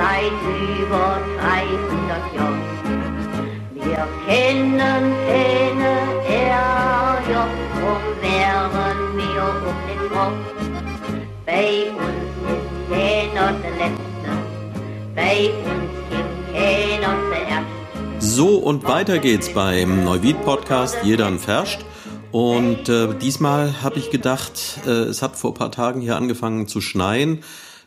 Seit 0.00 0.32
über 0.80 1.20
300 1.38 2.34
Jahren. 2.34 2.62
Wir 3.74 4.08
kennen 4.26 5.04
keine 5.28 5.92
Herrjoch, 6.24 7.54
drum 7.74 8.04
wären 8.20 9.00
wir 9.16 9.44
um 9.68 9.76
den 9.88 10.02
Kopf. 10.10 10.40
Bei 11.44 11.90
uns 11.90 12.30
ist 12.48 12.68
keiner 12.90 13.52
der 13.62 13.70
Letzte, 13.72 14.30
bei 15.14 15.50
uns 15.70 15.92
gibt 16.10 16.34
keiner 16.54 17.12
zuerst. 17.28 18.34
So 18.36 18.56
und 18.56 18.84
weiter 18.84 19.18
geht's 19.18 19.52
beim 19.52 20.04
Neuwied 20.04 20.42
Podcast 20.44 20.96
Jeder 21.02 21.30
Ferscht. 21.38 21.80
Und 22.32 22.88
äh, 22.88 23.18
diesmal 23.18 23.82
habe 23.82 23.98
ich 23.98 24.10
gedacht, 24.10 24.80
äh, 24.86 24.90
es 24.90 25.20
hat 25.20 25.36
vor 25.36 25.50
ein 25.50 25.54
paar 25.54 25.72
Tagen 25.72 26.00
hier 26.00 26.16
angefangen 26.16 26.68
zu 26.68 26.80
schneien. 26.80 27.40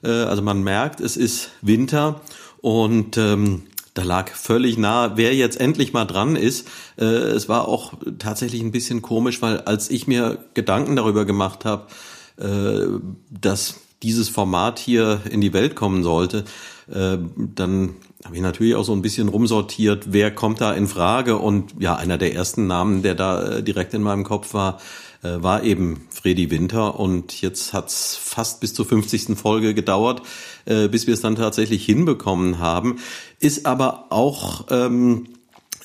Äh, 0.03 0.09
also 0.09 0.41
man 0.41 0.63
merkt, 0.63 0.99
es 0.99 1.15
ist 1.15 1.51
Winter 1.61 2.21
und 2.61 3.17
ähm, 3.17 3.63
da 3.93 4.03
lag 4.03 4.29
völlig 4.31 4.77
nah, 4.77 5.17
wer 5.17 5.33
jetzt 5.35 5.59
endlich 5.59 5.93
mal 5.93 6.05
dran 6.05 6.35
ist. 6.35 6.67
Äh, 6.97 7.05
es 7.05 7.47
war 7.47 7.67
auch 7.67 7.93
tatsächlich 8.19 8.61
ein 8.61 8.71
bisschen 8.71 9.01
komisch, 9.01 9.41
weil 9.41 9.61
als 9.61 9.89
ich 9.89 10.07
mir 10.07 10.43
Gedanken 10.53 10.95
darüber 10.95 11.25
gemacht 11.25 11.63
habe, 11.63 11.87
äh, 12.37 12.87
dass 13.29 13.75
dieses 14.01 14.27
Format 14.27 14.79
hier 14.79 15.21
in 15.29 15.39
die 15.39 15.53
Welt 15.53 15.75
kommen 15.75 16.03
sollte, 16.03 16.43
äh, 16.91 17.17
dann 17.37 17.95
habe 18.25 18.35
ich 18.35 18.41
natürlich 18.41 18.75
auch 18.75 18.83
so 18.83 18.93
ein 18.93 19.01
bisschen 19.01 19.27
rumsortiert, 19.27 20.13
wer 20.13 20.31
kommt 20.31 20.61
da 20.61 20.73
in 20.73 20.87
Frage. 20.87 21.37
Und 21.37 21.73
ja, 21.79 21.95
einer 21.95 22.17
der 22.17 22.33
ersten 22.33 22.67
Namen, 22.67 23.03
der 23.03 23.15
da 23.15 23.57
äh, 23.57 23.63
direkt 23.63 23.93
in 23.93 24.01
meinem 24.01 24.23
Kopf 24.23 24.53
war, 24.53 24.79
äh, 25.23 25.41
war 25.41 25.63
eben 25.63 26.07
Freddy 26.09 26.49
Winter. 26.49 26.99
Und 26.99 27.41
jetzt 27.41 27.73
hat's 27.73 28.15
fast 28.15 28.61
bis 28.61 28.73
zur 28.73 28.85
50. 28.85 29.37
Folge 29.37 29.73
gedauert, 29.73 30.21
äh, 30.65 30.87
bis 30.87 31.07
wir 31.07 31.13
es 31.13 31.21
dann 31.21 31.35
tatsächlich 31.35 31.85
hinbekommen 31.85 32.59
haben. 32.59 32.99
Ist 33.39 33.65
aber 33.65 34.07
auch 34.09 34.67
ähm, 34.69 35.27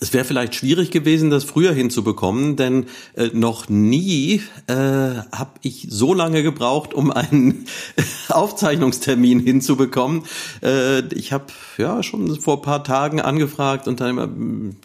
es 0.01 0.13
wäre 0.13 0.25
vielleicht 0.25 0.55
schwierig 0.55 0.91
gewesen, 0.91 1.31
das 1.31 1.45
früher 1.45 1.73
hinzubekommen, 1.73 2.57
denn 2.57 2.87
äh, 3.15 3.29
noch 3.33 3.69
nie 3.69 4.43
äh, 4.67 4.75
habe 4.75 5.51
ich 5.63 5.87
so 5.91 6.15
lange 6.15 6.43
gebraucht, 6.43 6.95
um 6.95 7.11
einen 7.11 7.67
Aufzeichnungstermin 8.29 9.41
hinzubekommen. 9.41 10.23
Äh, 10.63 11.01
ich 11.15 11.33
habe 11.33 11.47
ja 11.77 12.03
schon 12.03 12.41
vor 12.41 12.63
paar 12.63 12.85
Tagen 12.85 13.21
angefragt 13.21 13.89
und 13.89 14.01
dann 14.01 14.11
immer, 14.11 14.29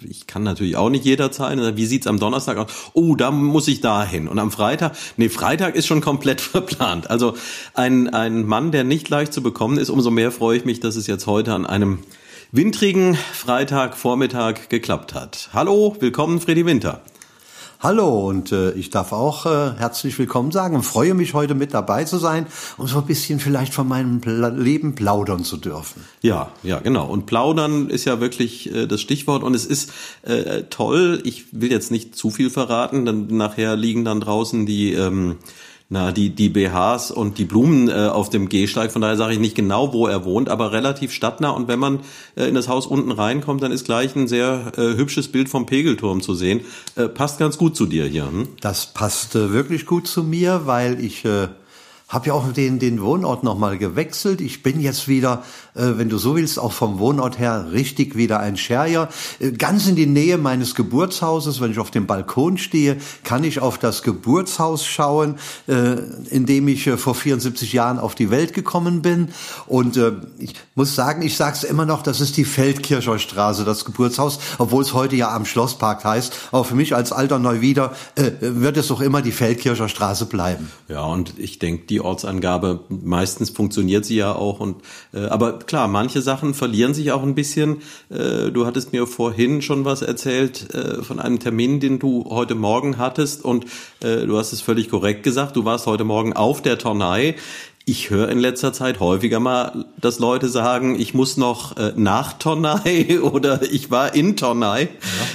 ich 0.08 0.28
kann 0.28 0.44
natürlich 0.44 0.76
auch 0.76 0.90
nicht 0.90 1.06
jederzeit. 1.06 1.54
Wie 1.76 1.86
sieht's 1.86 2.08
am 2.08 2.20
Donnerstag 2.20 2.58
aus? 2.58 2.72
Oh, 2.94 3.16
da 3.16 3.32
muss 3.32 3.68
ich 3.68 3.82
da 3.82 4.06
hin. 4.06 4.28
Und 4.28 4.40
am 4.40 4.52
Freitag, 4.52 4.96
nee, 5.18 5.30
Freitag 5.30 5.76
ist 5.76 5.88
schon 5.88 6.02
komplett 6.02 6.42
verplant. 6.42 7.10
Also 7.10 7.36
ein 7.74 8.14
ein 8.14 8.46
Mann, 8.46 8.72
der 8.72 8.84
nicht 8.84 9.10
leicht 9.10 9.34
zu 9.34 9.44
bekommen 9.44 9.78
ist. 9.78 9.90
Umso 9.90 10.12
mehr 10.12 10.32
freue 10.32 10.58
ich 10.58 10.66
mich, 10.66 10.80
dass 10.80 10.96
es 10.96 11.08
jetzt 11.08 11.28
heute 11.28 11.54
an 11.54 11.66
einem 11.66 12.00
wintrigen 12.56 13.16
Freitagvormittag 13.16 14.70
geklappt 14.70 15.16
hat. 15.16 15.50
Hallo, 15.54 15.98
willkommen 16.00 16.40
Freddy 16.40 16.68
Winter. 16.68 17.02
Hallo 17.80 18.30
und 18.30 18.52
äh, 18.52 18.74
ich 18.74 18.92
darf 18.92 19.12
auch 19.12 19.48
äh, 19.48 19.72
herzlich 19.76 20.20
willkommen 20.20 20.52
sagen 20.52 20.76
und 20.76 20.84
freue 20.84 21.16
mich 21.16 21.34
heute 21.34 21.56
mit 21.56 21.74
dabei 21.74 22.04
zu 22.04 22.20
sein 22.20 22.46
und 22.78 22.90
so 22.90 23.00
ein 23.00 23.08
bisschen 23.08 23.40
vielleicht 23.40 23.74
von 23.74 23.88
meinem 23.88 24.22
Pla 24.22 24.50
Leben 24.50 24.94
plaudern 24.94 25.44
zu 25.44 25.58
dürfen. 25.58 26.06
Ja, 26.22 26.52
ja, 26.62 26.78
genau. 26.78 27.08
Und 27.08 27.26
plaudern 27.26 27.90
ist 27.90 28.06
ja 28.06 28.22
wirklich 28.22 28.72
äh, 28.72 28.86
das 28.86 29.02
Stichwort 29.02 29.42
und 29.42 29.56
es 29.56 29.66
ist 29.66 29.92
äh, 30.22 30.66
toll. 30.70 31.22
Ich 31.24 31.46
will 31.54 31.72
jetzt 31.72 31.90
nicht 31.90 32.16
zu 32.16 32.30
viel 32.30 32.52
verraten, 32.52 33.04
dann 33.04 33.36
nachher 33.36 33.76
liegen 33.76 34.06
dann 34.06 34.22
draußen 34.22 34.68
die 34.68 34.94
ähm, 34.94 35.38
na, 35.94 36.12
die, 36.12 36.32
die 36.32 36.50
BHs 36.50 37.12
und 37.12 37.38
die 37.38 37.46
Blumen 37.46 37.88
äh, 37.88 38.08
auf 38.08 38.32
dem 38.32 38.50
Gehsteig. 38.50 38.92
Von 38.92 39.04
daher 39.04 39.16
sage 39.16 39.34
ich 39.34 39.40
nicht 39.40 39.54
genau, 39.54 39.94
wo 39.94 40.08
er 40.08 40.26
wohnt, 40.26 40.50
aber 40.50 40.72
relativ 40.72 41.14
stadtnah. 41.14 41.52
Und 41.52 41.68
wenn 41.68 41.78
man 41.78 42.00
äh, 42.36 42.46
in 42.46 42.56
das 42.56 42.68
Haus 42.68 42.88
unten 42.88 43.12
reinkommt, 43.12 43.62
dann 43.62 43.72
ist 43.72 43.86
gleich 43.86 44.16
ein 44.16 44.28
sehr 44.28 44.72
äh, 44.76 44.98
hübsches 44.98 45.32
Bild 45.32 45.50
vom 45.50 45.68
Pegelturm 45.68 46.22
zu 46.22 46.34
sehen. 46.34 46.62
Äh, 46.96 47.10
passt 47.10 47.38
ganz 47.38 47.60
gut 47.60 47.76
zu 47.76 47.86
dir 47.86 48.06
hier. 48.08 48.26
Hm? 48.26 48.48
Das 48.60 48.88
passt 48.88 49.36
äh, 49.36 49.54
wirklich 49.54 49.86
gut 49.86 50.08
zu 50.08 50.24
mir, 50.24 50.62
weil 50.66 51.00
ich 51.00 51.26
äh, 51.26 51.50
habe 52.14 52.28
ja 52.28 52.34
auch 52.34 52.52
den, 52.54 52.78
den 52.78 53.02
Wohnort 53.02 53.44
nochmal 53.44 53.80
gewechselt. 53.80 54.40
Ich 54.40 54.62
bin 54.62 54.80
jetzt 54.80 55.08
wieder, 55.08 55.44
äh, 55.74 55.94
wenn 55.96 56.10
du 56.10 56.20
so 56.20 56.36
willst, 56.36 56.60
auch 56.60 56.72
vom 56.72 57.00
Wohnort 57.00 57.40
her 57.40 57.70
richtig 57.72 58.16
wieder 58.16 58.40
ein 58.40 58.56
Scherger. 58.56 59.10
Äh, 59.40 59.52
ganz 59.54 59.88
in 59.88 59.96
die 59.96 60.06
Nähe 60.06 60.38
meines 60.38 60.76
Geburtshauses, 60.76 61.60
wenn 61.60 61.72
ich 61.72 61.80
auf 61.80 61.90
dem 61.90 62.06
Balkon 62.06 62.60
stehe, 62.60 62.98
kann 63.24 63.44
ich 63.44 63.62
auf 63.62 63.80
das 63.80 64.04
Geburtshaus 64.04 64.86
schauen, 64.86 65.40
äh, 65.68 65.96
in 66.30 66.46
dem 66.46 66.68
ich 66.68 66.86
äh, 66.86 66.98
vor 66.98 67.16
74 67.16 67.74
Jahren 67.74 67.98
auf 67.98 68.14
die 68.14 68.30
Welt 68.30 68.54
gekommen 68.54 69.02
bin. 69.02 69.30
Und 69.66 69.98
äh, 69.98 70.12
ich 70.38 70.54
muss 70.76 70.94
sagen, 70.94 71.24
ich 71.24 71.36
sage 71.36 71.58
es 71.58 71.64
immer 71.64 71.88
noch, 71.88 72.04
das 72.04 72.22
ist 72.22 72.38
die 72.38 72.46
Feldkircher 72.46 73.18
Straße, 73.18 73.66
das 73.66 73.86
Geburtshaus, 73.86 74.38
obwohl 74.60 74.84
es 74.84 74.94
heute 74.94 75.16
ja 75.16 75.34
am 75.34 75.46
Schlosspark 75.46 76.04
heißt. 76.04 76.50
Aber 76.52 76.64
für 76.64 76.76
mich 76.76 76.96
als 76.96 77.12
alter 77.12 77.40
Neuwieder 77.40 77.94
äh, 78.16 78.32
wird 78.40 78.78
es 78.78 78.90
doch 78.90 79.02
immer 79.02 79.24
die 79.24 79.32
Feldkircher 79.32 79.90
Straße 79.90 80.28
bleiben. 80.28 80.72
Ja, 80.88 81.06
und 81.06 81.40
ich 81.40 81.58
denke, 81.58 81.88
die 81.88 82.03
Ortsangabe. 82.04 82.82
Meistens 82.90 83.50
funktioniert 83.50 84.06
sie 84.06 84.16
ja 84.16 84.34
auch. 84.34 84.60
Und 84.60 84.78
äh, 85.14 85.26
aber 85.26 85.60
klar, 85.60 85.88
manche 85.88 86.22
Sachen 86.22 86.54
verlieren 86.54 86.94
sich 86.94 87.12
auch 87.12 87.24
ein 87.24 87.36
bisschen. 87.36 87.78
Äh, 88.10 88.52
du 88.52 88.66
hattest 88.66 88.94
mir 88.94 89.08
vorhin 89.08 89.62
schon 89.62 89.86
was 89.86 90.02
erzählt 90.02 90.74
äh, 90.74 91.04
von 91.04 91.20
einem 91.20 91.40
Termin, 91.40 91.80
den 91.80 92.00
du 92.00 92.26
heute 92.30 92.56
Morgen 92.56 92.98
hattest. 92.98 93.44
Und 93.44 93.66
äh, 94.02 94.26
du 94.26 94.38
hast 94.38 94.54
es 94.54 94.62
völlig 94.62 94.90
korrekt 94.90 95.24
gesagt. 95.24 95.56
Du 95.56 95.66
warst 95.66 95.86
heute 95.86 96.04
Morgen 96.04 96.34
auf 96.34 96.62
der 96.62 96.78
Tornei. 96.78 97.36
Ich 97.86 98.10
höre 98.10 98.30
in 98.30 98.40
letzter 98.40 98.72
Zeit 98.72 99.02
häufiger 99.02 99.42
mal, 99.42 99.84
dass 100.00 100.18
Leute 100.18 100.48
sagen, 100.48 100.98
ich 100.98 101.14
muss 101.14 101.36
noch 101.36 101.76
äh, 101.76 101.92
nach 101.98 102.32
Tonnai 102.32 103.20
oder 103.22 103.62
ich 103.62 103.92
war 103.92 104.16
in 104.16 104.38
Tonnai. 104.38 104.88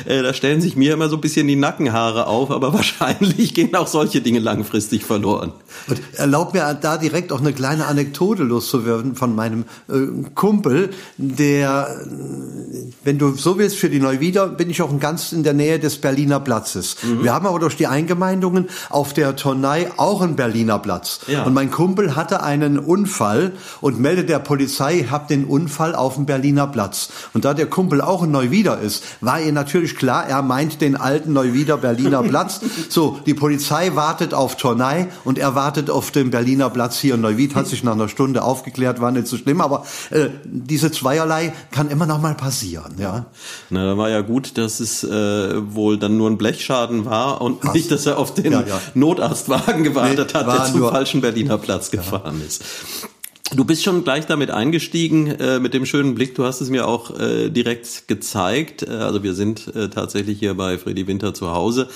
Ja. 0.06 0.12
Äh, 0.14 0.22
da 0.22 0.32
stellen 0.32 0.62
sich 0.62 0.74
mir 0.74 0.94
immer 0.94 1.10
so 1.10 1.16
ein 1.16 1.20
bisschen 1.20 1.46
die 1.46 1.56
Nackenhaare 1.56 2.26
auf, 2.26 2.50
aber 2.50 2.72
wahrscheinlich 2.72 3.52
gehen 3.52 3.74
auch 3.76 3.86
solche 3.86 4.22
Dinge 4.22 4.38
langfristig 4.38 5.04
verloren. 5.04 5.52
Und 5.88 6.00
erlaubt 6.14 6.54
mir 6.54 6.72
da 6.80 6.96
direkt 6.96 7.32
auch 7.32 7.40
eine 7.40 7.52
kleine 7.52 7.84
Anekdote 7.84 8.44
loszuwerden 8.44 9.14
von 9.14 9.34
meinem 9.34 9.66
äh, 9.90 10.06
Kumpel, 10.34 10.88
der, 11.18 12.00
wenn 13.04 13.18
du 13.18 13.32
so 13.32 13.58
willst, 13.58 13.76
für 13.76 13.90
die 13.90 14.00
Neuwieder 14.00 14.48
bin 14.48 14.70
ich 14.70 14.80
auch 14.80 14.98
ganz 14.98 15.32
in 15.32 15.42
der 15.42 15.52
Nähe 15.52 15.78
des 15.78 15.98
Berliner 15.98 16.40
Platzes. 16.40 16.96
Mhm. 17.02 17.24
Wir 17.24 17.34
haben 17.34 17.46
aber 17.46 17.58
durch 17.58 17.76
die 17.76 17.88
Eingemeindungen 17.88 18.70
auf 18.88 19.12
der 19.12 19.36
Tonnai 19.36 19.90
auch 19.98 20.22
einen 20.22 20.34
Berliner 20.34 20.78
Platz. 20.78 21.20
Ja. 21.26 21.42
Und 21.42 21.52
mein 21.52 21.70
Kumpel 21.70 22.16
hatte 22.16 22.37
einen 22.42 22.78
Unfall 22.78 23.52
und 23.80 24.00
meldet 24.00 24.28
der 24.28 24.38
Polizei, 24.38 25.06
hab 25.10 25.28
den 25.28 25.44
Unfall 25.44 25.94
auf 25.94 26.14
dem 26.14 26.26
Berliner 26.26 26.66
Platz. 26.66 27.10
Und 27.34 27.44
da 27.44 27.54
der 27.54 27.66
Kumpel 27.66 28.00
auch 28.00 28.22
ein 28.22 28.30
Neuwieder 28.30 28.78
ist, 28.78 29.04
war 29.20 29.40
ihr 29.40 29.52
natürlich 29.52 29.96
klar, 29.96 30.26
er 30.26 30.42
meint 30.42 30.80
den 30.80 30.96
alten 30.96 31.32
Neuwieder 31.32 31.76
Berliner 31.76 32.22
Platz. 32.22 32.60
So, 32.88 33.18
die 33.26 33.34
Polizei 33.34 33.94
wartet 33.96 34.34
auf 34.34 34.56
Tornei 34.56 35.08
und 35.24 35.38
er 35.38 35.54
wartet 35.54 35.90
auf 35.90 36.10
dem 36.10 36.30
Berliner 36.30 36.70
Platz 36.70 36.98
hier. 36.98 37.16
Neuwied 37.16 37.54
hat 37.54 37.66
sich 37.66 37.82
nach 37.84 37.92
einer 37.92 38.08
Stunde 38.08 38.42
aufgeklärt, 38.42 39.00
war 39.00 39.10
nicht 39.10 39.26
so 39.26 39.36
schlimm, 39.36 39.60
aber 39.60 39.84
äh, 40.10 40.28
diese 40.44 40.90
Zweierlei 40.90 41.52
kann 41.70 41.90
immer 41.90 42.06
noch 42.06 42.20
mal 42.20 42.34
passieren, 42.34 42.94
ja. 42.98 43.26
Na, 43.70 43.84
da 43.84 43.98
war 43.98 44.08
ja 44.08 44.22
gut, 44.22 44.58
dass 44.58 44.80
es 44.80 45.04
äh, 45.04 45.08
wohl 45.74 45.98
dann 45.98 46.16
nur 46.16 46.30
ein 46.30 46.38
Blechschaden 46.38 47.04
war 47.04 47.40
und 47.40 47.58
Ach, 47.66 47.74
nicht, 47.74 47.90
dass 47.90 48.06
er 48.06 48.18
auf 48.18 48.34
den 48.34 48.52
ja, 48.52 48.62
ja. 48.62 48.80
Notarztwagen 48.94 49.84
gewartet 49.84 50.30
nee, 50.32 50.40
hat, 50.40 50.46
der 50.46 50.64
zum 50.64 50.80
falschen 50.88 51.20
Berliner 51.20 51.58
Platz 51.58 51.90
gefahren 51.90 52.27
gefahren 52.28 52.42
ist. 52.46 52.64
Du 53.54 53.64
bist 53.64 53.82
schon 53.82 54.04
gleich 54.04 54.26
damit 54.26 54.50
eingestiegen 54.50 55.28
äh, 55.28 55.58
mit 55.58 55.72
dem 55.72 55.86
schönen 55.86 56.14
Blick. 56.14 56.34
Du 56.34 56.44
hast 56.44 56.60
es 56.60 56.68
mir 56.68 56.86
auch 56.86 57.18
äh, 57.18 57.48
direkt 57.48 58.06
gezeigt. 58.06 58.82
Äh, 58.82 58.90
also 58.90 59.22
wir 59.22 59.34
sind 59.34 59.74
äh, 59.74 59.88
tatsächlich 59.88 60.38
hier 60.38 60.54
bei 60.54 60.76
Freddy 60.76 61.06
Winter 61.06 61.32
zu 61.32 61.50
Hause 61.50 61.88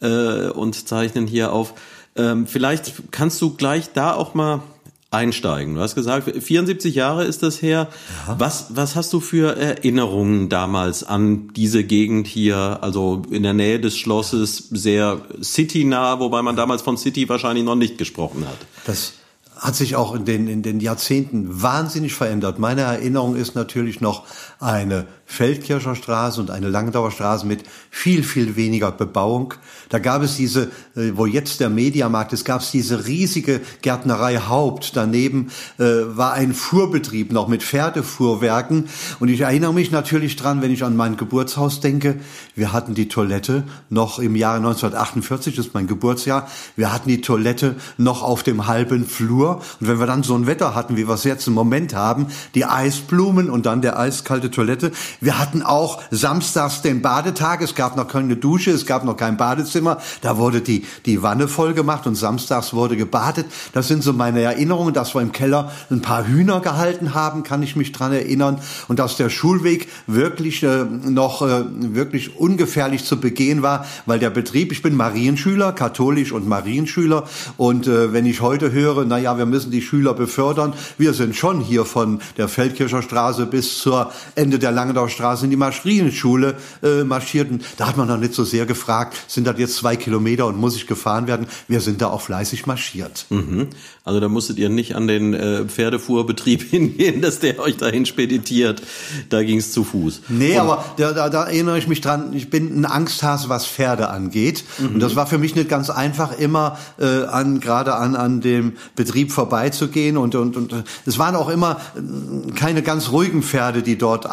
äh, 0.00 0.48
und 0.48 0.86
zeichnen 0.86 1.26
hier 1.26 1.52
auf. 1.52 1.74
Ähm, 2.14 2.46
vielleicht 2.46 3.10
kannst 3.10 3.42
du 3.42 3.54
gleich 3.54 3.92
da 3.92 4.14
auch 4.14 4.34
mal 4.34 4.62
einsteigen. 5.10 5.74
Du 5.74 5.80
hast 5.80 5.96
gesagt, 5.96 6.42
74 6.42 6.94
Jahre 6.94 7.24
ist 7.24 7.42
das 7.42 7.60
her. 7.60 7.88
Ja. 8.28 8.36
Was, 8.38 8.66
was 8.70 8.94
hast 8.94 9.12
du 9.12 9.18
für 9.18 9.56
Erinnerungen 9.56 10.48
damals 10.48 11.02
an 11.02 11.52
diese 11.54 11.82
Gegend 11.82 12.28
hier, 12.28 12.78
also 12.80 13.22
in 13.30 13.42
der 13.42 13.54
Nähe 13.54 13.80
des 13.80 13.96
Schlosses, 13.96 14.68
sehr 14.70 15.20
citynah, 15.42 16.20
wobei 16.20 16.42
man 16.42 16.54
damals 16.54 16.80
von 16.80 16.96
City 16.96 17.28
wahrscheinlich 17.28 17.64
noch 17.64 17.74
nicht 17.74 17.98
gesprochen 17.98 18.46
hat? 18.46 18.56
Das 18.86 19.14
hat 19.62 19.76
sich 19.76 19.94
auch 19.94 20.12
in 20.14 20.24
den, 20.24 20.48
in 20.48 20.62
den 20.62 20.80
Jahrzehnten 20.80 21.62
wahnsinnig 21.62 22.14
verändert. 22.14 22.58
Meine 22.58 22.80
Erinnerung 22.80 23.36
ist 23.36 23.54
natürlich 23.54 24.00
noch 24.00 24.24
eine 24.58 25.06
Feldkircher 25.32 25.96
Straße 25.96 26.38
und 26.40 26.50
eine 26.50 26.68
Langdauer 26.68 27.10
Straße 27.10 27.46
mit 27.46 27.64
viel, 27.90 28.22
viel 28.22 28.54
weniger 28.54 28.92
Bebauung. 28.92 29.54
Da 29.88 29.98
gab 29.98 30.22
es 30.22 30.36
diese, 30.36 30.70
äh, 30.94 31.12
wo 31.14 31.24
jetzt 31.24 31.60
der 31.60 31.70
Mediamarkt 31.70 32.34
ist, 32.34 32.44
gab 32.44 32.60
es 32.60 32.70
diese 32.70 33.06
riesige 33.06 33.62
Gärtnerei 33.80 34.36
Haupt. 34.36 34.94
Daneben 34.94 35.48
äh, 35.78 35.84
war 35.84 36.34
ein 36.34 36.52
Fuhrbetrieb 36.52 37.32
noch 37.32 37.48
mit 37.48 37.62
Pferdefuhrwerken. 37.62 38.88
Und 39.20 39.28
ich 39.28 39.40
erinnere 39.40 39.72
mich 39.72 39.90
natürlich 39.90 40.36
dran, 40.36 40.60
wenn 40.60 40.70
ich 40.70 40.84
an 40.84 40.96
mein 40.96 41.16
Geburtshaus 41.16 41.80
denke. 41.80 42.16
Wir 42.54 42.74
hatten 42.74 42.94
die 42.94 43.08
Toilette 43.08 43.64
noch 43.88 44.18
im 44.18 44.36
Jahre 44.36 44.58
1948, 44.58 45.56
das 45.56 45.68
ist 45.68 45.74
mein 45.74 45.86
Geburtsjahr. 45.86 46.46
Wir 46.76 46.92
hatten 46.92 47.08
die 47.08 47.22
Toilette 47.22 47.76
noch 47.96 48.22
auf 48.22 48.42
dem 48.42 48.66
halben 48.66 49.06
Flur. 49.06 49.62
Und 49.80 49.88
wenn 49.88 49.98
wir 49.98 50.06
dann 50.06 50.24
so 50.24 50.34
ein 50.34 50.46
Wetter 50.46 50.74
hatten, 50.74 50.98
wie 50.98 51.08
wir 51.08 51.14
es 51.14 51.24
jetzt 51.24 51.46
im 51.46 51.54
Moment 51.54 51.94
haben, 51.94 52.26
die 52.54 52.66
Eisblumen 52.66 53.48
und 53.48 53.64
dann 53.64 53.80
der 53.80 53.98
eiskalte 53.98 54.50
Toilette. 54.50 54.92
Wir 55.22 55.38
hatten 55.38 55.62
auch 55.62 56.02
samstags 56.10 56.82
den 56.82 57.00
Badetag. 57.00 57.62
Es 57.62 57.76
gab 57.76 57.96
noch 57.96 58.08
keine 58.08 58.34
Dusche, 58.34 58.72
es 58.72 58.86
gab 58.86 59.04
noch 59.04 59.16
kein 59.16 59.36
Badezimmer. 59.36 59.98
Da 60.20 60.36
wurde 60.36 60.62
die, 60.62 60.84
die 61.06 61.22
Wanne 61.22 61.46
voll 61.46 61.74
gemacht 61.74 62.08
und 62.08 62.16
samstags 62.16 62.74
wurde 62.74 62.96
gebadet. 62.96 63.46
Das 63.72 63.86
sind 63.86 64.02
so 64.02 64.12
meine 64.12 64.40
Erinnerungen, 64.40 64.92
dass 64.92 65.14
wir 65.14 65.22
im 65.22 65.30
Keller 65.30 65.70
ein 65.92 66.02
paar 66.02 66.26
Hühner 66.26 66.58
gehalten 66.58 67.14
haben, 67.14 67.44
kann 67.44 67.62
ich 67.62 67.76
mich 67.76 67.92
dran 67.92 68.12
erinnern. 68.12 68.58
Und 68.88 68.98
dass 68.98 69.16
der 69.16 69.30
Schulweg 69.30 69.86
wirklich 70.08 70.64
äh, 70.64 70.82
noch 70.86 71.42
äh, 71.42 71.66
wirklich 71.68 72.36
ungefährlich 72.36 73.04
zu 73.04 73.20
begehen 73.20 73.62
war, 73.62 73.86
weil 74.06 74.18
der 74.18 74.30
Betrieb, 74.30 74.72
ich 74.72 74.82
bin 74.82 74.96
Marienschüler, 74.96 75.70
katholisch 75.70 76.32
und 76.32 76.48
Marienschüler. 76.48 77.28
Und 77.56 77.86
äh, 77.86 78.12
wenn 78.12 78.26
ich 78.26 78.40
heute 78.40 78.72
höre, 78.72 79.04
na 79.04 79.18
ja, 79.18 79.38
wir 79.38 79.46
müssen 79.46 79.70
die 79.70 79.82
Schüler 79.82 80.14
befördern, 80.14 80.72
wir 80.98 81.14
sind 81.14 81.36
schon 81.36 81.60
hier 81.60 81.84
von 81.84 82.20
der 82.38 82.48
Feldkircher 82.48 83.02
Straße 83.02 83.46
bis 83.46 83.78
zur 83.78 84.10
Ende 84.34 84.58
der 84.58 84.72
Langendauer 84.72 85.11
Straße 85.12 85.44
in 85.44 85.50
die 85.50 85.56
Marienschule 85.56 86.56
äh, 86.82 87.04
marschierten. 87.04 87.62
Da 87.76 87.86
hat 87.86 87.96
man 87.96 88.08
noch 88.08 88.18
nicht 88.18 88.34
so 88.34 88.44
sehr 88.44 88.66
gefragt, 88.66 89.16
sind 89.28 89.46
das 89.46 89.58
jetzt 89.58 89.76
zwei 89.76 89.96
Kilometer 89.96 90.46
und 90.46 90.56
muss 90.56 90.76
ich 90.76 90.86
gefahren 90.86 91.26
werden? 91.26 91.46
Wir 91.68 91.80
sind 91.80 92.02
da 92.02 92.08
auch 92.08 92.20
fleißig 92.20 92.66
marschiert. 92.66 93.26
Mhm. 93.30 93.68
Also 94.04 94.18
da 94.18 94.28
musstet 94.28 94.58
ihr 94.58 94.68
nicht 94.68 94.96
an 94.96 95.06
den 95.06 95.32
äh, 95.32 95.64
Pferdefuhrbetrieb 95.64 96.62
hingehen, 96.70 97.22
dass 97.22 97.38
der 97.38 97.60
euch 97.60 97.76
dahin 97.76 98.04
speditiert. 98.06 98.82
Da 99.28 99.42
ging 99.42 99.58
es 99.58 99.72
zu 99.72 99.84
Fuß. 99.84 100.22
Nee, 100.28 100.54
und 100.54 100.60
aber 100.60 100.84
da, 100.96 101.12
da, 101.12 101.28
da 101.28 101.44
erinnere 101.44 101.78
ich 101.78 101.86
mich 101.86 102.00
dran, 102.00 102.32
ich 102.32 102.50
bin 102.50 102.80
ein 102.80 102.84
Angsthase, 102.84 103.48
was 103.48 103.66
Pferde 103.66 104.08
angeht. 104.08 104.64
Mhm. 104.78 104.94
Und 104.94 105.00
das 105.00 105.14
war 105.14 105.26
für 105.26 105.38
mich 105.38 105.54
nicht 105.54 105.68
ganz 105.68 105.88
einfach, 105.90 106.36
immer 106.36 106.78
äh, 106.98 107.24
an 107.24 107.60
gerade 107.60 107.94
an, 107.94 108.16
an 108.16 108.40
dem 108.40 108.72
Betrieb 108.96 109.30
vorbeizugehen. 109.30 110.16
Und, 110.16 110.34
und, 110.34 110.56
und 110.56 110.74
es 111.06 111.18
waren 111.18 111.36
auch 111.36 111.48
immer 111.48 111.80
äh, 111.94 112.52
keine 112.52 112.82
ganz 112.82 113.10
ruhigen 113.10 113.42
Pferde, 113.42 113.82
die 113.82 113.96
dort 113.96 114.26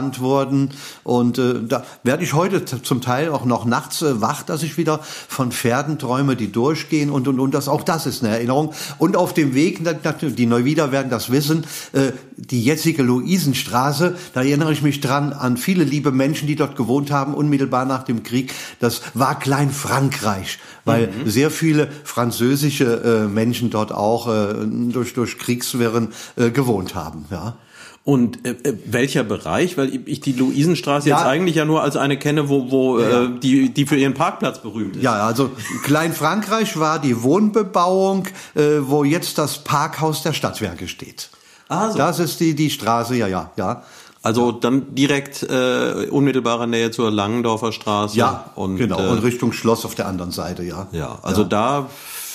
eingespannt 0.00 0.20
wurden. 0.20 0.70
Und 1.04 1.38
äh, 1.38 1.54
da 1.66 1.84
werde 2.02 2.24
ich 2.24 2.32
heute 2.32 2.64
zum 2.64 3.00
Teil 3.00 3.30
auch 3.30 3.44
noch 3.44 3.64
nachts 3.64 4.02
äh, 4.02 4.20
wach, 4.20 4.42
dass 4.42 4.62
ich 4.62 4.76
wieder 4.76 5.00
von 5.02 5.52
Pferden 5.52 5.98
träume, 5.98 6.36
die 6.36 6.50
durchgehen 6.50 7.10
und 7.10 7.28
und 7.28 7.40
und 7.40 7.54
das 7.54 7.68
auch 7.68 7.82
das 7.82 8.06
ist 8.06 8.24
eine 8.24 8.34
Erinnerung. 8.34 8.72
Und 8.98 9.16
auf 9.16 9.34
dem 9.34 9.54
Weg, 9.54 9.80
die 10.20 10.46
Neuwieder 10.46 10.92
werden 10.92 11.10
das 11.10 11.30
wissen, 11.30 11.64
äh, 11.92 12.12
die 12.36 12.62
jetzige 12.64 13.02
Luisenstraße, 13.02 14.16
da 14.32 14.40
erinnere 14.40 14.72
ich 14.72 14.82
mich 14.82 15.00
dran 15.00 15.32
an 15.32 15.56
viele 15.56 15.84
liebe 15.84 16.10
Menschen, 16.12 16.46
die 16.46 16.56
dort 16.56 16.76
gewohnt 16.76 17.10
haben, 17.10 17.34
unmittelbar 17.34 17.84
nach 17.84 18.04
dem 18.04 18.22
Krieg. 18.22 18.52
Das 18.80 19.02
war 19.14 19.38
Klein 19.38 19.70
Frankreich, 19.70 20.58
weil 20.84 21.08
mhm. 21.08 21.28
sehr 21.28 21.50
viele 21.50 21.88
französische 22.04 23.24
äh, 23.24 23.28
Menschen 23.28 23.70
dort 23.70 23.92
auch 23.92 24.28
äh, 24.28 24.54
durch, 24.92 25.14
durch 25.14 25.38
Kriegswirren 25.38 26.08
äh, 26.36 26.50
gewohnt 26.50 26.94
haben. 26.94 27.26
Ja. 27.30 27.56
Und 28.02 28.46
äh, 28.46 28.52
äh, 28.52 28.78
welcher 28.86 29.24
Bereich? 29.24 29.76
Weil 29.76 30.00
ich 30.06 30.20
die 30.20 30.32
Luisenstraße 30.32 31.08
ja. 31.08 31.18
jetzt 31.18 31.26
eigentlich 31.26 31.56
ja 31.56 31.64
nur 31.64 31.82
als 31.82 31.96
eine 31.96 32.16
kenne, 32.16 32.48
wo, 32.48 32.70
wo 32.70 32.98
ja. 32.98 33.24
äh, 33.24 33.28
die, 33.40 33.68
die 33.68 33.86
für 33.86 33.96
ihren 33.96 34.14
Parkplatz 34.14 34.62
berühmt 34.62 34.96
ist. 34.96 35.02
Ja, 35.02 35.26
also 35.26 35.50
Kleinfrankreich 35.84 36.78
war 36.78 36.98
die 36.98 37.22
Wohnbebauung, 37.22 38.26
äh, 38.54 38.78
wo 38.80 39.04
jetzt 39.04 39.36
das 39.38 39.58
Parkhaus 39.64 40.22
der 40.22 40.32
Stadtwerke 40.32 40.88
steht. 40.88 41.30
Ah, 41.68 41.90
so. 41.90 41.98
Das 41.98 42.18
ist 42.18 42.40
die, 42.40 42.54
die 42.54 42.70
Straße, 42.70 43.16
ja, 43.16 43.28
ja, 43.28 43.52
ja. 43.56 43.84
Also 44.22 44.52
dann 44.52 44.94
direkt 44.94 45.42
äh, 45.44 46.08
unmittelbarer 46.10 46.66
Nähe 46.66 46.90
zur 46.90 47.10
Langendorfer 47.10 47.72
Straße. 47.72 48.16
Ja, 48.18 48.50
und, 48.54 48.76
genau. 48.76 48.98
Äh, 48.98 49.08
und 49.08 49.18
Richtung 49.18 49.52
Schloss 49.52 49.84
auf 49.84 49.94
der 49.94 50.06
anderen 50.06 50.30
Seite, 50.30 50.62
ja. 50.62 50.88
Ja, 50.92 51.18
also 51.22 51.42
ja. 51.42 51.48
da, 51.48 51.90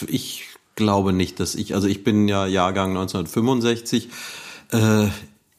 ich 0.08 0.46
glaube 0.76 1.14
nicht, 1.14 1.40
dass 1.40 1.54
ich, 1.54 1.76
also 1.76 1.88
ich 1.88 2.04
bin 2.04 2.28
ja 2.28 2.46
Jahrgang 2.48 2.92
1965. 2.92 4.10
Äh, 4.72 5.08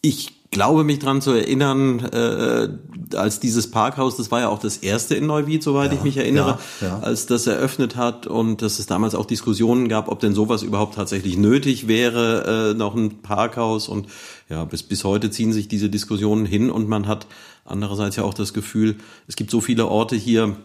ich 0.07 0.51
glaube 0.51 0.85
mich 0.85 1.01
dran 1.01 1.21
zu 1.21 1.33
erinnern, 1.33 2.01
äh, 2.01 2.69
als 3.17 3.41
dieses 3.41 3.71
Parkhaus, 3.71 4.17
das 4.17 4.31
war 4.31 4.41
ja 4.41 4.49
auch 4.49 4.59
das 4.59 4.79
erste 4.79 5.15
in 5.15 5.27
Neuwied, 5.27 5.63
soweit 5.63 5.93
ja, 5.93 5.99
ich 5.99 6.05
mich 6.05 6.17
erinnere, 6.17 6.59
ja, 6.81 6.87
ja. 6.87 6.99
als 7.01 7.27
das 7.27 7.47
eröffnet 7.47 7.97
hat 7.97 8.27
und 8.27 8.63
dass 8.63 8.79
es 8.79 8.87
damals 8.87 9.15
auch 9.15 9.27
Diskussionen 9.27 9.89
gab, 9.89 10.09
ob 10.09 10.21
denn 10.21 10.35
sowas 10.35 10.63
überhaupt 10.63 10.95
tatsächlich 10.95 11.37
nötig 11.37 11.89
wäre, 11.89 12.73
äh, 12.73 12.79
noch 12.79 12.95
ein 12.95 13.23
Parkhaus 13.23 13.89
und 13.89 14.07
ja, 14.49 14.65
bis, 14.65 14.83
bis 14.83 15.05
heute 15.05 15.31
ziehen 15.31 15.53
sich 15.53 15.69
diese 15.69 15.91
Diskussionen 15.91 16.47
hin 16.47 16.71
und 16.71 16.89
man 16.89 17.07
hat 17.07 17.27
andererseits 17.65 18.17
ja 18.17 18.23
auch 18.23 18.35
das 18.35 18.55
Gefühl, 18.55 18.97
es 19.27 19.37
gibt 19.37 19.51
so 19.51 19.61
viele 19.61 19.89
Orte 19.89 20.15
hier, 20.15 20.57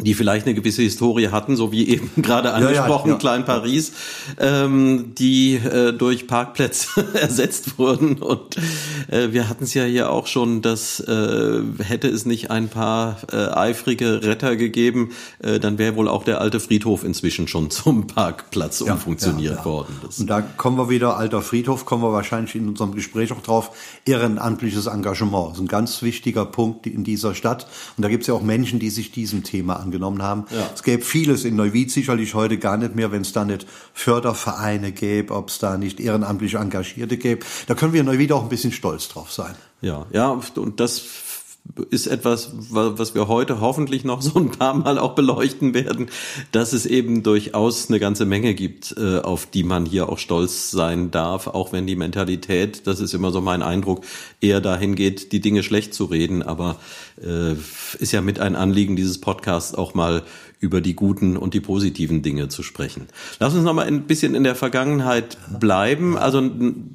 die 0.00 0.14
vielleicht 0.14 0.46
eine 0.46 0.54
gewisse 0.54 0.82
Historie 0.82 1.28
hatten, 1.28 1.56
so 1.56 1.72
wie 1.72 1.88
eben 1.88 2.10
gerade 2.22 2.52
angesprochen, 2.52 3.08
ja, 3.08 3.14
ja, 3.14 3.14
ja. 3.14 3.18
Klein 3.18 3.44
Paris, 3.44 3.92
ähm, 4.38 5.12
die 5.18 5.56
äh, 5.56 5.92
durch 5.92 6.26
Parkplätze 6.26 7.14
ersetzt 7.14 7.78
wurden. 7.78 8.18
Und 8.18 8.56
äh, 9.08 9.32
wir 9.32 9.48
hatten 9.48 9.64
es 9.64 9.74
ja 9.74 9.84
hier 9.84 10.10
auch 10.10 10.26
schon, 10.26 10.62
dass 10.62 11.00
äh, 11.00 11.62
hätte 11.82 12.08
es 12.08 12.26
nicht 12.26 12.50
ein 12.50 12.68
paar 12.68 13.16
äh, 13.32 13.36
eifrige 13.36 14.22
Retter 14.22 14.56
gegeben, 14.56 15.10
äh, 15.40 15.58
dann 15.58 15.78
wäre 15.78 15.96
wohl 15.96 16.08
auch 16.08 16.22
der 16.22 16.40
alte 16.40 16.60
Friedhof 16.60 17.02
inzwischen 17.02 17.48
schon 17.48 17.70
zum 17.70 18.06
Parkplatz 18.06 18.80
umfunktioniert 18.80 19.64
worden. 19.64 19.98
Das 20.02 20.20
Und 20.20 20.28
da 20.28 20.42
kommen 20.42 20.78
wir 20.78 20.88
wieder, 20.88 21.16
alter 21.16 21.42
Friedhof, 21.42 21.84
kommen 21.84 22.02
wir 22.04 22.12
wahrscheinlich 22.12 22.54
in 22.54 22.68
unserem 22.68 22.94
Gespräch 22.94 23.32
auch 23.32 23.42
drauf, 23.42 23.70
ehrenamtliches 24.04 24.86
Engagement. 24.86 25.50
Das 25.50 25.58
ist 25.58 25.64
ein 25.64 25.68
ganz 25.68 26.02
wichtiger 26.02 26.44
Punkt 26.44 26.86
in 26.86 27.02
dieser 27.02 27.34
Stadt. 27.34 27.66
Und 27.96 28.04
da 28.04 28.08
gibt 28.08 28.22
es 28.22 28.28
ja 28.28 28.34
auch 28.34 28.42
Menschen, 28.42 28.78
die 28.78 28.90
sich 28.90 29.10
diesem 29.10 29.42
Thema 29.42 29.77
angenommen 29.78 30.22
haben. 30.22 30.44
Ja. 30.50 30.70
Es 30.74 30.82
gäbe 30.82 31.02
vieles 31.02 31.44
in 31.44 31.56
Neuwied 31.56 31.90
sicherlich 31.90 32.34
heute 32.34 32.58
gar 32.58 32.76
nicht 32.76 32.94
mehr, 32.94 33.12
wenn 33.12 33.22
es 33.22 33.32
da 33.32 33.44
nicht 33.44 33.66
Fördervereine 33.94 34.92
gäbe, 34.92 35.34
ob 35.34 35.48
es 35.48 35.58
da 35.58 35.78
nicht 35.78 36.00
ehrenamtlich 36.00 36.54
Engagierte 36.54 37.16
gäbe. 37.16 37.44
Da 37.66 37.74
können 37.74 37.92
wir 37.92 38.00
in 38.00 38.06
Neuwied 38.06 38.32
auch 38.32 38.42
ein 38.42 38.48
bisschen 38.48 38.72
stolz 38.72 39.08
drauf 39.08 39.32
sein. 39.32 39.54
Ja, 39.80 40.06
ja, 40.10 40.40
und 40.56 40.80
das 40.80 41.00
ist 41.90 42.06
etwas, 42.06 42.50
was 42.70 43.14
wir 43.14 43.28
heute 43.28 43.60
hoffentlich 43.60 44.04
noch 44.04 44.22
so 44.22 44.38
ein 44.38 44.50
paar 44.50 44.74
Mal 44.74 44.98
auch 44.98 45.14
beleuchten 45.14 45.74
werden, 45.74 46.10
dass 46.52 46.72
es 46.72 46.86
eben 46.86 47.22
durchaus 47.22 47.88
eine 47.88 48.00
ganze 48.00 48.24
Menge 48.24 48.54
gibt, 48.54 48.94
äh, 48.96 49.18
auf 49.18 49.46
die 49.46 49.62
man 49.62 49.86
hier 49.86 50.08
auch 50.08 50.18
stolz 50.18 50.70
sein 50.70 51.10
darf, 51.10 51.46
auch 51.46 51.72
wenn 51.72 51.86
die 51.86 51.96
Mentalität, 51.96 52.86
das 52.86 53.00
ist 53.00 53.14
immer 53.14 53.30
so 53.30 53.40
mein 53.40 53.62
Eindruck, 53.62 54.04
eher 54.40 54.60
dahin 54.60 54.94
geht, 54.94 55.32
die 55.32 55.40
Dinge 55.40 55.62
schlecht 55.62 55.94
zu 55.94 56.06
reden. 56.06 56.42
Aber 56.42 56.76
äh, 57.22 57.52
ist 57.98 58.12
ja 58.12 58.20
mit 58.20 58.40
ein 58.40 58.56
Anliegen 58.56 58.96
dieses 58.96 59.20
Podcasts 59.20 59.74
auch 59.74 59.94
mal 59.94 60.22
über 60.60 60.80
die 60.80 60.94
guten 60.94 61.36
und 61.36 61.54
die 61.54 61.60
positiven 61.60 62.22
Dinge 62.22 62.48
zu 62.48 62.62
sprechen. 62.62 63.06
Lass 63.38 63.54
uns 63.54 63.64
noch 63.64 63.74
mal 63.74 63.86
ein 63.86 64.02
bisschen 64.02 64.34
in 64.34 64.44
der 64.44 64.54
Vergangenheit 64.54 65.38
bleiben. 65.60 66.16
Also 66.18 66.42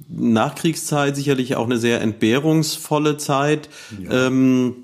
Nachkriegszeit 0.10 1.16
sicherlich 1.16 1.56
auch 1.56 1.66
eine 1.66 1.78
sehr 1.78 2.02
entbehrungsvolle 2.02 3.18
Zeit. 3.18 3.69
Ja. 4.02 4.28
Ähm, 4.28 4.82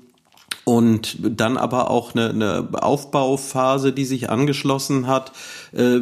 und 0.70 1.18
dann 1.20 1.56
aber 1.56 1.90
auch 1.90 2.14
eine, 2.14 2.30
eine 2.30 2.68
Aufbauphase, 2.80 3.92
die 3.92 4.04
sich 4.04 4.30
angeschlossen 4.30 5.08
hat. 5.08 5.32
Äh, 5.72 5.98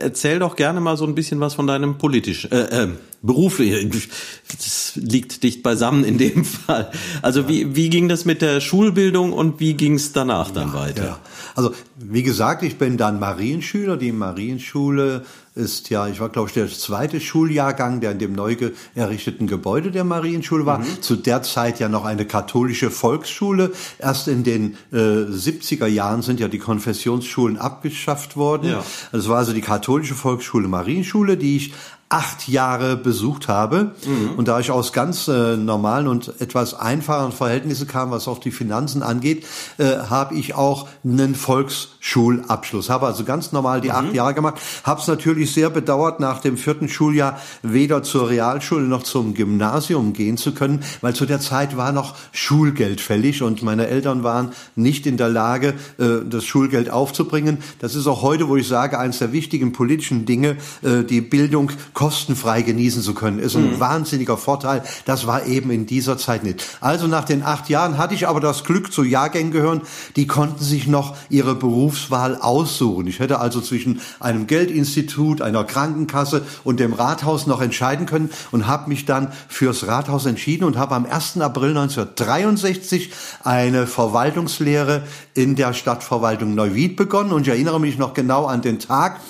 erzähl 0.00 0.38
doch 0.38 0.54
gerne 0.54 0.82
mal 0.82 0.98
so 0.98 1.06
ein 1.06 1.14
bisschen 1.14 1.40
was 1.40 1.54
von 1.54 1.66
deinem 1.66 1.96
politischen 1.96 2.52
äh, 2.52 2.82
äh, 2.82 2.88
Beruf. 3.22 3.58
Das 3.58 4.92
liegt 4.96 5.42
dicht 5.42 5.62
beisammen 5.62 6.04
in 6.04 6.18
dem 6.18 6.44
Fall. 6.66 6.90
Also 7.22 7.40
ja. 7.40 7.48
wie, 7.48 7.74
wie 7.74 7.88
ging 7.88 8.10
das 8.10 8.26
mit 8.26 8.42
der 8.42 8.60
Schulbildung 8.60 9.32
und 9.32 9.60
wie 9.60 9.72
ging 9.72 9.94
es 9.94 10.12
danach 10.12 10.50
dann 10.50 10.68
ja, 10.68 10.74
weiter? 10.74 11.04
Ja. 11.04 11.18
Also 11.54 11.72
wie 11.96 12.22
gesagt, 12.22 12.64
ich 12.64 12.76
bin 12.76 12.98
dann 12.98 13.18
Marienschüler. 13.18 13.96
Die 13.96 14.12
Marienschule 14.12 15.24
ist 15.56 15.88
ja, 15.90 16.06
ich 16.06 16.20
war 16.20 16.28
glaube 16.28 16.48
ich 16.48 16.54
der 16.54 16.68
zweite 16.68 17.20
Schuljahrgang, 17.20 18.00
der 18.00 18.12
in 18.12 18.18
dem 18.18 18.34
neu 18.34 18.56
errichteten 18.94 19.46
Gebäude 19.46 19.90
der 19.90 20.04
Marienschule 20.04 20.66
war. 20.66 20.78
Mhm. 20.78 21.00
Zu 21.02 21.16
der 21.16 21.42
Zeit 21.42 21.80
ja 21.80 21.88
noch 21.88 22.04
eine 22.04 22.26
katholische 22.26 22.90
Volksschule. 22.90 23.72
Erst 23.98 24.28
in 24.28 24.44
den 24.44 24.76
äh, 24.92 24.96
70er 24.96 25.86
Jahren 25.86 26.22
sind 26.22 26.40
ja 26.40 26.48
die 26.48 26.58
Konfessionsschulen 26.58 27.56
abgeschafft 27.56 28.36
worden. 28.36 28.70
Ja. 28.70 28.84
Das 29.12 29.28
war 29.28 29.38
also 29.38 29.52
die 29.52 29.62
katholische 29.62 30.14
Volksschule 30.14 30.68
Marienschule, 30.68 31.36
die 31.36 31.56
ich 31.56 31.74
acht 32.08 32.48
Jahre 32.48 32.96
besucht 32.96 33.48
habe. 33.48 33.94
Mhm. 34.06 34.34
Und 34.36 34.46
da 34.46 34.60
ich 34.60 34.70
aus 34.70 34.92
ganz 34.92 35.26
äh, 35.26 35.56
normalen 35.56 36.06
und 36.06 36.40
etwas 36.40 36.74
einfachen 36.74 37.32
Verhältnissen 37.32 37.88
kam, 37.88 38.12
was 38.12 38.28
auch 38.28 38.38
die 38.38 38.52
Finanzen 38.52 39.02
angeht, 39.02 39.44
äh, 39.78 39.96
habe 40.08 40.36
ich 40.36 40.54
auch 40.54 40.88
einen 41.04 41.34
Volksschulabschluss. 41.34 42.90
Habe 42.90 43.06
also 43.06 43.24
ganz 43.24 43.50
normal 43.50 43.80
die 43.80 43.88
mhm. 43.88 43.94
acht 43.94 44.14
Jahre 44.14 44.34
gemacht. 44.34 44.60
Habe 44.84 45.00
es 45.00 45.08
natürlich 45.08 45.52
sehr 45.52 45.68
bedauert, 45.68 46.20
nach 46.20 46.40
dem 46.40 46.56
vierten 46.56 46.88
Schuljahr 46.88 47.40
weder 47.62 48.04
zur 48.04 48.28
Realschule 48.28 48.84
noch 48.84 49.02
zum 49.02 49.34
Gymnasium 49.34 50.12
gehen 50.12 50.36
zu 50.36 50.52
können, 50.52 50.84
weil 51.00 51.14
zu 51.14 51.26
der 51.26 51.40
Zeit 51.40 51.76
war 51.76 51.90
noch 51.90 52.14
Schulgeld 52.30 53.00
fällig 53.00 53.42
und 53.42 53.62
meine 53.64 53.88
Eltern 53.88 54.22
waren 54.22 54.52
nicht 54.76 55.06
in 55.06 55.16
der 55.16 55.28
Lage, 55.28 55.74
äh, 55.98 56.24
das 56.28 56.44
Schulgeld 56.44 56.88
aufzubringen. 56.88 57.58
Das 57.80 57.96
ist 57.96 58.06
auch 58.06 58.22
heute, 58.22 58.48
wo 58.48 58.54
ich 58.54 58.68
sage, 58.68 58.96
eines 58.96 59.18
der 59.18 59.32
wichtigen 59.32 59.72
politischen 59.72 60.24
Dinge, 60.24 60.56
äh, 60.82 61.02
die 61.02 61.20
Bildung 61.20 61.72
kostenfrei 61.96 62.60
genießen 62.60 63.00
zu 63.02 63.14
können. 63.14 63.38
Ist 63.38 63.56
ein 63.56 63.72
mhm. 63.72 63.80
wahnsinniger 63.80 64.36
Vorteil. 64.36 64.82
Das 65.06 65.26
war 65.26 65.46
eben 65.46 65.70
in 65.70 65.86
dieser 65.86 66.18
Zeit 66.18 66.44
nicht. 66.44 66.62
Also 66.82 67.06
nach 67.06 67.24
den 67.24 67.42
acht 67.42 67.70
Jahren 67.70 67.96
hatte 67.96 68.14
ich 68.14 68.28
aber 68.28 68.38
das 68.38 68.64
Glück 68.64 68.92
zu 68.92 69.02
Jahrgängen 69.02 69.50
gehören, 69.50 69.80
die 70.14 70.26
konnten 70.26 70.62
sich 70.62 70.86
noch 70.86 71.16
ihre 71.30 71.54
Berufswahl 71.54 72.36
aussuchen. 72.36 73.06
Ich 73.06 73.18
hätte 73.18 73.40
also 73.40 73.62
zwischen 73.62 74.02
einem 74.20 74.46
Geldinstitut, 74.46 75.40
einer 75.40 75.64
Krankenkasse 75.64 76.44
und 76.64 76.80
dem 76.80 76.92
Rathaus 76.92 77.46
noch 77.46 77.62
entscheiden 77.62 78.04
können 78.04 78.28
und 78.50 78.66
habe 78.66 78.90
mich 78.90 79.06
dann 79.06 79.32
fürs 79.48 79.86
Rathaus 79.86 80.26
entschieden 80.26 80.64
und 80.64 80.76
habe 80.76 80.94
am 80.94 81.06
1. 81.06 81.40
April 81.40 81.70
1963 81.70 83.10
eine 83.42 83.86
Verwaltungslehre 83.86 85.02
in 85.32 85.56
der 85.56 85.72
Stadtverwaltung 85.72 86.54
Neuwied 86.54 86.96
begonnen 86.96 87.32
und 87.32 87.42
ich 87.42 87.48
erinnere 87.48 87.80
mich 87.80 87.96
noch 87.96 88.12
genau 88.12 88.44
an 88.44 88.60
den 88.60 88.80
Tag. 88.80 89.20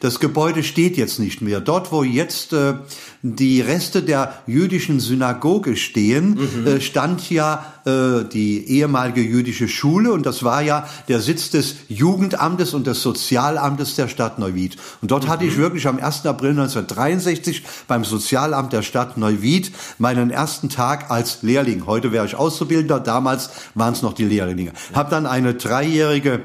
Das 0.00 0.20
Gebäude 0.20 0.62
steht 0.62 0.96
jetzt 0.96 1.18
nicht 1.18 1.42
mehr. 1.42 1.60
Dort, 1.60 1.92
wo 1.92 2.02
jetzt 2.14 2.52
äh, 2.52 2.74
die 3.22 3.60
Reste 3.60 4.02
der 4.02 4.34
jüdischen 4.46 5.00
Synagoge 5.00 5.76
stehen, 5.76 6.38
mhm. 6.38 6.66
äh, 6.66 6.80
stand 6.80 7.30
ja 7.30 7.64
äh, 7.86 8.24
die 8.24 8.68
ehemalige 8.68 9.22
jüdische 9.22 9.66
Schule 9.66 10.12
und 10.12 10.26
das 10.26 10.42
war 10.42 10.62
ja 10.62 10.86
der 11.08 11.20
Sitz 11.20 11.50
des 11.50 11.76
Jugendamtes 11.88 12.74
und 12.74 12.86
des 12.86 13.02
Sozialamtes 13.02 13.94
der 13.96 14.08
Stadt 14.08 14.38
Neuwied. 14.38 14.76
Und 15.02 15.10
dort 15.10 15.24
mhm. 15.24 15.28
hatte 15.28 15.44
ich 15.44 15.56
mhm. 15.56 15.62
wirklich 15.62 15.86
am 15.86 15.98
1. 15.98 16.26
April 16.26 16.50
1963 16.50 17.62
beim 17.88 18.04
Sozialamt 18.04 18.72
der 18.72 18.82
Stadt 18.82 19.16
Neuwied 19.16 19.72
meinen 19.98 20.30
ersten 20.30 20.68
Tag 20.68 21.10
als 21.10 21.42
Lehrling. 21.42 21.86
Heute 21.86 22.12
wäre 22.12 22.26
ich 22.26 22.36
Auszubildender, 22.36 23.00
damals 23.00 23.50
waren 23.74 23.94
es 23.94 24.02
noch 24.02 24.12
die 24.12 24.24
Lehrlinge. 24.24 24.72
Hab 24.92 25.10
dann 25.10 25.26
eine 25.26 25.54
dreijährige 25.54 26.42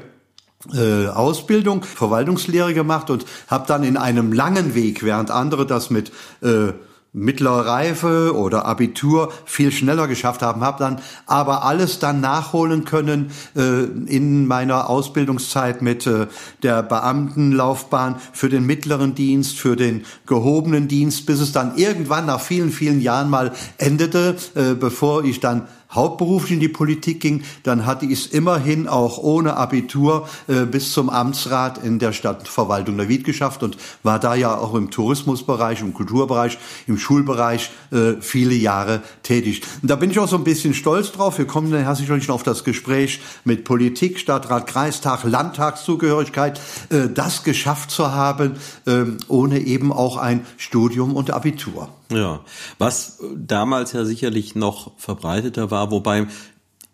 äh, 0.74 1.06
Ausbildung, 1.08 1.82
Verwaltungslehre 1.84 2.74
gemacht 2.74 3.10
und 3.10 3.24
habe 3.48 3.66
dann 3.66 3.82
in 3.82 3.96
einem 3.96 4.32
langen 4.32 4.74
Weg, 4.74 5.02
während 5.02 5.30
andere 5.30 5.66
das 5.66 5.90
mit 5.90 6.12
äh, 6.42 6.72
mittlerer 7.12 7.66
Reife 7.66 8.36
oder 8.36 8.66
Abitur 8.66 9.32
viel 9.44 9.72
schneller 9.72 10.06
geschafft 10.06 10.42
haben, 10.42 10.60
habe 10.60 10.78
dann 10.78 11.00
aber 11.26 11.64
alles 11.64 11.98
dann 11.98 12.20
nachholen 12.20 12.84
können 12.84 13.32
äh, 13.56 13.84
in 14.06 14.46
meiner 14.46 14.88
Ausbildungszeit 14.88 15.82
mit 15.82 16.06
äh, 16.06 16.28
der 16.62 16.82
Beamtenlaufbahn 16.82 18.16
für 18.32 18.48
den 18.48 18.64
mittleren 18.64 19.14
Dienst, 19.14 19.58
für 19.58 19.74
den 19.74 20.04
gehobenen 20.26 20.86
Dienst, 20.86 21.26
bis 21.26 21.40
es 21.40 21.52
dann 21.52 21.76
irgendwann 21.76 22.26
nach 22.26 22.40
vielen, 22.40 22.70
vielen 22.70 23.00
Jahren 23.00 23.28
mal 23.28 23.52
endete, 23.78 24.36
äh, 24.54 24.74
bevor 24.74 25.24
ich 25.24 25.40
dann 25.40 25.66
hauptberuflich 25.92 26.52
in 26.52 26.60
die 26.60 26.68
Politik 26.68 27.20
ging, 27.20 27.42
dann 27.62 27.86
hatte 27.86 28.06
ich 28.06 28.12
es 28.12 28.26
immerhin 28.26 28.88
auch 28.88 29.18
ohne 29.18 29.56
Abitur 29.56 30.28
äh, 30.48 30.64
bis 30.64 30.92
zum 30.92 31.10
Amtsrat 31.10 31.78
in 31.78 31.98
der 31.98 32.12
Stadtverwaltung 32.12 32.96
Neuwied 32.96 33.24
geschafft 33.24 33.62
und 33.62 33.76
war 34.02 34.18
da 34.18 34.34
ja 34.34 34.56
auch 34.56 34.74
im 34.74 34.90
Tourismusbereich, 34.90 35.80
im 35.80 35.94
Kulturbereich, 35.94 36.58
im 36.86 36.98
Schulbereich 36.98 37.70
äh, 37.90 38.14
viele 38.20 38.54
Jahre 38.54 39.02
tätig. 39.22 39.62
Und 39.82 39.90
da 39.90 39.96
bin 39.96 40.10
ich 40.10 40.18
auch 40.18 40.28
so 40.28 40.36
ein 40.36 40.44
bisschen 40.44 40.74
stolz 40.74 41.12
drauf. 41.12 41.38
Wir 41.38 41.46
kommen 41.46 41.70
dann 41.70 41.82
herzlich 41.82 42.08
noch 42.08 42.34
auf 42.34 42.42
das 42.42 42.64
Gespräch 42.64 43.20
mit 43.44 43.64
Politik, 43.64 44.18
Stadtrat, 44.18 44.66
Kreistag, 44.66 45.24
Landtagszugehörigkeit, 45.24 46.60
äh, 46.90 47.08
das 47.12 47.42
geschafft 47.42 47.90
zu 47.90 48.12
haben, 48.12 48.56
äh, 48.86 49.04
ohne 49.28 49.60
eben 49.60 49.92
auch 49.92 50.16
ein 50.16 50.46
Studium 50.56 51.14
und 51.14 51.30
Abitur. 51.30 51.88
Ja, 52.10 52.44
was 52.78 53.20
damals 53.36 53.92
ja 53.92 54.04
sicherlich 54.04 54.54
noch 54.54 54.92
verbreiteter 54.98 55.70
war, 55.70 55.90
wobei 55.90 56.26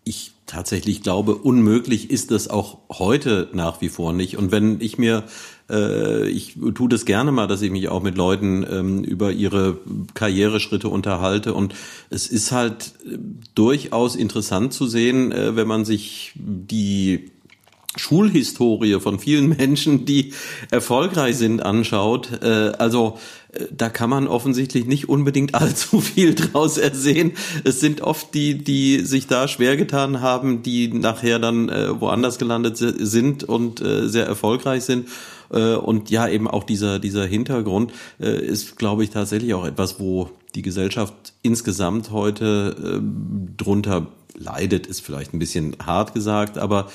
ich 0.03 0.31
tatsächlich 0.45 1.03
glaube, 1.03 1.35
unmöglich 1.35 2.09
ist 2.09 2.31
das 2.31 2.49
auch 2.49 2.77
heute 2.89 3.49
nach 3.51 3.81
wie 3.81 3.89
vor 3.89 4.13
nicht. 4.13 4.37
Und 4.37 4.51
wenn 4.51 4.79
ich 4.79 4.97
mir, 4.97 5.25
äh, 5.69 6.27
ich 6.29 6.55
tue 6.73 6.87
das 6.87 7.05
gerne 7.05 7.33
mal, 7.33 7.47
dass 7.47 7.61
ich 7.61 7.69
mich 7.69 7.89
auch 7.89 8.01
mit 8.01 8.15
Leuten 8.15 8.65
ähm, 8.69 9.03
über 9.03 9.31
ihre 9.31 9.77
Karriereschritte 10.13 10.87
unterhalte. 10.87 11.53
Und 11.53 11.75
es 12.09 12.27
ist 12.27 12.53
halt 12.53 12.93
äh, 13.05 13.17
durchaus 13.55 14.15
interessant 14.15 14.73
zu 14.73 14.87
sehen, 14.87 15.33
äh, 15.33 15.57
wenn 15.57 15.67
man 15.67 15.83
sich 15.83 16.31
die 16.35 17.31
Schulhistorie 17.97 18.99
von 18.99 19.19
vielen 19.19 19.49
Menschen, 19.57 20.05
die 20.05 20.33
erfolgreich 20.71 21.37
sind, 21.37 21.61
anschaut. 21.61 22.41
Äh, 22.41 22.73
also 22.77 23.17
da 23.71 23.89
kann 23.89 24.09
man 24.09 24.27
offensichtlich 24.27 24.85
nicht 24.85 25.09
unbedingt 25.09 25.55
allzu 25.61 26.01
viel 26.01 26.35
draus 26.35 26.77
ersehen. 26.77 27.33
Es 27.63 27.79
sind 27.79 28.01
oft 28.01 28.33
die, 28.33 28.57
die 28.57 28.99
sich 28.99 29.27
da 29.27 29.47
schwer 29.47 29.77
getan 29.77 30.21
haben, 30.21 30.63
die 30.63 30.89
nachher 30.89 31.39
dann 31.39 31.69
äh, 31.69 31.99
woanders 31.99 32.37
gelandet 32.37 32.77
sind 32.77 33.43
und 33.43 33.81
äh, 33.81 34.07
sehr 34.07 34.25
erfolgreich 34.25 34.83
sind. 34.83 35.07
Äh, 35.51 35.75
und 35.75 36.09
ja, 36.09 36.27
eben 36.27 36.47
auch 36.47 36.63
dieser, 36.63 36.99
dieser 36.99 37.25
Hintergrund 37.25 37.93
äh, 38.19 38.45
ist, 38.45 38.77
glaube 38.77 39.03
ich, 39.03 39.09
tatsächlich 39.09 39.53
auch 39.53 39.65
etwas, 39.65 39.99
wo 39.99 40.29
die 40.55 40.61
Gesellschaft 40.61 41.13
insgesamt 41.41 42.11
heute 42.11 42.75
äh, 42.99 43.53
drunter 43.57 44.07
leidet, 44.35 44.87
ist 44.87 45.01
vielleicht 45.01 45.33
ein 45.33 45.39
bisschen 45.39 45.75
hart 45.83 46.13
gesagt, 46.13 46.57
aber 46.57 46.89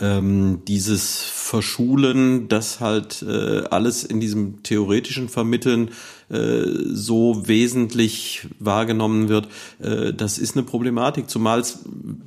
ähm, 0.00 0.62
dieses 0.66 1.22
Verschulen, 1.22 2.48
das 2.48 2.80
halt 2.80 3.22
äh, 3.22 3.64
alles 3.70 4.04
in 4.04 4.20
diesem 4.20 4.62
theoretischen 4.62 5.28
Vermitteln 5.28 5.90
äh, 6.30 6.62
so 6.92 7.46
wesentlich 7.46 8.48
wahrgenommen 8.58 9.28
wird, 9.28 9.48
äh, 9.80 10.12
das 10.12 10.38
ist 10.38 10.56
eine 10.56 10.64
Problematik, 10.64 11.30
zumal 11.30 11.62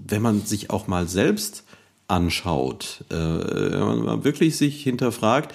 wenn 0.07 0.21
man 0.21 0.45
sich 0.45 0.69
auch 0.69 0.87
mal 0.87 1.07
selbst 1.07 1.63
anschaut, 2.07 3.03
äh, 3.09 3.15
wenn 3.15 4.03
man 4.03 4.23
wirklich 4.23 4.55
sich 4.55 4.81
hinterfragt, 4.83 5.53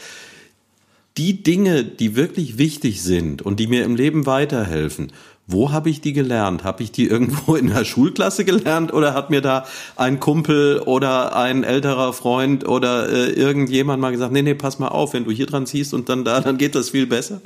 die 1.17 1.43
Dinge, 1.43 1.85
die 1.85 2.17
wirklich 2.17 2.59
wichtig 2.59 3.03
sind 3.03 3.43
und 3.43 3.61
die 3.61 3.67
mir 3.67 3.85
im 3.85 3.97
Leben 3.97 4.25
weiterhelfen, 4.25 5.13
wo 5.47 5.73
habe 5.73 5.91
ich 5.91 6.01
die 6.01 6.13
gelernt? 6.13 6.65
Habe 6.65 6.83
ich 6.83 6.93
die 6.93 7.07
irgendwo 7.07 7.55
in 7.57 7.69
der 7.69 7.85
Schulklasse 7.85 8.45
gelernt 8.45 8.93
oder 8.93 9.15
hat 9.15 9.31
mir 9.31 9.41
da 9.41 9.67
ein 9.97 10.21
Kumpel 10.21 10.81
oder 10.81 11.37
ein 11.37 11.65
älterer 11.65 12.13
Freund 12.13 12.67
oder 12.67 13.09
äh, 13.09 13.33
irgendjemand 13.33 14.01
mal 14.01 14.13
gesagt, 14.13 14.33
nee, 14.33 14.43
nee, 14.43 14.55
pass 14.55 14.79
mal 14.79 14.89
auf, 14.89 15.13
wenn 15.15 15.25
du 15.25 15.31
hier 15.31 15.47
dran 15.47 15.67
ziehst 15.67 15.95
und 15.95 16.09
dann 16.09 16.25
da, 16.25 16.41
dann 16.41 16.59
geht 16.59 16.75
das 16.75 16.91
viel 16.91 17.07
besser. 17.07 17.41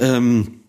Ähm, 0.00 0.60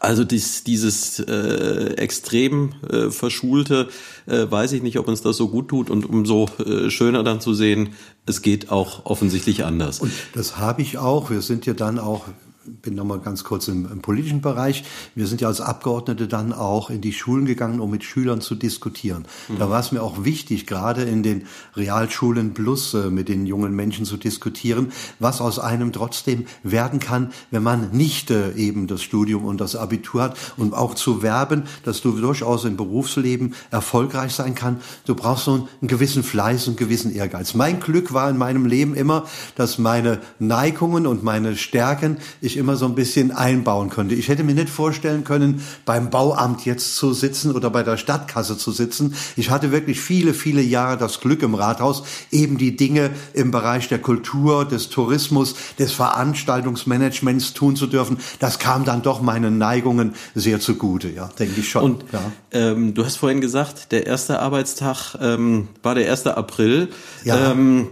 also 0.00 0.22
dies, 0.22 0.62
dieses 0.62 1.18
äh, 1.18 1.94
extrem 1.96 2.74
äh, 2.88 3.10
verschulte, 3.10 3.88
äh, 4.26 4.48
weiß 4.48 4.72
ich 4.72 4.82
nicht, 4.82 4.98
ob 4.98 5.08
uns 5.08 5.22
das 5.22 5.36
so 5.36 5.48
gut 5.48 5.68
tut 5.68 5.90
und 5.90 6.08
umso 6.08 6.46
äh, 6.64 6.88
schöner 6.88 7.24
dann 7.24 7.40
zu 7.40 7.52
sehen, 7.52 7.90
es 8.24 8.42
geht 8.42 8.70
auch 8.70 9.06
offensichtlich 9.06 9.64
anders. 9.64 9.98
Und 9.98 10.12
das 10.34 10.56
habe 10.58 10.82
ich 10.82 10.98
auch. 10.98 11.30
Wir 11.30 11.42
sind 11.42 11.66
ja 11.66 11.74
dann 11.74 11.98
auch 11.98 12.26
bin 12.68 12.94
nochmal 12.94 13.20
ganz 13.20 13.44
kurz 13.44 13.68
im, 13.68 13.90
im, 13.90 14.00
politischen 14.00 14.40
Bereich. 14.40 14.84
Wir 15.14 15.26
sind 15.26 15.40
ja 15.40 15.48
als 15.48 15.60
Abgeordnete 15.60 16.28
dann 16.28 16.52
auch 16.52 16.90
in 16.90 17.00
die 17.00 17.12
Schulen 17.12 17.46
gegangen, 17.46 17.80
um 17.80 17.90
mit 17.90 18.04
Schülern 18.04 18.40
zu 18.40 18.54
diskutieren. 18.54 19.24
Mhm. 19.48 19.58
Da 19.58 19.70
war 19.70 19.80
es 19.80 19.92
mir 19.92 20.02
auch 20.02 20.24
wichtig, 20.24 20.66
gerade 20.66 21.02
in 21.02 21.22
den 21.22 21.46
Realschulen 21.74 22.54
plus 22.54 22.94
äh, 22.94 23.10
mit 23.10 23.28
den 23.28 23.46
jungen 23.46 23.74
Menschen 23.74 24.04
zu 24.04 24.16
diskutieren, 24.16 24.92
was 25.18 25.40
aus 25.40 25.58
einem 25.58 25.92
trotzdem 25.92 26.46
werden 26.62 27.00
kann, 27.00 27.32
wenn 27.50 27.62
man 27.62 27.90
nicht 27.92 28.30
äh, 28.30 28.52
eben 28.52 28.86
das 28.86 29.02
Studium 29.02 29.44
und 29.44 29.60
das 29.60 29.74
Abitur 29.74 30.22
hat 30.22 30.36
und 30.56 30.74
auch 30.74 30.94
zu 30.94 31.22
werben, 31.22 31.64
dass 31.84 32.00
du 32.02 32.12
durchaus 32.12 32.64
im 32.64 32.76
Berufsleben 32.76 33.54
erfolgreich 33.70 34.32
sein 34.32 34.54
kann. 34.54 34.80
Du 35.06 35.14
brauchst 35.14 35.46
so 35.46 35.52
einen, 35.54 35.68
einen 35.80 35.88
gewissen 35.88 36.22
Fleiß 36.22 36.68
und 36.68 36.76
gewissen 36.76 37.14
Ehrgeiz. 37.14 37.54
Mein 37.54 37.80
Glück 37.80 38.12
war 38.12 38.28
in 38.30 38.36
meinem 38.36 38.66
Leben 38.66 38.94
immer, 38.94 39.26
dass 39.56 39.78
meine 39.78 40.20
Neigungen 40.38 41.06
und 41.06 41.24
meine 41.24 41.56
Stärken 41.56 42.18
ich 42.40 42.56
immer 42.58 42.76
so 42.76 42.84
ein 42.86 42.94
bisschen 42.94 43.30
einbauen 43.30 43.90
könnte. 43.90 44.14
Ich 44.14 44.28
hätte 44.28 44.44
mir 44.44 44.54
nicht 44.54 44.68
vorstellen 44.68 45.24
können, 45.24 45.62
beim 45.84 46.10
Bauamt 46.10 46.64
jetzt 46.64 46.96
zu 46.96 47.12
sitzen 47.12 47.54
oder 47.54 47.70
bei 47.70 47.82
der 47.82 47.96
Stadtkasse 47.96 48.58
zu 48.58 48.72
sitzen. 48.72 49.14
Ich 49.36 49.50
hatte 49.50 49.72
wirklich 49.72 50.00
viele, 50.00 50.34
viele 50.34 50.60
Jahre 50.60 50.98
das 50.98 51.20
Glück 51.20 51.42
im 51.42 51.54
Rathaus, 51.54 52.02
eben 52.30 52.58
die 52.58 52.76
Dinge 52.76 53.10
im 53.32 53.50
Bereich 53.50 53.88
der 53.88 54.00
Kultur, 54.00 54.64
des 54.64 54.88
Tourismus, 54.88 55.54
des 55.78 55.92
Veranstaltungsmanagements 55.92 57.54
tun 57.54 57.76
zu 57.76 57.86
dürfen. 57.86 58.18
Das 58.38 58.58
kam 58.58 58.84
dann 58.84 59.02
doch 59.02 59.22
meinen 59.22 59.58
Neigungen 59.58 60.14
sehr 60.34 60.60
zugute, 60.60 61.08
ja, 61.08 61.28
denke 61.38 61.60
ich 61.60 61.68
schon. 61.68 61.82
Und 61.82 62.04
ja. 62.12 62.20
ähm, 62.52 62.94
du 62.94 63.04
hast 63.04 63.16
vorhin 63.16 63.40
gesagt, 63.40 63.92
der 63.92 64.06
erste 64.06 64.40
Arbeitstag 64.40 65.16
ähm, 65.20 65.68
war 65.82 65.94
der 65.94 66.10
1. 66.10 66.26
April. 66.26 66.88
Ja. 67.24 67.52
Ähm, 67.52 67.88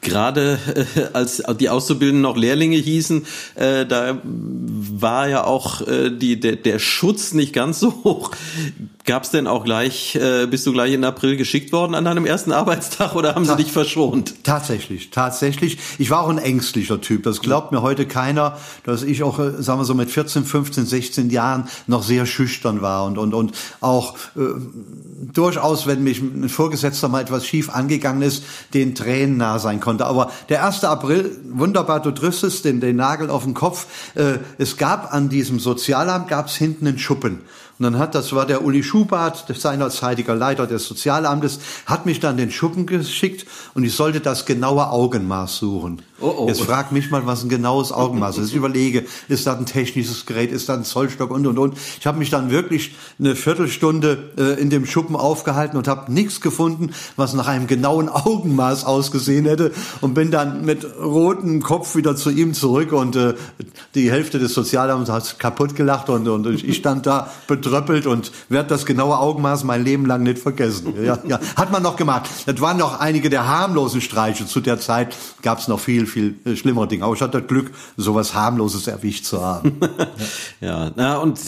gerade 0.00 0.58
äh, 0.96 1.00
als 1.12 1.42
die 1.58 1.68
Auszubildenden 1.68 2.22
noch 2.22 2.36
Lehrlinge 2.36 2.76
hießen, 2.76 3.26
äh, 3.54 3.86
da 3.86 4.20
war 4.24 5.28
ja 5.28 5.44
auch 5.44 5.86
äh, 5.86 6.10
die, 6.10 6.38
der, 6.40 6.56
der 6.56 6.78
Schutz 6.78 7.32
nicht 7.32 7.52
ganz 7.52 7.80
so 7.80 8.04
hoch. 8.04 8.30
Gab 9.04 9.24
es 9.24 9.30
denn 9.30 9.48
auch 9.48 9.64
gleich, 9.64 10.14
äh, 10.14 10.46
bist 10.46 10.64
du 10.64 10.72
gleich 10.72 10.92
in 10.92 11.02
April 11.02 11.36
geschickt 11.36 11.72
worden 11.72 11.96
an 11.96 12.04
deinem 12.04 12.24
ersten 12.24 12.52
Arbeitstag 12.52 13.16
oder 13.16 13.34
haben 13.34 13.44
Ta 13.44 13.56
sie 13.56 13.64
dich 13.64 13.72
verschont? 13.72 14.44
Tatsächlich, 14.44 15.10
tatsächlich. 15.10 15.78
Ich 15.98 16.10
war 16.10 16.20
auch 16.20 16.28
ein 16.28 16.38
ängstlicher 16.38 17.00
Typ. 17.00 17.24
Das 17.24 17.40
glaubt 17.40 17.72
mir 17.72 17.82
heute 17.82 18.06
keiner, 18.06 18.58
dass 18.84 19.02
ich 19.02 19.24
auch, 19.24 19.40
äh, 19.40 19.60
sagen 19.60 19.80
wir 19.80 19.84
so, 19.84 19.94
mit 19.94 20.08
14, 20.08 20.44
15, 20.44 20.86
16 20.86 21.30
Jahren 21.30 21.68
noch 21.88 22.04
sehr 22.04 22.26
schüchtern 22.26 22.80
war 22.80 23.04
und, 23.04 23.18
und, 23.18 23.34
und 23.34 23.52
auch 23.80 24.14
äh, 24.36 24.40
durchaus, 25.32 25.88
wenn 25.88 26.04
mich 26.04 26.20
ein 26.20 26.48
Vorgesetzter 26.48 27.08
mal 27.08 27.22
etwas 27.22 27.44
schief 27.44 27.70
angegangen 27.70 28.22
ist, 28.22 28.44
den 28.72 28.94
Tränen 28.94 29.36
nah 29.36 29.58
sein 29.58 29.80
konnte. 29.80 30.06
Aber 30.06 30.30
der 30.48 30.64
1. 30.64 30.84
April, 30.84 31.36
wunderbar, 31.50 32.00
du 32.00 32.12
triffst 32.12 32.44
es, 32.44 32.62
den, 32.62 32.80
den 32.80 32.94
Nagel 32.94 33.30
auf 33.30 33.42
den 33.42 33.54
Kopf. 33.54 33.86
Äh, 34.14 34.38
es 34.58 34.76
gab 34.76 35.12
an 35.12 35.28
diesem 35.28 35.58
Sozialamt, 35.58 36.28
gab 36.28 36.46
es 36.46 36.54
hinten 36.54 36.86
einen 36.86 37.00
Schuppen. 37.00 37.40
Und 37.82 37.94
dann 37.94 37.98
hat, 37.98 38.14
das 38.14 38.32
war 38.32 38.46
der 38.46 38.64
Uli 38.64 38.84
Schubart, 38.84 39.48
der 39.48 39.56
seinerzeitiger 39.56 40.36
Leiter 40.36 40.68
des 40.68 40.86
Sozialamtes, 40.86 41.58
hat 41.84 42.06
mich 42.06 42.20
dann 42.20 42.36
den 42.36 42.52
Schuppen 42.52 42.86
geschickt 42.86 43.44
und 43.74 43.82
ich 43.82 43.96
sollte 43.96 44.20
das 44.20 44.46
genaue 44.46 44.88
Augenmaß 44.88 45.56
suchen. 45.56 46.00
Oh, 46.22 46.34
oh. 46.38 46.48
Jetzt 46.48 46.62
frag 46.62 46.92
mich 46.92 47.10
mal, 47.10 47.26
was 47.26 47.42
ein 47.42 47.48
genaues 47.48 47.92
Augenmaß 47.92 48.38
ist. 48.38 48.50
Ich 48.50 48.54
überlege, 48.54 49.04
ist 49.28 49.46
das 49.46 49.58
ein 49.58 49.66
technisches 49.66 50.24
Gerät, 50.26 50.52
ist 50.52 50.68
das 50.68 50.78
ein 50.78 50.84
Zollstock 50.84 51.30
und 51.30 51.46
und 51.46 51.58
und. 51.58 51.76
Ich 51.98 52.06
habe 52.06 52.18
mich 52.18 52.30
dann 52.30 52.50
wirklich 52.50 52.94
eine 53.18 53.34
Viertelstunde 53.34 54.30
äh, 54.38 54.60
in 54.60 54.70
dem 54.70 54.86
Schuppen 54.86 55.16
aufgehalten 55.16 55.76
und 55.76 55.88
habe 55.88 56.12
nichts 56.12 56.40
gefunden, 56.40 56.90
was 57.16 57.34
nach 57.34 57.48
einem 57.48 57.66
genauen 57.66 58.08
Augenmaß 58.08 58.84
ausgesehen 58.84 59.46
hätte 59.46 59.72
und 60.00 60.14
bin 60.14 60.30
dann 60.30 60.64
mit 60.64 60.86
rotem 61.00 61.62
Kopf 61.62 61.96
wieder 61.96 62.14
zu 62.14 62.30
ihm 62.30 62.54
zurück 62.54 62.92
und 62.92 63.16
äh, 63.16 63.34
die 63.94 64.10
Hälfte 64.10 64.38
des 64.38 64.54
Sozialamts 64.54 65.10
hat 65.10 65.38
kaputt 65.38 65.74
gelacht 65.74 66.08
und, 66.08 66.28
und 66.28 66.46
ich 66.46 66.76
stand 66.76 67.06
da 67.06 67.30
betröppelt 67.46 68.06
und 68.06 68.30
werde 68.48 68.68
das 68.68 68.86
genaue 68.86 69.18
Augenmaß 69.18 69.64
mein 69.64 69.84
Leben 69.84 70.06
lang 70.06 70.22
nicht 70.22 70.38
vergessen. 70.38 70.94
Ja, 71.02 71.18
ja. 71.26 71.40
Hat 71.56 71.72
man 71.72 71.82
noch 71.82 71.96
gemacht. 71.96 72.28
Das 72.46 72.60
waren 72.60 72.76
noch 72.76 73.00
einige 73.00 73.30
der 73.30 73.46
harmlosen 73.46 74.00
Streiche. 74.00 74.46
Zu 74.46 74.60
der 74.60 74.78
Zeit 74.78 75.16
gab 75.42 75.58
es 75.58 75.68
noch 75.68 75.80
viel, 75.80 76.06
viel 76.12 76.36
äh, 76.44 76.56
schlimmere 76.56 76.86
Dinge. 76.88 77.04
Aber 77.04 77.14
ich 77.14 77.22
hatte 77.22 77.40
das 77.40 77.48
Glück, 77.48 77.72
sowas 77.96 78.34
harmloses 78.34 78.86
erwischt 78.86 79.24
zu 79.24 79.42
haben. 79.42 79.80
ja, 80.60 80.92
na 80.94 81.18
und 81.18 81.40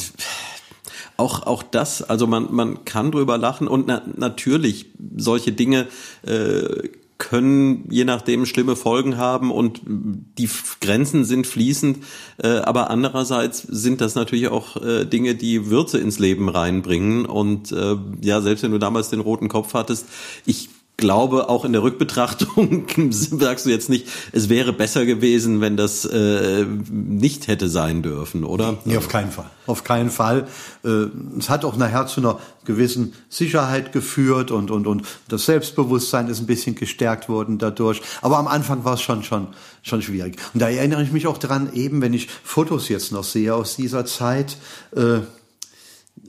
auch 1.16 1.46
auch 1.46 1.62
das, 1.62 2.02
also 2.02 2.26
man 2.26 2.52
man 2.52 2.84
kann 2.84 3.12
drüber 3.12 3.38
lachen 3.38 3.68
und 3.68 3.86
na, 3.86 4.02
natürlich 4.16 4.86
solche 5.16 5.52
Dinge 5.52 5.86
äh, 6.26 6.88
können 7.18 7.86
je 7.90 8.04
nachdem 8.04 8.44
schlimme 8.44 8.74
Folgen 8.74 9.16
haben 9.16 9.52
und 9.52 9.80
die 9.86 10.48
Grenzen 10.80 11.24
sind 11.24 11.46
fließend, 11.46 11.98
äh, 12.38 12.48
aber 12.48 12.90
andererseits 12.90 13.62
sind 13.62 14.00
das 14.00 14.16
natürlich 14.16 14.48
auch 14.48 14.76
äh, 14.76 15.04
Dinge, 15.04 15.36
die 15.36 15.70
Würze 15.70 15.98
ins 15.98 16.18
Leben 16.18 16.48
reinbringen 16.48 17.24
und 17.26 17.70
äh, 17.70 17.96
ja, 18.20 18.40
selbst 18.40 18.64
wenn 18.64 18.72
du 18.72 18.78
damals 18.78 19.10
den 19.10 19.20
roten 19.20 19.48
Kopf 19.48 19.74
hattest, 19.74 20.06
ich 20.44 20.68
glaube, 20.96 21.48
auch 21.48 21.64
in 21.64 21.72
der 21.72 21.82
Rückbetrachtung 21.82 22.86
sagst 23.10 23.66
du 23.66 23.70
jetzt 23.70 23.88
nicht, 23.88 24.06
es 24.32 24.48
wäre 24.48 24.72
besser 24.72 25.04
gewesen, 25.04 25.60
wenn 25.60 25.76
das 25.76 26.04
äh, 26.04 26.64
nicht 26.90 27.48
hätte 27.48 27.68
sein 27.68 28.02
dürfen, 28.02 28.44
oder? 28.44 28.78
Nee, 28.84 28.96
auf 28.96 29.08
keinen 29.08 29.30
Fall. 29.30 29.50
Auf 29.66 29.82
keinen 29.82 30.10
Fall. 30.10 30.46
Äh, 30.84 31.06
es 31.38 31.50
hat 31.50 31.64
auch 31.64 31.76
nachher 31.76 32.06
zu 32.06 32.20
einer 32.20 32.38
gewissen 32.64 33.14
Sicherheit 33.28 33.92
geführt 33.92 34.50
und, 34.50 34.70
und, 34.70 34.86
und 34.86 35.02
das 35.28 35.46
Selbstbewusstsein 35.46 36.28
ist 36.28 36.40
ein 36.40 36.46
bisschen 36.46 36.76
gestärkt 36.76 37.28
worden 37.28 37.58
dadurch. 37.58 38.00
Aber 38.22 38.38
am 38.38 38.46
Anfang 38.46 38.84
war 38.84 38.94
es 38.94 39.02
schon, 39.02 39.24
schon, 39.24 39.48
schon 39.82 40.00
schwierig. 40.00 40.36
Und 40.54 40.60
da 40.60 40.68
erinnere 40.68 41.02
ich 41.02 41.12
mich 41.12 41.26
auch 41.26 41.38
dran, 41.38 41.72
eben 41.72 42.02
wenn 42.02 42.14
ich 42.14 42.28
Fotos 42.44 42.88
jetzt 42.88 43.10
noch 43.10 43.24
sehe 43.24 43.54
aus 43.54 43.76
dieser 43.76 44.06
Zeit, 44.06 44.56
äh, 44.94 45.20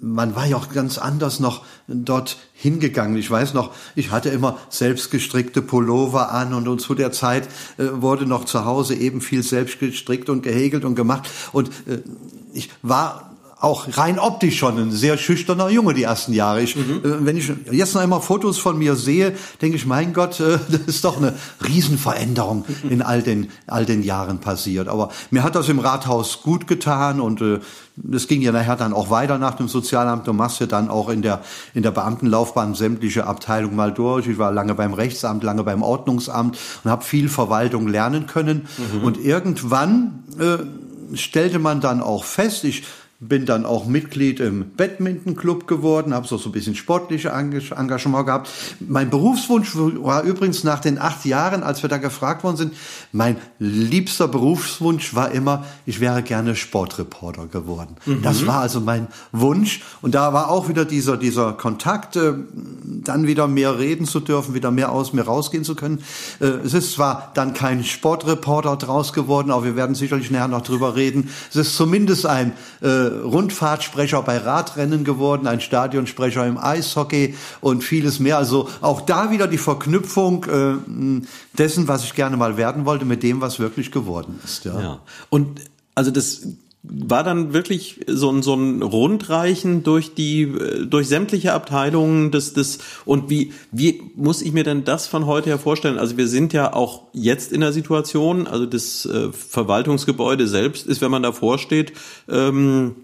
man 0.01 0.35
war 0.35 0.45
ja 0.45 0.57
auch 0.57 0.69
ganz 0.69 0.97
anders 0.97 1.39
noch 1.39 1.63
dort 1.87 2.37
hingegangen. 2.53 3.17
Ich 3.17 3.29
weiß 3.29 3.53
noch, 3.53 3.73
ich 3.95 4.11
hatte 4.11 4.29
immer 4.29 4.57
selbstgestrickte 4.69 5.61
Pullover 5.61 6.31
an 6.31 6.53
und, 6.53 6.67
und 6.67 6.79
zu 6.79 6.95
der 6.95 7.11
Zeit 7.11 7.47
äh, 7.77 7.85
wurde 7.91 8.25
noch 8.25 8.45
zu 8.45 8.65
Hause 8.65 8.95
eben 8.95 9.21
viel 9.21 9.43
selbst 9.43 9.79
gestrickt 9.79 10.29
und 10.29 10.43
gehäkelt 10.43 10.85
und 10.85 10.95
gemacht. 10.95 11.29
Und 11.51 11.69
äh, 11.87 12.01
ich 12.53 12.69
war 12.81 13.35
auch 13.65 13.87
rein 13.97 14.19
optisch 14.19 14.57
schon 14.57 14.77
ein 14.77 14.91
sehr 14.91 15.17
schüchterner 15.17 15.69
Junge 15.69 15.93
die 15.93 16.03
ersten 16.03 16.33
Jahre. 16.33 16.61
Ich, 16.61 16.75
mhm. 16.75 16.99
äh, 17.03 17.25
wenn 17.25 17.37
ich 17.37 17.51
jetzt 17.71 17.95
noch 17.95 18.01
einmal 18.01 18.21
Fotos 18.21 18.59
von 18.59 18.77
mir 18.77 18.95
sehe, 18.95 19.35
denke 19.61 19.77
ich, 19.77 19.85
mein 19.85 20.13
Gott, 20.13 20.39
äh, 20.39 20.59
das 20.69 20.81
ist 20.87 21.05
doch 21.05 21.17
eine 21.17 21.33
Riesenveränderung 21.65 22.65
in 22.89 23.01
all 23.01 23.23
den, 23.23 23.49
all 23.65 23.85
den 23.85 24.03
Jahren 24.03 24.39
passiert. 24.39 24.87
Aber 24.87 25.09
mir 25.31 25.43
hat 25.43 25.55
das 25.55 25.69
im 25.69 25.79
Rathaus 25.79 26.41
gut 26.43 26.67
getan 26.67 27.19
und 27.19 27.41
äh, 27.41 27.59
das 27.97 28.27
ging 28.27 28.41
ja 28.41 28.51
nachher 28.51 28.75
dann 28.75 28.93
auch 28.93 29.09
weiter 29.09 29.37
nach 29.37 29.55
dem 29.55 29.67
Sozialamt. 29.67 30.27
Du 30.27 30.33
machst 30.33 30.59
ja 30.59 30.65
dann 30.65 30.89
auch 30.89 31.09
in 31.09 31.21
der, 31.21 31.41
in 31.73 31.83
der 31.83 31.91
Beamtenlaufbahn 31.91 32.75
sämtliche 32.75 33.25
Abteilungen 33.25 33.75
mal 33.75 33.93
durch. 33.93 34.27
Ich 34.27 34.37
war 34.37 34.51
lange 34.51 34.75
beim 34.75 34.93
Rechtsamt, 34.93 35.43
lange 35.43 35.63
beim 35.63 35.81
Ordnungsamt 35.81 36.57
und 36.83 36.91
habe 36.91 37.03
viel 37.03 37.29
Verwaltung 37.29 37.87
lernen 37.87 38.27
können. 38.27 38.67
Mhm. 38.77 39.03
Und 39.03 39.17
irgendwann 39.17 40.23
äh, 40.39 41.15
stellte 41.15 41.59
man 41.59 41.79
dann 41.79 42.01
auch 42.01 42.25
fest, 42.25 42.63
ich 42.65 42.83
bin 43.19 43.45
dann 43.45 43.65
auch 43.65 43.85
Mitglied 43.85 44.41
im 44.41 44.71
Badminton-Club 44.75 45.67
geworden, 45.67 46.13
habe 46.13 46.27
so, 46.27 46.37
so 46.37 46.49
ein 46.49 46.51
bisschen 46.51 46.75
sportliche 46.75 47.29
Engagement 47.29 48.25
gehabt. 48.25 48.49
Mein 48.81 49.09
Berufswunsch 49.09 49.73
war 49.75 50.23
übrigens 50.23 50.65
nach 50.65 50.81
den 50.81 50.99
acht 50.99 51.23
Jahren, 51.23 51.63
als 51.63 51.81
wir 51.81 51.89
da 51.89 51.97
gefragt 51.97 52.43
worden 52.43 52.57
sind, 52.57 52.73
mein 53.13 53.37
liebster 53.57 54.27
Berufswunsch 54.27 55.15
war 55.15 55.31
immer, 55.31 55.63
ich 55.85 56.01
wäre 56.01 56.23
gerne 56.23 56.57
Sportreporter 56.57 57.47
geworden. 57.47 57.95
Mhm. 58.05 58.21
Das 58.21 58.45
war 58.45 58.59
also 58.59 58.81
mein 58.81 59.07
Wunsch. 59.31 59.81
Und 60.01 60.13
da 60.13 60.33
war 60.33 60.49
auch 60.49 60.67
wieder 60.67 60.83
dieser, 60.83 61.15
dieser 61.15 61.53
Kontakt, 61.53 62.17
äh, 62.17 62.33
dann 62.83 63.27
wieder 63.27 63.47
mehr 63.47 63.79
reden 63.79 64.05
zu 64.05 64.19
dürfen, 64.19 64.55
wieder 64.55 64.71
mehr 64.71 64.91
aus 64.91 65.13
mir 65.13 65.23
rausgehen 65.23 65.63
zu 65.63 65.75
können. 65.75 66.03
Äh, 66.41 66.47
es 66.65 66.73
ist 66.73 66.91
zwar 66.91 67.31
dann 67.33 67.53
kein 67.53 67.85
Sportreporter 67.85 68.75
draus 68.75 69.13
geworden, 69.13 69.51
aber 69.51 69.63
wir 69.63 69.75
werden 69.77 69.95
sicherlich 69.95 70.31
nachher 70.31 70.49
noch 70.49 70.63
drüber 70.63 70.97
reden. 70.97 71.29
Es 71.49 71.55
ist 71.55 71.77
zumindest 71.77 72.25
ein 72.25 72.51
äh, 72.81 73.05
Rundfahrtsprecher 73.23 74.21
bei 74.21 74.37
Radrennen 74.37 75.03
geworden, 75.03 75.47
ein 75.47 75.61
Stadionsprecher 75.61 76.45
im 76.45 76.57
Eishockey 76.57 77.35
und 77.61 77.83
vieles 77.83 78.19
mehr. 78.19 78.37
Also 78.37 78.69
auch 78.81 79.01
da 79.01 79.31
wieder 79.31 79.47
die 79.47 79.57
Verknüpfung 79.57 80.45
äh, 80.45 81.25
dessen, 81.57 81.87
was 81.87 82.03
ich 82.03 82.13
gerne 82.13 82.37
mal 82.37 82.57
werden 82.57 82.85
wollte, 82.85 83.05
mit 83.05 83.23
dem, 83.23 83.41
was 83.41 83.59
wirklich 83.59 83.91
geworden 83.91 84.39
ist. 84.43 84.65
Ja. 84.65 84.79
ja. 84.79 84.99
Und 85.29 85.61
also 85.95 86.11
das 86.11 86.41
war 86.87 87.23
dann 87.23 87.53
wirklich 87.53 88.01
so 88.07 88.31
ein, 88.31 88.43
so 88.43 88.53
ein 88.53 88.81
Rundreichen 88.81 89.83
durch 89.83 90.13
die, 90.13 90.51
durch 90.87 91.07
sämtliche 91.07 91.53
Abteilungen 91.53 92.31
des, 92.31 92.53
des, 92.53 92.79
und 93.05 93.29
wie, 93.29 93.53
wie 93.71 94.03
muss 94.15 94.41
ich 94.41 94.51
mir 94.51 94.63
denn 94.63 94.83
das 94.83 95.07
von 95.07 95.25
heute 95.25 95.49
her 95.49 95.59
vorstellen? 95.59 95.97
Also 95.97 96.17
wir 96.17 96.27
sind 96.27 96.53
ja 96.53 96.73
auch 96.73 97.03
jetzt 97.13 97.51
in 97.51 97.61
der 97.61 97.73
Situation, 97.73 98.47
also 98.47 98.65
das 98.65 99.05
äh, 99.05 99.31
Verwaltungsgebäude 99.31 100.47
selbst 100.47 100.87
ist, 100.87 101.01
wenn 101.01 101.11
man 101.11 101.23
davor 101.23 101.57
steht, 101.57 101.93
ähm, 102.29 102.95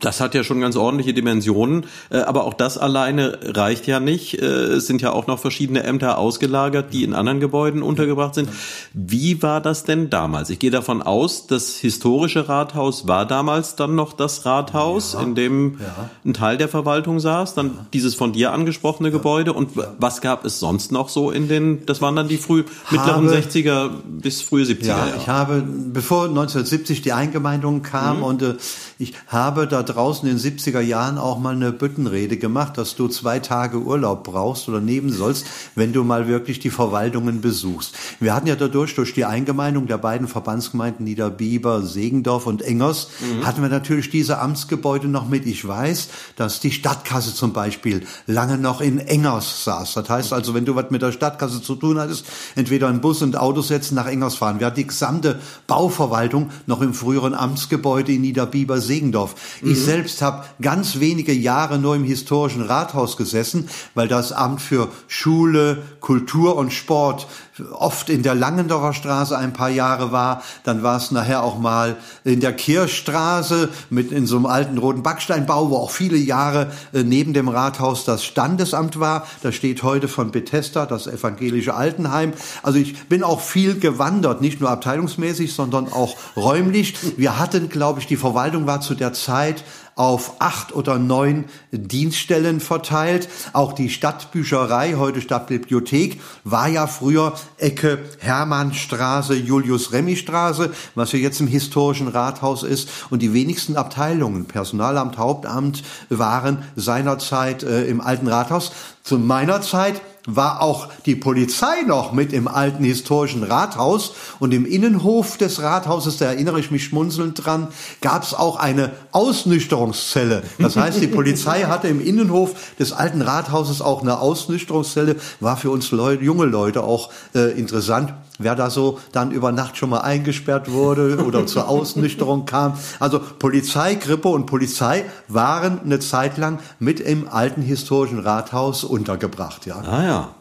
das 0.00 0.20
hat 0.20 0.34
ja 0.34 0.42
schon 0.42 0.60
ganz 0.60 0.74
ordentliche 0.74 1.14
Dimensionen, 1.14 1.86
äh, 2.10 2.18
aber 2.18 2.44
auch 2.44 2.54
das 2.54 2.76
alleine 2.76 3.38
reicht 3.42 3.86
ja 3.86 4.00
nicht. 4.00 4.34
Äh, 4.34 4.44
es 4.44 4.86
sind 4.88 5.00
ja 5.00 5.12
auch 5.12 5.28
noch 5.28 5.38
verschiedene 5.38 5.84
Ämter 5.84 6.18
ausgelagert, 6.18 6.92
die 6.92 7.04
in 7.04 7.14
anderen 7.14 7.38
Gebäuden 7.38 7.82
untergebracht 7.82 8.34
sind. 8.34 8.48
Wie 8.92 9.42
war 9.42 9.60
das 9.60 9.84
denn 9.84 10.10
damals? 10.10 10.50
Ich 10.50 10.58
gehe 10.58 10.72
davon 10.72 11.02
aus, 11.02 11.46
das 11.46 11.76
historische 11.76 12.48
Rathaus 12.48 13.06
war 13.06 13.26
damals 13.26 13.76
dann 13.76 13.94
noch 13.94 14.12
das 14.12 14.44
Rathaus, 14.44 15.12
ja, 15.12 15.22
in 15.22 15.36
dem 15.36 15.78
ja. 15.78 16.10
ein 16.24 16.34
Teil 16.34 16.56
der 16.56 16.68
Verwaltung 16.68 17.20
saß, 17.20 17.54
dann 17.54 17.66
ja. 17.66 17.86
dieses 17.92 18.16
von 18.16 18.32
dir 18.32 18.52
angesprochene 18.52 19.12
Gebäude. 19.12 19.52
Und 19.52 19.70
was 19.98 20.20
gab 20.20 20.44
es 20.44 20.58
sonst 20.58 20.90
noch 20.90 21.08
so 21.08 21.30
in 21.30 21.46
den, 21.46 21.86
das 21.86 22.02
waren 22.02 22.16
dann 22.16 22.26
die 22.26 22.38
früh, 22.38 22.64
mittleren 22.90 23.28
60er 23.28 23.90
bis 24.06 24.42
frühe 24.42 24.64
70er 24.64 24.86
Ja, 24.86 25.12
ich 25.16 25.28
habe, 25.28 25.62
bevor 25.62 26.24
1970 26.24 27.02
die 27.02 27.12
Eingemeindung 27.12 27.82
kam 27.82 28.18
mhm. 28.18 28.22
und 28.24 28.42
äh, 28.42 28.54
ich 28.98 29.12
habe 29.28 29.68
da 29.68 29.75
draußen 29.82 30.28
in 30.28 30.38
den 30.38 30.58
70er 30.58 30.80
Jahren 30.80 31.18
auch 31.18 31.38
mal 31.38 31.54
eine 31.54 31.72
Büttenrede 31.72 32.36
gemacht, 32.36 32.78
dass 32.78 32.96
du 32.96 33.08
zwei 33.08 33.38
Tage 33.38 33.78
Urlaub 33.78 34.24
brauchst 34.24 34.68
oder 34.68 34.80
nehmen 34.80 35.12
sollst, 35.12 35.46
wenn 35.74 35.92
du 35.92 36.04
mal 36.04 36.28
wirklich 36.28 36.58
die 36.58 36.70
Verwaltungen 36.70 37.40
besuchst. 37.40 37.94
Wir 38.20 38.34
hatten 38.34 38.46
ja 38.46 38.56
dadurch, 38.56 38.94
durch 38.94 39.14
die 39.14 39.24
Eingemeindung 39.24 39.86
der 39.86 39.98
beiden 39.98 40.28
Verbandsgemeinden 40.28 41.04
Niederbiber, 41.04 41.82
Segendorf 41.82 42.46
und 42.46 42.62
Engers, 42.62 43.08
mhm. 43.20 43.46
hatten 43.46 43.62
wir 43.62 43.68
natürlich 43.68 44.10
diese 44.10 44.38
Amtsgebäude 44.38 45.08
noch 45.08 45.28
mit. 45.28 45.46
Ich 45.46 45.66
weiß, 45.66 46.08
dass 46.36 46.60
die 46.60 46.72
Stadtkasse 46.72 47.34
zum 47.34 47.52
Beispiel 47.52 48.06
lange 48.26 48.58
noch 48.58 48.80
in 48.80 48.98
Engers 48.98 49.64
saß. 49.64 49.94
Das 49.94 50.08
heißt 50.08 50.32
also, 50.32 50.54
wenn 50.54 50.64
du 50.64 50.74
was 50.74 50.90
mit 50.90 51.02
der 51.02 51.12
Stadtkasse 51.12 51.62
zu 51.62 51.76
tun 51.76 51.98
hattest, 51.98 52.26
entweder 52.54 52.88
ein 52.88 53.00
Bus 53.00 53.22
und 53.22 53.36
Autos 53.36 53.68
setzen, 53.68 53.94
nach 53.94 54.06
Engers 54.06 54.36
fahren. 54.36 54.60
Wir 54.60 54.66
hatten 54.66 54.76
die 54.76 54.86
gesamte 54.86 55.40
Bauverwaltung 55.66 56.50
noch 56.66 56.80
im 56.80 56.94
früheren 56.94 57.34
Amtsgebäude 57.34 58.12
in 58.12 58.20
Niederbiber, 58.22 58.80
Segendorf. 58.80 59.34
Mhm. 59.66 59.72
Ich 59.72 59.82
selbst 59.82 60.22
habe 60.22 60.44
ganz 60.62 61.00
wenige 61.00 61.32
Jahre 61.32 61.78
nur 61.78 61.96
im 61.96 62.04
historischen 62.04 62.62
Rathaus 62.62 63.16
gesessen, 63.16 63.68
weil 63.94 64.06
das 64.08 64.32
Amt 64.32 64.62
für 64.62 64.88
Schule, 65.08 65.82
Kultur 66.00 66.56
und 66.56 66.72
Sport 66.72 67.26
oft 67.72 68.10
in 68.10 68.22
der 68.22 68.34
Langendorfer 68.34 68.92
Straße 68.92 69.36
ein 69.36 69.52
paar 69.52 69.70
Jahre 69.70 70.12
war. 70.12 70.42
Dann 70.64 70.82
war 70.82 70.96
es 70.96 71.10
nachher 71.10 71.42
auch 71.42 71.58
mal 71.58 71.96
in 72.24 72.40
der 72.40 72.52
Kirchstraße 72.52 73.68
mit 73.90 74.12
in 74.12 74.26
so 74.26 74.36
einem 74.36 74.46
alten 74.46 74.78
roten 74.78 75.02
Backsteinbau, 75.02 75.70
wo 75.70 75.76
auch 75.76 75.90
viele 75.90 76.16
Jahre 76.16 76.72
äh, 76.92 77.02
neben 77.02 77.32
dem 77.32 77.48
Rathaus 77.48 78.04
das 78.04 78.24
Standesamt 78.24 79.00
war. 79.00 79.26
Da 79.42 79.52
steht 79.52 79.82
heute 79.82 80.08
von 80.08 80.30
Bethesda 80.30 80.86
das 80.86 81.06
evangelische 81.06 81.74
Altenheim. 81.74 82.32
Also 82.62 82.78
ich 82.78 83.08
bin 83.08 83.22
auch 83.22 83.40
viel 83.40 83.78
gewandert, 83.78 84.40
nicht 84.40 84.60
nur 84.60 84.70
abteilungsmäßig, 84.70 85.54
sondern 85.54 85.92
auch 85.92 86.16
räumlich. 86.36 86.94
Wir 87.16 87.38
hatten, 87.38 87.68
glaube 87.68 88.00
ich, 88.00 88.06
die 88.06 88.16
Verwaltung 88.16 88.66
war 88.66 88.80
zu 88.80 88.94
der 88.94 89.12
Zeit 89.12 89.64
auf 89.96 90.34
acht 90.40 90.74
oder 90.74 90.98
neun 90.98 91.46
Dienststellen 91.72 92.60
verteilt. 92.60 93.28
Auch 93.54 93.72
die 93.72 93.88
Stadtbücherei, 93.88 94.94
heute 94.98 95.22
Stadtbibliothek, 95.22 96.20
war 96.44 96.68
ja 96.68 96.86
früher 96.86 97.32
Ecke 97.56 97.98
Hermannstraße, 98.18 99.34
Julius-Remy-Straße, 99.34 100.70
was 100.94 101.12
ja 101.12 101.18
jetzt 101.18 101.40
im 101.40 101.46
historischen 101.46 102.08
Rathaus 102.08 102.62
ist. 102.62 102.90
Und 103.08 103.22
die 103.22 103.32
wenigsten 103.32 103.76
Abteilungen, 103.76 104.44
Personalamt, 104.44 105.16
Hauptamt, 105.16 105.82
waren 106.10 106.58
seinerzeit 106.76 107.62
äh, 107.62 107.86
im 107.86 108.02
alten 108.02 108.28
Rathaus. 108.28 108.72
Zu 109.02 109.18
meiner 109.18 109.62
Zeit 109.62 110.02
war 110.26 110.60
auch 110.60 110.88
die 111.06 111.16
Polizei 111.16 111.82
noch 111.86 112.12
mit 112.12 112.32
im 112.32 112.48
alten 112.48 112.84
historischen 112.84 113.42
Rathaus 113.42 114.12
und 114.38 114.52
im 114.52 114.66
Innenhof 114.66 115.38
des 115.38 115.62
Rathauses, 115.62 116.18
da 116.18 116.26
erinnere 116.26 116.60
ich 116.60 116.70
mich 116.70 116.84
schmunzelnd 116.84 117.44
dran, 117.44 117.68
gab 118.00 118.24
es 118.24 118.34
auch 118.34 118.56
eine 118.56 118.92
Ausnüchterungszelle. 119.12 120.42
Das 120.58 120.76
heißt, 120.76 121.00
die 121.00 121.06
Polizei 121.06 121.62
hatte 121.68 121.88
im 121.88 122.00
Innenhof 122.00 122.54
des 122.78 122.92
alten 122.92 123.22
Rathauses 123.22 123.80
auch 123.80 124.02
eine 124.02 124.18
Ausnüchterungszelle, 124.18 125.16
war 125.40 125.56
für 125.56 125.70
uns 125.70 125.90
Leute, 125.92 126.24
junge 126.24 126.46
Leute 126.46 126.82
auch 126.82 127.10
äh, 127.34 127.58
interessant 127.58 128.12
wer 128.38 128.54
da 128.54 128.70
so 128.70 129.00
dann 129.12 129.30
über 129.30 129.52
Nacht 129.52 129.76
schon 129.76 129.90
mal 129.90 130.00
eingesperrt 130.00 130.70
wurde 130.70 131.24
oder 131.24 131.46
zur 131.46 131.68
Ausnüchterung 131.68 132.46
kam. 132.46 132.78
Also 133.00 133.20
Polizei, 133.38 133.94
Krippe 133.96 134.28
und 134.28 134.46
Polizei 134.46 135.04
waren 135.28 135.80
eine 135.80 136.00
Zeit 136.00 136.38
lang 136.38 136.58
mit 136.78 137.00
im 137.00 137.28
alten 137.28 137.62
historischen 137.62 138.18
Rathaus 138.18 138.84
untergebracht. 138.84 139.66
Ja. 139.66 139.76
Ah 139.80 140.04
ja. 140.04 140.34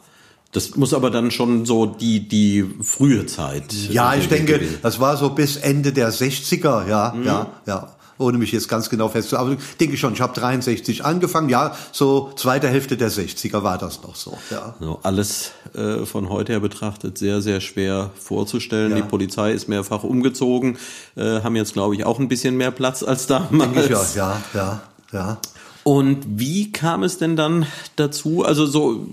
Das 0.51 0.77
muss 0.77 0.93
aber 0.93 1.11
dann 1.11 1.31
schon 1.31 1.65
so 1.65 1.85
die, 1.85 2.29
die 2.29 2.65
frühe 2.81 3.25
Zeit. 3.25 3.73
Ja, 3.89 4.15
ich 4.15 4.29
denke, 4.29 4.61
das 4.81 5.01
war 5.01 5.17
so 5.17 5.31
bis 5.31 5.57
Ende 5.57 5.91
der 5.91 6.13
60er, 6.13 6.87
ja, 6.87 7.13
mhm. 7.13 7.23
ja, 7.25 7.47
ja 7.65 7.94
ohne 8.17 8.37
mich 8.37 8.51
jetzt 8.51 8.69
ganz 8.69 8.89
genau 8.89 9.09
festzuhalten. 9.09 9.51
Aber 9.51 9.61
ich 9.61 9.77
denke 9.77 9.97
schon, 9.97 10.13
ich 10.13 10.21
habe 10.21 10.33
63 10.39 11.03
angefangen, 11.03 11.49
ja, 11.49 11.75
so 11.91 12.31
zweite 12.35 12.67
Hälfte 12.67 12.97
der 12.97 13.11
60er 13.11 13.63
war 13.63 13.77
das 13.77 14.01
noch 14.03 14.15
so. 14.15 14.37
Ja. 14.49 14.75
So, 14.79 14.99
alles 15.03 15.51
äh, 15.73 16.05
von 16.05 16.29
heute 16.29 16.53
her 16.53 16.59
betrachtet 16.59 17.17
sehr, 17.17 17.41
sehr 17.41 17.61
schwer 17.61 18.11
vorzustellen. 18.15 18.91
Ja. 18.91 18.97
Die 18.97 19.03
Polizei 19.03 19.51
ist 19.51 19.67
mehrfach 19.67 20.03
umgezogen, 20.03 20.77
äh, 21.15 21.41
haben 21.41 21.55
jetzt, 21.55 21.73
glaube 21.73 21.95
ich, 21.95 22.05
auch 22.05 22.19
ein 22.19 22.27
bisschen 22.27 22.55
mehr 22.57 22.71
Platz 22.71 23.03
als 23.03 23.27
damals. 23.27 23.73
Denke 23.73 23.81
ich 23.83 23.89
ja, 23.89 24.05
ja, 24.15 24.41
ja. 24.53 24.81
ja. 25.11 25.37
Und 25.87 26.25
wie 26.39 26.71
kam 26.71 27.03
es 27.03 27.19
denn 27.19 27.35
dann 27.35 27.67
dazu? 27.95 28.43
Also 28.43 28.65
so, 28.65 29.05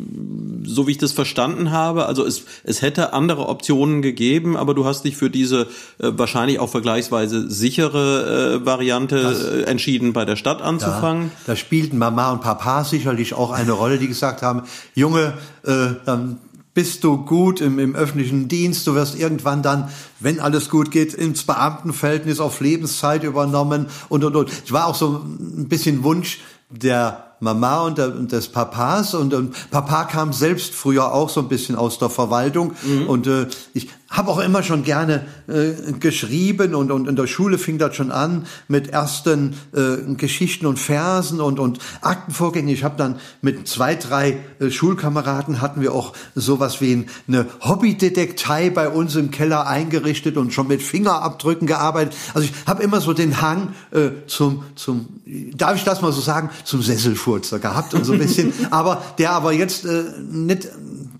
so 0.64 0.87
wie 0.87 0.92
ich 0.92 0.96
das 0.96 1.12
verstanden 1.12 1.70
habe, 1.70 2.06
also 2.06 2.24
es, 2.24 2.44
es 2.64 2.80
hätte 2.80 3.12
andere 3.12 3.50
Optionen 3.50 4.00
gegeben, 4.00 4.56
aber 4.56 4.72
du 4.72 4.87
hast 4.87 5.04
dich 5.04 5.18
für 5.18 5.28
diese 5.28 5.66
äh, 5.98 6.12
wahrscheinlich 6.16 6.61
auch 6.61 6.70
vergleichsweise 6.70 7.50
sichere 7.50 8.61
äh, 8.62 8.64
Variante 8.64 9.20
das, 9.20 9.44
äh, 9.44 9.62
entschieden, 9.64 10.14
bei 10.14 10.24
der 10.24 10.37
Stadt 10.37 10.62
anzufangen. 10.62 11.24
Ja, 11.24 11.30
da 11.48 11.56
spielten 11.56 11.98
Mama 11.98 12.32
und 12.32 12.40
Papa 12.40 12.85
sicherlich 12.85 13.35
auch 13.35 13.50
eine 13.50 13.72
Rolle, 13.72 13.98
die 13.98 14.08
gesagt 14.08 14.40
haben, 14.40 14.62
Junge, 14.94 15.35
äh, 15.64 15.88
dann 16.06 16.38
bist 16.72 17.04
du 17.04 17.18
gut 17.18 17.61
im, 17.61 17.78
im 17.78 17.94
öffentlichen 17.94 18.48
Dienst, 18.48 18.87
du 18.87 18.94
wirst 18.94 19.18
irgendwann 19.18 19.62
dann, 19.62 19.90
wenn 20.20 20.40
alles 20.40 20.70
gut 20.70 20.90
geht, 20.90 21.12
ins 21.12 21.42
Beamtenverhältnis 21.42 22.40
auf 22.40 22.62
Lebenszeit 22.62 23.24
übernommen 23.24 23.88
und 24.08 24.24
und 24.24 24.35
und. 24.35 24.50
Ich 24.64 24.72
war 24.72 24.87
auch 24.87 24.94
so 24.94 25.22
ein 25.22 25.68
bisschen 25.68 26.02
Wunsch, 26.02 26.38
der 26.72 27.32
Mama 27.40 27.82
und, 27.82 27.98
der, 27.98 28.14
und 28.14 28.30
des 28.30 28.48
Papas 28.48 29.14
und, 29.14 29.35
und 29.35 29.70
Papa 29.70 30.04
kam 30.04 30.32
selbst 30.32 30.74
früher 30.74 31.12
auch 31.12 31.28
so 31.28 31.40
ein 31.40 31.48
bisschen 31.48 31.74
aus 31.74 31.98
der 31.98 32.08
Verwaltung 32.08 32.72
mhm. 32.85 33.08
und 33.08 33.26
äh, 33.26 33.48
ich 33.74 33.90
habe 34.12 34.31
auch 34.31 34.38
immer 34.38 34.62
schon 34.62 34.85
gerne 34.85 35.25
äh, 35.48 35.92
geschrieben 35.98 36.75
und, 36.75 36.92
und 36.92 37.09
in 37.09 37.16
der 37.16 37.27
Schule 37.27 37.59
fing 37.59 37.79
das 37.79 37.96
schon 37.96 38.12
an 38.12 38.46
mit 38.68 38.90
ersten 38.90 39.55
äh, 39.75 40.14
Geschichten 40.14 40.66
und 40.66 40.79
Versen 40.79 41.40
und, 41.40 41.59
und 41.59 41.79
Aktenvorgängen. 42.03 42.68
Ich 42.68 42.85
habe 42.85 42.96
dann 42.96 43.16
mit 43.40 43.66
zwei, 43.66 43.94
drei 43.94 44.38
äh, 44.61 44.70
Schulkameraden 44.70 45.61
hatten 45.61 45.81
wir 45.81 45.94
auch 45.94 46.12
sowas 46.35 46.81
wie 46.81 47.07
eine 47.27 47.46
Hobbydetektei 47.61 48.70
bei 48.70 48.88
uns 48.88 49.16
im 49.16 49.31
Keller 49.31 49.66
eingerichtet 49.66 50.37
und 50.37 50.53
schon 50.53 50.68
mit 50.68 50.83
Fingerabdrücken 50.83 51.66
gearbeitet. 51.66 52.14
Also 52.35 52.46
ich 52.46 52.66
habe 52.66 52.83
immer 52.83 53.01
so 53.01 53.14
den 53.14 53.40
Hang 53.40 53.75
äh, 53.92 54.11
zum, 54.27 54.64
zum, 54.75 55.09
darf 55.57 55.77
ich 55.77 55.85
das 55.85 56.03
mal 56.03 56.12
so 56.12 56.20
sagen, 56.20 56.51
zum 56.64 56.83
Sesselfurzer 56.83 57.59
gehabt 57.59 57.94
und 57.94 58.05
so 58.05 58.12
ein 58.12 58.18
bisschen, 58.18 58.53
aber 58.70 59.03
der 59.18 59.33
aber 59.33 59.53
jetzt 59.53 59.87
äh, 59.87 60.05
nicht 60.31 60.68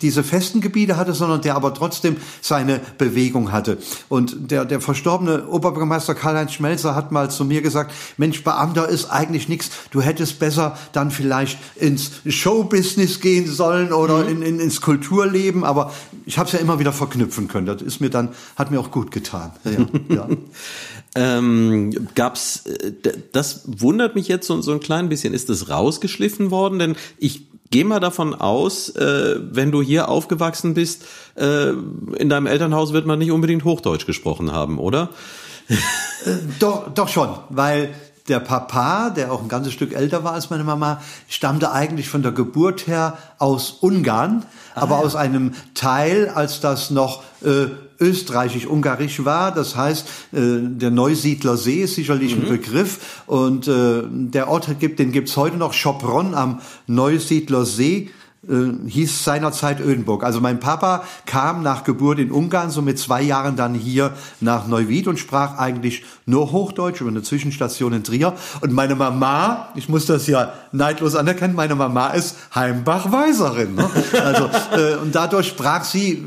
diese 0.03 0.23
festen 0.23 0.61
Gebiete 0.61 0.97
hatte, 0.97 1.13
sondern 1.13 1.41
der 1.41 1.55
aber 1.55 1.73
trotzdem 1.73 2.17
seine 2.41 2.79
Bewegung 2.97 3.51
hatte. 3.51 3.77
Und 4.09 4.51
der, 4.51 4.65
der 4.65 4.81
verstorbene 4.81 5.47
Oberbürgermeister 5.47 6.13
Karl-Heinz 6.13 6.53
Schmelzer 6.53 6.93
hat 6.95 7.11
mal 7.11 7.31
zu 7.31 7.45
mir 7.45 7.61
gesagt, 7.61 7.93
Mensch, 8.17 8.43
Beamter 8.43 8.87
ist 8.87 9.05
eigentlich 9.05 9.49
nichts. 9.49 9.71
Du 9.91 10.01
hättest 10.01 10.39
besser 10.39 10.77
dann 10.91 11.09
vielleicht 11.09 11.57
ins 11.75 12.11
Showbusiness 12.27 13.21
gehen 13.21 13.47
sollen 13.47 13.93
oder 13.93 14.23
mhm. 14.23 14.29
in, 14.29 14.41
in, 14.41 14.59
ins 14.59 14.81
Kulturleben. 14.81 15.63
Aber 15.63 15.93
ich 16.25 16.37
habe 16.37 16.47
es 16.47 16.53
ja 16.53 16.59
immer 16.59 16.79
wieder 16.79 16.93
verknüpfen 16.93 17.47
können. 17.47 17.65
Das 17.65 17.81
ist 17.81 18.01
mir 18.01 18.09
dann, 18.09 18.29
hat 18.55 18.69
mir 18.69 18.79
auch 18.79 18.91
gut 18.91 19.11
getan. 19.11 19.51
Ja, 19.63 20.15
ja. 20.15 20.27
ähm, 21.15 22.07
gab's, 22.13 22.65
äh, 22.65 22.91
das 23.31 23.61
wundert 23.65 24.15
mich 24.15 24.27
jetzt 24.27 24.47
so, 24.47 24.61
so 24.61 24.73
ein 24.73 24.81
klein 24.81 25.07
bisschen. 25.09 25.33
Ist 25.33 25.49
das 25.49 25.69
rausgeschliffen 25.69 26.51
worden? 26.51 26.79
Denn 26.79 26.95
ich 27.17 27.52
Geh 27.73 27.83
mal 27.83 27.99
davon 27.99 28.35
aus, 28.35 28.89
äh, 28.89 29.39
wenn 29.41 29.71
du 29.71 29.81
hier 29.81 30.07
aufgewachsen 30.07 30.75
bist, 30.75 31.05
äh, 31.33 31.69
in 31.69 32.29
deinem 32.29 32.45
Elternhaus 32.45 32.93
wird 32.93 33.07
man 33.07 33.17
nicht 33.17 33.31
unbedingt 33.31 33.63
Hochdeutsch 33.63 34.05
gesprochen 34.05 34.51
haben, 34.51 34.77
oder? 34.77 35.09
Äh, 35.69 35.75
doch, 36.59 36.93
doch 36.93 37.07
schon, 37.07 37.29
weil 37.49 37.89
der 38.27 38.39
Papa, 38.39 39.09
der 39.09 39.31
auch 39.31 39.41
ein 39.41 39.47
ganzes 39.47 39.73
Stück 39.73 39.91
älter 39.93 40.23
war 40.23 40.33
als 40.33 40.51
meine 40.51 40.63
Mama, 40.63 41.01
stammte 41.27 41.71
eigentlich 41.71 42.09
von 42.09 42.21
der 42.21 42.31
Geburt 42.31 42.85
her 42.85 43.17
aus 43.39 43.71
Ungarn, 43.71 44.45
ah, 44.75 44.83
aber 44.83 44.97
ja. 44.97 45.01
aus 45.01 45.15
einem 45.15 45.55
Teil, 45.73 46.29
als 46.29 46.61
das 46.61 46.91
noch 46.91 47.23
äh, 47.43 47.65
österreichisch-ungarisch 47.99 49.25
war. 49.25 49.53
Das 49.53 49.75
heißt, 49.75 50.07
äh, 50.33 50.39
der 50.61 50.91
Neusiedler 50.91 51.57
See 51.57 51.83
ist 51.83 51.95
sicherlich 51.95 52.35
mhm. 52.35 52.43
ein 52.43 52.49
Begriff 52.49 53.21
und 53.25 53.67
äh, 53.67 54.03
der 54.09 54.47
Ort 54.47 54.79
gibt, 54.79 54.99
den 54.99 55.11
gibt's 55.11 55.37
heute 55.37 55.57
noch, 55.57 55.73
Schopron 55.73 56.33
am 56.33 56.59
Neusiedler 56.87 57.65
See 57.65 58.09
äh, 58.45 58.89
hieß 58.89 59.23
seinerzeit 59.23 59.79
Ödenburg. 59.79 60.23
Also 60.23 60.41
mein 60.41 60.59
Papa 60.59 61.03
kam 61.25 61.63
nach 61.63 61.85
Geburt 61.85 62.19
in 62.19 62.29
Ungarn, 62.29 62.71
so 62.71 62.81
mit 62.81 62.99
zwei 62.99 63.21
Jahren 63.21 63.55
dann 63.55 63.73
hier 63.73 64.11
nach 64.41 64.67
Neuwied 64.67 65.07
und 65.07 65.17
sprach 65.17 65.57
eigentlich 65.57 66.03
nur 66.25 66.51
Hochdeutsch 66.51 66.99
über 66.99 67.09
eine 67.09 67.21
Zwischenstation 67.21 67.93
in 67.93 68.03
Trier. 68.03 68.33
Und 68.59 68.73
meine 68.73 68.95
Mama, 68.95 69.69
ich 69.75 69.87
muss 69.87 70.07
das 70.07 70.27
ja 70.27 70.53
neidlos 70.73 71.15
anerkennen, 71.15 71.55
meine 71.55 71.75
Mama 71.75 72.09
ist 72.09 72.35
Heimbach-Weiserin. 72.53 73.75
Ne? 73.75 73.89
Also, 74.21 74.49
äh, 74.75 74.97
und 74.97 75.15
dadurch 75.15 75.47
sprach 75.47 75.85
sie 75.85 76.21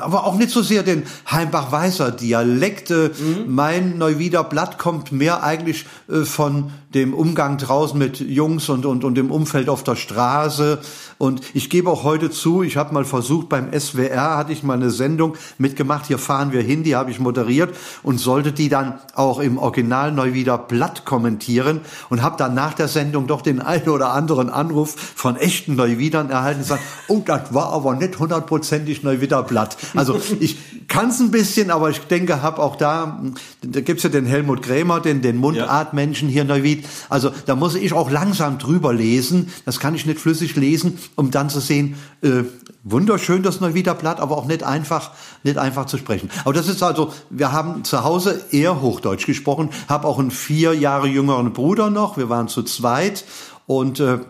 aber 0.00 0.24
auch 0.24 0.36
nicht 0.36 0.50
so 0.50 0.62
sehr 0.62 0.82
den 0.82 1.04
Heimbach-Weißer 1.30 2.10
Dialekt. 2.10 2.90
Mhm. 2.90 3.44
Mein 3.46 3.98
Neuwieder 3.98 4.44
Blatt 4.44 4.78
kommt 4.78 5.12
mehr 5.12 5.42
eigentlich 5.42 5.86
äh, 6.08 6.24
von 6.24 6.70
dem 6.96 7.14
Umgang 7.14 7.58
draußen 7.58 7.98
mit 7.98 8.20
Jungs 8.20 8.68
und, 8.70 8.86
und, 8.86 9.04
und 9.04 9.14
dem 9.14 9.30
Umfeld 9.30 9.68
auf 9.68 9.84
der 9.84 9.96
Straße. 9.96 10.80
Und 11.18 11.42
ich 11.54 11.70
gebe 11.70 11.90
auch 11.90 12.04
heute 12.04 12.30
zu, 12.30 12.62
ich 12.62 12.76
habe 12.76 12.94
mal 12.94 13.04
versucht, 13.04 13.48
beim 13.48 13.68
SWR 13.78 14.36
hatte 14.36 14.52
ich 14.52 14.62
mal 14.62 14.74
eine 14.74 14.90
Sendung 14.90 15.36
mitgemacht, 15.58 16.06
hier 16.06 16.18
fahren 16.18 16.52
wir 16.52 16.62
hin, 16.62 16.82
die 16.82 16.96
habe 16.96 17.10
ich 17.10 17.20
moderiert 17.20 17.74
und 18.02 18.18
sollte 18.18 18.52
die 18.52 18.68
dann 18.68 18.94
auch 19.14 19.40
im 19.40 19.58
Original 19.58 20.10
Neuwieder 20.10 20.58
Blatt 20.58 21.04
kommentieren 21.04 21.80
und 22.08 22.22
habe 22.22 22.36
dann 22.38 22.54
nach 22.54 22.72
der 22.74 22.88
Sendung 22.88 23.26
doch 23.26 23.42
den 23.42 23.60
einen 23.60 23.88
oder 23.88 24.12
anderen 24.12 24.48
Anruf 24.48 24.94
von 25.14 25.36
echten 25.36 25.76
Neuwiedern 25.76 26.30
erhalten 26.30 26.60
und 26.60 26.64
gesagt, 26.64 26.82
oh, 27.08 27.22
das 27.24 27.52
war 27.52 27.72
aber 27.72 27.94
nicht 27.94 28.18
hundertprozentig 28.18 29.02
Neuwieder 29.02 29.42
Blatt. 29.42 29.76
Also 29.94 30.18
ich 30.40 30.56
kann 30.88 31.10
es 31.10 31.20
ein 31.20 31.30
bisschen, 31.30 31.70
aber 31.70 31.90
ich 31.90 32.00
denke, 32.00 32.42
habe 32.42 32.62
auch 32.62 32.76
da, 32.76 33.22
da 33.62 33.80
gibt's 33.80 34.02
ja 34.02 34.08
den 34.08 34.24
Helmut 34.24 34.62
Krämer, 34.62 35.00
den, 35.00 35.20
den 35.20 35.36
Mundartmenschen 35.36 36.28
hier 36.28 36.44
Neuwied, 36.44 36.85
also 37.08 37.30
da 37.46 37.54
muss 37.54 37.74
ich 37.74 37.92
auch 37.92 38.10
langsam 38.10 38.58
drüber 38.58 38.92
lesen. 38.92 39.52
Das 39.64 39.80
kann 39.80 39.94
ich 39.94 40.06
nicht 40.06 40.20
flüssig 40.20 40.56
lesen, 40.56 40.98
um 41.14 41.30
dann 41.30 41.50
zu 41.50 41.60
sehen, 41.60 41.96
äh, 42.22 42.44
wunderschön 42.82 43.42
das 43.42 43.60
Neuwieder 43.60 43.94
Blatt, 43.94 44.20
aber 44.20 44.38
auch 44.38 44.46
nicht 44.46 44.62
einfach, 44.62 45.10
nicht 45.42 45.58
einfach 45.58 45.86
zu 45.86 45.98
sprechen. 45.98 46.30
Aber 46.44 46.54
das 46.54 46.68
ist 46.68 46.82
also, 46.82 47.12
wir 47.30 47.52
haben 47.52 47.84
zu 47.84 48.04
Hause 48.04 48.44
eher 48.50 48.80
Hochdeutsch 48.80 49.26
gesprochen, 49.26 49.70
habe 49.88 50.06
auch 50.06 50.18
einen 50.18 50.30
vier 50.30 50.74
Jahre 50.74 51.08
jüngeren 51.08 51.52
Bruder 51.52 51.90
noch. 51.90 52.16
Wir 52.16 52.28
waren 52.28 52.48
zu 52.48 52.62
zweit 52.62 53.24
und 53.66 54.00
äh, 54.00 54.20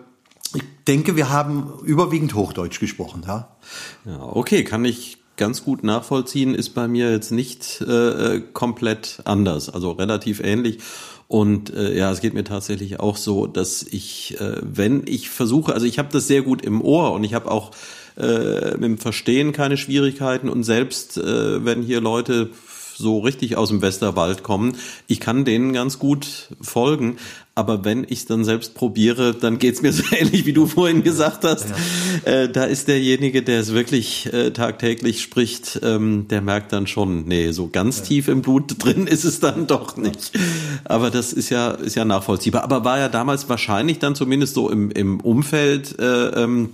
ich 0.55 0.63
denke, 0.89 1.17
wir 1.17 1.31
haben 1.31 1.73
überwiegend 1.85 2.35
Hochdeutsch 2.35 2.81
gesprochen. 2.81 3.25
Ja. 3.27 3.57
Ja, 4.05 4.23
okay, 4.23 4.65
kann 4.65 4.85
ich 4.85 5.19
ganz 5.37 5.65
gut 5.65 5.85
nachvollziehen, 5.85 6.55
ist 6.55 6.71
bei 6.71 6.89
mir 6.89 7.11
jetzt 7.11 7.31
nicht 7.31 7.81
äh, 7.83 8.41
komplett 8.53 9.21
anders, 9.25 9.69
also 9.69 9.93
relativ 9.93 10.41
ähnlich. 10.41 10.79
Und 11.29 11.75
äh, 11.75 11.97
ja, 11.97 12.11
es 12.13 12.21
geht 12.21 12.35
mir 12.35 12.45
tatsächlich 12.45 13.01
auch 13.01 13.17
so, 13.17 13.47
dass 13.47 13.83
ich, 13.83 14.41
äh, 14.41 14.57
wenn 14.63 15.03
ich 15.07 15.29
versuche, 15.29 15.75
also 15.75 15.87
ich 15.87 15.99
habe 15.99 16.09
das 16.13 16.29
sehr 16.29 16.43
gut 16.43 16.63
im 16.63 16.81
Ohr 16.83 17.13
und 17.13 17.25
ich 17.25 17.35
habe 17.35 17.51
auch 17.51 17.73
äh, 18.17 18.73
mit 18.73 18.85
dem 18.85 18.99
Verstehen 18.99 19.53
keine 19.53 19.77
Schwierigkeiten 19.77 20.49
und 20.49 20.63
selbst 20.63 21.19
äh, 21.19 21.65
wenn 21.65 21.83
hier 21.83 22.01
Leute 22.01 22.51
so 22.97 23.19
richtig 23.19 23.57
aus 23.57 23.69
dem 23.69 23.83
Westerwald 23.83 24.43
kommen. 24.43 24.77
Ich 25.07 25.21
kann 25.21 25.45
denen 25.45 25.73
ganz 25.73 25.99
gut 25.99 26.49
folgen, 26.61 27.19
aber 27.57 27.87
wenn 27.87 28.05
ich 28.05 28.21
es 28.21 28.27
dann 28.27 28.45
selbst 28.45 28.75
probiere, 28.75 29.35
dann 29.35 29.59
geht's 29.59 29.81
mir 29.81 29.93
so 29.95 30.05
ähnlich, 30.15 30.45
wie 30.45 30.53
du 30.53 30.67
vorhin 30.67 31.03
gesagt 31.03 31.43
hast. 31.43 31.67
Ja. 32.25 32.33
Äh, 32.33 32.53
da 32.53 32.65
ist 32.65 32.87
derjenige, 32.87 33.43
der 33.43 33.61
es 33.61 33.73
wirklich 33.73 34.33
äh, 34.33 34.51
tagtäglich 34.51 35.23
spricht, 35.23 35.81
ähm, 35.83 36.29
der 36.29 36.43
merkt 36.43 36.73
dann 36.73 36.87
schon, 36.87 37.25
nee, 37.27 37.53
so 37.53 37.69
ganz 37.69 37.99
ja. 38.01 38.05
tief 38.05 38.29
im 38.29 38.43
Blut 38.43 38.85
drin 38.85 39.07
ist 39.07 39.25
es 39.25 39.41
dann 39.41 39.67
doch 39.67 39.97
nicht. 39.97 40.33
Aber 40.85 41.11
das 41.11 41.33
ist 41.33 41.49
ja, 41.49 41.71
ist 41.71 41.97
ja 41.97 42.05
nachvollziehbar. 42.05 42.63
Aber 42.63 42.85
war 42.85 42.99
ja 42.99 43.09
damals 43.09 43.49
wahrscheinlich 43.49 43.99
dann 43.99 44.15
zumindest 44.15 44.55
so 44.55 44.71
im, 44.71 44.91
im 44.91 45.21
Umfeld 45.21 45.99
äh, 45.99 46.43
ähm, 46.43 46.71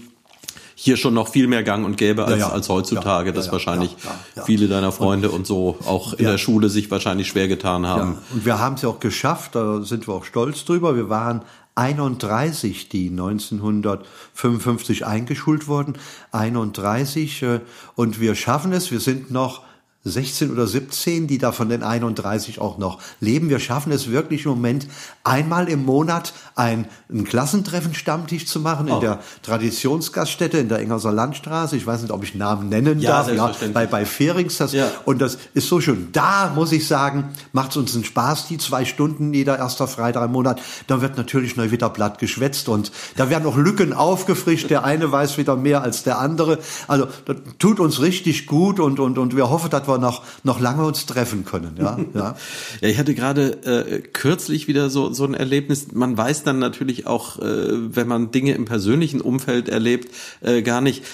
hier 0.83 0.97
schon 0.97 1.15
noch 1.15 1.29
viel 1.29 1.47
mehr 1.47 1.63
Gang 1.63 1.87
und 1.87 1.97
Gäbe 1.97 2.25
als, 2.25 2.41
ja, 2.41 2.49
ja. 2.49 2.53
als 2.53 2.69
heutzutage, 2.69 3.29
ja, 3.29 3.33
dass 3.33 3.53
wahrscheinlich 3.53 3.95
viele 4.45 4.67
deiner 4.67 4.91
Freunde 4.91 5.31
und, 5.31 5.37
und 5.37 5.47
so 5.47 5.79
auch 5.87 6.13
in 6.15 6.25
der 6.25 6.39
Schule 6.39 6.69
sich 6.69 6.91
wahrscheinlich 6.91 7.29
schwer 7.29 7.47
getan 7.47 7.87
haben. 7.87 8.19
Und 8.33 8.45
wir 8.45 8.59
haben 8.59 8.75
es 8.75 8.83
ja 8.83 8.89
auch 8.89 8.99
geschafft, 8.99 9.55
da 9.55 9.83
sind 9.83 10.09
wir 10.09 10.15
auch 10.15 10.25
stolz 10.25 10.65
drüber. 10.65 10.97
Wir 10.97 11.09
waren 11.09 11.43
31, 11.77 12.89
die 12.89 13.11
1955 13.11 15.07
eingeschult 15.07 15.69
wurden, 15.69 15.95
31 16.33 17.43
äh, 17.45 17.61
und 17.95 18.19
wir 18.19 18.35
schaffen 18.35 18.73
es, 18.73 18.91
wir 18.91 18.99
sind 18.99 19.31
noch 19.31 19.63
16 20.05 20.51
oder 20.51 20.67
17, 20.67 21.29
die 21.29 21.39
da 21.39 21.53
von 21.53 21.69
den 21.69 21.85
31 21.85 22.61
auch 22.61 22.77
noch 22.77 22.99
leben. 23.21 23.49
Wir 23.49 23.61
schaffen 23.61 23.93
es 23.93 24.11
wirklich 24.11 24.47
im 24.47 24.51
Moment 24.51 24.89
einmal 25.23 25.69
im 25.69 25.85
Monat 25.85 26.33
ein, 26.57 26.87
ein 27.09 27.23
Klassentreffen 27.23 27.95
Stammtisch 27.95 28.47
zu 28.47 28.59
machen 28.59 28.89
oh. 28.91 28.95
in 28.95 29.01
der 29.01 29.21
Traditionsgaststätte 29.43 30.59
in 30.59 30.69
der 30.69 30.81
Engerser 30.81 31.13
Landstraße. 31.13 31.77
Ich 31.77 31.87
weiß 31.87 32.03
nicht, 32.03 32.11
ob 32.11 32.25
ich 32.25 32.35
Namen 32.35 32.69
nennen 32.69 32.99
ja, 32.99 33.23
darf. 33.23 33.33
Ja, 33.33 33.53
bei, 33.73 33.87
bei 33.87 34.05
Ferings. 34.05 34.57
Das, 34.57 34.73
ja. 34.73 34.91
Und 35.05 35.21
das 35.21 35.39
ist 35.55 35.69
so 35.69 35.81
schön. 35.81 36.09
Da 36.11 36.53
muss 36.53 36.73
ich 36.73 36.89
sagen, 36.89 37.31
macht 37.53 37.71
es 37.71 37.77
uns 37.77 37.95
einen 37.95 38.05
Spaß, 38.05 38.49
die 38.49 38.59
zwei 38.59 38.85
Stunden 38.85 39.33
jeder 39.33 39.59
erster 39.59 39.87
Freitag 39.87 40.25
im 40.25 40.33
Monat. 40.33 40.61
Da 40.89 41.01
wird 41.01 41.17
natürlich 41.17 41.57
neu 41.57 41.71
wieder 41.71 41.89
blatt 41.91 42.19
geschwätzt 42.19 42.69
und 42.69 42.91
da 43.17 43.31
werden 43.31 43.47
auch 43.47 43.57
Lücken 43.57 43.93
aufgefrischt. 43.93 44.69
Der 44.69 44.83
eine 44.83 45.13
weiß 45.13 45.39
wieder 45.39 45.55
mehr 45.55 45.83
als 45.83 46.03
der 46.03 46.19
andere. 46.19 46.59
Also 46.89 47.07
das 47.25 47.37
tut 47.61 47.79
uns 47.79 48.01
richtig 48.01 48.47
gut 48.47 48.81
und, 48.81 48.99
und, 48.99 49.17
und 49.19 49.37
wir 49.37 49.49
hoffen, 49.49 49.71
dass 49.71 49.87
wir 49.87 49.92
wir 49.93 49.99
noch, 49.99 50.25
noch 50.43 50.61
lange 50.61 50.85
uns 50.85 51.07
treffen 51.07 51.45
können. 51.45 51.77
Ja, 51.79 51.99
ja. 52.15 52.37
ja 52.81 52.89
ich 52.89 52.99
hatte 52.99 53.15
gerade 53.15 53.63
äh, 53.65 54.01
kürzlich 54.01 54.69
wieder 54.69 54.91
so, 54.91 55.13
so 55.13 55.25
ein 55.25 55.35
Erlebnis. 55.35 55.93
Man 55.93 56.17
weiß 56.17 56.43
dann 56.43 56.59
natürlich 56.59 57.07
auch, 57.07 57.39
äh, 57.39 57.95
wenn 57.95 58.09
man 58.09 58.31
Dinge 58.31 58.55
im 58.55 58.65
persönlichen 58.65 59.21
Umfeld 59.21 59.69
erlebt, 59.69 60.13
äh, 60.41 60.63
gar 60.63 60.81
nicht, 60.81 61.05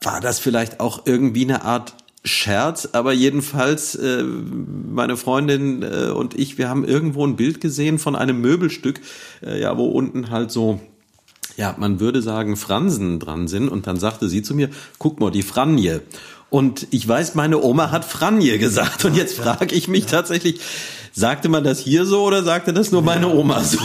war 0.00 0.20
das 0.20 0.38
vielleicht 0.38 0.80
auch 0.80 1.02
irgendwie 1.06 1.44
eine 1.44 1.64
Art 1.64 1.94
Scherz, 2.24 2.88
aber 2.92 3.12
jedenfalls 3.12 3.94
äh, 3.94 4.22
meine 4.24 5.16
Freundin 5.16 5.82
äh, 5.82 6.10
und 6.10 6.34
ich, 6.34 6.58
wir 6.58 6.68
haben 6.68 6.84
irgendwo 6.84 7.24
ein 7.26 7.36
Bild 7.36 7.60
gesehen 7.60 7.98
von 7.98 8.16
einem 8.16 8.40
Möbelstück, 8.40 9.00
äh, 9.40 9.60
ja, 9.60 9.78
wo 9.78 9.86
unten 9.86 10.30
halt 10.30 10.50
so 10.50 10.80
ja, 11.58 11.74
man 11.76 11.98
würde 11.98 12.22
sagen 12.22 12.56
Fransen 12.56 13.18
dran 13.18 13.48
sind 13.48 13.68
und 13.68 13.88
dann 13.88 13.96
sagte 13.96 14.28
sie 14.28 14.42
zu 14.42 14.54
mir, 14.54 14.70
guck 14.98 15.18
mal, 15.18 15.32
die 15.32 15.42
Franje. 15.42 16.02
Und 16.50 16.86
ich 16.90 17.06
weiß, 17.06 17.34
meine 17.34 17.62
Oma 17.62 17.90
hat 17.90 18.04
Franje 18.04 18.58
gesagt. 18.58 19.04
Und 19.04 19.14
jetzt 19.14 19.36
frage 19.36 19.74
ich 19.74 19.86
mich 19.88 20.06
tatsächlich, 20.06 20.60
sagte 21.12 21.48
man 21.48 21.64
das 21.64 21.80
hier 21.80 22.06
so 22.06 22.22
oder 22.22 22.42
sagte 22.42 22.72
das 22.72 22.92
nur 22.92 23.02
meine 23.02 23.28
Oma 23.28 23.62
so? 23.62 23.78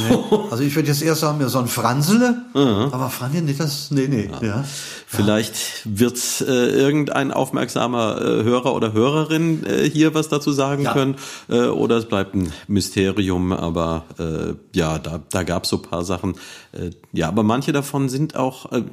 Also 0.52 0.64
ich 0.64 0.76
würde 0.76 0.90
jetzt 0.90 1.02
erst 1.02 1.22
sagen, 1.22 1.42
ja, 1.42 1.50
so 1.50 1.60
ein 1.60 1.68
Franzele, 1.68 2.44
mhm. 2.54 2.90
aber 2.92 3.10
Franje 3.10 3.42
nicht 3.42 3.60
das, 3.60 3.92
nee, 3.92 4.08
nee. 4.08 4.30
Ja. 4.42 4.48
ja. 4.48 4.66
Vielleicht 5.08 5.56
wird 5.84 6.18
äh, 6.42 6.70
irgendein 6.70 7.32
aufmerksamer 7.32 8.22
äh, 8.22 8.44
Hörer 8.44 8.74
oder 8.76 8.94
Hörerin 8.94 9.66
äh, 9.66 9.90
hier 9.90 10.14
was 10.14 10.30
dazu 10.30 10.52
sagen 10.52 10.84
ja. 10.84 10.94
können 10.94 11.16
äh, 11.50 11.66
oder 11.68 11.98
es 11.98 12.06
bleibt 12.06 12.36
ein 12.36 12.54
Mysterium, 12.68 13.52
aber 13.52 14.06
äh, 14.20 14.54
ja, 14.78 15.00
da, 15.00 15.20
da 15.30 15.44
gab 15.44 15.64
es 15.64 15.70
so 15.70 15.80
paar 15.80 16.04
Sachen. 16.04 16.36
Äh, 16.72 16.92
ja, 17.12 17.28
aber 17.28 17.44
manche 17.44 17.72
davon 17.72 18.10
sind 18.10 18.36
auch, 18.36 18.72
äh, 18.72 18.84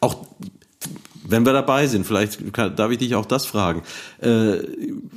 auch 0.00 0.16
wenn 1.26 1.46
wir 1.46 1.52
dabei 1.52 1.86
sind, 1.86 2.06
vielleicht 2.06 2.52
kann, 2.52 2.76
darf 2.76 2.90
ich 2.90 2.98
dich 2.98 3.14
auch 3.14 3.26
das 3.26 3.46
fragen. 3.46 3.82
Äh, 4.20 4.58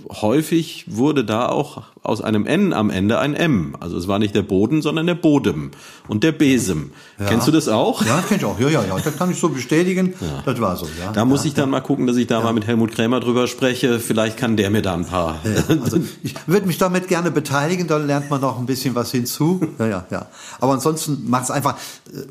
häufig 0.10 0.86
wurde 0.88 1.26
da 1.26 1.50
auch 1.50 1.84
aus 2.02 2.22
einem 2.22 2.46
N 2.46 2.74
am 2.74 2.90
Ende 2.90 3.20
ein 3.20 3.34
M. 3.34 3.76
Also 3.80 3.98
es 3.98 4.08
war 4.08 4.18
nicht 4.18 4.34
der 4.34 4.42
Boden, 4.42 4.82
sondern 4.82 5.06
der 5.06 5.16
Bodem 5.16 5.72
und 6.08 6.24
der 6.24 6.32
Besem. 6.32 6.92
Ja. 7.20 7.26
Kennst 7.26 7.48
du 7.48 7.52
das 7.52 7.68
auch? 7.68 8.06
Ja, 8.06 8.24
kenn 8.28 8.38
ich 8.38 8.46
auch. 8.46 8.60
Ja, 8.60 8.70
ja, 8.70 8.86
ja. 8.86 8.98
Das 8.98 9.18
kann 9.18 9.30
ich 9.32 9.40
so 9.40 9.50
bestätigen. 9.50 10.14
Ja. 10.22 10.44
Das 10.46 10.62
war 10.62 10.78
so, 10.78 10.86
ja. 10.86 11.12
Da 11.12 11.26
muss 11.26 11.44
ich 11.44 11.54
dann 11.54 11.70
mal 11.70 11.82
gucken, 11.82 12.08
dass 12.08 12.16
ich 12.16 12.28
da 12.28 12.42
mal 12.42 12.54
mit 12.54 12.66
Helmut 12.66 12.92
Krämer 12.92 13.20
drüber 13.20 13.48
spreche. 13.48 14.00
Vielleicht 14.00 14.38
kann 14.38 14.56
der 14.56 14.70
mir 14.70 14.82
da 14.82 14.94
ein 14.94 15.06
paar. 15.06 15.40
Also 15.84 16.00
ich 16.24 16.36
würde 16.48 16.68
mich 16.68 16.78
damit 16.78 17.08
gerne 17.08 17.32
beteiligen, 17.32 17.88
dann 17.88 18.08
lernt 18.08 18.30
man 18.30 18.40
noch 18.42 18.58
ein 18.58 18.66
bisschen 18.66 18.96
was 18.96 19.12
hinzu. 19.12 19.60
Ja, 19.80 19.88
ja, 19.88 20.06
ja. 20.10 20.28
Aber 20.60 20.74
ansonsten 20.74 21.30
macht 21.30 21.46
es 21.46 21.52
einfach. 21.52 21.76
Äh, 22.08 22.22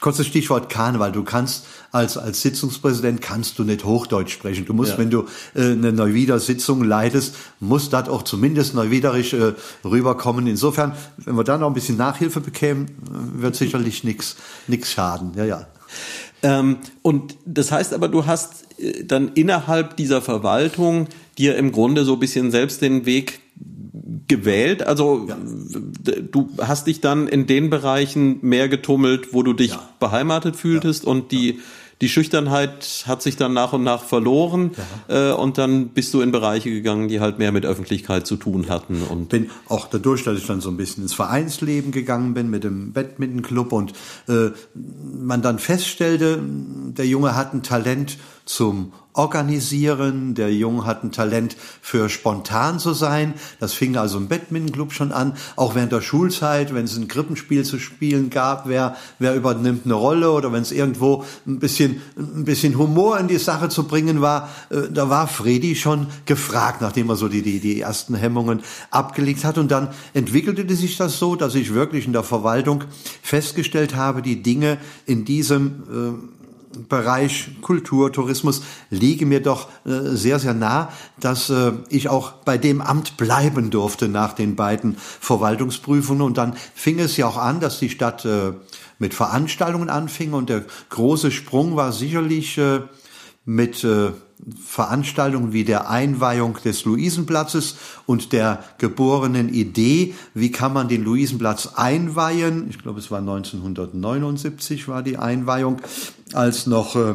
Kurzes 0.00 0.26
Stichwort 0.26 0.68
Karneval. 0.68 1.12
Du 1.12 1.24
kannst 1.24 1.66
als, 1.90 2.18
als 2.18 2.42
Sitzungspräsident 2.42 3.22
kannst 3.22 3.58
du 3.58 3.64
nicht 3.64 3.84
Hochdeutsch 3.84 4.32
sprechen. 4.32 4.66
Du 4.66 4.74
musst, 4.74 4.92
ja. 4.92 4.98
wenn 4.98 5.10
du 5.10 5.24
äh, 5.54 5.72
eine 5.72 5.92
Neuwieder 5.92 6.38
Sitzung 6.38 6.84
leitest, 6.84 7.34
muss 7.60 7.88
das 7.88 8.08
auch 8.08 8.22
zumindest 8.22 8.74
neuwiederisch 8.74 9.32
äh, 9.32 9.54
rüberkommen. 9.84 10.46
Insofern, 10.46 10.92
wenn 11.16 11.36
wir 11.36 11.44
da 11.44 11.56
noch 11.56 11.68
ein 11.68 11.74
bisschen 11.74 11.96
Nachhilfe 11.96 12.40
bekämen, 12.40 12.86
äh, 12.86 13.42
wird 13.42 13.56
sicherlich 13.56 14.04
nichts 14.04 14.36
nix 14.66 14.92
schaden. 14.92 15.32
Ja, 15.34 15.44
ja. 15.44 15.66
Ähm, 16.42 16.76
und 17.00 17.36
das 17.46 17.72
heißt 17.72 17.94
aber, 17.94 18.08
du 18.08 18.26
hast 18.26 18.64
äh, 18.78 19.04
dann 19.04 19.28
innerhalb 19.28 19.96
dieser 19.96 20.20
Verwaltung 20.20 21.08
dir 21.38 21.56
im 21.56 21.72
Grunde 21.72 22.04
so 22.04 22.14
ein 22.14 22.20
bisschen 22.20 22.50
selbst 22.50 22.82
den 22.82 23.06
Weg 23.06 23.40
gewählt? 24.28 24.82
Also 24.82 25.26
ja. 25.28 25.36
Du 26.06 26.48
hast 26.58 26.86
dich 26.86 27.00
dann 27.00 27.28
in 27.28 27.46
den 27.46 27.70
Bereichen 27.70 28.38
mehr 28.42 28.68
getummelt, 28.68 29.32
wo 29.32 29.42
du 29.42 29.52
dich 29.52 29.70
ja. 29.70 29.88
beheimatet 30.00 30.56
fühltest 30.56 31.04
ja. 31.04 31.10
und 31.10 31.32
die 31.32 31.60
die 32.02 32.10
Schüchternheit 32.10 33.04
hat 33.06 33.22
sich 33.22 33.36
dann 33.36 33.54
nach 33.54 33.72
und 33.72 33.82
nach 33.82 34.04
verloren 34.04 34.72
äh, 35.08 35.30
und 35.30 35.56
dann 35.56 35.88
bist 35.88 36.12
du 36.12 36.20
in 36.20 36.30
Bereiche 36.30 36.70
gegangen, 36.70 37.08
die 37.08 37.20
halt 37.20 37.38
mehr 37.38 37.52
mit 37.52 37.64
Öffentlichkeit 37.64 38.26
zu 38.26 38.36
tun 38.36 38.68
hatten. 38.68 39.02
Und 39.02 39.30
bin 39.30 39.50
auch 39.68 39.88
dadurch, 39.88 40.22
dass 40.22 40.36
ich 40.36 40.46
dann 40.46 40.60
so 40.60 40.68
ein 40.68 40.76
bisschen 40.76 41.04
ins 41.04 41.14
Vereinsleben 41.14 41.92
gegangen 41.92 42.34
bin 42.34 42.50
mit 42.50 42.64
dem 42.64 42.92
Badmintonclub 42.92 43.72
und 43.72 43.92
äh, 44.28 44.50
man 44.74 45.40
dann 45.40 45.58
feststellte, 45.58 46.38
der 46.42 47.06
Junge 47.06 47.34
hat 47.34 47.54
ein 47.54 47.62
Talent 47.62 48.18
zum 48.46 48.92
Organisieren. 49.12 50.34
Der 50.34 50.52
Junge 50.52 50.84
hat 50.84 51.02
ein 51.02 51.10
Talent 51.10 51.56
für 51.80 52.10
spontan 52.10 52.78
zu 52.78 52.92
sein. 52.92 53.32
Das 53.58 53.72
fing 53.72 53.96
also 53.96 54.18
im 54.18 54.28
Badmintonclub 54.28 54.92
schon 54.92 55.10
an. 55.10 55.32
Auch 55.56 55.74
während 55.74 55.92
der 55.92 56.02
Schulzeit, 56.02 56.74
wenn 56.74 56.84
es 56.84 56.98
ein 56.98 57.08
Krippenspiel 57.08 57.64
zu 57.64 57.78
spielen 57.78 58.28
gab, 58.28 58.68
wer, 58.68 58.94
wer 59.18 59.34
übernimmt 59.34 59.86
eine 59.86 59.94
Rolle 59.94 60.30
oder 60.32 60.52
wenn 60.52 60.60
es 60.60 60.70
irgendwo 60.70 61.24
ein 61.46 61.58
bisschen, 61.58 62.02
ein 62.16 62.44
bisschen 62.44 62.76
Humor 62.76 63.18
in 63.18 63.26
die 63.26 63.38
Sache 63.38 63.70
zu 63.70 63.84
bringen 63.84 64.20
war, 64.20 64.50
äh, 64.68 64.82
da 64.92 65.08
war 65.08 65.28
Fredi 65.28 65.76
schon 65.76 66.08
gefragt, 66.26 66.82
nachdem 66.82 67.08
er 67.08 67.16
so 67.16 67.28
die, 67.28 67.40
die, 67.40 67.58
die 67.58 67.80
ersten 67.80 68.14
Hemmungen 68.14 68.60
abgelegt 68.90 69.44
hat. 69.44 69.56
Und 69.56 69.70
dann 69.70 69.88
entwickelte 70.12 70.72
sich 70.76 70.98
das 70.98 71.18
so, 71.18 71.36
dass 71.36 71.54
ich 71.54 71.72
wirklich 71.72 72.06
in 72.06 72.12
der 72.12 72.22
Verwaltung 72.22 72.84
festgestellt 73.22 73.96
habe, 73.96 74.20
die 74.20 74.42
Dinge 74.42 74.76
in 75.06 75.24
diesem 75.24 75.66
äh, 75.90 76.35
Bereich 76.88 77.50
Kultur, 77.62 78.12
Tourismus 78.12 78.62
liege 78.90 79.26
mir 79.26 79.42
doch 79.42 79.68
äh, 79.84 80.14
sehr, 80.14 80.38
sehr 80.38 80.54
nah, 80.54 80.90
dass 81.20 81.50
äh, 81.50 81.72
ich 81.88 82.08
auch 82.08 82.32
bei 82.44 82.58
dem 82.58 82.80
Amt 82.80 83.16
bleiben 83.16 83.70
durfte 83.70 84.08
nach 84.08 84.32
den 84.32 84.56
beiden 84.56 84.96
Verwaltungsprüfungen. 84.96 86.22
Und 86.22 86.38
dann 86.38 86.54
fing 86.74 86.98
es 86.98 87.16
ja 87.16 87.26
auch 87.26 87.36
an, 87.36 87.60
dass 87.60 87.78
die 87.78 87.90
Stadt 87.90 88.24
äh, 88.24 88.52
mit 88.98 89.14
Veranstaltungen 89.14 89.90
anfing. 89.90 90.32
Und 90.32 90.50
der 90.50 90.64
große 90.90 91.30
Sprung 91.30 91.76
war 91.76 91.92
sicherlich 91.92 92.58
äh, 92.58 92.80
mit 93.44 93.84
äh, 93.84 94.10
Veranstaltungen 94.64 95.52
wie 95.52 95.64
der 95.64 95.88
Einweihung 95.88 96.58
des 96.64 96.84
Luisenplatzes 96.84 97.76
und 98.04 98.32
der 98.32 98.62
geborenen 98.78 99.48
Idee, 99.48 100.14
wie 100.34 100.50
kann 100.50 100.72
man 100.72 100.88
den 100.88 101.04
Luisenplatz 101.04 101.70
einweihen. 101.74 102.68
Ich 102.68 102.78
glaube, 102.78 103.00
es 103.00 103.10
war 103.10 103.20
1979 103.20 104.88
war 104.88 105.02
die 105.02 105.16
Einweihung, 105.16 105.80
als 106.34 106.66
noch 106.66 106.96
äh, 106.96 107.14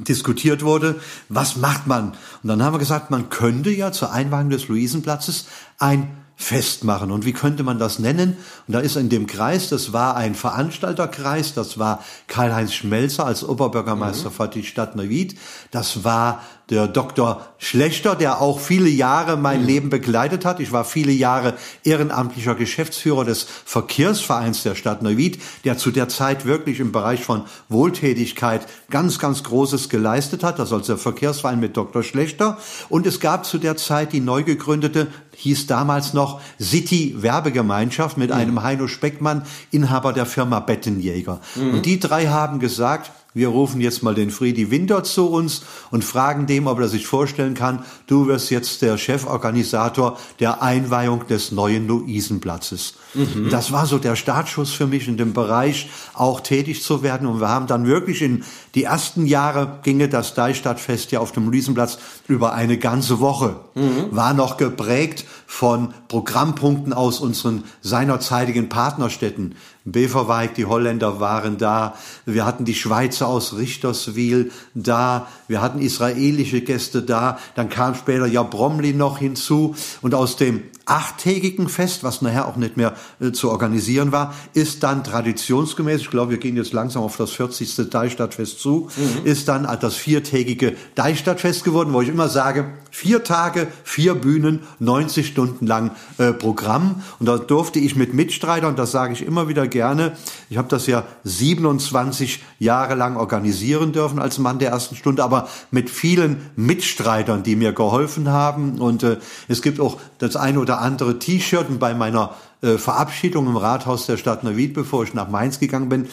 diskutiert 0.00 0.64
wurde, 0.64 1.00
was 1.28 1.56
macht 1.56 1.86
man? 1.86 2.12
Und 2.42 2.48
dann 2.48 2.62
haben 2.62 2.74
wir 2.74 2.78
gesagt, 2.78 3.10
man 3.10 3.28
könnte 3.28 3.70
ja 3.70 3.92
zur 3.92 4.12
Einweihung 4.12 4.50
des 4.50 4.68
Luisenplatzes 4.68 5.46
ein 5.78 6.23
festmachen. 6.36 7.10
Und 7.10 7.24
wie 7.24 7.32
könnte 7.32 7.62
man 7.62 7.78
das 7.78 7.98
nennen? 7.98 8.36
Und 8.66 8.74
da 8.74 8.80
ist 8.80 8.96
in 8.96 9.08
dem 9.08 9.26
Kreis, 9.26 9.68
das 9.68 9.92
war 9.92 10.16
ein 10.16 10.34
Veranstalterkreis, 10.34 11.54
das 11.54 11.78
war 11.78 12.04
Karl-Heinz 12.26 12.72
Schmelzer 12.74 13.24
als 13.24 13.44
Oberbürgermeister 13.44 14.30
mhm. 14.30 14.34
für 14.34 14.48
die 14.48 14.64
Stadt 14.64 14.96
Neuwied, 14.96 15.38
das 15.70 16.04
war 16.04 16.42
der 16.74 16.88
Dr. 16.88 17.46
Schlechter, 17.58 18.16
der 18.16 18.40
auch 18.40 18.58
viele 18.58 18.88
Jahre 18.88 19.36
mein 19.36 19.62
mhm. 19.62 19.66
Leben 19.66 19.90
begleitet 19.90 20.44
hat. 20.44 20.60
Ich 20.60 20.72
war 20.72 20.84
viele 20.84 21.12
Jahre 21.12 21.54
ehrenamtlicher 21.84 22.54
Geschäftsführer 22.54 23.24
des 23.24 23.46
Verkehrsvereins 23.64 24.64
der 24.64 24.74
Stadt 24.74 25.02
Neuwied, 25.02 25.40
der 25.64 25.78
zu 25.78 25.90
der 25.90 26.08
Zeit 26.08 26.44
wirklich 26.44 26.80
im 26.80 26.92
Bereich 26.92 27.24
von 27.24 27.42
Wohltätigkeit 27.68 28.66
ganz, 28.90 29.18
ganz 29.18 29.44
Großes 29.44 29.88
geleistet 29.88 30.42
hat. 30.42 30.58
Das 30.58 30.68
ist 30.68 30.72
also 30.72 30.86
der 30.94 30.98
Verkehrsverein 30.98 31.60
mit 31.60 31.76
Dr. 31.76 32.02
Schlechter. 32.02 32.58
Und 32.88 33.06
es 33.06 33.20
gab 33.20 33.46
zu 33.46 33.58
der 33.58 33.76
Zeit 33.76 34.12
die 34.12 34.20
neu 34.20 34.42
gegründete 34.42 35.06
hieß 35.36 35.66
damals 35.66 36.14
noch 36.14 36.40
City 36.60 37.14
Werbegemeinschaft 37.18 38.16
mit 38.16 38.30
mhm. 38.30 38.36
einem 38.36 38.62
Heino 38.62 38.86
Speckmann, 38.86 39.42
Inhaber 39.70 40.12
der 40.12 40.26
Firma 40.26 40.60
Bettenjäger. 40.60 41.40
Mhm. 41.54 41.74
Und 41.74 41.86
die 41.86 42.00
drei 42.00 42.26
haben 42.26 42.60
gesagt, 42.60 43.10
wir 43.34 43.48
rufen 43.48 43.80
jetzt 43.80 44.02
mal 44.02 44.14
den 44.14 44.30
Friedi 44.30 44.70
Winter 44.70 45.02
zu 45.02 45.28
uns 45.28 45.62
und 45.90 46.04
fragen 46.04 46.46
dem, 46.46 46.68
ob 46.68 46.78
er 46.78 46.88
sich 46.88 47.06
vorstellen 47.06 47.54
kann, 47.54 47.84
du 48.06 48.28
wirst 48.28 48.50
jetzt 48.50 48.80
der 48.80 48.96
Cheforganisator 48.96 50.18
der 50.38 50.62
Einweihung 50.62 51.26
des 51.26 51.50
neuen 51.50 51.88
Luisenplatzes. 51.88 52.94
Mhm. 53.12 53.50
Das 53.50 53.72
war 53.72 53.86
so 53.86 53.98
der 53.98 54.14
Startschuss 54.14 54.70
für 54.70 54.86
mich 54.86 55.08
in 55.08 55.16
dem 55.16 55.32
Bereich 55.32 55.90
auch 56.14 56.40
tätig 56.40 56.82
zu 56.82 57.02
werden. 57.02 57.26
Und 57.26 57.40
wir 57.40 57.48
haben 57.48 57.66
dann 57.66 57.86
wirklich 57.86 58.22
in 58.22 58.44
die 58.74 58.84
ersten 58.84 59.26
Jahre 59.26 59.78
ginge 59.82 60.08
das 60.08 60.34
Deichstadtfest 60.34 61.12
ja 61.12 61.20
auf 61.20 61.32
dem 61.32 61.48
Luisenplatz 61.50 61.98
über 62.26 62.54
eine 62.54 62.76
ganze 62.76 63.20
Woche. 63.20 63.56
Mhm. 63.74 64.08
War 64.10 64.34
noch 64.34 64.56
geprägt 64.56 65.24
von 65.46 65.94
Programmpunkten 66.08 66.92
aus 66.92 67.20
unseren 67.20 67.64
seinerzeitigen 67.82 68.68
Partnerstädten. 68.68 69.54
Beverwijk, 69.84 70.54
die 70.54 70.64
Holländer 70.64 71.20
waren 71.20 71.58
da. 71.58 71.94
Wir 72.26 72.44
hatten 72.44 72.64
die 72.64 72.74
Schweizer 72.74 73.28
aus 73.28 73.56
Richterswil 73.56 74.50
da. 74.74 75.28
Wir 75.46 75.60
hatten 75.62 75.80
israelische 75.80 76.62
Gäste 76.62 77.02
da. 77.02 77.38
Dann 77.54 77.68
kam 77.68 77.94
später 77.94 78.26
ja 78.26 78.42
Bromley 78.42 78.92
noch 78.94 79.18
hinzu. 79.18 79.76
Und 80.02 80.14
aus 80.14 80.36
dem 80.36 80.62
achttägigen 80.86 81.68
Fest, 81.68 82.04
was 82.04 82.22
nachher 82.22 82.46
auch 82.46 82.56
nicht 82.56 82.76
mehr 82.76 82.94
äh, 83.20 83.32
zu 83.32 83.50
organisieren 83.50 84.12
war, 84.12 84.34
ist 84.52 84.82
dann 84.82 85.04
traditionsgemäß, 85.04 86.02
ich 86.02 86.10
glaube, 86.10 86.32
wir 86.32 86.38
gehen 86.38 86.56
jetzt 86.56 86.72
langsam 86.72 87.02
auf 87.02 87.16
das 87.16 87.30
40. 87.32 87.90
Deichstadtfest 87.90 88.60
zu, 88.60 88.90
mhm. 88.96 89.26
ist 89.26 89.48
dann 89.48 89.68
das 89.80 89.94
viertägige 89.94 90.76
Deichstadtfest 90.94 91.64
geworden, 91.64 91.92
wo 91.92 92.02
ich 92.02 92.08
immer 92.08 92.28
sage, 92.28 92.72
vier 92.94 93.24
Tage, 93.24 93.66
vier 93.82 94.14
Bühnen, 94.14 94.60
90 94.78 95.26
Stunden 95.26 95.66
lang 95.66 95.90
äh, 96.18 96.32
Programm. 96.32 97.02
Und 97.18 97.26
da 97.26 97.38
durfte 97.38 97.80
ich 97.80 97.96
mit 97.96 98.14
Mitstreitern, 98.14 98.76
das 98.76 98.92
sage 98.92 99.14
ich 99.14 99.26
immer 99.26 99.48
wieder 99.48 99.66
gerne, 99.66 100.12
ich 100.48 100.58
habe 100.58 100.68
das 100.68 100.86
ja 100.86 101.02
27 101.24 102.44
Jahre 102.60 102.94
lang 102.94 103.16
organisieren 103.16 103.90
dürfen 103.90 104.20
als 104.20 104.38
Mann 104.38 104.60
der 104.60 104.70
ersten 104.70 104.94
Stunde, 104.94 105.24
aber 105.24 105.48
mit 105.72 105.90
vielen 105.90 106.50
Mitstreitern, 106.54 107.42
die 107.42 107.56
mir 107.56 107.72
geholfen 107.72 108.28
haben. 108.28 108.78
Und 108.78 109.02
äh, 109.02 109.16
es 109.48 109.60
gibt 109.60 109.80
auch 109.80 109.98
das 110.18 110.36
eine 110.36 110.60
oder 110.60 110.80
andere 110.80 111.18
T-Shirt. 111.18 111.68
Und 111.68 111.80
bei 111.80 111.94
meiner 111.94 112.36
äh, 112.64 112.78
Verabschiedung 112.78 113.46
im 113.46 113.56
Rathaus 113.56 114.06
der 114.06 114.16
Stadt 114.16 114.42
Neuwied, 114.42 114.72
bevor 114.72 115.04
ich 115.04 115.12
nach 115.12 115.28
Mainz 115.28 115.60
gegangen 115.60 115.88
bin, 115.88 116.08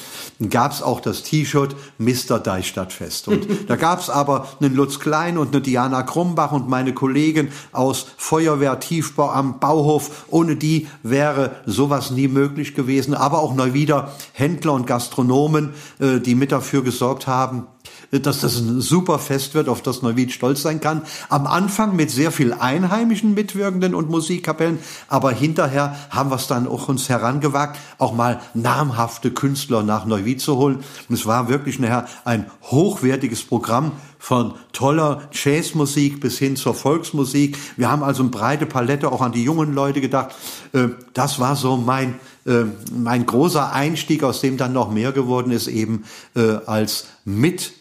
gab 0.50 0.74
es 0.74 0.82
auch 0.82 1.00
das 1.00 1.24
T-Shirt 1.24 1.76
Mr. 1.98 2.40
Deichstadtfest. 2.40 3.30
Und 3.30 3.48
da 3.70 3.78
gab 3.78 4.02
es 4.02 4.10
aber 4.10 4.48
einen 4.60 4.76
Lutz 4.76 5.00
Klein 5.00 5.38
und 5.38 5.54
eine 5.54 5.62
Diana 5.62 6.04
Krumbach 6.04 6.52
und 6.52 6.68
meine 6.68 6.94
Kollegen 6.94 7.52
aus 7.72 8.08
Feuerwehr, 8.18 8.80
Tiefbau 8.80 9.32
am 9.32 9.60
Bauhof. 9.60 10.26
Ohne 10.28 10.58
die 10.58 10.88
wäre 11.04 11.56
sowas 11.66 12.12
nie 12.12 12.28
möglich 12.28 12.76
gewesen. 12.76 13.14
Aber 13.14 13.40
auch 13.40 13.56
Neuwieder 13.56 14.12
Händler 14.34 14.74
und 14.74 14.88
Gastronomen, 14.88 15.74
äh, 16.00 16.20
die 16.20 16.36
mit 16.36 16.52
dafür 16.52 16.84
gesorgt 16.84 17.28
haben, 17.28 17.68
dass 18.12 18.42
das 18.42 18.58
ein 18.60 18.82
super 18.82 19.20
Fest 19.20 19.54
wird, 19.54 19.70
auf 19.70 19.82
das 19.82 20.02
Neuwied 20.02 20.32
stolz 20.32 20.62
sein 20.62 20.82
kann. 20.82 21.04
Am 21.30 21.48
Anfang 21.48 21.96
mit 21.96 22.12
sehr 22.12 22.32
viel 22.32 22.54
einheimischen 22.54 23.34
Mitwirkenden 23.34 23.96
und 23.96 24.10
Musikkapellen, 24.10 24.80
aber 25.08 25.32
hinterher 25.32 25.96
haben 26.10 26.30
wir 26.30 26.36
es 26.36 26.48
dann 26.48 26.68
auch 26.68 26.90
uns 26.90 27.08
herangewagt, 27.08 27.80
auch 27.98 28.14
mal 28.14 28.42
namhafte 28.54 29.32
Künstler 29.32 29.84
nach 29.84 30.06
Neuwied 30.06 30.42
zu 30.42 30.58
holen. 30.58 30.84
Und 31.08 31.16
es 31.16 31.26
war 31.26 31.48
wirklich 31.48 31.80
nachher 31.80 32.08
ein 32.26 32.48
hochwertiges 32.64 33.44
Programm 33.44 33.94
von 34.20 34.54
toller 34.72 35.24
Jazzmusik 35.32 36.20
bis 36.20 36.38
hin 36.38 36.56
zur 36.56 36.76
Volksmusik. 36.76 37.58
Wir 37.76 37.90
haben 37.90 38.04
also 38.04 38.22
eine 38.22 38.30
breite 38.30 38.66
Palette 38.66 39.12
auch 39.12 39.22
an 39.22 39.32
die 39.32 39.44
jungen 39.44 39.74
Leute 39.74 40.02
gedacht. 40.02 40.36
Äh, 40.74 40.90
das 41.14 41.40
war 41.40 41.56
so 41.56 41.78
mein 41.78 42.20
äh, 42.46 42.66
mein 42.92 43.26
großer 43.26 43.72
Einstieg, 43.72 44.24
aus 44.24 44.42
dem 44.42 44.58
dann 44.58 44.74
noch 44.74 44.92
mehr 44.92 45.12
geworden 45.12 45.52
ist, 45.52 45.68
eben 45.68 46.06
äh, 46.36 46.58
als 46.66 47.08
mit 47.24 47.74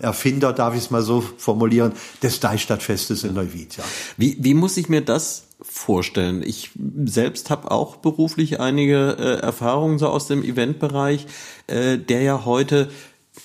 Erfinder, 0.00 0.52
darf 0.52 0.74
ich 0.74 0.80
es 0.80 0.90
mal 0.90 1.02
so 1.02 1.20
formulieren, 1.20 1.92
des 2.22 2.40
Deichstadtfestes 2.40 3.24
in 3.24 3.34
Neuwied. 3.34 3.76
Ja. 3.76 3.84
Wie, 4.16 4.36
wie 4.40 4.54
muss 4.54 4.76
ich 4.76 4.88
mir 4.88 5.00
das 5.00 5.44
vorstellen? 5.60 6.42
Ich 6.44 6.70
selbst 7.04 7.50
habe 7.50 7.70
auch 7.70 7.96
beruflich 7.96 8.60
einige 8.60 9.16
äh, 9.18 9.40
Erfahrungen 9.40 9.98
so 9.98 10.08
aus 10.08 10.26
dem 10.26 10.42
Eventbereich, 10.42 11.26
äh, 11.66 11.98
der 11.98 12.22
ja 12.22 12.44
heute 12.44 12.90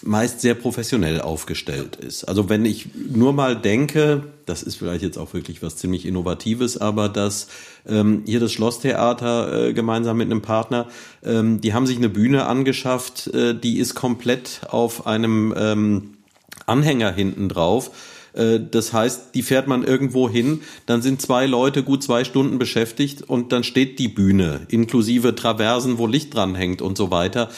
meist 0.01 0.41
sehr 0.41 0.55
professionell 0.55 1.21
aufgestellt 1.21 1.95
ist. 1.95 2.23
Also 2.23 2.49
wenn 2.49 2.65
ich 2.65 2.89
nur 2.95 3.33
mal 3.33 3.55
denke, 3.55 4.23
das 4.45 4.63
ist 4.63 4.75
vielleicht 4.75 5.03
jetzt 5.03 5.17
auch 5.17 5.33
wirklich 5.33 5.61
was 5.61 5.75
ziemlich 5.75 6.05
Innovatives, 6.05 6.77
aber 6.77 7.09
dass 7.09 7.47
ähm, 7.87 8.23
hier 8.25 8.39
das 8.39 8.51
Schlosstheater 8.51 9.67
äh, 9.67 9.73
gemeinsam 9.73 10.17
mit 10.17 10.31
einem 10.31 10.41
Partner, 10.41 10.87
ähm, 11.23 11.61
die 11.61 11.73
haben 11.73 11.85
sich 11.85 11.97
eine 11.97 12.09
Bühne 12.09 12.45
angeschafft, 12.45 13.27
äh, 13.27 13.53
die 13.53 13.77
ist 13.77 13.95
komplett 13.95 14.61
auf 14.69 15.05
einem 15.05 15.53
ähm, 15.57 16.17
Anhänger 16.65 17.11
hinten 17.11 17.49
drauf. 17.49 17.91
Äh, 18.33 18.59
das 18.71 18.93
heißt, 18.93 19.35
die 19.35 19.43
fährt 19.43 19.67
man 19.67 19.83
irgendwo 19.83 20.29
hin, 20.29 20.61
dann 20.85 21.01
sind 21.01 21.21
zwei 21.21 21.45
Leute 21.45 21.83
gut 21.83 22.03
zwei 22.03 22.23
Stunden 22.23 22.57
beschäftigt 22.57 23.23
und 23.23 23.51
dann 23.51 23.63
steht 23.63 23.99
die 23.99 24.07
Bühne 24.07 24.61
inklusive 24.69 25.35
Traversen, 25.35 25.97
wo 25.97 26.07
Licht 26.07 26.33
dran 26.33 26.55
hängt 26.55 26.81
und 26.81 26.97
so 26.97 27.11
weiter. 27.11 27.49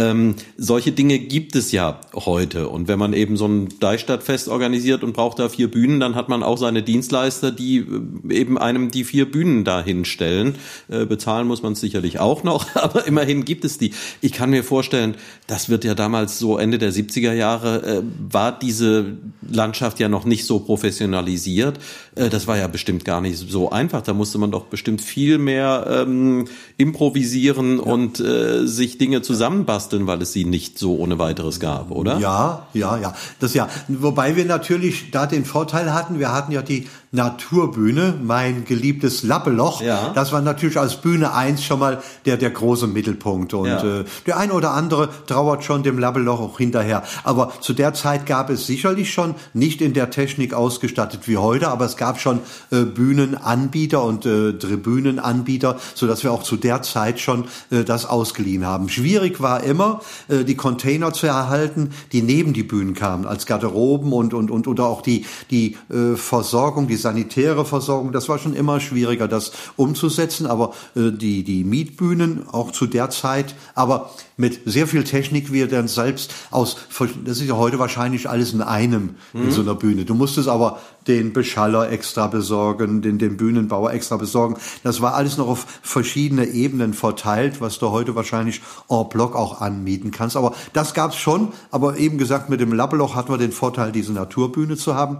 Ähm, 0.00 0.36
solche 0.56 0.92
Dinge 0.92 1.18
gibt 1.18 1.54
es 1.54 1.72
ja 1.72 2.00
heute. 2.14 2.68
Und 2.68 2.88
wenn 2.88 2.98
man 2.98 3.12
eben 3.12 3.36
so 3.36 3.46
ein 3.46 3.68
Deichstadtfest 3.80 4.48
organisiert 4.48 5.04
und 5.04 5.12
braucht 5.12 5.38
da 5.38 5.50
vier 5.50 5.70
Bühnen, 5.70 6.00
dann 6.00 6.14
hat 6.14 6.30
man 6.30 6.42
auch 6.42 6.56
seine 6.56 6.82
Dienstleister, 6.82 7.52
die 7.52 7.78
äh, 7.78 8.34
eben 8.34 8.56
einem 8.56 8.90
die 8.90 9.04
vier 9.04 9.30
Bühnen 9.30 9.64
da 9.64 9.82
hinstellen. 9.82 10.54
Äh, 10.88 11.04
bezahlen 11.04 11.46
muss 11.46 11.62
man 11.62 11.74
es 11.74 11.80
sicherlich 11.80 12.18
auch 12.18 12.44
noch, 12.44 12.66
aber 12.76 13.06
immerhin 13.06 13.44
gibt 13.44 13.66
es 13.66 13.76
die. 13.76 13.92
Ich 14.22 14.32
kann 14.32 14.50
mir 14.50 14.64
vorstellen, 14.64 15.16
das 15.46 15.68
wird 15.68 15.84
ja 15.84 15.94
damals 15.94 16.38
so 16.38 16.56
Ende 16.56 16.78
der 16.78 16.92
70er 16.92 17.34
Jahre, 17.34 17.98
äh, 17.98 18.02
war 18.30 18.58
diese 18.58 19.18
Landschaft 19.50 20.00
ja 20.00 20.08
noch 20.08 20.24
nicht 20.24 20.46
so 20.46 20.60
professionalisiert. 20.60 21.78
Äh, 22.14 22.30
das 22.30 22.46
war 22.46 22.56
ja 22.56 22.68
bestimmt 22.68 23.04
gar 23.04 23.20
nicht 23.20 23.36
so 23.36 23.70
einfach. 23.70 24.00
Da 24.00 24.14
musste 24.14 24.38
man 24.38 24.50
doch 24.50 24.64
bestimmt 24.64 25.02
viel 25.02 25.36
mehr 25.36 25.86
ähm, 26.06 26.46
improvisieren 26.78 27.76
ja. 27.76 27.82
und 27.82 28.18
äh, 28.18 28.66
sich 28.66 28.96
Dinge 28.96 29.20
zusammenbasteln 29.20 29.89
basteln, 29.90 30.06
weil 30.06 30.22
es 30.22 30.32
sie 30.32 30.44
nicht 30.44 30.78
so 30.78 30.96
ohne 30.96 31.18
weiteres 31.18 31.60
gab, 31.60 31.90
oder? 31.90 32.18
Ja, 32.18 32.66
ja, 32.72 32.96
ja. 32.96 33.14
Das 33.40 33.54
ja. 33.54 33.68
Wobei 33.88 34.36
wir 34.36 34.44
natürlich 34.44 35.10
da 35.10 35.26
den 35.26 35.44
Vorteil 35.44 35.92
hatten, 35.92 36.18
wir 36.18 36.32
hatten 36.32 36.52
ja 36.52 36.62
die 36.62 36.88
Naturbühne, 37.12 38.14
mein 38.22 38.64
geliebtes 38.64 39.24
Lappeloch. 39.24 39.82
Ja. 39.82 40.12
Das 40.14 40.30
war 40.30 40.42
natürlich 40.42 40.78
als 40.78 41.00
Bühne 41.00 41.32
eins 41.34 41.64
schon 41.64 41.80
mal 41.80 42.00
der, 42.24 42.36
der 42.36 42.50
große 42.50 42.86
Mittelpunkt. 42.86 43.52
Und 43.52 43.66
ja. 43.66 44.00
äh, 44.00 44.04
der 44.26 44.38
eine 44.38 44.52
oder 44.52 44.70
andere 44.72 45.08
trauert 45.26 45.64
schon 45.64 45.82
dem 45.82 45.98
Lappeloch 45.98 46.38
auch 46.38 46.58
hinterher. 46.58 47.02
Aber 47.24 47.52
zu 47.60 47.72
der 47.72 47.94
Zeit 47.94 48.26
gab 48.26 48.48
es 48.48 48.66
sicherlich 48.66 49.12
schon, 49.12 49.34
nicht 49.54 49.80
in 49.80 49.92
der 49.92 50.10
Technik 50.10 50.54
ausgestattet 50.54 51.26
wie 51.26 51.36
heute, 51.36 51.68
aber 51.68 51.84
es 51.84 51.96
gab 51.96 52.20
schon 52.20 52.40
äh, 52.70 52.82
Bühnenanbieter 52.82 54.04
und 54.04 54.24
äh, 54.24 54.52
Tribünenanbieter, 54.52 55.78
so 55.94 56.06
dass 56.06 56.22
wir 56.22 56.30
auch 56.30 56.44
zu 56.44 56.56
der 56.56 56.82
Zeit 56.82 57.18
schon 57.18 57.46
äh, 57.72 57.82
das 57.82 58.06
ausgeliehen 58.06 58.64
haben. 58.64 58.88
Schwierig 58.88 59.40
war 59.40 59.64
immer, 59.64 60.00
äh, 60.28 60.44
die 60.44 60.54
Container 60.54 61.12
zu 61.12 61.26
erhalten, 61.26 61.90
die 62.12 62.22
neben 62.22 62.52
die 62.52 62.62
Bühnen 62.62 62.94
kamen, 62.94 63.26
als 63.26 63.46
Garderoben 63.46 64.12
und, 64.12 64.32
und, 64.32 64.52
und 64.52 64.68
oder 64.68 64.86
auch 64.86 65.02
die, 65.02 65.24
die 65.50 65.76
äh, 65.90 66.14
Versorgung, 66.14 66.86
die 66.86 66.99
sanitäre 67.00 67.64
Versorgung, 67.64 68.12
das 68.12 68.28
war 68.28 68.38
schon 68.38 68.54
immer 68.54 68.80
schwieriger, 68.80 69.28
das 69.28 69.52
umzusetzen. 69.76 70.46
Aber 70.46 70.74
äh, 70.94 71.10
die, 71.10 71.42
die 71.44 71.64
Mietbühnen, 71.64 72.48
auch 72.50 72.70
zu 72.70 72.86
der 72.86 73.10
Zeit, 73.10 73.54
aber 73.74 74.10
mit 74.36 74.60
sehr 74.64 74.86
viel 74.86 75.04
Technik, 75.04 75.52
wie 75.52 75.62
er 75.62 75.68
dann 75.68 75.86
selbst 75.86 76.32
aus, 76.50 76.76
das 77.24 77.40
ist 77.40 77.48
ja 77.48 77.56
heute 77.56 77.78
wahrscheinlich 77.78 78.28
alles 78.28 78.52
in 78.52 78.62
einem 78.62 79.16
mhm. 79.32 79.44
in 79.44 79.50
so 79.50 79.60
einer 79.60 79.74
Bühne. 79.74 80.04
Du 80.04 80.14
musstest 80.14 80.48
aber 80.48 80.80
den 81.06 81.32
Beschaller 81.32 81.90
extra 81.90 82.26
besorgen, 82.26 83.02
den, 83.02 83.18
den 83.18 83.36
Bühnenbauer 83.36 83.92
extra 83.92 84.16
besorgen. 84.16 84.56
Das 84.82 85.00
war 85.00 85.14
alles 85.14 85.36
noch 85.36 85.48
auf 85.48 85.66
verschiedene 85.82 86.46
Ebenen 86.46 86.94
verteilt, 86.94 87.60
was 87.60 87.78
du 87.78 87.90
heute 87.90 88.14
wahrscheinlich 88.14 88.60
en 88.88 89.08
bloc 89.08 89.34
auch 89.34 89.60
anmieten 89.60 90.10
kannst. 90.10 90.36
Aber 90.36 90.54
das 90.72 90.94
gab's 90.94 91.16
schon. 91.16 91.48
Aber 91.70 91.96
eben 91.96 92.18
gesagt, 92.18 92.50
mit 92.50 92.60
dem 92.60 92.72
Lappeloch 92.72 93.14
hatten 93.14 93.32
wir 93.32 93.38
den 93.38 93.52
Vorteil, 93.52 93.92
diese 93.92 94.12
Naturbühne 94.12 94.76
zu 94.76 94.94
haben. 94.94 95.18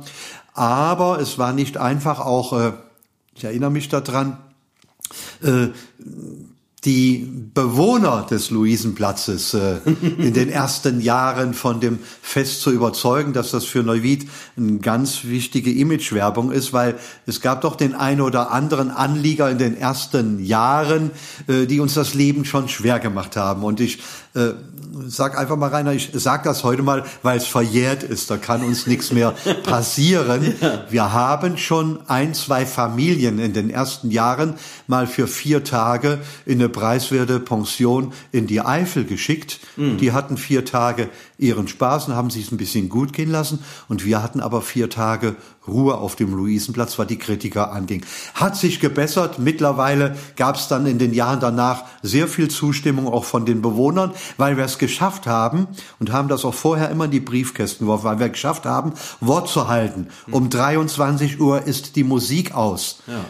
Aber 0.52 1.20
es 1.20 1.38
war 1.38 1.52
nicht 1.52 1.76
einfach 1.76 2.20
auch, 2.20 2.52
äh, 2.52 2.72
ich 3.34 3.44
erinnere 3.44 3.70
mich 3.70 3.88
daran, 3.88 4.38
äh, 5.42 5.68
die 6.84 7.28
Bewohner 7.52 8.26
des 8.30 8.50
Luisenplatzes 8.50 9.52
äh, 9.52 9.76
in 10.18 10.32
den 10.32 10.48
ersten 10.48 11.00
Jahren 11.00 11.52
von 11.52 11.80
dem 11.80 11.98
Fest 12.22 12.62
zu 12.62 12.70
überzeugen, 12.70 13.34
dass 13.34 13.50
das 13.50 13.66
für 13.66 13.82
Neuwied 13.82 14.28
eine 14.56 14.78
ganz 14.78 15.24
wichtige 15.24 15.70
Imagewerbung 15.72 16.50
ist, 16.50 16.72
weil 16.72 16.98
es 17.26 17.42
gab 17.42 17.60
doch 17.60 17.76
den 17.76 17.94
einen 17.94 18.22
oder 18.22 18.50
anderen 18.50 18.90
Anlieger 18.90 19.50
in 19.50 19.58
den 19.58 19.76
ersten 19.76 20.42
Jahren, 20.42 21.10
äh, 21.48 21.66
die 21.66 21.80
uns 21.80 21.94
das 21.94 22.14
Leben 22.14 22.46
schon 22.46 22.68
schwer 22.68 22.98
gemacht 22.98 23.36
haben. 23.36 23.62
Und 23.62 23.80
ich 23.80 23.98
äh, 24.34 24.52
sag 25.06 25.36
einfach 25.38 25.56
mal, 25.56 25.68
Rainer, 25.68 25.92
ich 25.92 26.10
sag 26.14 26.44
das 26.44 26.64
heute 26.64 26.82
mal, 26.82 27.04
weil 27.22 27.36
es 27.36 27.46
verjährt 27.46 28.02
ist, 28.02 28.30
da 28.30 28.38
kann 28.38 28.64
uns 28.64 28.86
nichts 28.86 29.12
mehr 29.12 29.32
passieren. 29.64 30.54
Ja. 30.60 30.84
Wir 30.88 31.12
haben 31.12 31.58
schon 31.58 32.00
ein, 32.08 32.32
zwei 32.32 32.64
Familien 32.64 33.38
in 33.38 33.52
den 33.52 33.68
ersten 33.68 34.10
Jahren 34.10 34.54
mal 34.86 35.06
für 35.06 35.26
vier 35.26 35.62
Tage 35.62 36.20
in 36.46 36.58
eine 36.58 36.69
preiswerte 36.70 37.40
Pension 37.40 38.12
in 38.32 38.46
die 38.46 38.60
Eifel 38.60 39.04
geschickt. 39.04 39.60
Mhm. 39.76 39.98
Die 39.98 40.12
hatten 40.12 40.36
vier 40.36 40.64
Tage 40.64 41.08
ihren 41.38 41.68
Spaß 41.68 42.08
und 42.08 42.14
haben 42.14 42.30
sich 42.30 42.50
ein 42.52 42.56
bisschen 42.56 42.88
gut 42.88 43.12
gehen 43.12 43.30
lassen. 43.30 43.60
Und 43.88 44.04
wir 44.04 44.22
hatten 44.22 44.40
aber 44.40 44.62
vier 44.62 44.88
Tage 44.90 45.36
Ruhe 45.66 45.98
auf 45.98 46.16
dem 46.16 46.34
Luisenplatz, 46.34 46.98
was 46.98 47.06
die 47.06 47.18
Kritiker 47.18 47.72
anging. 47.72 48.04
Hat 48.34 48.56
sich 48.56 48.80
gebessert. 48.80 49.38
Mittlerweile 49.38 50.16
gab 50.36 50.56
es 50.56 50.68
dann 50.68 50.86
in 50.86 50.98
den 50.98 51.12
Jahren 51.12 51.40
danach 51.40 51.84
sehr 52.02 52.28
viel 52.28 52.48
Zustimmung 52.48 53.08
auch 53.08 53.24
von 53.24 53.44
den 53.44 53.62
Bewohnern, 53.62 54.12
weil 54.36 54.56
wir 54.56 54.64
es 54.64 54.78
geschafft 54.78 55.26
haben 55.26 55.66
und 55.98 56.12
haben 56.12 56.28
das 56.28 56.44
auch 56.44 56.54
vorher 56.54 56.90
immer 56.90 57.06
in 57.06 57.10
die 57.10 57.20
Briefkästen 57.20 57.86
geworfen, 57.86 58.04
weil 58.04 58.18
wir 58.18 58.28
geschafft 58.28 58.66
haben, 58.66 58.92
Wort 59.20 59.48
zu 59.48 59.68
halten. 59.68 60.08
Um 60.30 60.50
23 60.50 61.40
Uhr 61.40 61.62
ist 61.62 61.96
die 61.96 62.04
Musik 62.04 62.54
aus. 62.54 63.02
Ja 63.06 63.24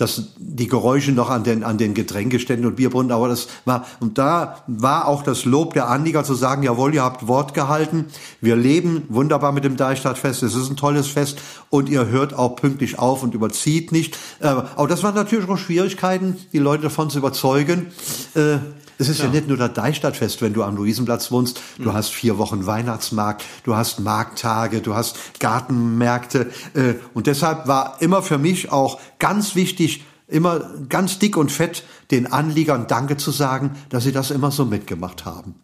dass 0.00 0.22
die 0.38 0.66
Geräusche 0.66 1.12
noch 1.12 1.28
an 1.28 1.44
den, 1.44 1.62
an 1.62 1.76
den 1.76 1.94
Getränkeständen 1.94 2.66
und 2.66 2.76
Bierbrunnen, 2.76 3.12
aber 3.12 3.28
das 3.28 3.48
war, 3.64 3.86
und 4.00 4.16
da 4.18 4.62
war 4.66 5.06
auch 5.06 5.22
das 5.22 5.44
Lob 5.44 5.74
der 5.74 5.88
Anlieger 5.88 6.24
zu 6.24 6.34
sagen, 6.34 6.62
jawohl, 6.62 6.94
ihr 6.94 7.02
habt 7.02 7.26
Wort 7.26 7.52
gehalten, 7.52 8.06
wir 8.40 8.56
leben 8.56 9.02
wunderbar 9.08 9.52
mit 9.52 9.64
dem 9.64 9.76
Deichstadtfest, 9.76 10.42
es 10.42 10.54
ist 10.54 10.70
ein 10.70 10.76
tolles 10.76 11.08
Fest 11.08 11.38
und 11.68 11.88
ihr 11.88 12.06
hört 12.06 12.34
auch 12.34 12.56
pünktlich 12.56 12.98
auf 12.98 13.22
und 13.22 13.34
überzieht 13.34 13.92
nicht. 13.92 14.16
Äh, 14.40 14.46
aber 14.46 14.88
das 14.88 15.02
waren 15.02 15.14
natürlich 15.14 15.48
auch 15.48 15.58
Schwierigkeiten, 15.58 16.36
die 16.52 16.58
Leute 16.58 16.84
davon 16.84 17.10
zu 17.10 17.18
überzeugen, 17.18 17.88
äh, 18.34 18.56
es 19.00 19.08
ist 19.08 19.18
ja. 19.18 19.24
ja 19.24 19.30
nicht 19.30 19.48
nur 19.48 19.56
das 19.56 19.72
Deichstadtfest, 19.72 20.42
wenn 20.42 20.52
du 20.52 20.62
am 20.62 20.76
Luisenplatz 20.76 21.30
wohnst. 21.30 21.60
Du 21.78 21.88
mhm. 21.90 21.94
hast 21.94 22.10
vier 22.10 22.36
Wochen 22.38 22.66
Weihnachtsmarkt, 22.66 23.44
du 23.64 23.74
hast 23.74 24.00
Markttage, 24.00 24.82
du 24.82 24.94
hast 24.94 25.40
Gartenmärkte. 25.40 26.50
Äh, 26.74 26.94
und 27.14 27.26
deshalb 27.26 27.66
war 27.66 27.96
immer 28.00 28.22
für 28.22 28.38
mich 28.38 28.70
auch 28.70 29.00
ganz 29.18 29.54
wichtig, 29.54 30.04
immer 30.28 30.60
ganz 30.88 31.18
dick 31.18 31.36
und 31.36 31.50
fett 31.50 31.82
den 32.10 32.30
Anliegern 32.30 32.86
Danke 32.86 33.16
zu 33.16 33.30
sagen, 33.30 33.76
dass 33.88 34.04
sie 34.04 34.12
das 34.12 34.30
immer 34.30 34.50
so 34.50 34.66
mitgemacht 34.66 35.24
haben. 35.24 35.54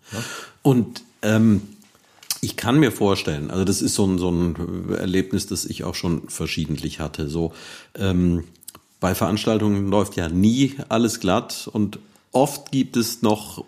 Und 0.62 1.04
ähm, 1.22 1.60
ich 2.40 2.56
kann 2.56 2.80
mir 2.80 2.90
vorstellen, 2.90 3.50
also 3.50 3.64
das 3.64 3.82
ist 3.82 3.94
so 3.94 4.06
ein, 4.06 4.18
so 4.18 4.30
ein 4.30 4.90
Erlebnis, 4.96 5.46
das 5.46 5.66
ich 5.66 5.84
auch 5.84 5.94
schon 5.94 6.28
verschiedentlich 6.28 7.00
hatte. 7.00 7.28
So 7.28 7.52
ähm, 7.96 8.44
bei 8.98 9.14
Veranstaltungen 9.14 9.88
läuft 9.88 10.16
ja 10.16 10.28
nie 10.28 10.74
alles 10.88 11.20
glatt 11.20 11.68
und 11.72 11.98
oft 12.36 12.70
gibt 12.70 12.96
es 12.96 13.22
noch 13.22 13.64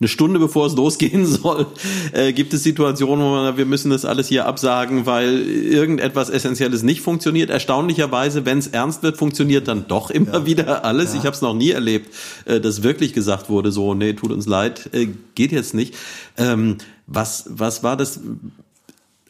eine 0.00 0.08
Stunde 0.08 0.38
bevor 0.38 0.66
es 0.66 0.74
losgehen 0.76 1.26
soll, 1.26 1.66
äh, 2.12 2.32
gibt 2.32 2.52
es 2.52 2.62
Situationen, 2.62 3.24
wo 3.24 3.30
man, 3.30 3.56
wir 3.56 3.66
müssen 3.66 3.90
das 3.90 4.04
alles 4.04 4.28
hier 4.28 4.46
absagen, 4.46 5.06
weil 5.06 5.40
irgendetwas 5.40 6.30
Essentielles 6.30 6.82
nicht 6.82 7.00
funktioniert. 7.00 7.50
Erstaunlicherweise, 7.50 8.44
wenn 8.44 8.58
es 8.58 8.68
ernst 8.68 9.02
wird, 9.02 9.16
funktioniert 9.16 9.68
dann 9.68 9.86
doch 9.88 10.10
immer 10.10 10.34
ja. 10.34 10.46
wieder 10.46 10.84
alles. 10.84 11.12
Ja. 11.12 11.20
Ich 11.20 11.26
habe 11.26 11.34
es 11.34 11.42
noch 11.42 11.54
nie 11.54 11.70
erlebt, 11.70 12.14
äh, 12.44 12.60
dass 12.60 12.82
wirklich 12.82 13.12
gesagt 13.12 13.48
wurde, 13.48 13.72
so, 13.72 13.94
nee, 13.94 14.12
tut 14.12 14.32
uns 14.32 14.46
leid, 14.46 14.90
äh, 14.92 15.08
geht 15.34 15.52
jetzt 15.52 15.74
nicht. 15.74 15.94
Ähm, 16.36 16.78
was, 17.06 17.44
was 17.48 17.82
war 17.82 17.96
das? 17.96 18.20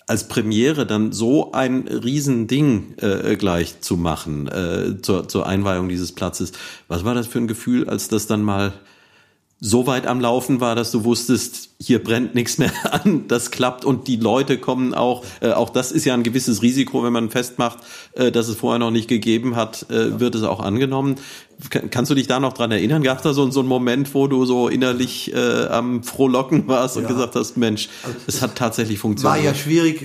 Als 0.07 0.29
Premiere 0.29 0.87
dann 0.87 1.13
so 1.13 1.53
ein 1.53 1.89
Riesending 1.89 2.95
äh, 2.99 3.37
gleich 3.37 3.81
zu 3.81 3.97
machen 3.97 4.49
äh, 4.49 5.01
zur, 5.01 5.29
zur 5.29 5.47
Einweihung 5.47 5.89
dieses 5.89 6.13
Platzes. 6.13 6.53
Was 6.89 7.05
war 7.05 7.15
das 7.15 7.27
für 7.27 7.39
ein 7.39 7.49
Gefühl, 7.49 7.89
als 7.89 8.09
das 8.09 8.27
dann 8.27 8.43
mal 8.43 8.73
so 9.61 9.87
weit 9.87 10.07
am 10.07 10.21
Laufen 10.21 10.61
war, 10.61 10.75
dass 10.75 10.91
du 10.91 11.05
wusstest, 11.05 11.71
hier 11.81 12.03
brennt 12.03 12.35
nichts 12.35 12.59
mehr 12.59 12.73
an, 12.93 13.29
das 13.29 13.51
klappt 13.51 13.85
und 13.85 14.09
die 14.09 14.17
Leute 14.17 14.59
kommen 14.59 14.95
auch, 14.95 15.25
äh, 15.41 15.53
auch 15.53 15.71
das 15.71 15.93
ist 15.93 16.05
ja 16.05 16.15
ein 16.15 16.23
gewisses 16.23 16.63
Risiko, 16.63 17.03
wenn 17.03 17.13
man 17.13 17.31
festmacht, 17.31 17.79
äh, 18.13 18.31
dass 18.31 18.49
es 18.49 18.57
vorher 18.57 18.79
noch 18.79 18.91
nicht 18.91 19.09
gegeben 19.09 19.57
hat, 19.57 19.91
äh, 19.91 20.21
wird 20.21 20.35
es 20.35 20.43
auch 20.43 20.61
angenommen. 20.61 21.17
Kannst 21.91 22.11
du 22.11 22.15
dich 22.15 22.27
da 22.27 22.41
noch 22.41 22.53
dran 22.53 22.73
erinnern? 22.73 23.03
Gab 23.03 23.19
es 23.19 23.23
da 23.23 23.33
so, 23.33 23.49
so 23.51 23.61
einen 23.61 23.69
Moment, 23.69 24.13
wo 24.13 24.27
du 24.27 24.45
so 24.45 24.69
innerlich 24.69 25.33
äh, 25.33 25.67
am 25.67 26.03
Frohlocken 26.03 26.67
warst 26.67 26.97
und 26.97 27.05
ja. 27.05 27.09
gesagt 27.09 27.37
hast, 27.37 27.57
Mensch, 27.57 27.89
also, 28.03 28.19
es 28.27 28.43
hat 28.43 28.57
tatsächlich 28.57 28.99
funktioniert? 28.99 29.39
War 29.39 29.45
ja 29.45 29.55
schwierig, 29.55 30.05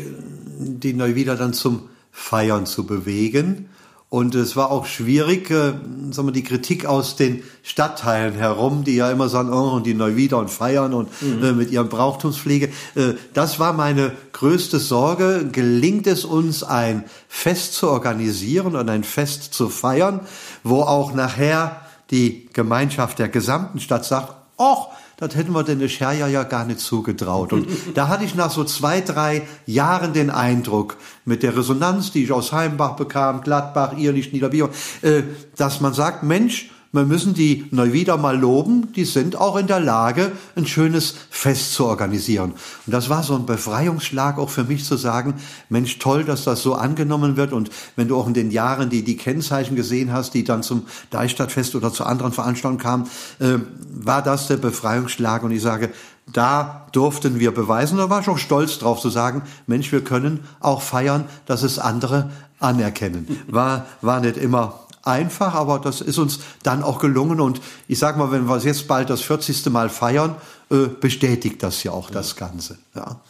die 0.60 0.94
Neuwieder 0.94 1.36
dann 1.36 1.54
zum 1.54 1.90
Feiern 2.12 2.66
zu 2.66 2.86
bewegen. 2.86 3.70
Und 4.10 4.34
es 4.34 4.56
war 4.56 4.72
auch 4.72 4.88
schwierig, 4.88 5.52
äh, 5.52 5.74
sagen 6.10 6.28
wir, 6.28 6.32
die 6.32 6.44
Kritik 6.44 6.88
aus 6.88 7.16
den 7.16 7.44
Stadtteilen 7.62 8.34
herum, 8.34 8.84
die 8.84 8.96
ja 8.96 9.12
immer 9.12 9.30
sagen, 9.30 9.54
oh, 9.54 9.76
und 9.76 9.86
die 9.86 9.94
Neuwieder 9.94 10.40
und 10.40 10.50
feiern 10.50 10.96
und 10.96 11.10
mhm. 11.22 11.44
äh, 11.44 11.52
mit 11.52 11.70
ihren 11.70 11.90
Brauchtumspflege. 11.90 12.70
Äh, 12.96 13.14
das 13.36 13.60
war 13.60 13.72
meine 13.74 14.14
größte 14.34 14.80
Sorge. 14.80 15.48
Gelingt 15.52 16.08
es 16.08 16.26
uns, 16.26 16.64
ein 16.64 17.04
Fest 17.28 17.76
zu 17.76 17.88
organisieren 17.88 18.76
und 18.76 18.90
ein 18.90 19.04
Fest 19.04 19.54
zu 19.54 19.70
feiern, 19.70 20.22
wo 20.64 20.82
auch 20.82 21.14
nachher 21.14 21.82
die 22.10 22.50
Gemeinschaft 22.52 23.20
der 23.20 23.30
gesamten 23.30 23.80
Stadt 23.80 24.06
sagt, 24.06 24.34
ach, 24.58 24.88
das 25.20 25.36
hätten 25.36 25.52
wir 25.52 25.64
den 25.64 25.88
Scherja 25.90 26.28
ja 26.28 26.44
gar 26.44 26.66
nicht 26.66 26.80
zugetraut. 26.80 27.52
Und 27.52 27.68
da 27.94 28.08
hatte 28.08 28.24
ich 28.24 28.36
nach 28.36 28.52
so 28.52 28.64
zwei, 28.64 29.02
drei 29.02 29.44
Jahren 29.66 30.14
den 30.14 30.30
Eindruck, 30.30 30.98
mit 31.26 31.44
der 31.44 31.56
Resonanz, 31.56 32.12
die 32.12 32.24
ich 32.24 32.32
aus 32.32 32.54
Heimbach 32.54 32.96
bekam, 32.96 33.42
Gladbach, 33.42 33.98
Irlich, 33.98 34.32
Niederbier, 34.32 34.70
äh, 35.02 35.24
dass 35.58 35.82
man 35.82 35.94
sagt, 35.94 36.24
Mensch, 36.24 36.72
wir 36.92 37.06
müssen 37.06 37.36
die 37.36 37.68
Neuwieder 37.70 38.18
mal 38.18 38.38
loben, 38.38 38.92
die 38.94 39.06
sind 39.06 39.36
auch 39.36 39.58
in 39.58 39.68
der 39.68 39.80
Lage, 39.80 40.32
ein 40.56 40.66
schönes 40.66 41.14
Fest 41.30 41.74
zu 41.76 41.86
organisieren. 41.86 42.54
Und 42.88 42.94
das 42.94 43.10
war 43.10 43.22
so 43.22 43.36
ein 43.36 43.46
Befreiungsschlag 43.46 44.40
auch 44.40 44.50
für 44.50 44.64
mich 44.64 44.86
zu 44.86 44.98
sagen, 44.98 45.36
Mensch, 45.70 46.00
toll, 46.00 46.24
dass 46.24 46.46
das 46.46 46.64
so 46.64 46.74
angenommen 46.74 47.38
wird. 47.38 47.54
Und 47.54 47.70
wenn 47.96 48.08
du 48.08 48.18
auch 48.18 48.28
in 48.28 48.34
den 48.34 48.50
Jahren 48.50 48.90
die, 48.90 49.04
die 49.04 49.18
Kennzeichen 49.18 49.76
gesehen 49.76 50.12
hast, 50.12 50.34
die 50.34 50.44
dann 50.44 50.64
zum 50.64 50.88
Deichstadtfest 51.12 51.76
oder 51.76 51.94
zu 51.94 52.06
anderen 52.06 52.32
Veranstaltungen 52.32 52.82
kamen, 52.82 53.10
äh, 53.38 53.60
war 53.94 54.24
das 54.24 54.48
der 54.48 54.58
Befreiungsschlag. 54.58 55.44
Und 55.44 55.52
ich 55.52 55.62
sage, 55.62 55.92
da 56.34 56.88
durften 56.92 57.40
wir 57.40 57.54
beweisen, 57.54 58.00
da 58.00 58.10
war 58.10 58.22
ich 58.22 58.30
auch 58.30 58.38
stolz 58.40 58.80
drauf 58.80 59.00
zu 59.00 59.10
sagen, 59.10 59.44
Mensch, 59.68 59.92
wir 59.92 60.04
können 60.04 60.40
auch 60.60 60.82
feiern, 60.82 61.26
dass 61.46 61.62
es 61.62 61.78
andere 61.78 62.32
anerkennen. 62.60 63.28
War, 63.48 63.86
war 64.02 64.20
nicht 64.22 64.38
immer 64.38 64.88
einfach, 65.10 65.54
aber 65.54 65.80
das 65.80 66.02
ist 66.02 66.18
uns 66.18 66.40
dann 66.64 66.84
auch 66.84 67.00
gelungen. 67.00 67.42
Und 67.42 67.62
ich 67.88 68.00
sage 68.00 68.18
mal, 68.18 68.32
wenn 68.32 68.48
wir 68.48 68.58
jetzt 68.60 68.88
bald 68.88 69.10
das 69.10 69.22
40. 69.22 69.66
Mal 69.68 69.90
feiern, 69.90 70.36
äh, 70.70 70.88
bestätigt 70.88 71.64
das 71.64 71.84
ja 71.84 71.92
auch 71.92 72.10
das 72.10 72.36
Ganze. 72.36 72.78
Ja. 72.96 73.22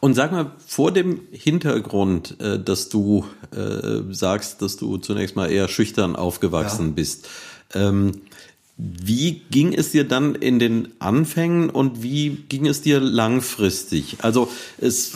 Und 0.00 0.14
sag 0.14 0.32
mal, 0.32 0.52
vor 0.66 0.92
dem 0.92 1.20
Hintergrund, 1.32 2.40
äh, 2.40 2.58
dass 2.62 2.88
du 2.88 3.24
äh, 3.50 4.12
sagst, 4.12 4.62
dass 4.62 4.76
du 4.76 4.96
zunächst 4.98 5.36
mal 5.36 5.50
eher 5.50 5.68
schüchtern 5.68 6.16
aufgewachsen 6.16 6.88
ja. 6.88 6.92
bist, 6.92 7.28
ähm, 7.74 8.12
wie 8.80 9.42
ging 9.50 9.74
es 9.74 9.90
dir 9.90 10.04
dann 10.04 10.36
in 10.36 10.60
den 10.60 10.92
Anfängen 11.00 11.68
und 11.68 12.00
wie 12.04 12.44
ging 12.48 12.64
es 12.64 12.80
dir 12.80 13.00
langfristig? 13.00 14.18
Also 14.22 14.48
es 14.80 15.14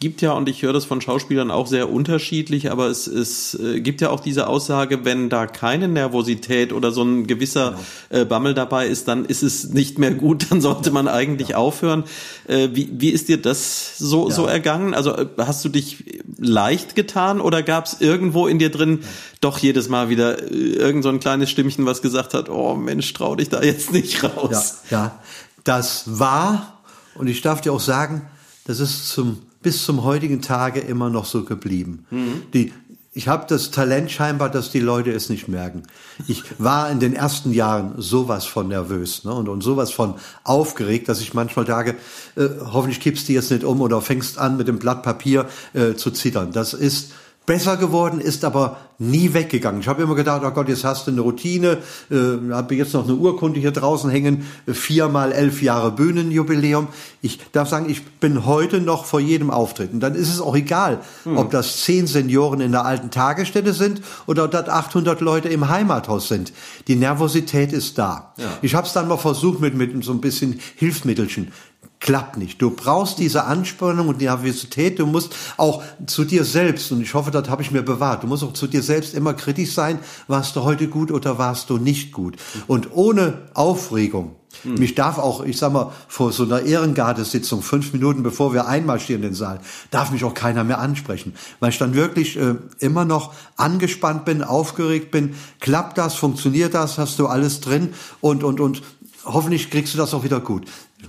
gibt 0.00 0.20
ja, 0.20 0.32
und 0.32 0.50
ich 0.50 0.60
höre 0.60 0.74
das 0.74 0.84
von 0.84 1.00
Schauspielern 1.00 1.50
auch 1.50 1.66
sehr 1.66 1.90
unterschiedlich, 1.90 2.70
aber 2.70 2.88
es, 2.88 3.06
es 3.06 3.54
äh, 3.54 3.80
gibt 3.80 4.02
ja 4.02 4.10
auch 4.10 4.20
diese 4.20 4.48
Aussage, 4.48 5.06
wenn 5.06 5.30
da 5.30 5.46
keine 5.46 5.88
Nervosität 5.88 6.74
oder 6.74 6.92
so 6.92 7.02
ein 7.02 7.26
gewisser 7.26 7.78
genau. 8.10 8.22
äh, 8.22 8.26
Bammel 8.26 8.52
dabei 8.52 8.86
ist, 8.86 9.08
dann 9.08 9.24
ist 9.24 9.42
es 9.42 9.70
nicht 9.70 9.98
mehr 9.98 10.12
gut, 10.12 10.48
dann 10.50 10.60
sollte 10.60 10.90
man 10.90 11.08
eigentlich 11.08 11.50
ja. 11.50 11.56
aufhören. 11.56 12.04
Äh, 12.46 12.68
wie, 12.74 12.90
wie 12.92 13.08
ist 13.08 13.30
dir 13.30 13.38
das 13.38 13.96
so, 13.96 14.28
ja. 14.28 14.34
so 14.34 14.44
ergangen? 14.44 14.92
Also 14.92 15.16
hast 15.38 15.64
du 15.64 15.70
dich 15.70 16.20
leicht 16.36 16.96
getan 16.96 17.40
oder 17.40 17.62
gab 17.62 17.86
es 17.86 18.02
irgendwo 18.02 18.46
in 18.46 18.58
dir 18.58 18.70
drin 18.70 19.00
doch 19.40 19.58
jedes 19.58 19.88
Mal 19.88 20.08
wieder 20.08 20.50
irgend 20.50 21.04
so 21.04 21.08
ein 21.08 21.20
kleines 21.20 21.48
Stimmchen, 21.50 21.86
was 21.86 22.02
gesagt 22.02 22.34
hat, 22.34 22.48
oh 22.58 22.74
Mensch, 22.74 23.12
trau 23.12 23.36
dich 23.36 23.48
da 23.48 23.62
jetzt 23.62 23.92
nicht 23.92 24.22
raus. 24.24 24.78
Ja, 24.90 24.98
ja. 24.98 25.18
das 25.64 26.18
war, 26.18 26.80
und 27.14 27.28
ich 27.28 27.40
darf 27.40 27.60
dir 27.60 27.72
auch 27.72 27.80
sagen, 27.80 28.22
das 28.66 28.80
ist 28.80 29.08
zum, 29.08 29.38
bis 29.62 29.84
zum 29.84 30.04
heutigen 30.04 30.42
Tage 30.42 30.80
immer 30.80 31.10
noch 31.10 31.24
so 31.24 31.44
geblieben. 31.44 32.06
Mhm. 32.10 32.42
Die, 32.52 32.72
ich 33.18 33.26
habe 33.26 33.46
das 33.48 33.70
Talent 33.72 34.10
scheinbar, 34.10 34.48
dass 34.48 34.70
die 34.70 34.78
Leute 34.80 35.10
es 35.10 35.28
nicht 35.28 35.48
merken. 35.48 35.82
Ich 36.28 36.44
war 36.58 36.90
in 36.90 37.00
den 37.00 37.14
ersten 37.14 37.52
Jahren 37.52 37.94
sowas 37.96 38.44
von 38.44 38.68
nervös 38.68 39.24
ne, 39.24 39.32
und, 39.32 39.48
und 39.48 39.62
sowas 39.62 39.90
von 39.90 40.14
aufgeregt, 40.44 41.08
dass 41.08 41.20
ich 41.20 41.34
manchmal 41.34 41.66
sage, 41.66 41.96
äh, 42.36 42.48
hoffentlich 42.72 43.00
kippst 43.00 43.28
du 43.28 43.32
jetzt 43.32 43.50
nicht 43.50 43.64
um 43.64 43.80
oder 43.80 44.00
fängst 44.02 44.38
an 44.38 44.56
mit 44.56 44.68
dem 44.68 44.78
Blatt 44.78 45.02
Papier 45.02 45.48
äh, 45.72 45.94
zu 45.94 46.10
zittern. 46.10 46.52
Das 46.52 46.74
ist 46.74 47.12
besser 47.48 47.78
geworden, 47.78 48.20
ist 48.20 48.44
aber 48.44 48.76
nie 48.98 49.32
weggegangen. 49.32 49.80
Ich 49.80 49.88
habe 49.88 50.02
immer 50.02 50.14
gedacht, 50.14 50.42
oh 50.44 50.50
Gott, 50.50 50.68
jetzt 50.68 50.84
hast 50.84 51.06
du 51.06 51.12
eine 51.12 51.22
Routine, 51.22 51.78
äh, 52.10 52.52
habe 52.52 52.74
jetzt 52.74 52.92
noch 52.92 53.04
eine 53.04 53.14
Urkunde 53.14 53.58
hier 53.58 53.70
draußen 53.70 54.10
hängen, 54.10 54.44
viermal 54.66 55.32
elf 55.32 55.62
Jahre 55.62 55.90
Bühnenjubiläum. 55.92 56.88
Ich 57.22 57.40
darf 57.52 57.70
sagen, 57.70 57.88
ich 57.88 58.04
bin 58.04 58.44
heute 58.44 58.82
noch 58.82 59.06
vor 59.06 59.20
jedem 59.20 59.50
Auftritt. 59.50 59.94
Und 59.94 60.00
dann 60.00 60.14
ist 60.14 60.28
es 60.28 60.42
auch 60.42 60.54
egal, 60.54 61.00
hm. 61.24 61.38
ob 61.38 61.50
das 61.50 61.84
zehn 61.84 62.06
Senioren 62.06 62.60
in 62.60 62.72
der 62.72 62.84
alten 62.84 63.10
Tagesstätte 63.10 63.72
sind 63.72 64.02
oder 64.26 64.44
ob 64.44 64.50
das 64.50 64.68
800 64.68 65.22
Leute 65.22 65.48
im 65.48 65.70
Heimathaus 65.70 66.28
sind. 66.28 66.52
Die 66.86 66.96
Nervosität 66.96 67.72
ist 67.72 67.96
da. 67.96 68.34
Ja. 68.36 68.44
Ich 68.60 68.74
habe 68.74 68.86
es 68.86 68.92
dann 68.92 69.08
mal 69.08 69.16
versucht 69.16 69.60
mit, 69.60 69.74
mit 69.74 70.04
so 70.04 70.12
ein 70.12 70.20
bisschen 70.20 70.60
Hilfsmittelchen 70.76 71.52
klappt 72.00 72.36
nicht. 72.36 72.62
Du 72.62 72.70
brauchst 72.70 73.18
diese 73.18 73.44
Anspannung 73.44 74.08
und 74.08 74.20
die 74.20 74.26
Nervosität. 74.26 74.98
Du 74.98 75.06
musst 75.06 75.34
auch 75.56 75.82
zu 76.06 76.24
dir 76.24 76.44
selbst, 76.44 76.92
und 76.92 77.00
ich 77.00 77.14
hoffe, 77.14 77.30
das 77.30 77.48
habe 77.48 77.62
ich 77.62 77.70
mir 77.70 77.82
bewahrt, 77.82 78.22
du 78.22 78.26
musst 78.26 78.44
auch 78.44 78.52
zu 78.52 78.66
dir 78.66 78.82
selbst 78.82 79.14
immer 79.14 79.34
kritisch 79.34 79.72
sein, 79.72 79.98
warst 80.26 80.54
du 80.56 80.62
heute 80.62 80.88
gut 80.88 81.10
oder 81.10 81.38
warst 81.38 81.70
du 81.70 81.78
nicht 81.78 82.12
gut. 82.12 82.36
Und 82.66 82.92
ohne 82.92 83.48
Aufregung, 83.54 84.36
hm. 84.62 84.74
Mich 84.74 84.94
darf 84.94 85.18
auch, 85.18 85.44
ich 85.44 85.58
sag 85.58 85.72
mal, 85.72 85.92
vor 86.08 86.32
so 86.32 86.42
einer 86.42 86.62
Ehrengardesitzung, 86.62 87.62
fünf 87.62 87.92
Minuten 87.92 88.22
bevor 88.22 88.54
wir 88.54 88.66
einmarschieren 88.66 89.22
in 89.22 89.30
den 89.30 89.34
Saal, 89.34 89.60
darf 89.90 90.10
mich 90.10 90.24
auch 90.24 90.34
keiner 90.34 90.64
mehr 90.64 90.78
ansprechen, 90.78 91.34
weil 91.60 91.70
ich 91.70 91.78
dann 91.78 91.94
wirklich 91.94 92.36
äh, 92.38 92.54
immer 92.78 93.04
noch 93.04 93.34
angespannt 93.56 94.24
bin, 94.24 94.42
aufgeregt 94.42 95.10
bin. 95.10 95.34
Klappt 95.60 95.98
das, 95.98 96.14
funktioniert 96.14 96.74
das, 96.74 96.98
hast 96.98 97.18
du 97.18 97.26
alles 97.26 97.60
drin 97.60 97.90
und, 98.20 98.42
und, 98.42 98.58
und 98.58 98.82
hoffentlich 99.24 99.70
kriegst 99.70 99.94
du 99.94 99.98
das 99.98 100.14
auch 100.14 100.24
wieder 100.24 100.40
gut 100.40 100.64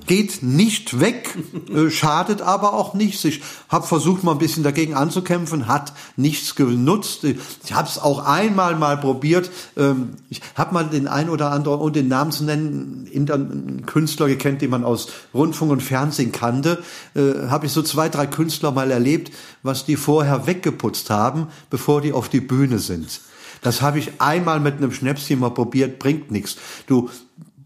geht 0.05 0.43
nicht 0.43 0.99
weg, 0.99 1.35
äh, 1.73 1.89
schadet 1.89 2.41
aber 2.41 2.73
auch 2.73 2.93
nichts. 2.93 3.23
Ich 3.25 3.41
habe 3.69 3.87
versucht, 3.87 4.23
mal 4.23 4.33
ein 4.33 4.37
bisschen 4.37 4.63
dagegen 4.63 4.93
anzukämpfen, 4.93 5.67
hat 5.67 5.93
nichts 6.15 6.55
genutzt. 6.55 7.23
Ich 7.23 7.73
habe 7.73 7.87
es 7.87 7.97
auch 7.97 8.25
einmal 8.25 8.75
mal 8.75 8.97
probiert. 8.97 9.49
Ähm, 9.77 10.09
ich 10.29 10.41
habe 10.55 10.73
mal 10.73 10.83
den 10.83 11.07
ein 11.07 11.29
oder 11.29 11.51
anderen, 11.51 11.79
um 11.79 11.93
den 11.93 12.07
Namen 12.07 12.31
zu 12.31 12.43
nennen, 12.43 13.07
einen 13.13 13.85
Künstler 13.85 14.27
gekannt, 14.27 14.61
den 14.61 14.69
man 14.69 14.83
aus 14.83 15.09
Rundfunk 15.33 15.71
und 15.71 15.83
Fernsehen 15.83 16.31
kannte. 16.31 16.83
Äh, 17.15 17.47
habe 17.49 17.65
ich 17.65 17.71
so 17.71 17.81
zwei, 17.81 18.09
drei 18.09 18.27
Künstler 18.27 18.71
mal 18.71 18.91
erlebt, 18.91 19.31
was 19.63 19.85
die 19.85 19.95
vorher 19.95 20.47
weggeputzt 20.47 21.09
haben, 21.09 21.47
bevor 21.69 22.01
die 22.01 22.13
auf 22.13 22.29
die 22.29 22.41
Bühne 22.41 22.79
sind. 22.79 23.21
Das 23.61 23.81
habe 23.81 23.99
ich 23.99 24.21
einmal 24.21 24.59
mit 24.59 24.77
einem 24.77 24.91
Schnäpschen 24.91 25.39
mal 25.39 25.49
probiert, 25.49 25.99
bringt 25.99 26.31
nichts. 26.31 26.57
Du 26.87 27.09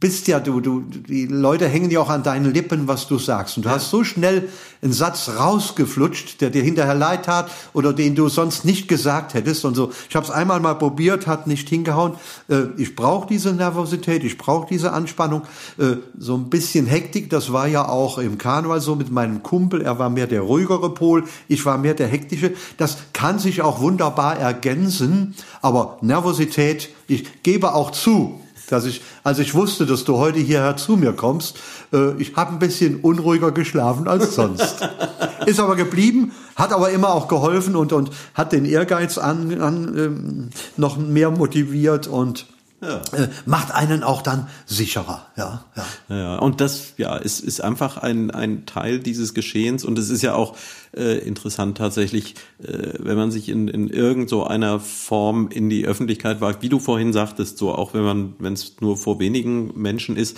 bist 0.03 0.27
ja 0.27 0.41
du, 0.41 0.59
du, 0.59 0.81
die 0.81 1.27
Leute 1.27 1.65
hängen 1.65 1.89
ja 1.89 2.01
auch 2.01 2.09
an 2.09 2.23
deinen 2.23 2.53
Lippen, 2.53 2.89
was 2.89 3.07
du 3.07 3.17
sagst. 3.17 3.55
Und 3.55 3.63
du 3.63 3.69
ja. 3.69 3.75
hast 3.75 3.89
so 3.89 4.03
schnell 4.03 4.49
einen 4.81 4.91
Satz 4.91 5.29
rausgeflutscht, 5.39 6.41
der 6.41 6.49
dir 6.49 6.61
hinterher 6.61 6.93
leid 6.93 7.23
tat 7.23 7.49
oder 7.71 7.93
den 7.93 8.13
du 8.13 8.27
sonst 8.27 8.65
nicht 8.65 8.89
gesagt 8.89 9.33
hättest 9.33 9.63
und 9.63 9.75
so. 9.75 9.93
Ich 10.09 10.15
habe 10.17 10.25
es 10.25 10.29
einmal 10.29 10.59
mal 10.59 10.73
probiert, 10.73 11.25
hat 11.25 11.47
nicht 11.47 11.69
hingehauen. 11.69 12.15
Äh, 12.49 12.63
ich 12.75 12.97
brauche 12.97 13.29
diese 13.29 13.53
Nervosität, 13.53 14.25
ich 14.25 14.37
brauche 14.37 14.67
diese 14.67 14.91
Anspannung, 14.91 15.43
äh, 15.77 15.95
so 16.19 16.35
ein 16.35 16.49
bisschen 16.49 16.85
Hektik. 16.85 17.29
Das 17.29 17.53
war 17.53 17.67
ja 17.67 17.87
auch 17.87 18.17
im 18.17 18.37
Karneval 18.37 18.81
so 18.81 18.97
mit 18.97 19.09
meinem 19.09 19.41
Kumpel. 19.41 19.83
Er 19.83 19.99
war 19.99 20.09
mehr 20.09 20.27
der 20.27 20.41
ruhigere 20.41 20.93
Pol, 20.93 21.23
ich 21.47 21.65
war 21.65 21.77
mehr 21.77 21.93
der 21.93 22.07
hektische. 22.07 22.51
Das 22.75 22.97
kann 23.13 23.39
sich 23.39 23.61
auch 23.61 23.79
wunderbar 23.79 24.37
ergänzen, 24.37 25.33
aber 25.61 25.97
Nervosität, 26.01 26.89
ich 27.07 27.41
gebe 27.41 27.73
auch 27.73 27.91
zu, 27.91 28.41
dass 28.73 28.85
ich, 28.85 29.01
als 29.23 29.39
ich 29.39 29.53
wusste, 29.53 29.85
dass 29.85 30.03
du 30.03 30.17
heute 30.17 30.39
hierher 30.39 30.75
zu 30.75 30.97
mir 30.97 31.13
kommst, 31.13 31.57
äh, 31.93 32.13
ich 32.17 32.35
habe 32.35 32.51
ein 32.51 32.59
bisschen 32.59 32.99
unruhiger 33.01 33.51
geschlafen 33.51 34.07
als 34.07 34.35
sonst. 34.35 34.89
Ist 35.45 35.59
aber 35.59 35.75
geblieben, 35.75 36.31
hat 36.55 36.73
aber 36.73 36.89
immer 36.89 37.13
auch 37.13 37.27
geholfen 37.27 37.75
und, 37.75 37.93
und 37.93 38.09
hat 38.33 38.51
den 38.51 38.65
Ehrgeiz 38.65 39.17
an, 39.17 39.61
an 39.61 39.93
ähm, 39.97 40.49
noch 40.77 40.97
mehr 40.97 41.29
motiviert 41.29 42.07
und 42.07 42.47
ja. 42.83 43.01
Äh, 43.17 43.29
macht 43.45 43.71
einen 43.73 44.03
auch 44.03 44.21
dann 44.21 44.47
sicherer. 44.65 45.25
Ja, 45.37 45.65
ja. 45.75 46.15
ja 46.15 46.35
und 46.37 46.61
das 46.61 46.93
ja, 46.97 47.15
ist, 47.15 47.39
ist 47.39 47.61
einfach 47.61 47.97
ein, 47.97 48.31
ein 48.31 48.65
Teil 48.65 48.99
dieses 48.99 49.33
Geschehens 49.33 49.85
und 49.85 49.97
es 49.97 50.09
ist 50.09 50.21
ja 50.21 50.35
auch 50.35 50.55
äh, 50.95 51.17
interessant 51.19 51.77
tatsächlich, 51.77 52.35
äh, 52.61 52.93
wenn 52.99 53.17
man 53.17 53.31
sich 53.31 53.49
in, 53.49 53.67
in 53.67 53.89
irgend 53.89 54.29
so 54.29 54.45
einer 54.45 54.79
Form 54.79 55.49
in 55.49 55.69
die 55.69 55.85
Öffentlichkeit 55.85 56.41
wagt, 56.41 56.61
wie 56.61 56.69
du 56.69 56.79
vorhin 56.79 57.13
sagtest, 57.13 57.57
so 57.57 57.73
auch 57.73 57.93
wenn 57.93 58.03
man, 58.03 58.33
wenn 58.39 58.53
es 58.53 58.75
nur 58.81 58.97
vor 58.97 59.19
wenigen 59.19 59.79
Menschen 59.79 60.17
ist, 60.17 60.37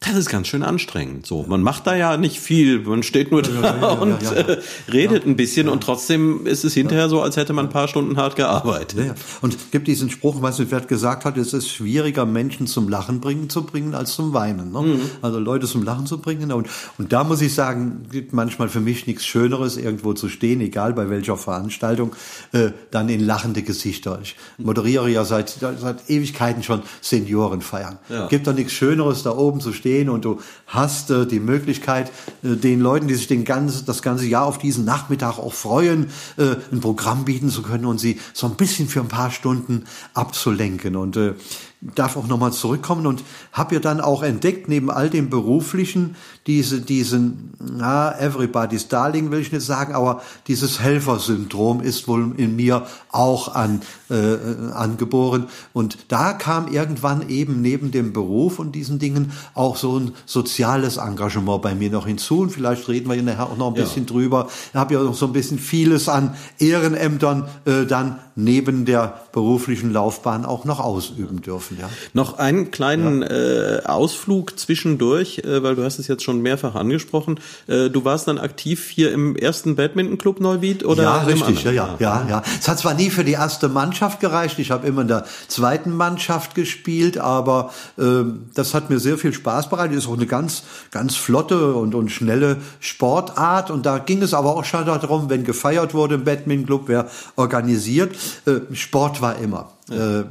das 0.00 0.14
ist 0.14 0.30
ganz 0.30 0.46
schön 0.46 0.62
anstrengend. 0.62 1.26
So, 1.26 1.44
man 1.48 1.60
macht 1.60 1.88
da 1.88 1.96
ja 1.96 2.16
nicht 2.16 2.38
viel, 2.38 2.80
man 2.80 3.02
steht 3.02 3.32
nur 3.32 3.42
da 3.42 3.50
ja, 3.50 3.76
ja, 3.80 3.88
und 3.94 4.22
äh, 4.22 4.58
redet 4.92 5.26
ein 5.26 5.34
bisschen 5.34 5.68
und 5.68 5.82
trotzdem 5.82 6.46
ist 6.46 6.64
es 6.64 6.72
hinterher 6.74 7.08
so, 7.08 7.20
als 7.20 7.36
hätte 7.36 7.52
man 7.52 7.66
ein 7.66 7.70
paar 7.70 7.88
Stunden 7.88 8.16
hart 8.16 8.36
gearbeitet. 8.36 9.16
Und 9.40 9.56
es 9.56 9.70
gibt 9.72 9.88
diesen 9.88 10.08
Spruch, 10.08 10.40
was 10.40 10.60
ich 10.60 10.68
gesagt 10.86 11.24
hat, 11.24 11.36
es 11.36 11.52
ist 11.52 11.68
schwieriger, 11.68 12.26
Menschen 12.26 12.68
zum 12.68 12.88
Lachen 12.88 13.20
bringen 13.20 13.50
zu 13.50 13.64
bringen 13.64 13.96
als 13.96 14.14
zum 14.14 14.32
Weinen. 14.32 14.70
Ne? 14.70 14.82
Mhm. 14.82 15.00
Also 15.20 15.40
Leute 15.40 15.66
zum 15.66 15.82
Lachen 15.82 16.06
zu 16.06 16.18
bringen. 16.18 16.52
Und, 16.52 16.68
und 16.96 17.12
da 17.12 17.24
muss 17.24 17.40
ich 17.40 17.52
sagen, 17.52 18.06
gibt 18.08 18.32
manchmal 18.32 18.68
für 18.68 18.80
mich 18.80 19.08
nichts 19.08 19.26
Schöneres, 19.26 19.76
irgendwo 19.76 20.12
zu 20.12 20.28
stehen, 20.28 20.60
egal 20.60 20.92
bei 20.92 21.10
welcher 21.10 21.36
Veranstaltung, 21.36 22.14
äh, 22.52 22.70
dann 22.92 23.08
in 23.08 23.18
lachende 23.18 23.62
Gesichter. 23.62 24.20
Ich 24.22 24.36
moderiere 24.58 25.10
ja 25.10 25.24
seit, 25.24 25.48
seit 25.48 26.08
Ewigkeiten 26.08 26.62
schon 26.62 26.82
Seniorenfeiern. 27.00 27.98
Gibt 28.28 28.46
doch 28.46 28.54
nichts 28.54 28.72
Schöneres, 28.72 29.24
da 29.24 29.36
oben 29.36 29.60
zu 29.60 29.72
stehen 29.72 29.87
stehen 29.88 30.10
und 30.10 30.24
du 30.24 30.40
hast 30.66 31.10
äh, 31.10 31.26
die 31.26 31.40
Möglichkeit, 31.40 32.12
äh, 32.42 32.56
den 32.56 32.80
Leuten, 32.80 33.08
die 33.08 33.14
sich 33.14 33.26
den 33.26 33.44
ganzen, 33.44 33.86
das 33.86 34.02
ganze 34.02 34.26
Jahr 34.26 34.44
auf 34.44 34.58
diesen 34.58 34.84
Nachmittag 34.84 35.38
auch 35.38 35.54
freuen, 35.54 36.10
äh, 36.36 36.56
ein 36.70 36.80
Programm 36.80 37.24
bieten 37.24 37.48
zu 37.48 37.62
können 37.62 37.86
und 37.86 37.98
sie 37.98 38.20
so 38.34 38.46
ein 38.46 38.56
bisschen 38.56 38.88
für 38.88 39.00
ein 39.00 39.08
paar 39.08 39.30
Stunden 39.30 39.84
abzulenken. 40.12 40.94
Und 40.94 41.16
äh, 41.16 41.32
darf 41.80 42.16
auch 42.16 42.26
nochmal 42.26 42.52
zurückkommen 42.52 43.06
und 43.06 43.22
habe 43.52 43.76
ja 43.76 43.80
dann 43.80 44.00
auch 44.00 44.22
entdeckt, 44.22 44.68
neben 44.68 44.90
all 44.90 45.10
dem 45.10 45.30
Beruflichen, 45.30 46.16
diese, 46.48 46.80
diesen, 46.80 47.50
na, 47.60 48.18
everybody's 48.18 48.88
darling 48.88 49.30
will 49.30 49.40
ich 49.40 49.52
nicht 49.52 49.66
sagen, 49.66 49.94
aber 49.94 50.22
dieses 50.46 50.80
Helfersyndrom 50.80 51.82
ist 51.82 52.08
wohl 52.08 52.32
in 52.38 52.56
mir 52.56 52.86
auch 53.10 53.54
an, 53.54 53.82
äh, 54.08 54.72
angeboren. 54.72 55.48
Und 55.74 55.98
da 56.08 56.32
kam 56.32 56.72
irgendwann 56.72 57.28
eben 57.28 57.60
neben 57.60 57.90
dem 57.90 58.14
Beruf 58.14 58.58
und 58.58 58.74
diesen 58.74 58.98
Dingen 58.98 59.32
auch 59.52 59.76
so 59.76 59.98
ein 59.98 60.12
soziales 60.24 60.96
Engagement 60.96 61.60
bei 61.60 61.74
mir 61.74 61.90
noch 61.90 62.06
hinzu. 62.06 62.40
Und 62.40 62.50
vielleicht 62.50 62.88
reden 62.88 63.08
wir 63.08 63.14
hier 63.14 63.22
nachher 63.22 63.50
auch 63.50 63.58
noch 63.58 63.68
ein 63.68 63.74
ja. 63.74 63.82
bisschen 63.82 64.06
drüber. 64.06 64.48
Ich 64.70 64.74
habe 64.74 64.94
ja 64.94 65.02
noch 65.02 65.14
so 65.14 65.26
ein 65.26 65.34
bisschen 65.34 65.58
vieles 65.58 66.08
an 66.08 66.34
Ehrenämtern 66.58 67.46
äh, 67.66 67.84
dann 67.84 68.20
neben 68.36 68.84
der 68.84 69.20
beruflichen 69.32 69.92
Laufbahn 69.92 70.44
auch 70.44 70.64
noch 70.64 70.80
ausüben 70.80 71.42
dürfen. 71.42 71.76
Ja. 71.78 71.90
Noch 72.14 72.38
einen 72.38 72.70
kleinen 72.70 73.22
ja. 73.22 73.28
äh, 73.28 73.82
Ausflug 73.84 74.58
zwischendurch, 74.58 75.40
äh, 75.40 75.62
weil 75.62 75.74
du 75.74 75.82
hast 75.82 75.98
es 75.98 76.06
jetzt 76.06 76.22
schon 76.22 76.37
mehrfach 76.42 76.74
angesprochen. 76.74 77.40
Äh, 77.66 77.90
du 77.90 78.04
warst 78.04 78.28
dann 78.28 78.38
aktiv 78.38 78.88
hier 78.88 79.12
im 79.12 79.36
ersten 79.36 79.76
Badminton-Club 79.76 80.40
Neuwied 80.40 80.84
oder? 80.84 81.02
Ja, 81.02 81.18
richtig, 81.22 81.64
ja, 81.64 81.72
ja, 81.72 81.96
ja, 81.98 82.26
ja. 82.28 82.42
Es 82.58 82.68
hat 82.68 82.78
zwar 82.78 82.94
nie 82.94 83.10
für 83.10 83.24
die 83.24 83.32
erste 83.32 83.68
Mannschaft 83.68 84.20
gereicht, 84.20 84.58
ich 84.58 84.70
habe 84.70 84.86
immer 84.86 85.02
in 85.02 85.08
der 85.08 85.24
zweiten 85.48 85.96
Mannschaft 85.96 86.54
gespielt, 86.54 87.18
aber 87.18 87.70
äh, 87.98 88.24
das 88.54 88.74
hat 88.74 88.90
mir 88.90 88.98
sehr 88.98 89.18
viel 89.18 89.32
Spaß 89.32 89.68
bereitet. 89.68 89.96
Ist 89.98 90.08
auch 90.08 90.14
eine 90.14 90.26
ganz, 90.26 90.62
ganz 90.90 91.16
flotte 91.16 91.74
und, 91.74 91.94
und 91.94 92.10
schnelle 92.10 92.58
Sportart 92.80 93.70
und 93.70 93.86
da 93.86 93.98
ging 93.98 94.22
es 94.22 94.34
aber 94.34 94.56
auch 94.56 94.64
schon 94.64 94.86
darum, 94.86 95.30
wenn 95.30 95.44
gefeiert 95.44 95.94
wurde 95.94 96.16
im 96.16 96.24
Badminton-Club, 96.24 96.84
wer 96.86 97.08
organisiert 97.36 98.14
äh, 98.46 98.74
Sport 98.74 99.20
war 99.20 99.38
immer. 99.38 99.72
Ja. 99.88 100.20
Äh, 100.20 100.24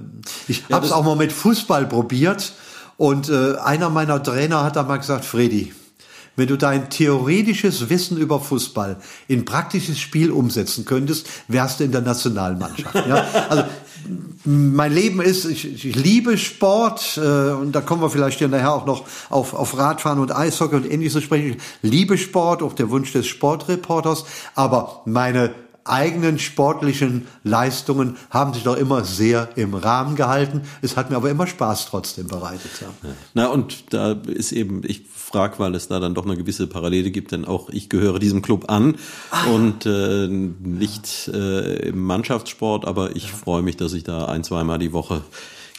ich 0.47 0.63
ja, 0.67 0.75
habe 0.75 0.85
es 0.85 0.91
auch 0.91 1.03
mal 1.03 1.15
mit 1.15 1.31
Fußball 1.31 1.85
probiert 1.85 2.53
und 2.97 3.29
äh, 3.29 3.55
einer 3.57 3.89
meiner 3.89 4.21
Trainer 4.21 4.63
hat 4.63 4.75
da 4.75 4.83
mal 4.83 4.97
gesagt, 4.97 5.25
Freddy, 5.25 5.73
wenn 6.37 6.47
du 6.47 6.57
dein 6.57 6.89
theoretisches 6.89 7.89
Wissen 7.89 8.17
über 8.17 8.39
Fußball 8.39 8.97
in 9.27 9.43
praktisches 9.43 9.99
Spiel 9.99 10.31
umsetzen 10.31 10.85
könntest, 10.85 11.27
wärst 11.49 11.81
du 11.81 11.83
in 11.83 11.91
der 11.91 12.01
Nationalmannschaft. 12.01 12.95
ja? 12.95 13.25
Also 13.49 13.63
mein 14.45 14.93
Leben 14.93 15.19
ist, 15.19 15.45
ich, 15.45 15.85
ich 15.85 15.95
liebe 15.95 16.37
Sport 16.37 17.17
äh, 17.17 17.51
und 17.51 17.73
da 17.73 17.81
kommen 17.81 18.01
wir 18.01 18.09
vielleicht 18.09 18.37
hier 18.37 18.47
nachher 18.47 18.73
auch 18.73 18.85
noch 18.85 19.05
auf, 19.29 19.53
auf 19.53 19.77
Radfahren 19.77 20.19
und 20.19 20.33
Eishockey 20.33 20.75
und 20.75 20.89
ähnliches 20.89 21.13
zu 21.13 21.21
sprechen. 21.21 21.57
Ich 21.81 21.89
liebe 21.89 22.17
Sport, 22.17 22.61
auch 22.61 22.73
der 22.73 22.89
Wunsch 22.89 23.11
des 23.11 23.27
Sportreporters, 23.27 24.25
aber 24.55 25.01
meine 25.05 25.53
eigenen 25.89 26.39
sportlichen 26.39 27.27
Leistungen 27.43 28.17
haben 28.29 28.53
sich 28.53 28.63
doch 28.63 28.77
immer 28.77 29.03
sehr 29.03 29.49
im 29.55 29.73
Rahmen 29.73 30.15
gehalten. 30.15 30.61
Es 30.81 30.95
hat 30.95 31.09
mir 31.09 31.15
aber 31.15 31.29
immer 31.29 31.47
Spaß 31.47 31.87
trotzdem 31.87 32.27
bereitet. 32.27 32.71
Ja. 32.81 32.87
Na 33.33 33.47
und 33.47 33.93
da 33.93 34.11
ist 34.11 34.51
eben, 34.51 34.81
ich 34.85 35.05
frage, 35.27 35.59
weil 35.59 35.75
es 35.75 35.87
da 35.87 35.99
dann 35.99 36.13
doch 36.13 36.25
eine 36.25 36.37
gewisse 36.37 36.67
Parallele 36.67 37.11
gibt, 37.11 37.31
denn 37.31 37.45
auch 37.45 37.69
ich 37.69 37.89
gehöre 37.89 38.19
diesem 38.19 38.41
Club 38.41 38.65
an 38.69 38.95
ah. 39.31 39.47
und 39.47 39.85
äh, 39.85 40.27
nicht 40.27 41.27
äh, 41.27 41.89
im 41.89 42.03
Mannschaftssport, 42.03 42.85
aber 42.85 43.15
ich 43.15 43.29
ja. 43.29 43.35
freue 43.35 43.61
mich, 43.61 43.77
dass 43.77 43.93
ich 43.93 44.03
da 44.03 44.25
ein, 44.25 44.43
zweimal 44.43 44.79
die 44.79 44.93
Woche 44.93 45.21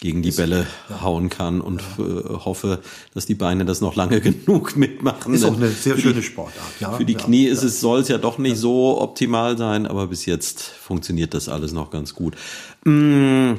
gegen 0.00 0.22
die 0.22 0.30
Bälle 0.30 0.66
ja. 0.88 1.02
hauen 1.02 1.28
kann 1.28 1.60
und 1.60 1.82
ja. 1.98 2.04
Äh, 2.04 2.22
hoffe, 2.44 2.80
dass 3.14 3.26
die 3.26 3.34
Beine 3.34 3.64
das 3.64 3.80
noch 3.80 3.96
lange 3.96 4.20
genug 4.22 4.76
mitmachen. 4.76 5.34
Ist 5.34 5.44
auch 5.44 5.56
eine 5.56 5.70
sehr 5.70 5.98
schöne 5.98 6.22
Sportart. 6.22 6.80
Ja, 6.80 6.92
für 6.92 7.04
die 7.04 7.14
Knie 7.14 7.46
ist 7.46 7.62
es, 7.62 7.80
soll 7.80 8.00
es 8.00 8.08
ja 8.08 8.18
doch 8.18 8.38
nicht 8.38 8.56
so 8.56 9.00
optimal 9.00 9.58
sein, 9.58 9.86
aber 9.86 10.06
bis 10.06 10.26
jetzt 10.26 10.62
funktioniert 10.62 11.34
das 11.34 11.48
alles 11.48 11.72
noch 11.72 11.90
ganz 11.90 12.14
gut. 12.14 12.36
Mm, 12.84 13.54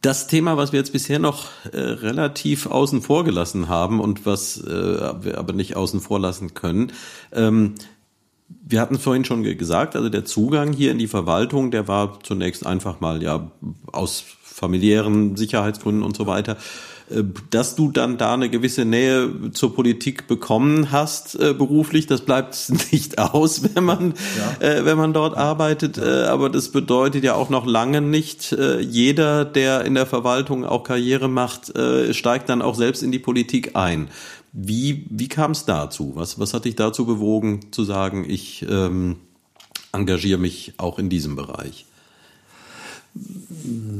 das 0.00 0.28
Thema, 0.28 0.56
was 0.56 0.72
wir 0.72 0.78
jetzt 0.78 0.92
bisher 0.92 1.18
noch 1.18 1.48
äh, 1.72 1.78
relativ 1.78 2.66
außen 2.66 3.02
vor 3.02 3.24
gelassen 3.24 3.68
haben 3.68 4.00
und 4.00 4.24
was 4.24 4.58
äh, 4.62 4.68
wir 5.22 5.38
aber 5.38 5.52
nicht 5.52 5.76
außen 5.76 6.00
vor 6.00 6.20
lassen 6.20 6.54
können, 6.54 6.92
ähm, 7.32 7.74
wir 8.48 8.80
hatten 8.80 8.98
vorhin 8.98 9.24
schon 9.24 9.42
gesagt, 9.42 9.96
also 9.96 10.08
der 10.08 10.24
Zugang 10.24 10.72
hier 10.72 10.92
in 10.92 10.98
die 10.98 11.08
Verwaltung, 11.08 11.70
der 11.70 11.88
war 11.88 12.20
zunächst 12.22 12.64
einfach 12.64 13.00
mal 13.00 13.22
ja 13.22 13.50
aus 13.90 14.24
familiären 14.56 15.36
Sicherheitsgründen 15.36 16.02
und 16.02 16.16
so 16.16 16.26
weiter. 16.26 16.56
Äh, 17.10 17.24
dass 17.50 17.76
du 17.76 17.90
dann 17.90 18.16
da 18.16 18.34
eine 18.34 18.48
gewisse 18.48 18.84
Nähe 18.86 19.52
zur 19.52 19.74
Politik 19.74 20.26
bekommen 20.26 20.90
hast 20.90 21.38
äh, 21.38 21.52
beruflich, 21.52 22.06
das 22.06 22.22
bleibt 22.22 22.72
nicht 22.92 23.18
aus, 23.18 23.74
wenn 23.74 23.84
man 23.84 24.14
ja. 24.60 24.66
äh, 24.66 24.84
wenn 24.86 24.96
man 24.96 25.12
dort 25.12 25.36
arbeitet. 25.36 25.98
Aber 25.98 26.48
das 26.48 26.70
bedeutet 26.70 27.22
ja 27.22 27.34
auch 27.34 27.50
noch 27.50 27.66
lange 27.66 28.00
nicht, 28.00 28.52
äh, 28.52 28.80
jeder, 28.80 29.44
der 29.44 29.84
in 29.84 29.94
der 29.94 30.06
Verwaltung 30.06 30.64
auch 30.64 30.84
Karriere 30.84 31.28
macht, 31.28 31.76
äh, 31.76 32.14
steigt 32.14 32.48
dann 32.48 32.62
auch 32.62 32.74
selbst 32.74 33.02
in 33.02 33.12
die 33.12 33.18
Politik 33.18 33.76
ein. 33.76 34.08
Wie 34.52 35.06
wie 35.10 35.28
kam 35.28 35.50
es 35.50 35.66
dazu? 35.66 36.12
Was 36.14 36.38
was 36.38 36.54
hat 36.54 36.64
dich 36.64 36.76
dazu 36.76 37.04
bewogen 37.04 37.72
zu 37.72 37.84
sagen, 37.84 38.24
ich 38.26 38.64
ähm, 38.68 39.16
engagiere 39.92 40.38
mich 40.38 40.72
auch 40.78 40.98
in 40.98 41.10
diesem 41.10 41.36
Bereich? 41.36 41.85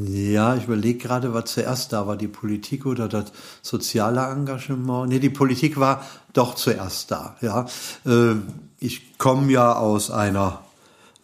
Ja, 0.09 0.55
ich 0.55 0.64
überlege 0.64 0.99
gerade, 0.99 1.35
was 1.35 1.53
zuerst 1.53 1.93
da 1.93 2.07
war, 2.07 2.17
die 2.17 2.29
Politik 2.29 2.87
oder 2.87 3.09
das 3.09 3.33
soziale 3.62 4.21
Engagement. 4.21 5.09
Nee, 5.09 5.19
die 5.19 5.31
Politik 5.31 5.79
war 5.79 6.05
doch 6.33 6.55
zuerst 6.55 7.11
da. 7.11 7.37
Ja, 7.41 7.67
äh, 8.05 8.37
ich 8.79 9.19
komme 9.19 9.51
ja 9.51 9.75
aus 9.75 10.11
einer 10.11 10.61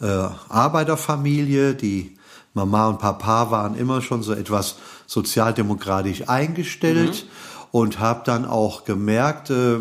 äh, 0.01 0.07
Arbeiterfamilie, 0.49 1.74
die 1.74 2.16
Mama 2.55 2.88
und 2.88 2.99
Papa 2.99 3.51
waren 3.51 3.76
immer 3.76 4.03
schon 4.03 4.22
so 4.22 4.32
etwas 4.32 4.76
sozialdemokratisch 5.07 6.28
eingestellt 6.28 7.24
mhm. 7.24 7.68
und 7.70 7.99
habe 8.01 8.22
dann 8.24 8.45
auch 8.45 8.84
gemerkt, 8.84 9.51
äh, 9.51 9.76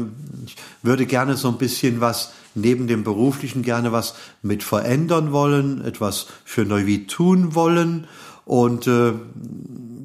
ich 0.46 0.56
würde 0.82 1.06
gerne 1.06 1.36
so 1.36 1.48
ein 1.48 1.58
bisschen 1.58 2.02
was 2.02 2.32
neben 2.56 2.88
dem 2.88 3.04
beruflichen 3.04 3.62
gerne 3.62 3.92
was 3.92 4.16
mit 4.42 4.64
verändern 4.64 5.32
wollen, 5.32 5.84
etwas 5.84 6.28
für 6.46 6.66
Neuwied 6.66 7.10
tun 7.10 7.56
wollen 7.56 8.08
und 8.46 8.88
äh, 8.88 9.14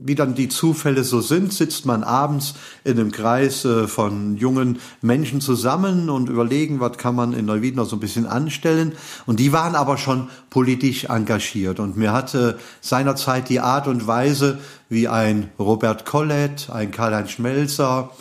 wie 0.05 0.15
dann 0.15 0.35
die 0.35 0.49
Zufälle 0.49 1.03
so 1.03 1.21
sind, 1.21 1.53
sitzt 1.53 1.85
man 1.85 2.05
abends 2.05 2.55
in 2.85 2.93
einem 2.93 3.11
Kreis 3.11 3.65
äh, 3.65 3.89
von 3.89 4.37
jungen 4.37 4.79
Menschen 5.03 5.41
zusammen 5.41 6.11
und 6.11 6.29
überlegen, 6.29 6.79
was 6.79 6.97
kann 6.97 7.15
man 7.15 7.33
in 7.33 7.47
Neuwied 7.47 7.75
noch 7.75 7.87
so 7.87 7.97
ein 7.97 8.01
bisschen 8.01 8.27
anstellen. 8.27 8.93
Und 9.27 9.41
die 9.41 9.53
waren 9.53 9.75
aber 9.75 9.99
schon 9.99 10.29
politisch 10.51 11.05
engagiert. 11.05 11.81
Und 11.81 11.97
mir 11.97 12.13
hatte 12.13 12.59
seinerzeit 12.81 13.49
die 13.49 13.61
Art 13.61 13.89
und 13.89 14.07
Weise, 14.07 14.59
wie 14.89 15.09
ein 15.09 15.51
Robert 15.59 16.07
Collett, 16.07 16.71
ein 16.71 16.93
Karl-Heinz 16.93 17.33
Schmelzer, 17.33 18.13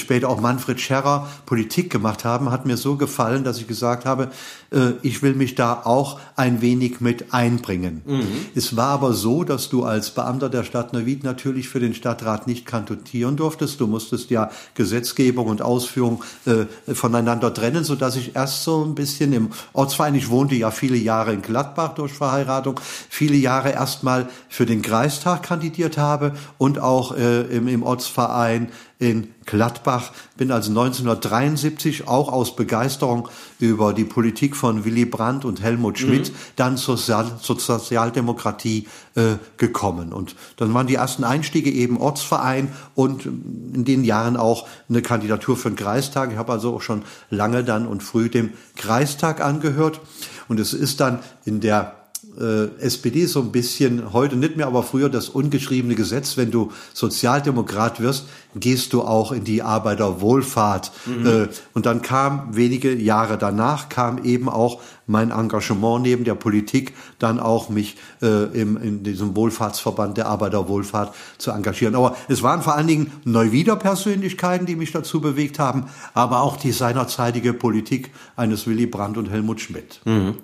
später 0.00 0.28
auch 0.28 0.40
Manfred 0.40 0.80
Scherrer 0.80 1.28
Politik 1.46 1.90
gemacht 1.90 2.24
haben, 2.24 2.50
hat 2.50 2.66
mir 2.66 2.76
so 2.76 2.96
gefallen, 2.96 3.44
dass 3.44 3.58
ich 3.58 3.66
gesagt 3.66 4.04
habe, 4.04 4.30
äh, 4.72 4.92
ich 5.02 5.22
will 5.22 5.34
mich 5.34 5.54
da 5.54 5.82
auch 5.84 6.20
ein 6.36 6.60
wenig 6.60 7.00
mit 7.00 7.32
einbringen. 7.32 8.02
Mhm. 8.04 8.26
Es 8.54 8.76
war 8.76 8.88
aber 8.88 9.12
so, 9.12 9.44
dass 9.44 9.68
du 9.68 9.84
als 9.84 10.10
Beamter 10.10 10.48
der 10.48 10.64
Stadt 10.64 10.92
Neuwied 10.92 11.24
natürlich 11.24 11.68
für 11.68 11.80
den 11.80 11.94
Stadtrat 11.94 12.46
nicht 12.46 12.66
kandidieren 12.66 13.36
durftest. 13.36 13.80
Du 13.80 13.86
musstest 13.86 14.30
ja 14.30 14.50
Gesetzgebung 14.74 15.46
und 15.46 15.62
Ausführung 15.62 16.22
äh, 16.46 16.94
voneinander 16.94 17.52
trennen, 17.52 17.84
so 17.84 17.94
dass 17.94 18.16
ich 18.16 18.34
erst 18.34 18.64
so 18.64 18.84
ein 18.84 18.94
bisschen 18.94 19.32
im 19.32 19.50
Ortsverein, 19.72 20.14
ich 20.14 20.28
wohnte 20.30 20.54
ja 20.54 20.70
viele 20.70 20.96
Jahre 20.96 21.32
in 21.32 21.42
Gladbach 21.42 21.94
durch 21.94 22.12
Verheiratung, 22.12 22.80
viele 23.08 23.36
Jahre 23.36 23.70
erstmal 23.70 24.28
für 24.48 24.66
den 24.66 24.82
Kreistag 24.82 25.42
kandidiert 25.42 25.98
habe 25.98 26.32
und 26.58 26.78
auch 26.78 27.16
äh, 27.16 27.42
im, 27.42 27.68
im 27.68 27.82
Ortsverein 27.82 28.70
in 29.02 29.34
Gladbach, 29.46 30.12
bin 30.36 30.52
also 30.52 30.70
1973 30.70 32.06
auch 32.06 32.32
aus 32.32 32.54
Begeisterung 32.54 33.28
über 33.58 33.92
die 33.92 34.04
Politik 34.04 34.54
von 34.54 34.84
Willy 34.84 35.06
Brandt 35.06 35.44
und 35.44 35.60
Helmut 35.60 35.98
Schmidt 35.98 36.30
mhm. 36.30 36.36
dann 36.54 36.76
zur, 36.76 36.96
zur 36.96 37.58
Sozialdemokratie 37.58 38.86
äh, 39.16 39.34
gekommen. 39.56 40.12
Und 40.12 40.36
dann 40.56 40.72
waren 40.72 40.86
die 40.86 40.94
ersten 40.94 41.24
Einstiege 41.24 41.70
eben 41.70 41.98
Ortsverein 41.98 42.68
und 42.94 43.26
in 43.26 43.84
den 43.84 44.04
Jahren 44.04 44.36
auch 44.36 44.68
eine 44.88 45.02
Kandidatur 45.02 45.56
für 45.56 45.70
den 45.70 45.76
Kreistag. 45.76 46.30
Ich 46.30 46.38
habe 46.38 46.52
also 46.52 46.76
auch 46.76 46.82
schon 46.82 47.02
lange 47.28 47.64
dann 47.64 47.88
und 47.88 48.04
früh 48.04 48.28
dem 48.28 48.52
Kreistag 48.76 49.40
angehört. 49.40 50.00
Und 50.46 50.60
es 50.60 50.74
ist 50.74 51.00
dann 51.00 51.18
in 51.44 51.60
der 51.60 52.01
äh, 52.40 52.66
SPD 52.80 53.26
so 53.26 53.40
ein 53.40 53.52
bisschen, 53.52 54.12
heute 54.12 54.36
nicht 54.36 54.56
mehr, 54.56 54.66
aber 54.66 54.82
früher 54.82 55.08
das 55.08 55.28
ungeschriebene 55.28 55.94
Gesetz, 55.94 56.36
wenn 56.36 56.50
du 56.50 56.72
Sozialdemokrat 56.94 58.00
wirst, 58.00 58.26
gehst 58.54 58.92
du 58.92 59.02
auch 59.02 59.32
in 59.32 59.44
die 59.44 59.62
Arbeiterwohlfahrt. 59.62 60.92
Mhm. 61.06 61.26
Äh, 61.26 61.48
und 61.74 61.86
dann 61.86 62.02
kam 62.02 62.56
wenige 62.56 62.94
Jahre 62.94 63.38
danach, 63.38 63.88
kam 63.88 64.24
eben 64.24 64.48
auch 64.48 64.80
mein 65.06 65.30
Engagement 65.30 66.02
neben 66.02 66.24
der 66.24 66.34
Politik, 66.34 66.94
dann 67.18 67.40
auch 67.40 67.68
mich 67.68 67.96
äh, 68.22 68.44
im, 68.58 68.76
in 68.76 69.02
diesem 69.02 69.36
Wohlfahrtsverband 69.36 70.16
der 70.16 70.26
Arbeiterwohlfahrt 70.26 71.14
zu 71.38 71.50
engagieren. 71.50 71.94
Aber 71.94 72.16
es 72.28 72.42
waren 72.42 72.62
vor 72.62 72.74
allen 72.74 72.86
Dingen 72.86 73.12
Neuwieder 73.24 73.76
Persönlichkeiten, 73.76 74.66
die 74.66 74.76
mich 74.76 74.92
dazu 74.92 75.20
bewegt 75.20 75.58
haben, 75.58 75.86
aber 76.14 76.42
auch 76.42 76.56
die 76.56 76.72
seinerzeitige 76.72 77.52
Politik 77.52 78.10
eines 78.36 78.66
Willy 78.66 78.86
Brandt 78.86 79.18
und 79.18 79.30
Helmut 79.30 79.60
Schmidt. 79.60 80.00
Mhm. 80.04 80.36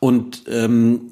Und 0.00 0.44
ähm, 0.48 1.10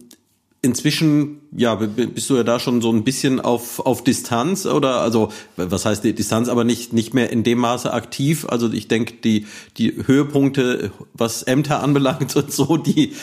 inzwischen, 0.66 1.40
ja, 1.56 1.76
bist 1.76 2.28
du 2.28 2.36
ja 2.36 2.42
da 2.42 2.58
schon 2.58 2.82
so 2.82 2.92
ein 2.92 3.04
bisschen 3.04 3.40
auf, 3.40 3.78
auf 3.78 4.02
Distanz 4.02 4.66
oder 4.66 5.00
also 5.00 5.30
was 5.56 5.84
heißt 5.86 6.02
die 6.02 6.12
Distanz, 6.12 6.48
aber 6.48 6.64
nicht, 6.64 6.92
nicht 6.92 7.14
mehr 7.14 7.30
in 7.30 7.44
dem 7.44 7.58
Maße 7.58 7.92
aktiv. 7.92 8.44
Also 8.48 8.70
ich 8.72 8.88
denke, 8.88 9.14
die, 9.14 9.46
die 9.78 9.94
Höhepunkte, 10.06 10.90
was 11.14 11.44
Ämter 11.44 11.82
anbelangt 11.82 12.34
und 12.36 12.52
so, 12.52 12.76
die, 12.76 13.14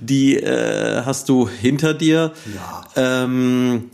die 0.00 0.36
äh, 0.36 1.02
hast 1.04 1.28
du 1.28 1.48
hinter 1.48 1.94
dir. 1.94 2.32
Ja. 2.54 3.22
Ähm, 3.24 3.84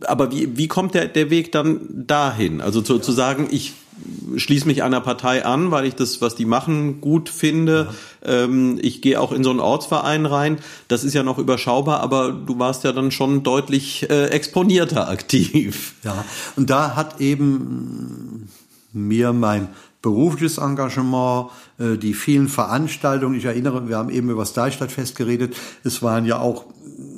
aber 0.00 0.32
wie, 0.32 0.56
wie 0.56 0.68
kommt 0.68 0.94
der, 0.94 1.06
der 1.06 1.28
Weg 1.28 1.52
dann 1.52 2.06
dahin? 2.06 2.62
Also 2.62 2.80
zu, 2.80 2.94
ja. 2.96 3.02
zu 3.02 3.12
sagen, 3.12 3.48
ich 3.50 3.74
schließe 4.36 4.66
mich 4.66 4.82
einer 4.82 5.00
Partei 5.00 5.44
an, 5.44 5.70
weil 5.70 5.86
ich 5.86 5.94
das, 5.94 6.20
was 6.20 6.34
die 6.34 6.44
machen, 6.44 7.00
gut 7.00 7.28
finde. 7.28 7.88
Ja. 8.24 8.44
Ähm, 8.44 8.78
ich 8.80 9.02
gehe 9.02 9.20
auch 9.20 9.32
in 9.32 9.44
so 9.44 9.50
einen 9.50 9.60
Ortsverein 9.60 10.26
rein. 10.26 10.58
Das 10.88 11.04
ist 11.04 11.14
ja 11.14 11.22
noch 11.22 11.38
überschaubar, 11.38 12.00
aber 12.00 12.32
du 12.32 12.58
warst 12.58 12.84
ja 12.84 12.92
dann 12.92 13.10
schon 13.10 13.42
deutlich 13.42 14.08
äh, 14.10 14.26
exponierter 14.26 15.08
aktiv. 15.08 15.94
Ja, 16.02 16.24
und 16.56 16.70
da 16.70 16.96
hat 16.96 17.20
eben 17.20 18.48
mir 18.92 19.32
mein 19.32 19.68
berufliches 20.02 20.58
Engagement, 20.58 21.50
äh, 21.78 21.96
die 21.96 22.14
vielen 22.14 22.48
Veranstaltungen. 22.48 23.36
Ich 23.36 23.44
erinnere, 23.44 23.88
wir 23.88 23.96
haben 23.96 24.10
eben 24.10 24.28
über 24.28 24.42
das 24.42 24.52
Deichstadtfest 24.52 25.16
geredet. 25.16 25.56
Es 25.82 26.02
waren 26.02 26.26
ja 26.26 26.38
auch 26.38 26.66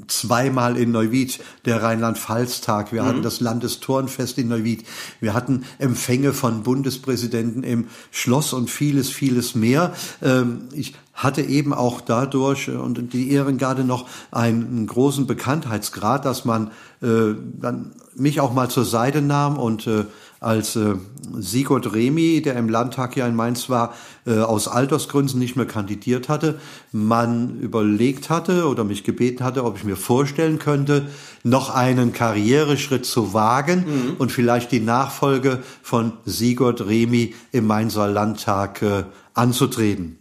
zweimal 0.09 0.77
in 0.77 0.91
Neuwied 0.93 1.41
der 1.65 1.83
Rheinland-Pfalz-Tag. 1.83 2.93
Wir 2.93 3.03
mhm. 3.03 3.07
hatten 3.07 3.23
das 3.23 3.41
Landesturnfest 3.41 4.39
in 4.39 4.49
Neuwied. 4.49 4.85
Wir 5.21 5.35
hatten 5.35 5.65
Empfänge 5.79 6.33
von 6.33 6.63
Bundespräsidenten 6.63 7.63
im 7.63 7.89
Schloss 8.11 8.53
und 8.53 8.71
vieles, 8.71 9.11
vieles 9.11 9.55
mehr. 9.55 9.95
Ähm, 10.23 10.69
ich 10.73 10.95
hatte 11.17 11.43
eben 11.43 11.73
auch 11.75 12.01
dadurch 12.01 12.69
und 12.69 13.13
die 13.13 13.33
Ehrengarde 13.33 13.85
noch 13.85 14.07
einen 14.31 14.87
großen 14.87 15.27
Bekanntheitsgrad, 15.27 16.25
dass 16.25 16.45
man 16.45 16.71
äh, 17.03 17.35
dann 17.59 17.93
mich 18.15 18.41
auch 18.41 18.53
mal 18.53 18.69
zur 18.69 18.85
Seite 18.85 19.23
nahm 19.23 19.59
und 19.59 19.87
äh, 19.87 20.05
als 20.41 20.77
äh, 20.77 20.95
Sigurd 21.39 21.93
Remy, 21.93 22.43
der 22.43 22.57
im 22.57 22.69
Landtag 22.69 23.15
hier 23.15 23.27
in 23.27 23.35
Mainz 23.35 23.69
war, 23.69 23.95
äh, 24.27 24.39
aus 24.39 24.69
Altersgründen 24.69 25.39
nicht 25.39 25.57
mehr 25.57 25.67
kandidiert 25.67 26.29
hatte, 26.29 26.61
man 26.93 27.59
überlegt 27.61 28.29
hatte 28.31 28.69
oder 28.69 28.85
mich 28.85 29.03
gebeten 29.03 29.43
hatte, 29.43 29.65
ob 29.65 29.79
ich 29.79 29.85
mir 29.85 29.97
vorstellen 29.97 30.59
könnte, 30.59 31.07
noch 31.43 31.75
einen 31.75 32.13
Karriereschritt 32.13 33.07
zu 33.07 33.33
wagen 33.33 33.85
mhm. 33.87 34.17
und 34.19 34.31
vielleicht 34.31 34.71
die 34.73 34.81
Nachfolge 34.81 35.63
von 35.83 36.13
Sigurd 36.27 36.83
Remy 36.83 37.35
im 37.53 37.67
Mainzer 37.67 38.07
Landtag 38.07 38.83
äh, 38.83 39.05
anzutreten 39.35 40.19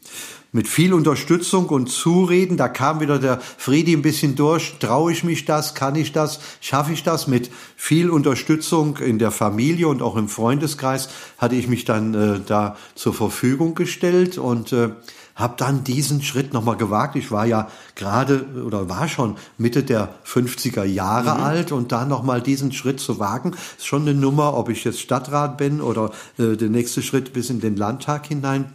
mit 0.55 0.69
viel 0.69 0.93
Unterstützung 0.93 1.67
und 1.67 1.89
Zureden. 1.89 2.55
Da 2.55 2.69
kam 2.69 3.01
wieder 3.01 3.19
der 3.19 3.41
Friedi 3.41 3.91
ein 3.91 4.01
bisschen 4.01 4.37
durch. 4.37 4.77
Traue 4.79 5.11
ich 5.11 5.25
mich 5.25 5.43
das? 5.43 5.75
Kann 5.75 5.95
ich 5.95 6.13
das? 6.13 6.39
Schaffe 6.61 6.93
ich 6.93 7.03
das? 7.03 7.27
Mit 7.27 7.51
viel 7.75 8.09
Unterstützung 8.09 8.95
in 8.97 9.19
der 9.19 9.31
Familie 9.31 9.89
und 9.89 10.01
auch 10.01 10.15
im 10.15 10.29
Freundeskreis 10.29 11.09
hatte 11.37 11.55
ich 11.55 11.67
mich 11.67 11.83
dann 11.83 12.13
äh, 12.13 12.39
da 12.45 12.77
zur 12.95 13.13
Verfügung 13.13 13.75
gestellt 13.75 14.37
und 14.37 14.71
äh, 14.71 14.91
habe 15.35 15.55
dann 15.57 15.83
diesen 15.83 16.23
Schritt 16.23 16.53
nochmal 16.53 16.77
gewagt. 16.77 17.17
Ich 17.17 17.31
war 17.31 17.45
ja 17.45 17.69
gerade 17.95 18.45
oder 18.65 18.87
war 18.87 19.09
schon 19.09 19.35
Mitte 19.57 19.83
der 19.83 20.15
50er 20.25 20.85
Jahre 20.85 21.35
mhm. 21.35 21.43
alt 21.43 21.71
und 21.73 21.91
dann 21.91 22.07
nochmal 22.07 22.41
diesen 22.41 22.71
Schritt 22.71 23.01
zu 23.01 23.19
wagen, 23.19 23.51
ist 23.77 23.85
schon 23.85 24.03
eine 24.03 24.13
Nummer, 24.13 24.55
ob 24.55 24.69
ich 24.69 24.85
jetzt 24.85 25.01
Stadtrat 25.01 25.57
bin 25.57 25.81
oder 25.81 26.11
äh, 26.37 26.55
der 26.55 26.69
nächste 26.69 27.01
Schritt 27.01 27.33
bis 27.33 27.49
in 27.49 27.59
den 27.59 27.75
Landtag 27.75 28.27
hinein. 28.27 28.71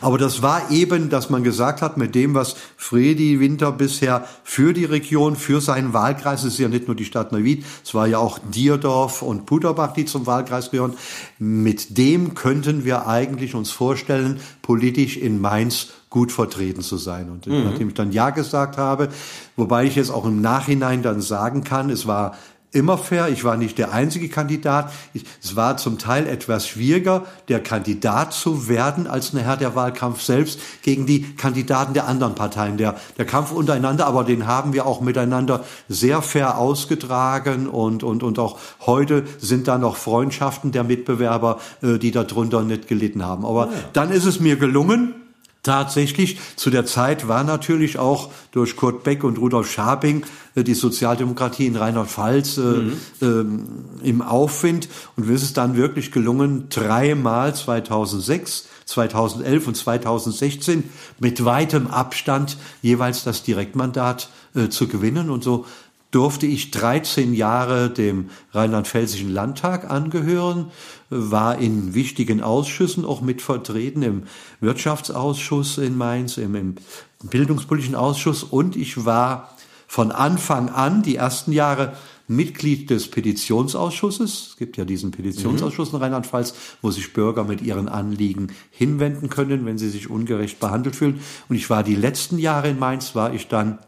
Aber 0.00 0.18
das 0.18 0.42
war 0.42 0.70
eben, 0.70 1.10
dass 1.10 1.30
man 1.30 1.44
gesagt 1.44 1.82
hat, 1.82 1.96
mit 1.96 2.14
dem, 2.14 2.34
was 2.34 2.56
Fredi 2.76 3.40
Winter 3.40 3.72
bisher 3.72 4.26
für 4.44 4.72
die 4.72 4.84
Region, 4.84 5.36
für 5.36 5.60
seinen 5.60 5.92
Wahlkreis, 5.92 6.44
es 6.44 6.54
ist 6.54 6.58
ja 6.58 6.68
nicht 6.68 6.86
nur 6.86 6.96
die 6.96 7.04
Stadt 7.04 7.32
Neuwied, 7.32 7.64
es 7.84 7.94
war 7.94 8.06
ja 8.06 8.18
auch 8.18 8.38
Dierdorf 8.38 9.22
und 9.22 9.46
Puterbach, 9.46 9.92
die 9.92 10.04
zum 10.04 10.26
Wahlkreis 10.26 10.70
gehören, 10.70 10.94
mit 11.38 11.98
dem 11.98 12.34
könnten 12.34 12.84
wir 12.84 13.06
eigentlich 13.06 13.54
uns 13.54 13.70
vorstellen, 13.70 14.40
politisch 14.62 15.16
in 15.16 15.40
Mainz 15.40 15.88
gut 16.10 16.32
vertreten 16.32 16.82
zu 16.82 16.96
sein. 16.96 17.28
Und 17.30 17.46
mhm. 17.46 17.64
nachdem 17.64 17.88
ich 17.88 17.94
dann 17.94 18.12
Ja 18.12 18.30
gesagt 18.30 18.78
habe, 18.78 19.08
wobei 19.56 19.84
ich 19.84 19.96
jetzt 19.96 20.10
auch 20.10 20.24
im 20.24 20.40
Nachhinein 20.40 21.02
dann 21.02 21.20
sagen 21.20 21.64
kann, 21.64 21.90
es 21.90 22.06
war 22.06 22.36
immer 22.72 22.98
fair. 22.98 23.28
Ich 23.28 23.44
war 23.44 23.56
nicht 23.56 23.78
der 23.78 23.92
einzige 23.92 24.28
Kandidat. 24.28 24.92
Ich, 25.14 25.24
es 25.42 25.56
war 25.56 25.76
zum 25.76 25.98
Teil 25.98 26.26
etwas 26.26 26.68
schwieriger, 26.68 27.24
der 27.48 27.62
Kandidat 27.62 28.32
zu 28.32 28.68
werden, 28.68 29.06
als 29.06 29.32
nachher 29.32 29.56
der 29.56 29.74
Wahlkampf 29.74 30.22
selbst 30.22 30.60
gegen 30.82 31.06
die 31.06 31.34
Kandidaten 31.34 31.94
der 31.94 32.06
anderen 32.06 32.34
Parteien. 32.34 32.76
Der, 32.76 32.96
der 33.16 33.24
Kampf 33.24 33.52
untereinander, 33.52 34.06
aber 34.06 34.24
den 34.24 34.46
haben 34.46 34.72
wir 34.72 34.86
auch 34.86 35.00
miteinander 35.00 35.64
sehr 35.88 36.20
fair 36.22 36.58
ausgetragen 36.58 37.68
und, 37.68 38.02
und, 38.02 38.22
und 38.22 38.38
auch 38.38 38.58
heute 38.80 39.24
sind 39.38 39.68
da 39.68 39.78
noch 39.78 39.96
Freundschaften 39.96 40.72
der 40.72 40.84
Mitbewerber, 40.84 41.60
äh, 41.82 41.98
die 41.98 42.10
darunter 42.10 42.62
nicht 42.62 42.88
gelitten 42.88 43.24
haben. 43.24 43.44
Aber 43.46 43.66
ja. 43.66 43.72
dann 43.92 44.10
ist 44.10 44.26
es 44.26 44.40
mir 44.40 44.56
gelungen, 44.56 45.14
Tatsächlich, 45.64 46.38
zu 46.56 46.70
der 46.70 46.86
Zeit 46.86 47.26
war 47.26 47.42
natürlich 47.42 47.98
auch 47.98 48.30
durch 48.52 48.76
Kurt 48.76 49.02
Beck 49.02 49.24
und 49.24 49.38
Rudolf 49.38 49.70
Schabing 49.70 50.24
äh, 50.54 50.62
die 50.62 50.74
Sozialdemokratie 50.74 51.66
in 51.66 51.76
Rheinland-Pfalz 51.76 52.58
äh, 52.58 52.60
mhm. 52.60 52.96
äh, 54.02 54.08
im 54.08 54.22
Aufwind. 54.22 54.88
Und 55.16 55.28
es 55.28 55.42
ist 55.42 55.56
dann 55.56 55.76
wirklich 55.76 56.12
gelungen, 56.12 56.68
dreimal 56.70 57.54
2006, 57.54 58.68
2011 58.84 59.66
und 59.66 59.76
2016 59.76 60.84
mit 61.18 61.44
weitem 61.44 61.88
Abstand 61.88 62.56
jeweils 62.80 63.24
das 63.24 63.42
Direktmandat 63.42 64.30
äh, 64.54 64.68
zu 64.68 64.86
gewinnen. 64.86 65.28
Und 65.28 65.42
so 65.42 65.66
durfte 66.10 66.46
ich 66.46 66.70
13 66.70 67.34
Jahre 67.34 67.90
dem 67.90 68.30
Rheinland-Pfälzischen 68.52 69.30
Landtag 69.30 69.90
angehören, 69.90 70.70
war 71.10 71.58
in 71.58 71.94
wichtigen 71.94 72.42
Ausschüssen 72.42 73.04
auch 73.04 73.20
mit 73.20 73.42
vertreten, 73.42 74.02
im 74.02 74.22
Wirtschaftsausschuss 74.60 75.78
in 75.78 75.96
Mainz, 75.96 76.36
im, 76.36 76.54
im 76.54 76.74
Bildungspolitischen 77.22 77.94
Ausschuss 77.94 78.42
und 78.42 78.76
ich 78.76 79.04
war 79.04 79.56
von 79.86 80.12
Anfang 80.12 80.68
an 80.68 81.02
die 81.02 81.16
ersten 81.16 81.52
Jahre 81.52 81.96
Mitglied 82.28 82.90
des 82.90 83.10
Petitionsausschusses. 83.10 84.48
Es 84.50 84.56
gibt 84.58 84.76
ja 84.76 84.84
diesen 84.84 85.10
Petitionsausschuss 85.10 85.94
in 85.94 85.98
Rheinland-Pfalz, 85.98 86.54
wo 86.82 86.90
sich 86.90 87.14
Bürger 87.14 87.44
mit 87.44 87.62
ihren 87.62 87.88
Anliegen 87.88 88.48
hinwenden 88.70 89.30
können, 89.30 89.64
wenn 89.64 89.78
sie 89.78 89.88
sich 89.88 90.10
ungerecht 90.10 90.60
behandelt 90.60 90.94
fühlen. 90.94 91.20
Und 91.48 91.56
ich 91.56 91.70
war 91.70 91.82
die 91.82 91.96
letzten 91.96 92.38
Jahre 92.38 92.68
in 92.68 92.78
Mainz, 92.78 93.14
war 93.14 93.32
ich 93.32 93.48
dann 93.48 93.78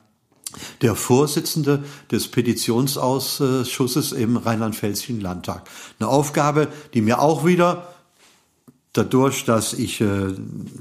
der 0.82 0.94
Vorsitzende 0.94 1.84
des 2.10 2.28
Petitionsausschusses 2.28 4.12
im 4.12 4.36
Rheinland-Pfälzischen 4.36 5.20
Landtag. 5.20 5.68
Eine 5.98 6.08
Aufgabe, 6.08 6.68
die 6.94 7.02
mir 7.02 7.20
auch 7.20 7.44
wieder 7.44 7.88
dadurch, 8.92 9.44
dass 9.44 9.72
ich 9.72 10.00
äh, 10.00 10.34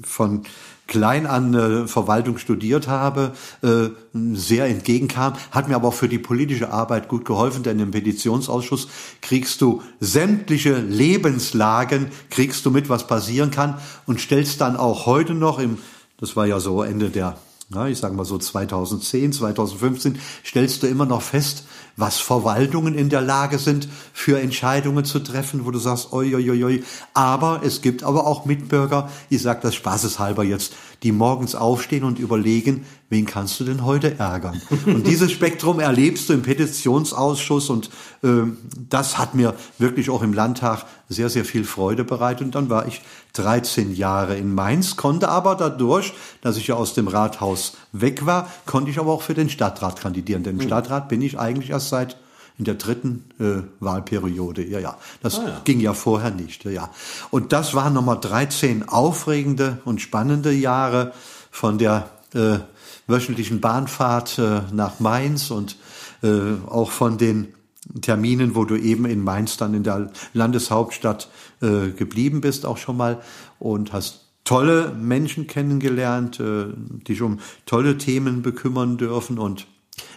von 0.04 0.44
klein 0.88 1.28
an 1.28 1.54
äh, 1.54 1.88
Verwaltung 1.88 2.40
studiert 2.40 2.88
habe, 2.88 3.34
äh, 3.62 3.90
sehr 4.34 4.66
entgegenkam, 4.66 5.34
hat 5.52 5.70
mir 5.70 5.76
aber 5.76 5.90
auch 5.90 5.94
für 5.94 6.10
die 6.10 6.18
politische 6.18 6.72
Arbeit 6.74 7.08
gut 7.08 7.26
geholfen, 7.26 7.62
denn 7.62 7.80
im 7.80 7.92
Petitionsausschuss 7.92 8.88
kriegst 9.22 9.62
du 9.62 9.84
sämtliche 10.00 10.80
Lebenslagen, 10.80 12.08
kriegst 12.32 12.66
du 12.66 12.72
mit, 12.72 12.90
was 12.90 13.06
passieren 13.06 13.52
kann 13.52 13.78
und 14.08 14.20
stellst 14.20 14.60
dann 14.62 14.76
auch 14.76 15.06
heute 15.06 15.36
noch 15.36 15.60
im, 15.60 15.78
das 16.18 16.36
war 16.36 16.48
ja 16.48 16.60
so 16.60 16.82
Ende 16.82 17.12
der 17.12 17.38
na, 17.70 17.88
ich 17.88 18.00
sage 18.00 18.16
mal 18.16 18.26
so 18.26 18.38
2010, 18.38 19.32
2015, 19.34 20.20
stellst 20.44 20.84
du 20.84 20.88
immer 20.88 21.06
noch 21.06 21.22
fest, 21.22 21.66
was 22.00 22.20
Verwaltungen 22.20 22.96
in 22.96 23.10
der 23.10 23.22
Lage 23.22 23.60
sind, 23.60 23.88
für 24.14 24.40
Entscheidungen 24.40 25.06
zu 25.06 25.20
treffen, 25.20 25.66
wo 25.66 25.72
du 25.72 25.80
sagst, 25.80 26.14
oi, 26.14 26.34
oi, 26.36 26.50
oi, 26.50 26.64
oi. 26.64 26.84
Aber 27.14 27.62
es 27.64 27.82
gibt 27.82 28.04
aber 28.04 28.26
auch 28.26 28.46
Mitbürger, 28.46 29.10
ich 29.30 29.42
sage 29.42 29.60
das 29.62 29.76
spaßeshalber 29.76 30.44
jetzt, 30.44 30.74
die 31.04 31.12
morgens 31.12 31.56
aufstehen 31.56 32.04
und 32.04 32.20
überlegen, 32.20 32.86
wen 33.10 33.26
kannst 33.26 33.60
du 33.60 33.64
denn 33.64 33.86
heute 33.86 34.20
ärgern? 34.20 34.62
Und 34.86 35.08
dieses 35.08 35.32
Spektrum 35.32 35.80
erlebst 35.80 36.30
du 36.30 36.34
im 36.34 36.42
Petitionsausschuss 36.42 37.70
und 37.70 37.90
äh, 38.24 38.44
das 38.90 39.18
hat 39.18 39.36
mir 39.36 39.56
wirklich 39.78 40.10
auch 40.10 40.22
im 40.22 40.34
Landtag 40.34 40.86
sehr, 41.10 41.30
sehr 41.30 41.46
viel 41.46 41.64
Freude 41.64 42.04
bereitet. 42.04 42.46
Und 42.46 42.56
dann 42.56 42.70
war 42.70 42.88
ich 42.88 43.02
13 43.34 43.96
Jahre 43.96 44.38
in 44.38 44.54
Mainz, 44.54 44.96
konnte 44.96 45.30
aber 45.30 45.56
dadurch, 45.56 46.14
dass 46.42 46.58
ich 46.58 46.68
ja 46.68 46.76
aus 46.76 46.94
dem 46.94 47.08
Rathaus 47.08 47.78
weg 47.92 48.26
war, 48.26 48.50
konnte 48.66 48.92
ich 48.92 49.00
aber 49.00 49.12
auch 49.12 49.22
für 49.22 49.34
den 49.34 49.50
Stadtrat 49.50 50.00
kandidieren. 50.00 50.44
Denn 50.44 50.56
im 50.56 50.62
hm. 50.62 50.68
Stadtrat 50.68 51.10
bin 51.10 51.22
ich 51.22 51.40
eigentlich 51.40 51.70
erst 51.72 51.90
seit 51.90 52.18
in 52.58 52.66
der 52.66 52.76
dritten 52.76 53.24
äh, 53.40 53.64
Wahlperiode. 53.80 54.66
Ja, 54.66 54.80
ja. 54.80 54.98
Das 55.24 55.40
ah, 55.40 55.48
ja. 55.48 55.62
ging 55.64 55.80
ja 55.80 55.94
vorher 55.94 56.32
nicht. 56.32 56.66
Ja. 56.66 56.90
Und 57.32 57.54
das 57.54 57.74
waren 57.74 57.94
nochmal 57.94 58.20
13 58.20 58.90
aufregende 58.90 59.80
und 59.86 60.02
spannende 60.02 60.52
Jahre 60.52 61.14
von 61.52 61.78
der 61.78 62.10
äh, 62.34 62.60
wöchentlichen 63.08 63.62
Bahnfahrt 63.62 64.38
äh, 64.38 64.62
nach 64.74 65.00
Mainz 65.00 65.52
und 65.52 65.78
äh, 66.22 66.30
auch 66.68 66.92
von 66.92 67.18
den 67.18 67.54
Terminen, 68.02 68.56
wo 68.56 68.66
du 68.66 68.76
eben 68.76 69.06
in 69.06 69.24
Mainz 69.24 69.58
dann 69.58 69.74
in 69.74 69.84
der 69.84 70.12
Landeshauptstadt 70.34 71.30
äh, 71.62 71.90
geblieben 71.90 72.42
bist, 72.42 72.66
auch 72.66 72.78
schon 72.78 72.98
mal 72.98 73.22
und 73.58 73.94
hast 73.94 74.29
tolle 74.50 74.96
Menschen 75.00 75.46
kennengelernt, 75.46 76.40
äh, 76.40 76.66
dich 77.08 77.22
um 77.22 77.40
tolle 77.68 78.00
Themen 78.00 78.42
bekümmern 78.42 78.98
dürfen 78.98 79.38
und 79.38 79.68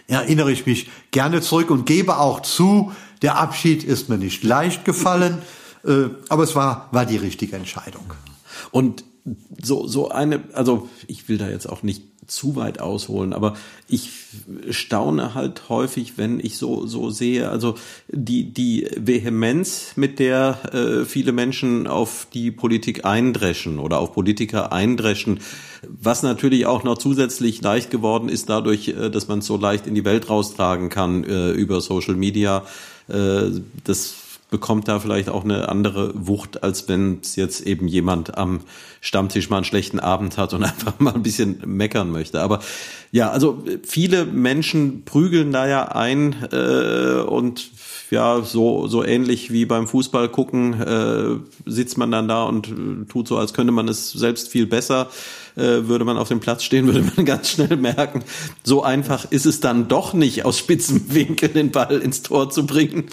erinnere 0.07 0.51
ich 0.51 0.65
mich 0.65 0.89
gerne 1.11 1.41
zurück 1.41 1.69
und 1.69 1.85
gebe 1.85 2.17
auch 2.17 2.39
zu, 2.39 2.91
der 3.21 3.37
Abschied 3.37 3.83
ist 3.83 4.09
mir 4.09 4.17
nicht 4.17 4.43
leicht 4.43 4.85
gefallen, 4.85 5.43
äh, 5.85 6.05
aber 6.29 6.41
es 6.41 6.55
war, 6.55 6.89
war 6.91 7.05
die 7.05 7.17
richtige 7.17 7.55
Entscheidung. 7.55 8.11
Und 8.71 9.05
so, 9.61 9.85
so 9.85 10.09
eine, 10.09 10.41
also 10.53 10.89
ich 11.05 11.29
will 11.29 11.37
da 11.37 11.47
jetzt 11.47 11.69
auch 11.69 11.83
nicht 11.83 12.01
zu 12.27 12.55
weit 12.55 12.79
ausholen, 12.79 13.33
aber 13.33 13.55
ich 13.87 14.09
staune 14.69 15.35
halt 15.35 15.69
häufig, 15.69 16.17
wenn 16.17 16.39
ich 16.39 16.57
so 16.57 16.85
so 16.85 17.09
sehe, 17.09 17.49
also 17.49 17.75
die 18.07 18.51
die 18.53 18.87
Vehemenz, 18.97 19.93
mit 19.95 20.19
der 20.19 20.57
äh, 20.73 21.05
viele 21.05 21.31
Menschen 21.31 21.87
auf 21.87 22.27
die 22.33 22.51
Politik 22.51 23.05
eindreschen 23.05 23.79
oder 23.79 23.99
auf 23.99 24.13
Politiker 24.13 24.71
eindreschen, 24.71 25.39
was 25.87 26.23
natürlich 26.23 26.65
auch 26.65 26.83
noch 26.83 26.97
zusätzlich 26.97 27.61
leicht 27.61 27.91
geworden 27.91 28.29
ist 28.29 28.49
dadurch, 28.49 28.89
äh, 28.89 29.09
dass 29.09 29.27
man 29.27 29.39
es 29.39 29.45
so 29.45 29.57
leicht 29.57 29.87
in 29.87 29.95
die 29.95 30.05
Welt 30.05 30.29
raustragen 30.29 30.89
kann 30.89 31.23
äh, 31.23 31.51
über 31.51 31.81
Social 31.81 32.15
Media. 32.15 32.63
Äh, 33.07 33.51
das 33.83 34.22
bekommt 34.53 34.87
da 34.87 34.99
vielleicht 34.99 35.29
auch 35.29 35.43
eine 35.43 35.67
andere 35.67 36.11
Wucht, 36.13 36.61
als 36.61 36.87
wenn 36.87 37.21
es 37.23 37.35
jetzt 37.35 37.61
eben 37.65 37.87
jemand 37.87 38.37
am 38.37 38.59
Stammtisch 39.01 39.49
mal 39.49 39.57
einen 39.57 39.65
schlechten 39.65 39.99
Abend 39.99 40.37
hat 40.37 40.53
und 40.53 40.63
einfach 40.63 40.99
mal 40.99 41.15
ein 41.15 41.23
bisschen 41.23 41.57
meckern 41.65 42.11
möchte. 42.11 42.39
Aber 42.39 42.59
ja, 43.11 43.31
also 43.31 43.63
viele 43.81 44.25
Menschen 44.25 45.05
prügeln 45.05 45.51
da 45.51 45.67
ja 45.67 45.85
ein 45.87 46.35
äh, 46.51 47.23
und 47.23 47.71
ja, 48.11 48.43
so, 48.43 48.85
so 48.87 49.03
ähnlich 49.03 49.51
wie 49.51 49.65
beim 49.65 49.87
Fußball 49.87 50.29
gucken, 50.29 50.79
äh, 50.79 51.39
sitzt 51.65 51.97
man 51.97 52.11
dann 52.11 52.27
da 52.27 52.43
und 52.43 52.67
äh, 52.67 53.05
tut 53.09 53.27
so, 53.27 53.37
als 53.37 53.55
könnte 53.55 53.73
man 53.73 53.87
es 53.87 54.11
selbst 54.11 54.49
viel 54.49 54.67
besser 54.67 55.09
würde 55.55 56.03
man 56.05 56.17
auf 56.17 56.29
dem 56.29 56.39
Platz 56.39 56.63
stehen, 56.63 56.87
würde 56.87 57.03
man 57.15 57.25
ganz 57.25 57.49
schnell 57.49 57.77
merken, 57.77 58.23
so 58.63 58.83
einfach 58.83 59.31
ist 59.31 59.45
es 59.45 59.59
dann 59.59 59.87
doch 59.87 60.13
nicht, 60.13 60.45
aus 60.45 60.57
spitzem 60.57 61.03
Winkel 61.13 61.49
den 61.49 61.71
Ball 61.71 61.99
ins 61.99 62.23
Tor 62.23 62.49
zu 62.49 62.65
bringen. 62.65 63.05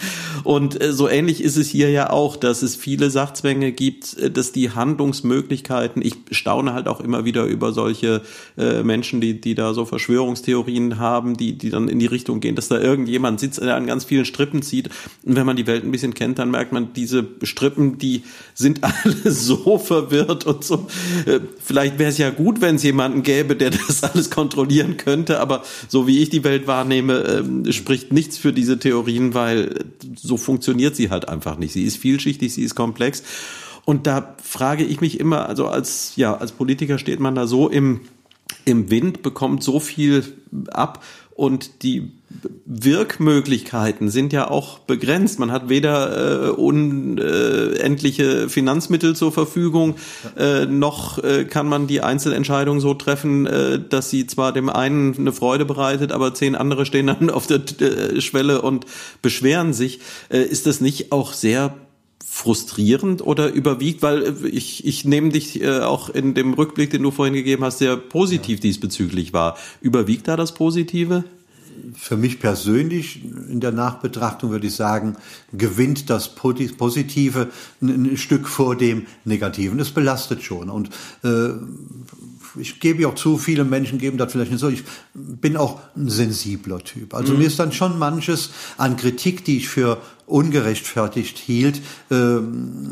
Und 0.45 0.81
äh, 0.81 0.93
so 0.93 1.09
ähnlich 1.09 1.43
ist 1.43 1.57
es 1.57 1.69
hier 1.69 1.91
ja 1.91 2.11
auch, 2.11 2.37
dass 2.37 2.63
es 2.63 2.77
viele 2.77 3.11
Sachzwänge 3.11 3.73
gibt, 3.73 4.17
äh, 4.19 4.31
dass 4.31 4.53
die 4.53 4.71
Handlungsmöglichkeiten, 4.71 6.03
ich 6.03 6.15
staune 6.31 6.73
halt 6.73 6.89
auch 6.89 7.01
immer 7.01 7.25
wieder 7.25 7.45
über 7.45 7.73
solche 7.73 8.23
äh, 8.57 8.83
Menschen, 8.83 9.21
die, 9.21 9.41
die 9.41 9.55
da 9.55 9.75
so 9.75 9.85
Verschwörungstheorien 9.85 10.99
haben, 10.99 11.37
die, 11.37 11.57
die 11.59 11.71
dann 11.71 11.89
in 11.89 11.99
die 11.99 12.07
Richtung 12.07 12.41
gehen, 12.41 12.57
dass 12.57 12.69
da 12.69 12.79
irgendjemand 12.79 13.41
sitzt, 13.41 13.61
der 13.61 13.77
an 13.77 13.87
ganz 13.87 14.05
vielen 14.05 14.25
Strippen 14.25 14.63
zieht. 14.63 14.89
Und 15.25 15.37
wenn 15.37 15.47
man 15.47 15.57
die 15.57 15.67
Welt 15.67 15.85
ein 15.85 15.91
bisschen 15.91 16.15
kennt, 16.15 16.39
dann 16.39 16.51
merkt 16.51 16.73
man, 16.73 16.93
diese 16.95 17.27
Strippen, 17.43 17.99
die 17.99 18.23
sind 18.55 18.81
alle 18.85 19.31
so 19.31 19.79
verwirrt 19.79 20.47
und 20.47 20.65
so. 20.65 20.87
Äh, 21.27 21.41
vielleicht 21.63 21.99
wäre 21.99 22.11
es 22.11 22.19
ja 22.19 22.30
gut, 22.31 22.61
wenn 22.61 22.77
es 22.77 22.83
jemanden 22.83 23.23
gäbe, 23.23 23.57
der 23.57 23.71
das 23.89 24.03
alles 24.03 24.31
kontrollieren 24.31 24.97
könnte, 24.97 25.41
aber 25.41 25.63
so 25.89 26.07
wie 26.07 26.19
ich 26.23 26.31
die 26.31 26.45
Welt 26.45 26.67
wahrnehme, 26.67 27.19
ähm, 27.21 27.73
spricht 27.73 28.13
nichts 28.13 28.39
für 28.39 28.53
diese 28.53 28.79
Theorien, 28.79 29.35
weil 29.35 29.85
so 30.17 30.37
funktioniert 30.37 30.97
sie 30.97 31.11
halt 31.11 31.29
einfach 31.29 31.59
nicht. 31.59 31.73
Sie 31.73 31.85
ist 31.85 31.97
vielschichtig, 31.97 32.53
sie 32.55 32.63
ist 32.63 32.75
komplex. 32.75 33.23
Und 33.85 34.07
da 34.07 34.37
frage 34.43 34.85
ich 34.85 35.01
mich 35.01 35.19
immer, 35.19 35.49
also 35.49 35.67
als, 35.67 36.13
ja, 36.17 36.37
als 36.37 36.53
Politiker 36.53 36.99
steht 36.99 37.21
man 37.21 37.35
da 37.35 37.47
so 37.47 37.69
im, 37.69 38.01
im 38.65 38.91
Wind, 38.91 39.23
bekommt 39.23 39.63
so 39.63 39.81
viel 39.81 40.25
ab 40.71 41.03
und 41.41 41.85
die 41.85 42.11
Wirkmöglichkeiten 42.67 44.11
sind 44.11 44.35
ja 44.35 44.51
auch 44.51 44.81
begrenzt. 44.81 45.39
Man 45.39 45.51
hat 45.51 45.71
weder 45.71 46.49
äh, 46.49 46.51
unendliche 46.51 48.51
Finanzmittel 48.51 49.17
zur 49.17 49.33
Verfügung, 49.33 49.95
äh, 50.37 50.67
noch 50.67 51.17
äh, 51.25 51.47
kann 51.47 51.67
man 51.67 51.87
die 51.87 52.03
Einzelentscheidung 52.03 52.81
so 52.81 52.93
treffen, 52.93 53.47
äh, 53.47 53.81
dass 53.81 54.11
sie 54.11 54.27
zwar 54.27 54.53
dem 54.53 54.69
einen 54.69 55.17
eine 55.17 55.33
Freude 55.33 55.65
bereitet, 55.65 56.13
aber 56.13 56.35
zehn 56.35 56.57
andere 56.57 56.85
stehen 56.85 57.07
dann 57.07 57.31
auf 57.31 57.47
der 57.47 57.63
äh, 57.81 58.21
Schwelle 58.21 58.61
und 58.61 58.85
beschweren 59.23 59.73
sich. 59.73 60.01
Äh, 60.29 60.43
ist 60.43 60.67
das 60.67 60.83
nicht 60.83 61.11
auch 61.11 61.33
sehr 61.33 61.75
frustrierend 62.41 63.21
oder 63.21 63.53
überwiegt, 63.53 64.01
weil 64.03 64.23
äh, 64.23 64.49
ich, 64.49 64.87
ich 64.87 65.05
nehme 65.05 65.29
dich 65.29 65.61
äh, 65.61 65.81
auch 65.81 66.09
in 66.09 66.33
dem 66.33 66.55
Rückblick, 66.55 66.91
den 66.91 67.03
du 67.03 67.11
vorhin 67.11 67.35
gegeben 67.35 67.65
hast, 67.65 67.79
sehr 67.79 67.97
positiv 67.97 68.59
ja. 68.59 68.63
diesbezüglich 68.63 69.33
war. 69.35 69.59
Überwiegt 69.83 70.27
da 70.27 70.37
das 70.37 70.55
Positive? 70.55 71.25
für 71.95 72.17
mich 72.17 72.41
persönlich 72.41 73.25
in 73.25 73.61
der 73.61 73.73
Nachbetrachtung 73.73 74.51
würde 74.51 74.67
ich 74.67 74.75
sagen, 74.75 75.17
gewinnt 75.53 76.11
das 76.11 76.35
Positive 76.35 77.49
ein 77.81 78.17
Stück 78.17 78.49
vor 78.49 78.77
dem 78.77 79.07
Negativen. 79.25 79.79
Das 79.79 79.91
belastet 79.91 80.43
schon. 80.43 80.69
Und 80.69 80.91
äh, 81.25 81.51
ich 82.59 82.81
gebe 82.81 83.07
auch 83.09 83.15
zu, 83.15 83.39
viele 83.39 83.65
Menschen 83.65 83.99
geben 83.99 84.19
das 84.19 84.33
vielleicht 84.33 84.51
nicht 84.51 84.61
so. 84.61 84.69
Ich 84.69 84.85
bin 85.15 85.57
auch 85.57 85.81
ein 85.97 86.11
sensibler 86.11 86.81
Typ. 86.81 87.15
Also 87.15 87.33
mhm. 87.33 87.41
mir 87.41 87.47
ist 87.47 87.59
dann 87.59 87.73
schon 87.73 87.99
manches 87.99 88.51
an 88.77 88.97
Kritik, 88.97 89.45
die 89.45 89.59
ich 89.59 89.69
für 89.69 89.99
ungerechtfertigt 90.31 91.39
hielt, 91.39 91.81
äh, 92.11 92.39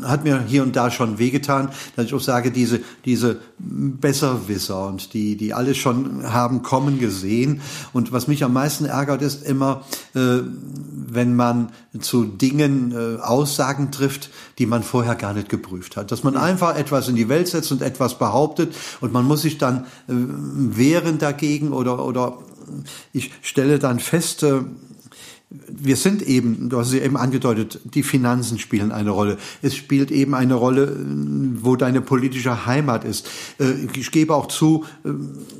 hat 0.03 0.23
mir 0.23 0.43
hier 0.47 0.63
und 0.63 0.75
da 0.75 0.91
schon 0.91 1.17
wehgetan, 1.17 1.69
dass 1.95 2.05
ich 2.05 2.13
auch 2.13 2.19
sage, 2.19 2.51
diese, 2.51 2.81
diese 3.05 3.39
Besserwisser 3.57 4.87
und 4.87 5.13
die, 5.13 5.35
die 5.35 5.53
alles 5.53 5.77
schon 5.77 6.31
haben 6.31 6.61
kommen 6.61 6.99
gesehen. 6.99 7.61
Und 7.93 8.11
was 8.11 8.27
mich 8.27 8.43
am 8.43 8.53
meisten 8.53 8.85
ärgert, 8.85 9.21
ist 9.21 9.43
immer, 9.43 9.83
äh, 10.15 10.39
wenn 11.07 11.35
man 11.35 11.71
zu 11.99 12.25
Dingen 12.25 12.91
äh, 12.91 13.21
Aussagen 13.21 13.91
trifft, 13.91 14.29
die 14.59 14.65
man 14.65 14.83
vorher 14.83 15.15
gar 15.15 15.33
nicht 15.33 15.49
geprüft 15.49 15.97
hat. 15.97 16.11
Dass 16.11 16.23
man 16.23 16.37
einfach 16.37 16.75
etwas 16.75 17.07
in 17.07 17.15
die 17.15 17.29
Welt 17.29 17.47
setzt 17.47 17.71
und 17.71 17.81
etwas 17.81 18.19
behauptet 18.19 18.75
und 19.01 19.13
man 19.13 19.25
muss 19.25 19.41
sich 19.41 19.57
dann 19.57 19.85
äh, 20.07 20.13
wehren 20.13 21.17
dagegen 21.17 21.71
oder, 21.71 22.05
oder 22.05 22.39
ich 23.13 23.31
stelle 23.41 23.79
dann 23.79 23.99
fest, 23.99 24.43
äh, 24.43 24.61
wir 25.51 25.95
sind 25.95 26.21
eben, 26.21 26.69
du 26.69 26.77
hast 26.77 26.89
es 26.89 26.93
eben 26.93 27.17
angedeutet, 27.17 27.79
die 27.83 28.03
Finanzen 28.03 28.59
spielen 28.59 28.91
eine 28.91 29.09
Rolle. 29.09 29.39
Es 29.63 29.75
spielt 29.75 30.11
eben 30.11 30.35
eine 30.35 30.53
Rolle, 30.53 30.95
wo 31.55 31.75
deine 31.75 32.01
politische 32.01 32.67
Heimat 32.67 33.03
ist. 33.03 33.27
Äh, 33.59 33.73
ich 33.97 34.11
gebe 34.11 34.35
auch 34.35 34.47
zu, 34.47 34.85
äh, 35.03 35.09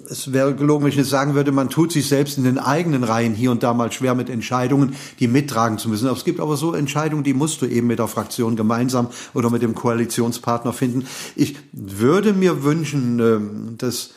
es 0.08 0.32
wäre 0.32 0.54
gelogen, 0.54 0.84
wenn 0.84 0.92
ich 0.92 0.98
nicht 0.98 1.10
sagen 1.10 1.34
würde, 1.34 1.52
man 1.52 1.72
tut 1.72 1.92
sich 1.92 2.08
selbst 2.08 2.38
in 2.38 2.44
den 2.44 2.60
eigenen 2.60 3.04
Reihen 3.04 3.34
hier 3.34 3.50
und 3.50 3.64
da 3.64 3.74
mal 3.74 3.92
schwer 3.92 4.14
mit 4.14 4.30
Entscheidungen, 4.30 4.96
die 5.20 5.28
mittragen 5.28 5.80
zu 5.80 5.90
müssen. 5.90 6.08
Es 6.08 6.24
gibt 6.24 6.40
aber 6.40 6.56
so 6.56 6.76
Entscheidungen, 6.76 7.24
die 7.24 7.34
musst 7.34 7.64
du 7.64 7.66
eben 7.66 7.88
mit 7.88 7.98
der 7.98 8.08
Fraktion 8.08 8.56
gemeinsam 8.56 9.08
oder 9.34 9.50
mit 9.50 9.64
dem 9.64 9.74
Koalitionspartner 9.74 10.72
finden. 10.72 11.08
Ich 11.36 11.58
würde 11.72 12.34
mir 12.34 12.64
wünschen, 12.64 13.78
dass 13.78 14.12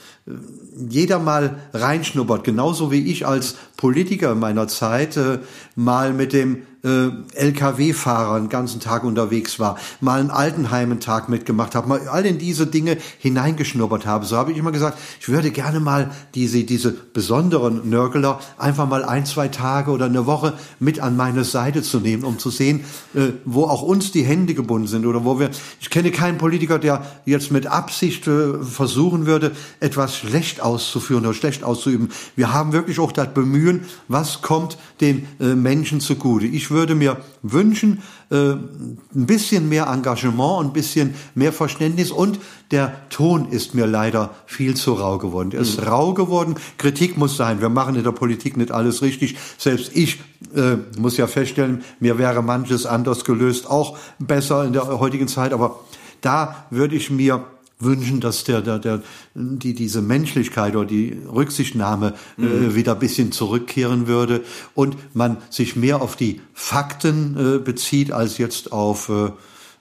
jeder 0.88 1.18
mal 1.18 1.56
reinschnuppert, 1.72 2.44
genauso 2.44 2.92
wie 2.92 3.10
ich 3.10 3.26
als 3.26 3.56
Politiker 3.76 4.34
meiner 4.34 4.68
Zeit 4.68 5.16
äh, 5.16 5.38
mal 5.74 6.12
mit 6.12 6.32
dem 6.32 6.62
äh, 6.84 7.10
LKW-Fahrer 7.34 8.34
einen 8.34 8.48
ganzen 8.48 8.80
Tag 8.80 9.04
unterwegs 9.04 9.60
war, 9.60 9.78
mal 10.00 10.20
einen 10.20 10.30
Altenheim-Tag 10.30 11.28
mitgemacht 11.28 11.74
habe, 11.74 11.88
mal 11.88 12.08
all 12.08 12.26
in 12.26 12.38
diese 12.38 12.66
Dinge 12.66 12.98
hineingeschnuppert 13.18 14.04
habe. 14.04 14.26
So 14.26 14.36
habe 14.36 14.52
ich 14.52 14.58
immer 14.58 14.72
gesagt, 14.72 14.98
ich 15.20 15.28
würde 15.28 15.50
gerne 15.50 15.80
mal 15.80 16.10
diese, 16.34 16.64
diese 16.64 16.92
besonderen 16.92 17.88
Nörgler 17.88 18.40
einfach 18.58 18.88
mal 18.88 19.04
ein, 19.04 19.26
zwei 19.26 19.48
Tage 19.48 19.92
oder 19.92 20.06
eine 20.06 20.26
Woche 20.26 20.54
mit 20.80 21.00
an 21.00 21.16
meine 21.16 21.44
Seite 21.44 21.82
zu 21.82 22.00
nehmen, 22.00 22.24
um 22.24 22.38
zu 22.38 22.50
sehen, 22.50 22.80
äh, 23.14 23.28
wo 23.44 23.64
auch 23.64 23.82
uns 23.82 24.10
die 24.10 24.24
Hände 24.24 24.54
gebunden 24.54 24.88
sind 24.88 25.06
oder 25.06 25.24
wo 25.24 25.38
wir, 25.38 25.50
ich 25.80 25.90
kenne 25.90 26.10
keinen 26.10 26.38
Politiker, 26.38 26.78
der 26.78 27.06
jetzt 27.26 27.52
mit 27.52 27.66
Absicht 27.66 28.26
äh, 28.26 28.54
versuchen 28.62 29.26
würde, 29.26 29.52
etwas 29.78 30.16
schlecht 30.16 30.60
auszuführen 30.60 31.24
oder 31.24 31.34
schlecht 31.34 31.62
auszuüben. 31.62 32.08
Wir 32.34 32.52
haben 32.52 32.72
wirklich 32.72 32.98
auch 32.98 33.12
das 33.12 33.32
Bemühen, 33.32 33.84
was 34.08 34.42
kommt 34.42 34.78
den 35.00 35.28
äh, 35.40 35.54
Menschen 35.62 36.00
zugute. 36.00 36.46
Ich 36.46 36.70
würde 36.70 36.94
mir 36.94 37.18
wünschen, 37.42 38.02
äh, 38.30 38.52
ein 38.52 38.98
bisschen 39.12 39.68
mehr 39.68 39.86
Engagement, 39.86 40.66
ein 40.66 40.72
bisschen 40.72 41.14
mehr 41.34 41.52
Verständnis 41.52 42.10
und 42.10 42.38
der 42.70 43.08
Ton 43.10 43.48
ist 43.50 43.74
mir 43.74 43.86
leider 43.86 44.30
viel 44.46 44.74
zu 44.74 44.94
rau 44.94 45.18
geworden. 45.18 45.52
Er 45.52 45.60
ist 45.60 45.80
mhm. 45.80 45.86
rau 45.88 46.14
geworden. 46.14 46.54
Kritik 46.78 47.16
muss 47.16 47.36
sein. 47.36 47.60
Wir 47.60 47.68
machen 47.68 47.96
in 47.96 48.04
der 48.04 48.12
Politik 48.12 48.56
nicht 48.56 48.72
alles 48.72 49.02
richtig. 49.02 49.36
Selbst 49.58 49.92
ich 49.94 50.20
äh, 50.54 50.76
muss 50.98 51.16
ja 51.16 51.26
feststellen, 51.26 51.82
mir 52.00 52.18
wäre 52.18 52.42
manches 52.42 52.86
anders 52.86 53.24
gelöst, 53.24 53.68
auch 53.68 53.96
besser 54.18 54.64
in 54.64 54.72
der 54.72 54.98
heutigen 54.98 55.28
Zeit. 55.28 55.52
Aber 55.52 55.80
da 56.20 56.66
würde 56.70 56.96
ich 56.96 57.10
mir 57.10 57.44
wünschen, 57.84 58.20
dass 58.20 58.44
der, 58.44 58.60
der, 58.60 58.78
der, 58.78 59.02
die, 59.34 59.74
diese 59.74 60.02
Menschlichkeit 60.02 60.76
oder 60.76 60.86
die 60.86 61.18
Rücksichtnahme 61.32 62.14
äh, 62.38 62.42
mhm. 62.42 62.70
äh, 62.70 62.74
wieder 62.74 62.92
ein 62.92 62.98
bisschen 62.98 63.32
zurückkehren 63.32 64.06
würde 64.06 64.42
und 64.74 64.96
man 65.14 65.38
sich 65.50 65.76
mehr 65.76 66.02
auf 66.02 66.16
die 66.16 66.40
Fakten 66.54 67.36
äh, 67.36 67.58
bezieht 67.58 68.12
als 68.12 68.38
jetzt 68.38 68.72
auf 68.72 69.08
äh, 69.08 69.30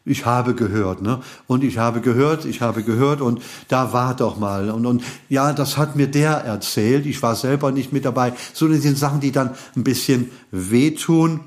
ich 0.04 0.26
habe 0.26 0.56
gehört, 0.56 1.04
ne? 1.04 1.22
Und 1.46 1.64
ich 1.64 1.78
habe 1.78 2.02
gehört, 2.02 2.46
ich 2.46 2.62
habe 2.62 2.82
gehört 2.82 3.22
und 3.22 3.40
da 3.68 3.94
war 3.94 4.16
doch 4.16 4.40
mal 4.40 4.72
und 4.72 4.88
und 4.88 5.04
ja, 5.30 5.54
das 5.54 5.78
hat 5.78 5.96
mir 5.96 6.08
der 6.08 6.32
erzählt. 6.32 7.06
Ich 7.06 7.22
war 7.22 7.36
selber 7.36 7.72
nicht 7.72 7.94
mit 7.94 8.06
dabei. 8.06 8.34
So 8.54 8.68
das 8.68 8.82
sind 8.82 8.98
Sachen, 8.98 9.20
die 9.20 9.32
dann 9.32 9.52
ein 9.76 9.84
bisschen 9.84 10.32
wehtun. 10.50 11.42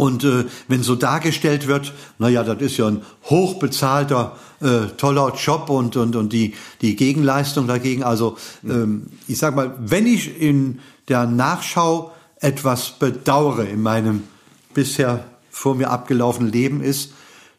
Und 0.00 0.24
äh, 0.24 0.46
wenn 0.66 0.82
so 0.82 0.96
dargestellt 0.96 1.66
wird, 1.66 1.92
na 2.18 2.30
ja, 2.30 2.42
das 2.42 2.62
ist 2.62 2.78
ja 2.78 2.86
ein 2.86 3.02
hochbezahlter, 3.24 4.34
äh, 4.62 4.86
toller 4.96 5.34
Job 5.34 5.68
und, 5.68 5.94
und, 5.94 6.16
und 6.16 6.32
die, 6.32 6.54
die 6.80 6.96
Gegenleistung 6.96 7.66
dagegen. 7.66 8.02
Also 8.02 8.38
ähm, 8.64 9.08
ich 9.28 9.36
sag 9.36 9.54
mal, 9.54 9.74
wenn 9.78 10.06
ich 10.06 10.40
in 10.40 10.78
der 11.08 11.26
Nachschau 11.26 12.12
etwas 12.36 12.92
bedauere 12.98 13.64
in 13.64 13.82
meinem 13.82 14.22
bisher 14.72 15.26
vor 15.50 15.74
mir 15.74 15.90
abgelaufenen 15.90 16.50
Leben 16.50 16.80
ist, 16.80 17.12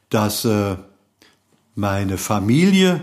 dass 0.09 0.43
äh, 0.43 0.77
meine 1.75 2.17
Familie 2.17 3.01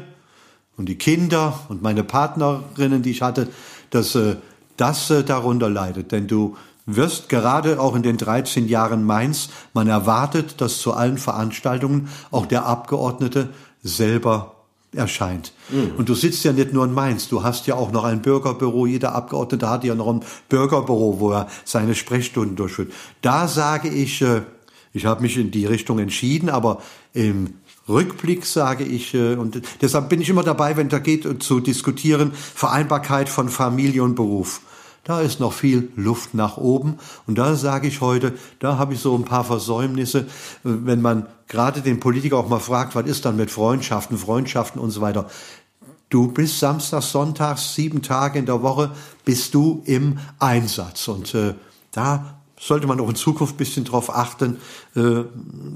und 0.76 0.88
die 0.88 0.98
Kinder 0.98 1.60
und 1.68 1.80
meine 1.80 2.02
Partnerinnen, 2.02 3.02
die 3.02 3.12
ich 3.12 3.22
hatte, 3.22 3.46
dass 3.90 4.16
äh, 4.16 4.34
das 4.76 5.10
äh, 5.10 5.22
darunter 5.22 5.70
leidet. 5.70 6.10
Denn 6.10 6.26
du 6.26 6.56
wirst 6.88 7.28
gerade 7.28 7.78
auch 7.78 7.94
in 7.94 8.02
den 8.02 8.16
13 8.16 8.66
Jahren 8.66 9.04
Mainz, 9.04 9.50
man 9.74 9.88
erwartet, 9.88 10.60
dass 10.60 10.78
zu 10.78 10.94
allen 10.94 11.18
Veranstaltungen 11.18 12.08
auch 12.30 12.46
der 12.46 12.66
Abgeordnete 12.66 13.50
selber 13.82 14.54
erscheint. 14.94 15.52
Mhm. 15.68 15.92
Und 15.98 16.08
du 16.08 16.14
sitzt 16.14 16.44
ja 16.44 16.52
nicht 16.52 16.72
nur 16.72 16.86
in 16.86 16.94
Mainz, 16.94 17.28
du 17.28 17.42
hast 17.42 17.66
ja 17.66 17.74
auch 17.74 17.92
noch 17.92 18.04
ein 18.04 18.22
Bürgerbüro, 18.22 18.86
jeder 18.86 19.14
Abgeordnete 19.14 19.68
hat 19.68 19.84
ja 19.84 19.94
noch 19.94 20.08
ein 20.08 20.24
Bürgerbüro, 20.48 21.20
wo 21.20 21.32
er 21.32 21.48
seine 21.64 21.94
Sprechstunden 21.94 22.56
durchführt. 22.56 22.90
Da 23.20 23.48
sage 23.48 23.88
ich, 23.88 24.22
äh, 24.22 24.42
ich 24.94 25.04
habe 25.04 25.20
mich 25.20 25.36
in 25.36 25.50
die 25.50 25.66
Richtung 25.66 25.98
entschieden, 25.98 26.48
aber 26.48 26.80
im 27.12 27.54
Rückblick 27.86 28.46
sage 28.46 28.84
ich, 28.84 29.12
äh, 29.12 29.34
und 29.34 29.60
deshalb 29.82 30.08
bin 30.08 30.22
ich 30.22 30.30
immer 30.30 30.42
dabei, 30.42 30.78
wenn 30.78 30.88
da 30.88 30.98
geht, 30.98 31.42
zu 31.42 31.60
diskutieren, 31.60 32.32
Vereinbarkeit 32.32 33.28
von 33.28 33.50
Familie 33.50 34.02
und 34.02 34.14
Beruf. 34.14 34.62
Da 35.08 35.22
ist 35.22 35.40
noch 35.40 35.54
viel 35.54 35.90
Luft 35.96 36.34
nach 36.34 36.58
oben. 36.58 36.98
Und 37.26 37.38
da 37.38 37.54
sage 37.54 37.88
ich 37.88 38.02
heute, 38.02 38.34
da 38.58 38.76
habe 38.76 38.92
ich 38.92 39.00
so 39.00 39.14
ein 39.14 39.24
paar 39.24 39.42
Versäumnisse, 39.42 40.26
wenn 40.64 41.00
man 41.00 41.26
gerade 41.46 41.80
den 41.80 41.98
Politiker 41.98 42.36
auch 42.36 42.50
mal 42.50 42.58
fragt, 42.58 42.94
was 42.94 43.06
ist 43.06 43.24
dann 43.24 43.36
mit 43.36 43.50
Freundschaften, 43.50 44.18
Freundschaften 44.18 44.78
und 44.78 44.90
so 44.90 45.00
weiter. 45.00 45.30
Du 46.10 46.28
bist 46.28 46.58
samstags, 46.58 47.10
sonntags, 47.10 47.74
sieben 47.74 48.02
Tage 48.02 48.38
in 48.38 48.44
der 48.44 48.60
Woche, 48.60 48.90
bist 49.24 49.54
du 49.54 49.82
im 49.86 50.18
Einsatz. 50.40 51.08
Und 51.08 51.34
äh, 51.34 51.54
da 51.90 52.38
sollte 52.60 52.86
man 52.86 53.00
auch 53.00 53.08
in 53.08 53.14
Zukunft 53.14 53.54
ein 53.54 53.56
bisschen 53.56 53.84
darauf 53.84 54.14
achten, 54.14 54.58
äh, 54.94 55.22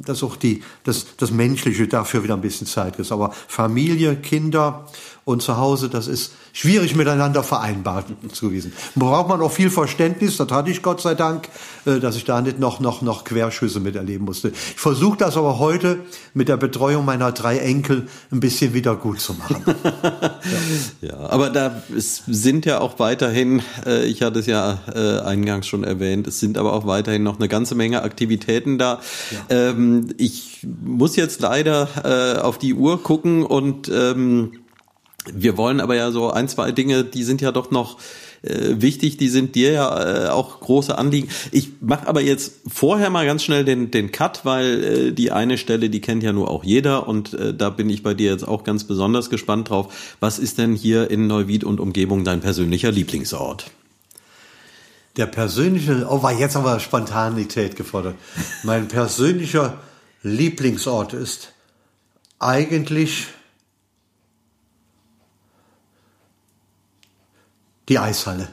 dass 0.05 0.23
auch 0.23 0.37
die, 0.37 0.63
das, 0.85 1.07
das 1.17 1.31
Menschliche 1.31 1.89
dafür 1.89 2.23
wieder 2.23 2.35
ein 2.35 2.43
bisschen 2.43 2.67
Zeit 2.67 2.99
ist. 2.99 3.13
Aber 3.13 3.33
Familie, 3.49 4.17
Kinder 4.17 4.87
und 5.25 5.41
zu 5.41 5.57
Hause, 5.57 5.89
das 5.89 6.09
ist 6.09 6.33
schwierig 6.53 6.97
miteinander 6.97 7.43
vereinbar 7.43 8.05
zu 8.33 8.49
gewesen. 8.49 8.73
Braucht 8.97 9.29
man 9.29 9.41
auch 9.41 9.53
viel 9.53 9.71
Verständnis, 9.71 10.37
das 10.37 10.51
hatte 10.51 10.71
ich 10.71 10.83
Gott 10.83 11.01
sei 11.01 11.15
Dank, 11.15 11.49
äh, 11.85 12.01
dass 12.01 12.17
ich 12.17 12.25
da 12.25 12.41
nicht 12.43 12.59
noch, 12.59 12.81
noch, 12.81 13.03
noch 13.03 13.25
Querschüsse 13.25 13.79
miterleben 13.79 14.25
musste. 14.25 14.49
Ich 14.49 14.81
versuche 14.81 15.17
das 15.17 15.37
aber 15.37 15.61
heute 15.61 16.01
mit 16.35 16.49
der 16.49 16.57
Betreuung 16.57 17.05
meiner 17.05 17.31
drei 17.31 17.59
Enkel 17.59 18.09
ein 18.33 18.41
bisschen 18.41 18.75
wieder 18.75 18.97
gut 18.97 19.21
zu 19.21 19.35
machen. 19.35 19.65
ja. 21.01 21.09
ja. 21.09 21.31
aber 21.31 21.51
da 21.51 21.83
es 21.97 22.23
sind 22.27 22.67
ja 22.67 22.81
auch 22.81 22.99
weiterhin, 22.99 23.63
äh, 23.87 24.05
ich 24.07 24.23
hatte 24.23 24.41
es 24.41 24.47
ja 24.47 24.81
äh, 24.93 25.21
eingangs 25.21 25.69
schon 25.69 25.85
erwähnt, 25.85 26.27
es 26.27 26.41
sind 26.41 26.59
aber 26.59 26.73
auch 26.73 26.87
weiterhin 26.87 27.23
noch 27.23 27.39
eine 27.39 27.49
ganze 27.49 27.77
Menge 27.77 28.03
Aktivitäten 28.03 28.77
da. 28.77 29.01
Ja. 29.31 29.71
Ähm, 29.71 30.09
ich 30.19 30.67
muss 30.85 31.17
jetzt 31.17 31.41
leider 31.41 32.43
auf 32.45 32.59
die 32.59 32.75
Uhr 32.75 33.03
gucken 33.03 33.45
und 33.45 33.89
ähm, 33.89 34.62
wir 35.33 35.57
wollen 35.57 35.81
aber 35.81 35.95
ja 35.95 36.11
so 36.11 36.31
ein, 36.31 36.49
zwei 36.49 36.73
Dinge, 36.73 37.05
die 37.05 37.23
sind 37.23 37.41
ja 37.41 37.53
doch 37.53 37.71
noch 37.71 37.99
äh, 38.43 38.81
wichtig, 38.81 39.17
die 39.17 39.29
sind 39.29 39.55
dir 39.55 39.73
ja 39.73 40.27
äh, 40.27 40.29
auch 40.29 40.61
große 40.61 40.97
Anliegen. 40.99 41.29
Ich 41.53 41.71
mache 41.81 42.09
aber 42.09 42.21
jetzt 42.21 42.55
vorher 42.67 43.11
mal 43.11 43.25
ganz 43.25 43.45
schnell 43.45 43.65
den, 43.65 43.91
den 43.91 44.11
Cut, 44.11 44.45
weil 44.45 44.85
äh, 44.85 45.13
die 45.13 45.31
eine 45.31 45.59
Stelle, 45.59 45.91
die 45.91 46.01
kennt 46.01 46.23
ja 46.23 46.33
nur 46.33 46.51
auch 46.51 46.65
jeder 46.65 47.07
und 47.07 47.35
äh, 47.35 47.55
da 47.55 47.71
bin 47.71 47.89
ich 47.89 48.03
bei 48.03 48.15
dir 48.15 48.33
jetzt 48.33 48.47
auch 48.47 48.65
ganz 48.65 48.85
besonders 48.85 49.31
gespannt 49.31 49.71
drauf. 49.71 50.17
Was 50.19 50.39
ist 50.39 50.59
denn 50.59 50.75
hier 50.75 51.11
in 51.11 51.29
Neuwied 51.29 51.63
und 51.63 51.79
Umgebung 51.79 52.25
dein 52.25 52.41
persönlicher 52.41 52.91
Lieblingsort? 52.91 53.71
Der 55.17 55.27
persönliche, 55.27 56.07
oh, 56.09 56.23
war 56.23 56.33
jetzt 56.33 56.57
aber 56.57 56.81
Spontanität 56.81 57.77
gefordert. 57.77 58.17
Mein 58.65 58.89
persönlicher 58.89 59.79
Lieblingsort 60.23 61.13
ist 61.13 61.53
eigentlich 62.39 63.27
Die 67.89 67.99
Eishalle. 67.99 68.49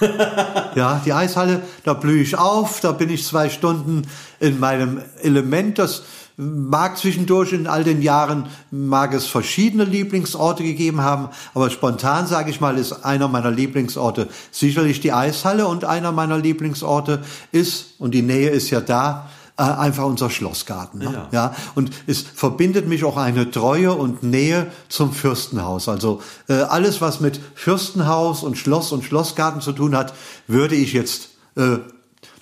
ja, 0.74 1.02
die 1.04 1.12
Eishalle, 1.12 1.62
da 1.84 1.94
blühe 1.94 2.22
ich 2.22 2.38
auf, 2.38 2.80
da 2.80 2.92
bin 2.92 3.10
ich 3.10 3.26
zwei 3.26 3.48
Stunden 3.50 4.02
in 4.38 4.60
meinem 4.60 5.02
Element. 5.22 5.78
Das 5.78 6.02
mag 6.36 6.96
zwischendurch 6.96 7.52
in 7.52 7.66
all 7.66 7.84
den 7.84 8.00
Jahren, 8.00 8.46
mag 8.70 9.12
es 9.12 9.26
verschiedene 9.26 9.84
Lieblingsorte 9.84 10.62
gegeben 10.62 11.02
haben, 11.02 11.28
aber 11.54 11.70
spontan 11.70 12.26
sage 12.26 12.50
ich 12.50 12.60
mal, 12.60 12.78
ist 12.78 13.04
einer 13.04 13.28
meiner 13.28 13.50
Lieblingsorte 13.50 14.28
sicherlich 14.50 15.00
die 15.00 15.12
Eishalle 15.12 15.66
und 15.66 15.84
einer 15.84 16.12
meiner 16.12 16.38
Lieblingsorte 16.38 17.22
ist, 17.50 17.94
und 17.98 18.12
die 18.12 18.22
Nähe 18.22 18.50
ist 18.50 18.70
ja 18.70 18.80
da, 18.80 19.28
äh, 19.58 19.62
einfach 19.62 20.04
unser 20.04 20.30
Schlossgarten. 20.30 21.00
Ne? 21.00 21.12
Ja. 21.12 21.28
ja. 21.32 21.54
Und 21.74 21.90
es 22.06 22.22
verbindet 22.22 22.88
mich 22.88 23.04
auch 23.04 23.16
eine 23.16 23.50
Treue 23.50 23.92
und 23.92 24.22
Nähe 24.22 24.68
zum 24.88 25.12
Fürstenhaus. 25.12 25.88
Also 25.88 26.22
äh, 26.48 26.54
alles, 26.54 27.00
was 27.00 27.20
mit 27.20 27.38
Fürstenhaus 27.54 28.42
und 28.42 28.56
Schloss 28.56 28.92
und 28.92 29.04
Schlossgarten 29.04 29.60
zu 29.60 29.72
tun 29.72 29.96
hat, 29.96 30.14
würde 30.46 30.74
ich 30.74 30.92
jetzt 30.92 31.28
äh, 31.56 31.78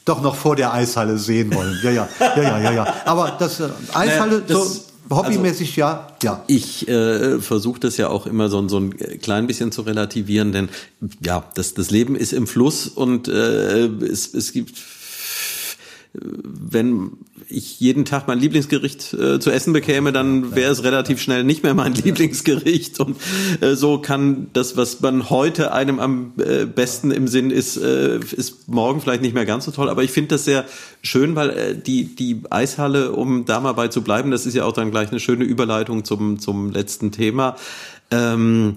doch 0.05 0.23
noch 0.23 0.37
vor 0.37 0.57
der 0.57 0.73
Eishalle 0.73 1.19
sehen 1.19 1.55
wollen. 1.55 1.79
Ja, 1.83 1.91
ja, 1.91 2.09
ja, 2.21 2.43
ja, 2.43 2.59
ja, 2.61 2.73
ja. 2.73 2.95
Aber 3.05 3.37
das 3.39 3.61
äh, 3.61 3.69
Eishalle, 3.93 4.37
naja, 4.37 4.45
das, 4.47 4.75
so, 4.75 4.81
Hobbymäßig 5.11 5.71
also, 5.71 5.81
ja, 5.81 6.07
ja. 6.23 6.45
Ich 6.47 6.87
äh, 6.89 7.41
versuche 7.41 7.81
das 7.81 7.97
ja 7.97 8.09
auch 8.09 8.27
immer 8.27 8.49
so, 8.49 8.67
so 8.69 8.79
ein 8.79 8.97
klein 9.21 9.49
bisschen 9.49 9.73
zu 9.73 9.83
relativieren, 9.83 10.53
denn 10.53 10.69
ja, 11.25 11.45
das, 11.55 11.75
das 11.75 11.91
Leben 11.91 12.15
ist 12.15 12.33
im 12.33 12.47
Fluss 12.47 12.87
und 12.87 13.27
äh, 13.27 13.87
es, 13.87 14.33
es 14.33 14.53
gibt 14.53 14.79
wenn 16.13 17.13
ich 17.49 17.79
jeden 17.79 18.05
Tag 18.05 18.27
mein 18.27 18.39
Lieblingsgericht 18.39 19.15
äh, 19.15 19.39
zu 19.39 19.51
essen 19.51 19.73
bekäme, 19.73 20.13
dann 20.13 20.55
wäre 20.55 20.73
es 20.73 20.83
relativ 20.83 21.21
schnell 21.21 21.45
nicht 21.45 21.63
mehr 21.63 21.75
mein 21.75 21.95
Lieblingsgericht. 22.05 22.99
Und 23.01 23.17
äh, 23.61 23.75
so 23.75 23.99
kann 23.99 24.49
das, 24.53 24.77
was 24.77 25.01
man 25.01 25.31
heute 25.31 25.73
einem 25.73 26.01
am 26.01 26.33
äh, 26.39 26.65
besten 26.65 27.13
im 27.13 27.29
Sinn 27.29 27.51
ist, 27.51 27.77
äh, 27.77 28.19
ist 28.19 28.69
morgen 28.69 29.01
vielleicht 29.01 29.23
nicht 29.23 29.35
mehr 29.35 29.47
ganz 29.47 29.67
so 29.67 29.71
toll. 29.71 29.89
Aber 29.89 30.03
ich 30.03 30.11
finde 30.11 30.29
das 30.29 30.45
sehr 30.45 30.65
schön, 31.03 31.37
weil 31.37 31.51
äh, 31.51 31.79
die, 31.79 32.15
die 32.17 32.43
Eishalle, 32.51 33.13
um 33.13 33.45
da 33.45 33.61
mal 33.61 33.73
bei 33.73 33.89
zu 33.89 34.03
bleiben, 34.03 34.33
das 34.33 34.47
ist 34.47 34.55
ja 34.55 34.65
auch 34.65 34.73
dann 34.73 34.91
gleich 34.91 35.11
eine 35.11 35.21
schöne 35.21 35.45
Überleitung 35.45 36.05
zum, 36.05 36.41
zum 36.41 36.73
letzten 36.73 37.13
Thema. 37.13 37.57
Ähm, 38.11 38.77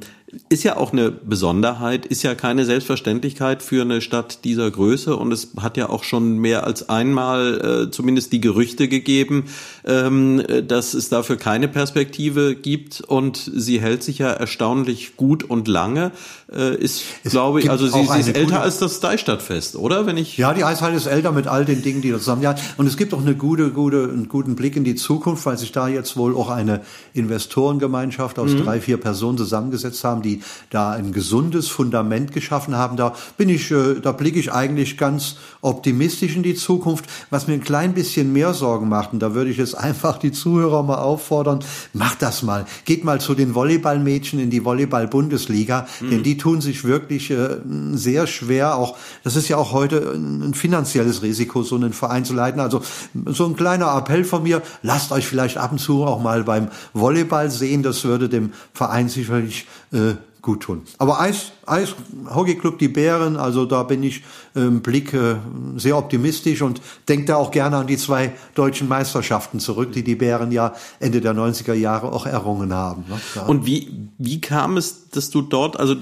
ist 0.49 0.63
ja 0.63 0.77
auch 0.77 0.93
eine 0.93 1.11
Besonderheit, 1.11 2.05
ist 2.05 2.23
ja 2.23 2.35
keine 2.35 2.65
Selbstverständlichkeit 2.65 3.63
für 3.63 3.81
eine 3.81 4.01
Stadt 4.01 4.43
dieser 4.43 4.69
Größe. 4.69 5.15
Und 5.15 5.31
es 5.31 5.49
hat 5.59 5.77
ja 5.77 5.89
auch 5.89 6.03
schon 6.03 6.37
mehr 6.37 6.65
als 6.65 6.89
einmal 6.89 7.87
äh, 7.87 7.91
zumindest 7.91 8.33
die 8.33 8.41
Gerüchte 8.41 8.87
gegeben, 8.87 9.45
ähm, 9.85 10.43
dass 10.67 10.93
es 10.93 11.09
dafür 11.09 11.37
keine 11.37 11.67
Perspektive 11.67 12.55
gibt 12.55 13.01
und 13.01 13.51
sie 13.53 13.79
hält 13.79 14.03
sich 14.03 14.17
ja 14.17 14.31
erstaunlich 14.31 15.15
gut 15.15 15.43
und 15.43 15.67
lange. 15.67 16.11
Äh, 16.51 16.75
ist, 16.75 17.03
glaube 17.23 17.59
ich, 17.59 17.69
also 17.69 17.87
sie, 17.87 18.05
sie 18.05 18.19
ist 18.19 18.35
älter 18.35 18.61
als 18.61 18.79
das 18.79 18.99
Deichstadtfest, 18.99 19.75
oder? 19.75 20.05
Wenn 20.05 20.17
ich 20.17 20.37
ja, 20.37 20.53
die 20.53 20.63
Eishalle 20.63 20.95
ist 20.95 21.05
älter 21.05 21.31
mit 21.31 21.47
all 21.47 21.65
den 21.65 21.81
Dingen, 21.81 22.01
die 22.01 22.11
da 22.11 22.17
zusammen 22.17 22.41
ja 22.41 22.55
und 22.77 22.87
es 22.87 22.97
gibt 22.97 23.13
auch 23.13 23.21
eine 23.21 23.35
gute, 23.35 23.71
gute, 23.71 24.03
einen 24.03 24.29
guten 24.29 24.55
Blick 24.55 24.75
in 24.75 24.83
die 24.83 24.95
Zukunft, 24.95 25.45
weil 25.45 25.57
sich 25.57 25.71
da 25.71 25.87
jetzt 25.87 26.17
wohl 26.17 26.35
auch 26.35 26.49
eine 26.49 26.81
Investorengemeinschaft 27.13 28.39
aus 28.39 28.51
mhm. 28.51 28.63
drei, 28.63 28.81
vier 28.81 28.97
Personen 28.97 29.37
zusammengesetzt 29.37 30.03
haben 30.03 30.23
die 30.23 30.41
da 30.69 30.91
ein 30.91 31.11
gesundes 31.11 31.67
Fundament 31.67 32.31
geschaffen 32.31 32.75
haben. 32.75 32.97
Da 32.97 33.13
bin 33.37 33.49
ich, 33.49 33.69
äh, 33.69 33.99
da 34.01 34.11
blicke 34.11 34.39
ich 34.39 34.51
eigentlich 34.51 34.97
ganz 34.97 35.35
optimistisch 35.61 36.35
in 36.35 36.43
die 36.43 36.55
Zukunft. 36.55 37.05
Was 37.29 37.47
mir 37.47 37.53
ein 37.53 37.63
klein 37.63 37.93
bisschen 37.93 38.33
mehr 38.33 38.53
Sorgen 38.53 38.89
macht, 38.89 39.13
und 39.13 39.19
da 39.19 39.35
würde 39.35 39.51
ich 39.51 39.57
jetzt 39.57 39.72
einfach 39.75 40.17
die 40.17 40.31
Zuhörer 40.31 40.83
mal 40.83 40.97
auffordern, 40.97 41.59
macht 41.93 42.21
das 42.21 42.43
mal. 42.43 42.65
Geht 42.85 43.03
mal 43.03 43.19
zu 43.19 43.35
den 43.35 43.55
Volleyballmädchen 43.55 44.39
in 44.39 44.49
die 44.49 44.65
Volleyball-Bundesliga, 44.65 45.87
mhm. 46.01 46.09
denn 46.09 46.23
die 46.23 46.37
tun 46.37 46.61
sich 46.61 46.83
wirklich 46.83 47.31
äh, 47.31 47.57
sehr 47.93 48.27
schwer. 48.27 48.77
Auch 48.77 48.97
das 49.23 49.35
ist 49.35 49.47
ja 49.49 49.57
auch 49.57 49.71
heute 49.71 50.13
ein 50.13 50.53
finanzielles 50.53 51.21
Risiko, 51.21 51.63
so 51.63 51.75
einen 51.75 51.93
Verein 51.93 52.25
zu 52.25 52.33
leiten. 52.33 52.59
Also 52.59 52.81
so 53.25 53.45
ein 53.45 53.55
kleiner 53.55 53.95
Appell 53.97 54.23
von 54.23 54.43
mir: 54.43 54.61
Lasst 54.81 55.11
euch 55.11 55.27
vielleicht 55.27 55.57
ab 55.57 55.71
und 55.71 55.79
zu 55.79 56.03
auch 56.05 56.21
mal 56.21 56.43
beim 56.43 56.69
Volleyball 56.93 57.49
sehen. 57.49 57.83
Das 57.83 58.03
würde 58.03 58.29
dem 58.29 58.51
Verein 58.73 59.09
sicherlich 59.09 59.67
äh, 59.91 60.15
gut 60.43 60.63
tun. 60.63 60.81
Aber 60.97 61.21
Eis, 61.21 61.53
Eis 61.65 61.95
Hockey 62.29 62.55
Club 62.55 62.77
die 62.77 62.89
Bären, 62.89 63.37
also 63.37 63.65
da 63.65 63.83
bin 63.83 64.03
ich 64.03 64.23
im 64.53 64.81
Blick 64.81 65.13
äh, 65.13 65.37
sehr 65.77 65.97
optimistisch 65.97 66.61
und 66.61 66.81
denke 67.07 67.27
da 67.27 67.37
auch 67.37 67.49
gerne 67.49 67.77
an 67.77 67.87
die 67.87 67.95
zwei 67.95 68.33
deutschen 68.53 68.89
Meisterschaften 68.89 69.61
zurück, 69.61 69.93
die 69.93 70.03
die 70.03 70.15
Bären 70.15 70.51
ja 70.51 70.75
Ende 70.99 71.21
der 71.21 71.33
90er 71.33 71.73
Jahre 71.73 72.11
auch 72.11 72.25
errungen 72.25 72.73
haben. 72.73 73.05
Ne? 73.07 73.19
Ja. 73.35 73.43
Und 73.43 73.65
wie, 73.65 74.09
wie 74.17 74.41
kam 74.41 74.75
es, 74.75 75.09
dass 75.09 75.29
du 75.29 75.41
dort, 75.41 75.79
also 75.79 75.95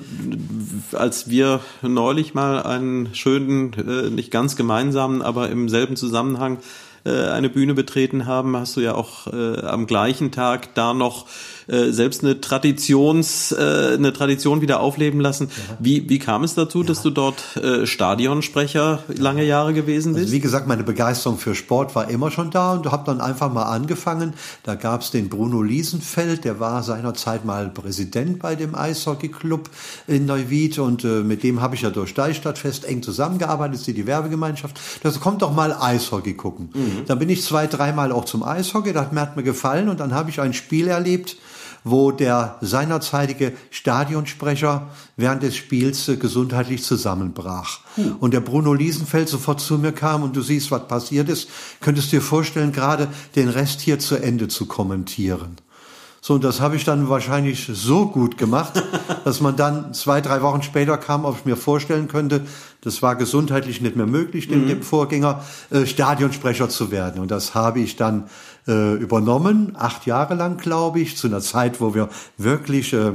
als 0.94 1.30
wir 1.30 1.60
neulich 1.84 2.34
mal 2.34 2.64
einen 2.64 3.14
schönen, 3.14 3.74
äh, 3.74 4.10
nicht 4.10 4.32
ganz 4.32 4.56
gemeinsamen, 4.56 5.22
aber 5.22 5.50
im 5.50 5.70
selben 5.70 5.96
Zusammenhang 5.96 6.58
äh, 7.04 7.28
eine 7.30 7.49
Bühne 7.49 7.74
betreten 7.74 8.26
haben, 8.26 8.56
hast 8.56 8.78
du 8.78 8.82
ja 8.82 8.95
auch 8.95 9.28
äh, 9.28 9.60
am 9.62 9.88
gleichen 9.88 10.32
Tag 10.32 10.76
da 10.76 10.93
noch 10.93 11.26
äh, 11.68 11.91
selbst 11.91 12.24
eine 12.24 12.41
Traditions, 12.41 13.52
äh, 13.52 13.93
eine 13.93 14.14
Tradition 14.14 14.62
wieder 14.62 14.80
aufleben 14.82 15.20
lassen. 15.20 15.49
Ja. 15.49 15.78
Wie, 15.80 16.10
wie 16.10 16.20
kam 16.20 16.43
es 16.43 16.54
dazu, 16.54 16.82
ja. 16.82 16.88
dass 16.88 17.02
du 17.02 17.10
dort 17.10 17.58
äh, 17.58 17.86
Stadionsprecher 17.86 19.04
lange 19.08 19.43
Jahre 19.43 19.74
gewesen 19.74 20.10
also 20.10 20.20
bist? 20.20 20.28
Also 20.28 20.34
wie 20.34 20.39
gesagt, 20.41 20.68
meine 20.68 20.84
Begeisterung 20.84 21.38
für 21.38 21.56
Sport 21.56 21.95
war 21.95 22.10
immer 22.10 22.30
schon 22.30 22.52
da 22.52 22.74
und 22.74 22.91
habe 22.91 23.06
dann 23.06 23.22
einfach 23.22 23.52
mal 23.52 23.64
angefangen. 23.64 24.34
Da 24.64 24.76
gab 24.76 25.02
es 25.02 25.12
den 25.12 25.30
Bruno 25.30 25.62
Liesenfeld, 25.62 26.45
der 26.45 26.60
war 26.60 26.84
seinerzeit 26.84 27.45
mal 27.45 27.70
Präsident 27.70 28.39
bei 28.39 28.56
dem 28.56 28.76
Eishockeyclub 28.76 29.70
in 30.08 30.26
Neuwied 30.26 30.78
und 30.80 31.04
äh, 31.04 31.22
mit 31.22 31.43
dem 31.43 31.62
habe 31.62 31.76
ich 31.76 31.82
ja 31.82 31.89
durch 31.89 32.14
Deichstadtfest 32.14 32.86
eng 32.86 33.02
zusammengearbeitet, 33.02 33.76
ist 33.76 33.88
die 33.88 34.06
Werbegemeinschaft. 34.06 34.80
Das 35.04 35.20
kommt 35.20 35.41
doch 35.41 35.54
mal 35.54 35.74
Eishockey 35.74 36.34
gucken. 36.34 36.70
Mhm. 36.74 36.91
Dann 37.08 37.20
bin 37.20 37.30
ich 37.30 37.44
zwei, 37.44 37.68
dreimal 37.68 38.12
auch 38.12 38.26
zum 38.26 38.44
Eishockey, 38.44 38.94
das 38.94 39.12
hat 39.12 39.36
mir 39.36 39.44
gefallen 39.44 39.89
und 39.89 40.00
dann 40.00 40.14
habe 40.14 40.30
ich 40.30 40.39
ein 40.39 40.54
Spiel 40.54 40.88
erlebt, 40.88 41.38
wo 41.84 42.12
der 42.12 42.58
seinerzeitige 42.62 43.54
Stadionsprecher 43.72 44.89
während 45.18 45.44
des 45.44 45.56
Spiels 45.56 46.08
äh, 46.08 46.18
gesundheitlich 46.18 46.84
zusammenbrach. 46.84 47.80
Hm. 47.96 48.18
Und 48.20 48.34
der 48.34 48.42
Bruno 48.42 48.74
Liesenfeld 48.74 49.30
sofort 49.30 49.62
zu 49.62 49.78
mir 49.78 49.92
kam 49.92 50.24
und 50.24 50.36
du 50.36 50.42
siehst, 50.42 50.70
was 50.72 50.88
passiert 50.88 51.30
ist, 51.30 51.50
könntest 51.80 52.12
dir 52.12 52.22
vorstellen, 52.22 52.72
gerade 52.72 53.08
den 53.36 53.50
Rest 53.50 53.82
hier 53.82 54.00
zu 54.00 54.16
Ende 54.16 54.48
zu 54.48 54.68
kommentieren. 54.68 55.58
So, 56.24 56.36
und 56.36 56.44
das 56.44 56.62
habe 56.62 56.76
ich 56.76 56.84
dann 56.84 57.10
wahrscheinlich 57.10 57.68
so 57.74 58.06
gut 58.06 58.38
gemacht, 58.38 58.74
dass 59.26 59.42
man 59.42 59.56
dann 59.56 59.96
zwei, 59.96 60.22
drei 60.22 60.44
Wochen 60.44 60.62
später 60.62 60.98
kam, 60.98 61.26
ob 61.26 61.40
ich 61.40 61.46
mir 61.46 61.58
vorstellen 61.58 62.08
könnte, 62.08 62.42
das 62.82 63.02
war 63.02 63.16
gesundheitlich 63.16 63.82
nicht 63.82 63.96
mehr 63.96 64.06
möglich, 64.06 64.48
dem, 64.48 64.66
mhm. 64.66 64.68
dem 64.68 64.84
Vorgänger 64.84 65.44
äh, 65.72 65.88
Stadionsprecher 65.88 66.70
zu 66.70 66.92
werden. 66.92 67.22
Und 67.22 67.32
das 67.32 67.56
habe 67.56 67.80
ich 67.80 67.96
dann 67.96 68.30
äh, 68.68 68.94
übernommen, 68.94 69.76
acht 69.76 70.06
Jahre 70.06 70.36
lang, 70.36 70.58
glaube 70.58 71.00
ich, 71.00 71.18
zu 71.18 71.26
einer 71.26 71.42
Zeit, 71.42 71.82
wo 71.82 71.96
wir 71.96 72.08
wirklich 72.38 72.94
äh, 72.94 73.14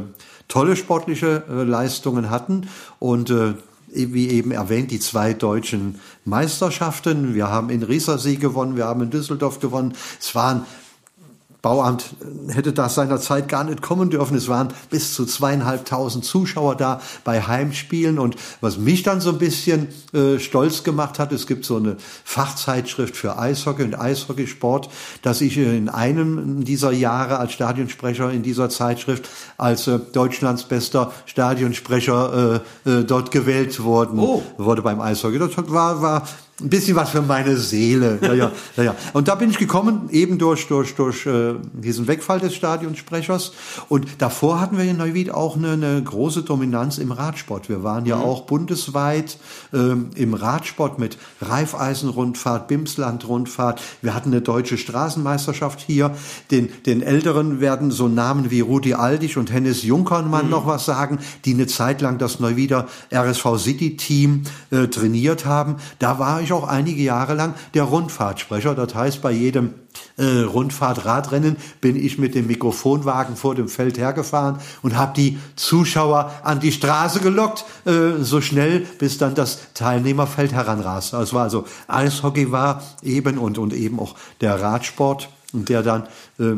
tolle 0.48 0.74
sportliche 0.74 1.44
äh, 1.48 1.62
Leistungen 1.62 2.28
hatten. 2.28 2.68
Und 2.98 3.30
äh, 3.30 3.54
wie 3.88 4.28
eben 4.30 4.50
erwähnt, 4.50 4.90
die 4.90 4.98
zwei 4.98 5.32
deutschen 5.32 6.00
Meisterschaften. 6.24 7.34
Wir 7.34 7.48
haben 7.48 7.70
in 7.70 7.82
Riesersee 7.82 8.36
gewonnen, 8.36 8.76
wir 8.76 8.84
haben 8.84 9.00
in 9.00 9.10
Düsseldorf 9.10 9.60
gewonnen. 9.60 9.94
Es 10.20 10.34
waren 10.34 10.66
Bauamt 11.66 12.14
hätte 12.46 12.72
das 12.72 12.94
seinerzeit 12.94 13.48
gar 13.48 13.64
nicht 13.64 13.82
kommen 13.82 14.08
dürfen. 14.08 14.36
Es 14.36 14.46
waren 14.46 14.68
bis 14.88 15.14
zu 15.14 15.26
zweieinhalbtausend 15.26 16.24
Zuschauer 16.24 16.76
da 16.76 17.00
bei 17.24 17.42
Heimspielen. 17.42 18.20
Und 18.20 18.36
was 18.60 18.78
mich 18.78 19.02
dann 19.02 19.20
so 19.20 19.30
ein 19.30 19.38
bisschen 19.38 19.88
äh, 20.14 20.38
stolz 20.38 20.84
gemacht 20.84 21.18
hat, 21.18 21.32
es 21.32 21.48
gibt 21.48 21.64
so 21.64 21.78
eine 21.78 21.96
Fachzeitschrift 22.22 23.16
für 23.16 23.36
Eishockey 23.36 23.82
und 23.82 23.98
Eishockeysport, 23.98 24.90
dass 25.22 25.40
ich 25.40 25.58
in 25.58 25.88
einem 25.88 26.64
dieser 26.64 26.92
Jahre 26.92 27.38
als 27.38 27.54
Stadionsprecher 27.54 28.30
in 28.30 28.44
dieser 28.44 28.68
Zeitschrift 28.68 29.28
als 29.58 29.88
äh, 29.88 29.98
Deutschlands 30.12 30.62
bester 30.62 31.10
Stadionsprecher 31.24 32.62
äh, 32.86 32.90
äh, 32.90 33.04
dort 33.04 33.32
gewählt 33.32 33.82
worden 33.82 34.20
oh. 34.20 34.40
wurde 34.56 34.82
beim 34.82 35.00
Eishockey. 35.00 35.40
Das 35.40 35.50
war, 35.56 36.00
war 36.00 36.28
ein 36.60 36.70
bisschen 36.70 36.96
was 36.96 37.10
für 37.10 37.20
meine 37.20 37.58
Seele. 37.58 38.18
Ja, 38.22 38.32
ja, 38.32 38.52
ja, 38.78 38.82
ja. 38.82 38.94
Und 39.12 39.28
da 39.28 39.34
bin 39.34 39.50
ich 39.50 39.58
gekommen, 39.58 40.08
eben 40.10 40.38
durch, 40.38 40.66
durch, 40.68 40.94
durch 40.94 41.26
äh, 41.26 41.54
diesen 41.74 42.08
Wegfall 42.08 42.40
des 42.40 42.54
Stadionsprechers. 42.54 43.52
Und 43.90 44.06
davor 44.18 44.58
hatten 44.58 44.78
wir 44.78 44.84
in 44.84 44.96
Neuwied 44.96 45.30
auch 45.30 45.56
eine, 45.56 45.72
eine 45.72 46.02
große 46.02 46.44
Dominanz 46.44 46.96
im 46.96 47.12
Radsport. 47.12 47.68
Wir 47.68 47.82
waren 47.82 48.06
ja 48.06 48.16
mhm. 48.16 48.22
auch 48.22 48.42
bundesweit 48.42 49.36
ähm, 49.74 50.08
im 50.14 50.32
Radsport 50.32 50.98
mit 50.98 51.18
Reifeisenrundfahrt, 51.42 52.68
Bimsland-Rundfahrt. 52.68 53.82
Wir 54.00 54.14
hatten 54.14 54.30
eine 54.30 54.40
deutsche 54.40 54.78
Straßenmeisterschaft 54.78 55.80
hier. 55.80 56.12
Den, 56.50 56.70
den 56.86 57.02
Älteren 57.02 57.60
werden 57.60 57.90
so 57.90 58.08
Namen 58.08 58.50
wie 58.50 58.60
Rudi 58.60 58.94
Aldig 58.94 59.36
und 59.36 59.52
Hennes 59.52 59.82
Junkernmann 59.82 60.46
mhm. 60.46 60.52
noch 60.52 60.66
was 60.66 60.86
sagen, 60.86 61.18
die 61.44 61.52
eine 61.52 61.66
Zeit 61.66 62.00
lang 62.00 62.16
das 62.16 62.40
Neuwieder 62.40 62.88
RSV 63.12 63.58
City 63.58 63.98
Team 63.98 64.44
äh, 64.70 64.86
trainiert 64.86 65.44
haben. 65.44 65.76
Da 65.98 66.18
war 66.18 66.40
ich 66.40 66.45
auch 66.52 66.66
einige 66.66 67.02
Jahre 67.02 67.34
lang 67.34 67.54
der 67.74 67.84
Rundfahrtsprecher. 67.84 68.74
Das 68.74 68.94
heißt, 68.94 69.22
bei 69.22 69.32
jedem 69.32 69.74
äh, 70.16 70.42
Rundfahrtradrennen 70.42 71.56
bin 71.80 71.96
ich 71.96 72.18
mit 72.18 72.34
dem 72.34 72.46
Mikrofonwagen 72.46 73.36
vor 73.36 73.54
dem 73.54 73.68
Feld 73.68 73.98
hergefahren 73.98 74.58
und 74.82 74.96
habe 74.96 75.12
die 75.16 75.38
Zuschauer 75.56 76.32
an 76.42 76.60
die 76.60 76.72
Straße 76.72 77.20
gelockt, 77.20 77.64
äh, 77.84 78.22
so 78.22 78.40
schnell, 78.40 78.80
bis 78.98 79.18
dann 79.18 79.34
das 79.34 79.72
Teilnehmerfeld 79.74 80.52
heranraste. 80.52 81.16
Es 81.18 81.32
war 81.32 81.44
also 81.44 81.64
Eishockey 81.88 82.52
war 82.52 82.82
eben 83.02 83.38
und, 83.38 83.58
und 83.58 83.72
eben 83.72 83.98
auch 84.00 84.14
der 84.40 84.60
Radsport, 84.60 85.28
der 85.52 85.82
dann 85.82 86.04
äh, 86.38 86.56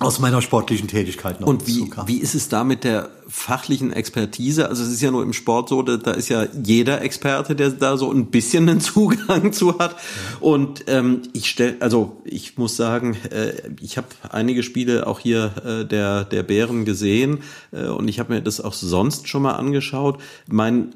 aus 0.00 0.18
meiner 0.18 0.40
sportlichen 0.40 0.88
Tätigkeit 0.88 1.40
noch 1.40 1.46
Und 1.46 1.66
wie, 1.66 1.90
wie 2.06 2.16
ist 2.16 2.34
es 2.34 2.48
da 2.48 2.64
mit 2.64 2.84
der 2.84 3.10
fachlichen 3.28 3.92
Expertise? 3.92 4.66
Also 4.68 4.82
es 4.82 4.90
ist 4.90 5.02
ja 5.02 5.10
nur 5.10 5.22
im 5.22 5.34
Sport 5.34 5.68
so, 5.68 5.82
da, 5.82 5.98
da 5.98 6.12
ist 6.12 6.30
ja 6.30 6.46
jeder 6.64 7.02
Experte, 7.02 7.54
der 7.54 7.68
da 7.68 7.98
so 7.98 8.10
ein 8.10 8.26
bisschen 8.26 8.66
einen 8.68 8.80
Zugang 8.80 9.52
zu 9.52 9.78
hat. 9.78 9.96
Und 10.40 10.84
ähm, 10.86 11.20
ich 11.34 11.50
stell, 11.50 11.76
also 11.80 12.22
ich 12.24 12.56
muss 12.56 12.76
sagen, 12.76 13.14
äh, 13.30 13.52
ich 13.82 13.98
habe 13.98 14.08
einige 14.30 14.62
Spiele 14.62 15.06
auch 15.06 15.20
hier 15.20 15.52
äh, 15.64 15.84
der 15.84 16.24
der 16.24 16.44
Bären 16.44 16.86
gesehen 16.86 17.40
äh, 17.70 17.88
und 17.88 18.08
ich 18.08 18.18
habe 18.18 18.32
mir 18.32 18.40
das 18.40 18.62
auch 18.62 18.72
sonst 18.72 19.28
schon 19.28 19.42
mal 19.42 19.52
angeschaut. 19.52 20.18
Mein 20.48 20.94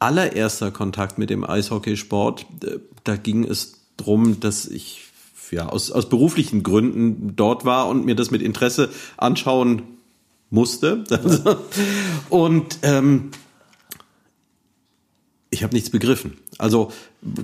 allererster 0.00 0.72
Kontakt 0.72 1.18
mit 1.18 1.30
dem 1.30 1.48
Eishockeysport, 1.48 2.46
äh, 2.64 2.78
da 3.04 3.14
ging 3.14 3.44
es 3.44 3.74
drum, 3.96 4.40
dass 4.40 4.66
ich 4.66 5.09
ja, 5.52 5.68
aus, 5.68 5.90
aus 5.90 6.08
beruflichen 6.08 6.62
Gründen 6.62 7.34
dort 7.36 7.64
war 7.64 7.88
und 7.88 8.04
mir 8.04 8.14
das 8.14 8.30
mit 8.30 8.42
Interesse 8.42 8.90
anschauen 9.16 9.82
musste. 10.50 11.04
und 12.28 12.78
ähm, 12.82 13.30
ich 15.50 15.62
habe 15.62 15.74
nichts 15.74 15.90
begriffen. 15.90 16.38
Also 16.58 16.92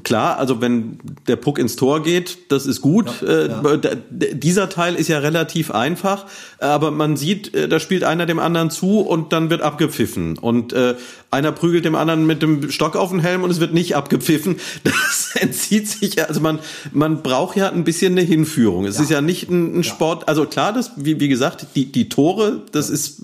klar, 0.04 0.38
also 0.38 0.60
wenn 0.60 0.98
der 1.26 1.36
Puck 1.36 1.58
ins 1.58 1.76
Tor 1.76 2.02
geht, 2.02 2.50
das 2.50 2.64
ist 2.66 2.80
gut. 2.80 3.10
Ja, 3.20 3.28
äh, 3.28 3.48
ja. 3.48 3.78
Dieser 4.10 4.68
Teil 4.70 4.94
ist 4.94 5.08
ja 5.08 5.18
relativ 5.18 5.70
einfach, 5.70 6.24
aber 6.58 6.90
man 6.90 7.16
sieht, 7.16 7.54
äh, 7.54 7.68
da 7.68 7.78
spielt 7.78 8.02
einer 8.02 8.24
dem 8.24 8.38
anderen 8.38 8.70
zu 8.70 9.00
und 9.00 9.32
dann 9.32 9.50
wird 9.50 9.60
abgepfiffen. 9.60 10.38
Und 10.38 10.72
äh, 10.72 10.94
einer 11.30 11.52
prügelt 11.52 11.84
dem 11.84 11.94
anderen 11.94 12.26
mit 12.26 12.40
dem 12.40 12.70
Stock 12.70 12.96
auf 12.96 13.10
den 13.10 13.20
Helm 13.20 13.42
und 13.42 13.50
es 13.50 13.60
wird 13.60 13.74
nicht 13.74 13.96
abgepfiffen. 13.96 14.56
Das 15.06 15.34
entzieht 15.34 15.88
sich 15.88 16.26
also 16.26 16.40
man, 16.40 16.58
man 16.92 17.22
braucht 17.22 17.56
ja 17.56 17.68
ein 17.68 17.84
bisschen 17.84 18.12
eine 18.12 18.22
Hinführung. 18.22 18.86
Es 18.86 18.96
ja. 18.96 19.02
ist 19.02 19.10
ja 19.10 19.20
nicht 19.20 19.50
ein, 19.50 19.80
ein 19.80 19.84
Sport, 19.84 20.28
also 20.28 20.46
klar, 20.46 20.72
das, 20.72 20.92
wie, 20.96 21.20
wie 21.20 21.28
gesagt, 21.28 21.66
die, 21.74 21.90
die 21.90 22.08
Tore, 22.08 22.62
das 22.72 22.88
ist 22.88 23.22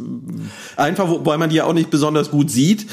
einfach, 0.76 1.08
wobei 1.08 1.38
man 1.38 1.50
die 1.50 1.56
ja 1.56 1.64
auch 1.64 1.72
nicht 1.72 1.90
besonders 1.90 2.30
gut 2.30 2.50
sieht. 2.50 2.86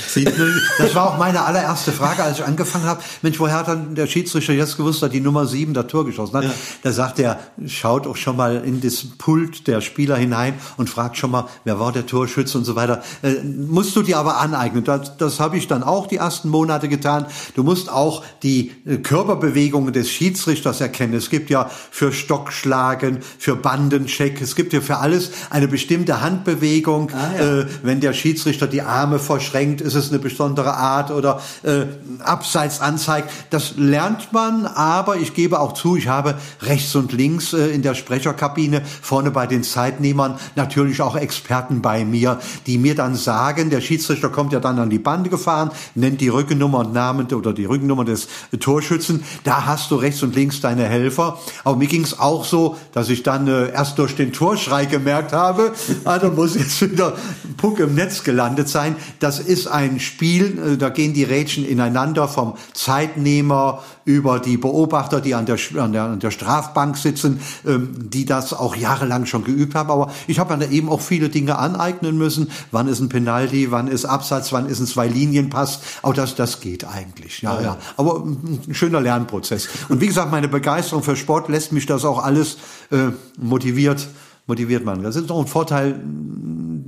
Das 0.77 0.95
war 0.95 1.09
auch 1.09 1.17
meine 1.17 1.43
allererste 1.43 1.91
Frage, 1.91 2.23
als 2.23 2.39
ich 2.39 2.45
angefangen 2.45 2.85
habe. 2.85 3.01
Mensch, 3.21 3.39
woher 3.39 3.48
hat 3.53 3.67
dann 3.67 3.95
der 3.95 4.07
Schiedsrichter 4.07 4.53
jetzt 4.53 4.77
gewusst, 4.77 5.01
dass 5.01 5.09
die 5.09 5.21
Nummer 5.21 5.45
sieben 5.45 5.73
das 5.73 5.87
Tor 5.87 6.05
geschossen 6.05 6.37
hat? 6.37 6.43
Ja. 6.45 6.53
Da 6.83 6.91
sagt 6.91 7.19
er, 7.19 7.39
schaut 7.67 8.07
auch 8.07 8.15
schon 8.15 8.35
mal 8.35 8.63
in 8.63 8.81
das 8.81 9.05
Pult 9.17 9.67
der 9.67 9.81
Spieler 9.81 10.15
hinein 10.15 10.53
und 10.77 10.89
fragt 10.89 11.17
schon 11.17 11.31
mal, 11.31 11.47
wer 11.63 11.79
war 11.79 11.91
der 11.91 12.05
Torschütze 12.05 12.57
und 12.57 12.65
so 12.65 12.75
weiter. 12.75 13.01
Äh, 13.21 13.35
musst 13.43 13.95
du 13.95 14.01
dir 14.01 14.17
aber 14.17 14.39
aneignen. 14.39 14.83
Das, 14.83 15.17
das 15.17 15.39
habe 15.39 15.57
ich 15.57 15.67
dann 15.67 15.83
auch 15.83 16.07
die 16.07 16.17
ersten 16.17 16.49
Monate 16.49 16.87
getan. 16.89 17.25
Du 17.55 17.63
musst 17.63 17.89
auch 17.89 18.23
die 18.43 18.71
äh, 18.85 18.97
Körperbewegungen 18.97 19.93
des 19.93 20.09
Schiedsrichters 20.09 20.81
erkennen. 20.81 21.13
Es 21.13 21.29
gibt 21.29 21.49
ja 21.49 21.69
für 21.91 22.11
Stockschlagen, 22.11 23.19
für 23.37 23.55
Bandencheck, 23.55 24.41
es 24.41 24.55
gibt 24.55 24.73
ja 24.73 24.81
für 24.81 24.97
alles 24.97 25.31
eine 25.49 25.67
bestimmte 25.67 26.21
Handbewegung. 26.21 27.11
Ah, 27.11 27.37
ja. 27.37 27.59
äh, 27.59 27.65
wenn 27.83 27.99
der 27.99 28.13
Schiedsrichter 28.13 28.67
die 28.67 28.81
Arme 28.81 29.19
verschränkt, 29.19 29.81
ist 29.81 29.95
es 29.95 30.09
eine 30.09 30.19
besondere 30.19 30.73
Art 30.73 31.11
oder 31.11 31.41
äh, 31.63 31.85
abseits 32.19 32.81
anzeigt. 32.81 33.29
Das 33.49 33.73
lernt 33.77 34.33
man, 34.33 34.65
aber 34.65 35.17
ich 35.17 35.33
gebe 35.33 35.59
auch 35.59 35.73
zu, 35.73 35.95
ich 35.95 36.07
habe 36.07 36.35
rechts 36.61 36.95
und 36.95 37.13
links 37.13 37.53
äh, 37.53 37.67
in 37.69 37.81
der 37.81 37.95
Sprecherkabine 37.95 38.81
vorne 39.01 39.31
bei 39.31 39.47
den 39.47 39.63
Zeitnehmern 39.63 40.39
natürlich 40.55 41.01
auch 41.01 41.15
Experten 41.15 41.81
bei 41.81 42.05
mir, 42.05 42.39
die 42.67 42.77
mir 42.77 42.95
dann 42.95 43.15
sagen, 43.15 43.69
der 43.69 43.81
Schiedsrichter 43.81 44.29
kommt 44.29 44.53
ja 44.53 44.59
dann 44.59 44.79
an 44.79 44.89
die 44.89 44.99
Bande 44.99 45.29
gefahren, 45.29 45.71
nennt 45.95 46.21
die 46.21 46.27
Rückennummer 46.27 46.79
und 46.79 46.93
Namen 46.93 47.31
oder 47.33 47.53
die 47.53 47.65
Rückennummer 47.65 48.05
des 48.05 48.27
Torschützen. 48.59 49.23
Da 49.43 49.65
hast 49.65 49.91
du 49.91 49.95
rechts 49.95 50.21
und 50.23 50.35
links 50.35 50.61
deine 50.61 50.85
Helfer. 50.85 51.39
Aber 51.63 51.77
mir 51.77 51.87
ging 51.87 52.03
es 52.03 52.19
auch 52.19 52.45
so, 52.45 52.77
dass 52.93 53.09
ich 53.09 53.23
dann 53.23 53.47
äh, 53.47 53.71
erst 53.71 53.97
durch 53.99 54.15
den 54.15 54.33
Torschrei 54.33 54.85
gemerkt 54.85 55.33
habe, 55.33 55.73
also 56.05 56.29
muss 56.31 56.55
jetzt 56.55 56.81
wieder 56.81 57.13
Puck 57.57 57.79
im 57.79 57.95
Netz 57.95 58.23
gelandet 58.23 58.69
sein. 58.69 58.95
Das 59.19 59.39
ist 59.39 59.67
ein 59.67 59.99
Spiel, 59.99 60.73
äh, 60.73 60.77
da 60.77 60.89
gehen 60.89 61.13
die 61.13 61.23
Rädchen 61.23 61.65
ineinander 61.65 62.27
vom 62.27 62.55
Zeitnehmer 62.73 63.28
über 64.05 64.39
die 64.39 64.57
Beobachter, 64.57 65.21
die 65.21 65.35
an 65.35 65.45
der, 65.45 65.57
an 65.77 65.91
der, 65.91 66.03
an 66.03 66.19
der 66.19 66.31
Strafbank 66.31 66.97
sitzen, 66.97 67.39
ähm, 67.65 68.09
die 68.09 68.25
das 68.25 68.53
auch 68.53 68.75
jahrelang 68.75 69.25
schon 69.25 69.43
geübt 69.43 69.75
haben. 69.75 69.91
Aber 69.91 70.11
ich 70.27 70.39
habe 70.39 70.57
mir 70.57 70.69
eben 70.71 70.89
auch 70.89 71.01
viele 71.01 71.29
Dinge 71.29 71.57
aneignen 71.57 72.17
müssen. 72.17 72.49
Wann 72.71 72.87
ist 72.87 72.99
ein 72.99 73.09
Penalty, 73.09 73.71
wann 73.71 73.87
ist 73.87 74.05
Absatz, 74.05 74.51
wann 74.51 74.67
ist 74.67 74.79
ein 74.79 74.87
Zwei-Linien-Pass. 74.87 75.81
Auch 76.01 76.13
das, 76.13 76.35
das 76.35 76.59
geht 76.59 76.85
eigentlich. 76.85 77.41
Ja, 77.41 77.55
ja, 77.55 77.61
ja. 77.61 77.77
Aber 77.97 78.23
ein 78.25 78.73
schöner 78.73 79.01
Lernprozess. 79.01 79.69
Und 79.89 80.01
wie 80.01 80.07
gesagt, 80.07 80.31
meine 80.31 80.47
Begeisterung 80.47 81.03
für 81.03 81.15
Sport 81.15 81.49
lässt 81.49 81.71
mich 81.71 81.85
das 81.85 82.05
auch 82.05 82.23
alles 82.23 82.57
äh, 82.91 83.11
motiviert 83.37 84.07
motiviert 84.49 84.83
man. 84.83 85.03
Das 85.03 85.15
ist 85.15 85.31
auch 85.31 85.39
ein 85.39 85.47
Vorteil 85.47 85.99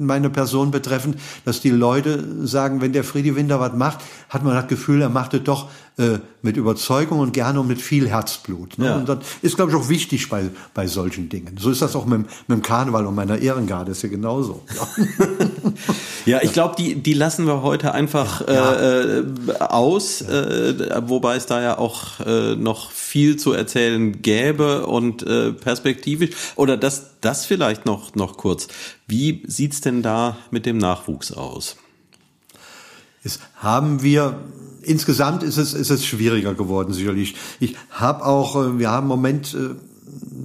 meine 0.06 0.30
Person 0.30 0.72
betreffend, 0.72 1.18
dass 1.46 1.62
die 1.62 1.70
Leute 1.70 2.46
sagen, 2.46 2.82
wenn 2.82 2.94
der 2.94 3.04
Friedi 3.04 3.36
Winter 3.36 3.60
was 3.60 3.74
macht, 3.74 4.00
hat 4.30 4.44
man 4.44 4.54
das 4.54 4.68
Gefühl, 4.68 5.02
er 5.02 5.10
macht 5.10 5.34
es 5.34 5.44
doch 5.44 5.70
äh, 5.98 6.20
mit 6.42 6.58
Überzeugung 6.58 7.20
und 7.20 7.34
gerne 7.34 7.60
und 7.60 7.68
mit 7.68 7.82
viel 7.82 8.10
Herzblut. 8.10 8.78
Ne? 8.78 8.86
Ja. 8.86 8.96
Und 8.96 9.10
das 9.10 9.20
ist, 9.42 9.56
glaube 9.56 9.72
ich, 9.72 9.78
auch 9.78 9.90
wichtig 9.90 10.30
bei, 10.30 10.50
bei 10.74 10.88
solchen 10.88 11.30
Dingen. 11.30 11.58
So 11.60 11.70
ist 11.70 11.82
das 11.82 11.96
auch 11.96 12.06
mit, 12.06 12.20
mit 12.22 12.30
dem 12.50 12.62
Karneval 12.62 13.06
und 13.06 13.16
meiner 13.16 13.38
Ehrengarde, 13.38 13.92
ist 13.92 14.02
ja 14.02 14.10
genauso. 14.10 14.64
Ja, 16.26 16.40
ich 16.42 16.54
glaube, 16.54 16.76
die, 16.78 16.96
die 16.96 17.14
lassen 17.14 17.48
wir 17.48 17.62
heute 17.62 17.94
einfach 17.94 18.48
ja. 18.48 19.02
äh, 19.20 19.24
aus, 19.60 20.22
äh, 20.22 21.02
wobei 21.08 21.36
es 21.36 21.46
da 21.46 21.62
ja 21.62 21.78
auch 21.78 22.20
äh, 22.20 22.56
noch 22.56 22.92
viel 22.92 23.38
zu 23.38 23.54
erzählen 23.54 24.22
gäbe 24.22 24.86
und 24.86 25.24
äh, 25.24 25.52
perspektivisch. 25.52 26.32
Oder 26.56 26.78
das, 26.78 27.18
das 27.22 27.46
vielleicht 27.46 27.86
noch, 27.86 28.16
noch 28.16 28.38
kurz. 28.38 28.68
Wie 29.12 29.44
sieht's 29.46 29.82
denn 29.82 30.02
da 30.02 30.38
mit 30.52 30.66
dem 30.66 30.78
Nachwuchs 30.78 31.34
aus? 31.34 31.76
Es 33.26 33.40
haben 33.58 34.04
wir 34.04 34.40
insgesamt 34.84 35.44
ist 35.44 35.58
es, 35.58 35.74
ist 35.74 35.90
es 35.90 36.06
schwieriger 36.06 36.54
geworden, 36.54 36.94
sicherlich. 36.94 37.36
Ich 37.60 37.76
habe 37.90 38.26
auch, 38.26 38.56
äh, 38.56 38.80
wir 38.80 38.90
haben 38.90 39.04
im 39.04 39.10
Moment 39.10 39.54
äh, 39.54 39.76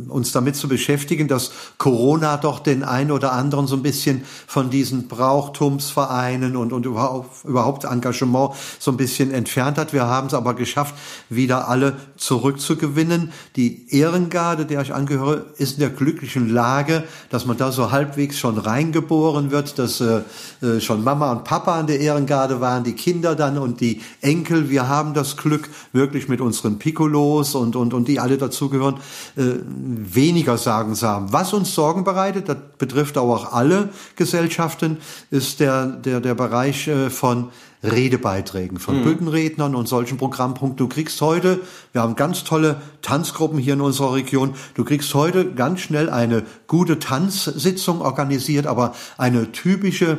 uns 0.08 0.32
damit 0.32 0.56
zu 0.56 0.68
beschäftigen, 0.68 1.28
dass 1.28 1.50
Corona 1.78 2.36
doch 2.36 2.60
den 2.60 2.84
ein 2.84 3.10
oder 3.10 3.32
anderen 3.32 3.66
so 3.66 3.76
ein 3.76 3.82
bisschen 3.82 4.22
von 4.46 4.70
diesen 4.70 5.08
Brauchtumsvereinen 5.08 6.56
und, 6.56 6.72
und 6.72 6.86
überhaupt, 6.86 7.44
überhaupt 7.44 7.84
Engagement 7.84 8.52
so 8.78 8.90
ein 8.90 8.96
bisschen 8.96 9.32
entfernt 9.32 9.78
hat. 9.78 9.92
Wir 9.92 10.06
haben 10.06 10.28
es 10.28 10.34
aber 10.34 10.54
geschafft, 10.54 10.94
wieder 11.28 11.68
alle 11.68 11.96
zurückzugewinnen. 12.16 13.32
Die 13.56 13.94
Ehrengarde, 13.94 14.64
der 14.64 14.80
ich 14.82 14.94
angehöre, 14.94 15.46
ist 15.58 15.74
in 15.74 15.80
der 15.80 15.90
glücklichen 15.90 16.48
Lage, 16.48 17.04
dass 17.30 17.46
man 17.46 17.56
da 17.56 17.72
so 17.72 17.90
halbwegs 17.90 18.38
schon 18.38 18.58
reingeboren 18.58 19.50
wird, 19.50 19.78
dass 19.78 20.00
äh, 20.00 20.22
äh 20.62 20.80
schon 20.80 21.04
Mama 21.04 21.32
und 21.32 21.44
Papa 21.44 21.78
an 21.78 21.86
der 21.86 22.00
Ehrengarde 22.00 22.60
waren, 22.60 22.84
die 22.84 22.94
Kinder 22.94 23.34
dann 23.34 23.58
und 23.58 23.80
die 23.80 24.00
Enkel. 24.20 24.70
Wir 24.70 24.88
haben 24.88 25.14
das 25.14 25.36
Glück, 25.36 25.68
wirklich 25.92 26.28
mit 26.28 26.40
unseren 26.40 26.78
Piccolos 26.78 27.54
und, 27.54 27.76
und, 27.76 27.92
und 27.92 28.08
die 28.08 28.20
alle 28.20 28.38
dazugehören, 28.38 28.96
äh, 29.36 29.55
weniger 29.64 30.58
Sagen 30.58 30.96
haben. 31.00 31.32
Was 31.32 31.52
uns 31.52 31.74
Sorgen 31.74 32.04
bereitet, 32.04 32.48
das 32.48 32.56
betrifft 32.78 33.18
auch 33.18 33.52
alle 33.52 33.90
Gesellschaften, 34.16 34.98
ist 35.30 35.60
der, 35.60 35.86
der, 35.86 36.20
der 36.20 36.34
Bereich 36.34 36.88
äh, 36.88 37.10
von 37.10 37.50
Redebeiträgen 37.82 38.78
von 38.78 39.00
mhm. 39.00 39.04
Bühnenrednern 39.04 39.74
und 39.74 39.86
solchen 39.86 40.18
Programmpunkten. 40.18 40.76
Du 40.76 40.88
kriegst 40.88 41.20
heute, 41.20 41.60
wir 41.92 42.02
haben 42.02 42.16
ganz 42.16 42.44
tolle 42.44 42.80
Tanzgruppen 43.02 43.58
hier 43.58 43.74
in 43.74 43.80
unserer 43.80 44.14
Region, 44.14 44.54
du 44.74 44.84
kriegst 44.84 45.14
heute 45.14 45.52
ganz 45.52 45.80
schnell 45.80 46.10
eine 46.10 46.44
gute 46.66 46.98
Tanzsitzung 46.98 48.00
organisiert, 48.00 48.66
aber 48.66 48.94
eine 49.18 49.52
typische 49.52 50.18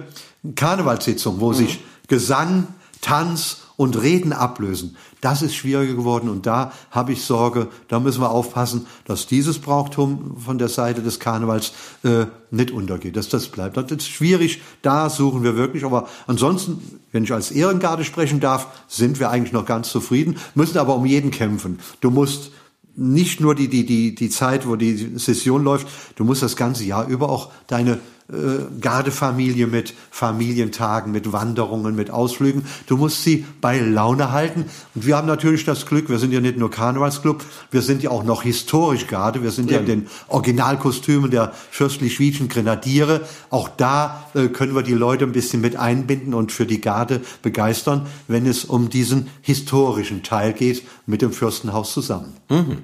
Karnevalssitzung, 0.55 1.39
wo 1.39 1.49
mhm. 1.49 1.55
sich 1.55 1.79
Gesang, 2.07 2.67
Tanz 3.01 3.57
und 3.75 4.01
Reden 4.01 4.33
ablösen, 4.33 4.95
das 5.27 5.41
ist 5.41 5.55
schwieriger 5.55 5.93
geworden 5.93 6.29
und 6.29 6.45
da 6.45 6.71
habe 6.89 7.11
ich 7.11 7.21
Sorge, 7.21 7.67
da 7.89 7.99
müssen 7.99 8.21
wir 8.21 8.31
aufpassen, 8.31 8.87
dass 9.03 9.27
dieses 9.27 9.59
Brauchtum 9.59 10.37
von 10.37 10.57
der 10.57 10.69
Seite 10.69 11.01
des 11.01 11.19
Karnevals 11.19 11.73
äh, 12.03 12.27
nicht 12.49 12.71
untergeht, 12.71 13.17
dass 13.17 13.27
das 13.27 13.49
bleibt. 13.49 13.75
Das 13.75 13.91
ist 13.91 14.07
schwierig, 14.07 14.61
da 14.83 15.09
suchen 15.09 15.43
wir 15.43 15.57
wirklich, 15.57 15.83
aber 15.83 16.07
ansonsten, 16.27 16.81
wenn 17.11 17.25
ich 17.25 17.33
als 17.33 17.51
Ehrengarde 17.51 18.05
sprechen 18.05 18.39
darf, 18.39 18.67
sind 18.87 19.19
wir 19.19 19.29
eigentlich 19.29 19.51
noch 19.51 19.65
ganz 19.65 19.89
zufrieden, 19.91 20.37
müssen 20.55 20.77
aber 20.77 20.95
um 20.95 21.05
jeden 21.05 21.29
kämpfen. 21.29 21.79
Du 21.99 22.09
musst 22.09 22.51
nicht 22.95 23.41
nur 23.41 23.53
die, 23.53 23.67
die, 23.67 23.85
die, 23.85 24.15
die 24.15 24.29
Zeit, 24.29 24.65
wo 24.65 24.77
die 24.77 25.17
Session 25.17 25.61
läuft, 25.61 25.89
du 26.15 26.23
musst 26.23 26.41
das 26.41 26.55
ganze 26.55 26.85
Jahr 26.85 27.05
über 27.05 27.27
auch 27.27 27.51
deine 27.67 27.99
äh, 28.29 28.81
Gardefamilie 28.81 29.67
mit 29.67 29.93
Familientagen, 30.11 31.13
mit 31.13 31.31
Wanderungen, 31.31 31.95
mit 31.95 32.11
Ausflügen. 32.11 32.65
Du 32.85 32.97
musst 32.97 33.23
sie 33.23 33.45
bei 33.61 33.79
Laune 33.79 34.33
halten. 34.33 34.65
Und 34.95 35.05
wir 35.05 35.15
haben 35.15 35.27
natürlich 35.27 35.63
das 35.63 35.85
Glück, 35.85 36.09
wir 36.09 36.19
sind 36.19 36.33
ja 36.33 36.41
nicht 36.41 36.57
nur 36.57 36.69
Karnevalsclub, 36.69 37.43
wir 37.71 37.81
sind 37.81 38.03
ja 38.03 38.09
auch 38.09 38.23
noch 38.23 38.43
historisch 38.43 39.07
Garde. 39.07 39.43
Wir 39.43 39.51
sind 39.51 39.71
ja, 39.71 39.77
ja 39.77 39.79
in 39.79 39.85
den 39.85 40.07
Originalkostümen 40.27 41.31
der 41.31 41.53
fürstlich-schwedischen 41.71 42.49
Grenadiere. 42.49 43.21
Auch 43.49 43.69
da 43.69 44.25
äh, 44.33 44.47
können 44.49 44.75
wir 44.75 44.83
die 44.83 44.93
Leute 44.93 45.23
ein 45.23 45.31
bisschen 45.31 45.61
mit 45.61 45.77
einbinden 45.77 46.33
und 46.33 46.51
für 46.51 46.65
die 46.65 46.81
Garde 46.81 47.21
begeistern, 47.41 48.07
wenn 48.27 48.45
es 48.45 48.65
um 48.65 48.89
diesen 48.89 49.27
historischen 49.41 50.23
Teil 50.23 50.51
geht 50.51 50.83
mit 51.05 51.21
dem 51.21 51.31
Fürstenhaus 51.31 51.93
zusammen. 51.93 52.33
Mhm. 52.49 52.79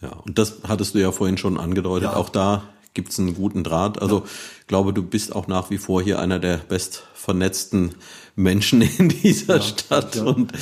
Ja, 0.00 0.10
und 0.24 0.38
das 0.38 0.58
hattest 0.66 0.94
du 0.94 0.98
ja 0.98 1.12
vorhin 1.12 1.38
schon 1.38 1.58
angedeutet. 1.58 2.10
Ja. 2.10 2.16
Auch 2.16 2.28
da 2.28 2.62
gibt 2.94 3.10
es 3.10 3.18
einen 3.18 3.34
guten 3.34 3.64
Draht. 3.64 4.00
Also 4.00 4.24
ich 4.60 4.66
glaube, 4.66 4.92
du 4.92 5.02
bist 5.02 5.34
auch 5.34 5.46
nach 5.46 5.70
wie 5.70 5.78
vor 5.78 6.02
hier 6.02 6.18
einer 6.18 6.38
der 6.38 6.56
best 6.56 7.04
vernetzten 7.14 7.94
Menschen 8.36 8.82
in 8.98 9.08
dieser 9.08 9.56
ja, 9.56 9.62
Stadt. 9.62 10.16
Ja, 10.16 10.24
und 10.24 10.52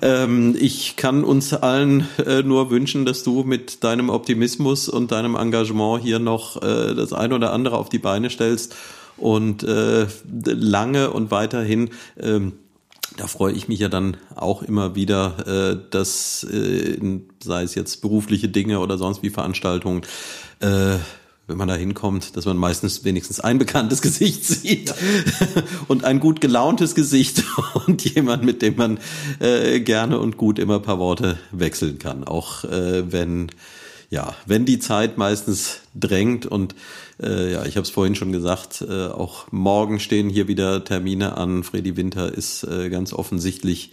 ja. 0.00 0.24
Ähm, 0.24 0.56
ich 0.58 0.96
kann 0.96 1.24
uns 1.24 1.52
allen 1.52 2.08
äh, 2.24 2.42
nur 2.42 2.70
wünschen, 2.70 3.04
dass 3.04 3.22
du 3.22 3.42
mit 3.42 3.84
deinem 3.84 4.10
Optimismus 4.10 4.88
und 4.88 5.12
deinem 5.12 5.34
Engagement 5.34 6.02
hier 6.02 6.18
noch 6.18 6.62
äh, 6.62 6.94
das 6.94 7.12
eine 7.12 7.34
oder 7.34 7.52
andere 7.52 7.76
auf 7.76 7.88
die 7.88 7.98
Beine 7.98 8.30
stellst 8.30 8.74
und 9.16 9.62
äh, 9.62 10.06
lange 10.44 11.10
und 11.10 11.30
weiterhin 11.30 11.90
ähm, 12.18 12.52
da 13.16 13.26
freue 13.26 13.52
ich 13.52 13.68
mich 13.68 13.78
ja 13.78 13.88
dann 13.88 14.16
auch 14.34 14.62
immer 14.62 14.94
wieder, 14.94 15.46
äh, 15.46 15.76
dass 15.90 16.44
äh, 16.44 16.96
sei 17.42 17.62
es 17.62 17.74
jetzt 17.74 18.00
berufliche 18.00 18.48
Dinge 18.48 18.80
oder 18.80 18.96
sonst 18.96 19.22
wie 19.22 19.30
Veranstaltungen, 19.30 20.02
äh, 20.60 20.96
wenn 21.46 21.56
man 21.56 21.68
da 21.68 21.74
hinkommt, 21.74 22.36
dass 22.36 22.44
man 22.44 22.56
meistens 22.56 23.04
wenigstens 23.04 23.40
ein 23.40 23.58
bekanntes 23.58 24.02
Gesicht 24.02 24.44
sieht 24.44 24.94
und 25.88 26.04
ein 26.04 26.20
gut 26.20 26.40
gelauntes 26.40 26.94
Gesicht 26.94 27.44
und 27.86 28.04
jemand, 28.04 28.44
mit 28.44 28.62
dem 28.62 28.76
man 28.76 28.98
äh, 29.40 29.80
gerne 29.80 30.18
und 30.18 30.36
gut 30.36 30.58
immer 30.58 30.76
ein 30.76 30.82
paar 30.82 30.98
Worte 30.98 31.38
wechseln 31.50 31.98
kann. 31.98 32.24
Auch 32.24 32.64
äh, 32.64 33.10
wenn 33.12 33.50
ja, 34.12 34.34
wenn 34.44 34.66
die 34.66 34.78
Zeit 34.78 35.16
meistens 35.16 35.80
drängt 35.94 36.44
und 36.44 36.74
äh, 37.18 37.52
ja, 37.52 37.64
ich 37.64 37.76
habe 37.76 37.84
es 37.84 37.90
vorhin 37.90 38.14
schon 38.14 38.30
gesagt, 38.30 38.84
äh, 38.86 39.06
auch 39.06 39.50
morgen 39.50 40.00
stehen 40.00 40.28
hier 40.28 40.48
wieder 40.48 40.84
Termine 40.84 41.38
an. 41.38 41.64
Freddy 41.64 41.96
Winter 41.96 42.30
ist 42.30 42.62
äh, 42.64 42.90
ganz 42.90 43.14
offensichtlich 43.14 43.92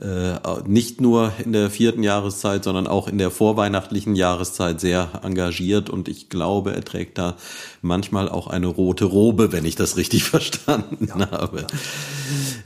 äh, 0.00 0.38
nicht 0.66 1.00
nur 1.00 1.32
in 1.44 1.52
der 1.52 1.70
vierten 1.70 2.02
Jahreszeit, 2.02 2.62
sondern 2.62 2.86
auch 2.86 3.08
in 3.08 3.18
der 3.18 3.32
vorweihnachtlichen 3.32 4.14
Jahreszeit 4.14 4.80
sehr 4.80 5.08
engagiert 5.24 5.90
und 5.90 6.08
ich 6.08 6.28
glaube, 6.28 6.72
er 6.72 6.84
trägt 6.84 7.18
da 7.18 7.36
manchmal 7.82 8.28
auch 8.28 8.46
eine 8.46 8.68
rote 8.68 9.06
Robe, 9.06 9.50
wenn 9.50 9.64
ich 9.64 9.74
das 9.74 9.96
richtig 9.96 10.22
verstanden 10.24 11.08
ja. 11.08 11.30
habe. 11.30 11.66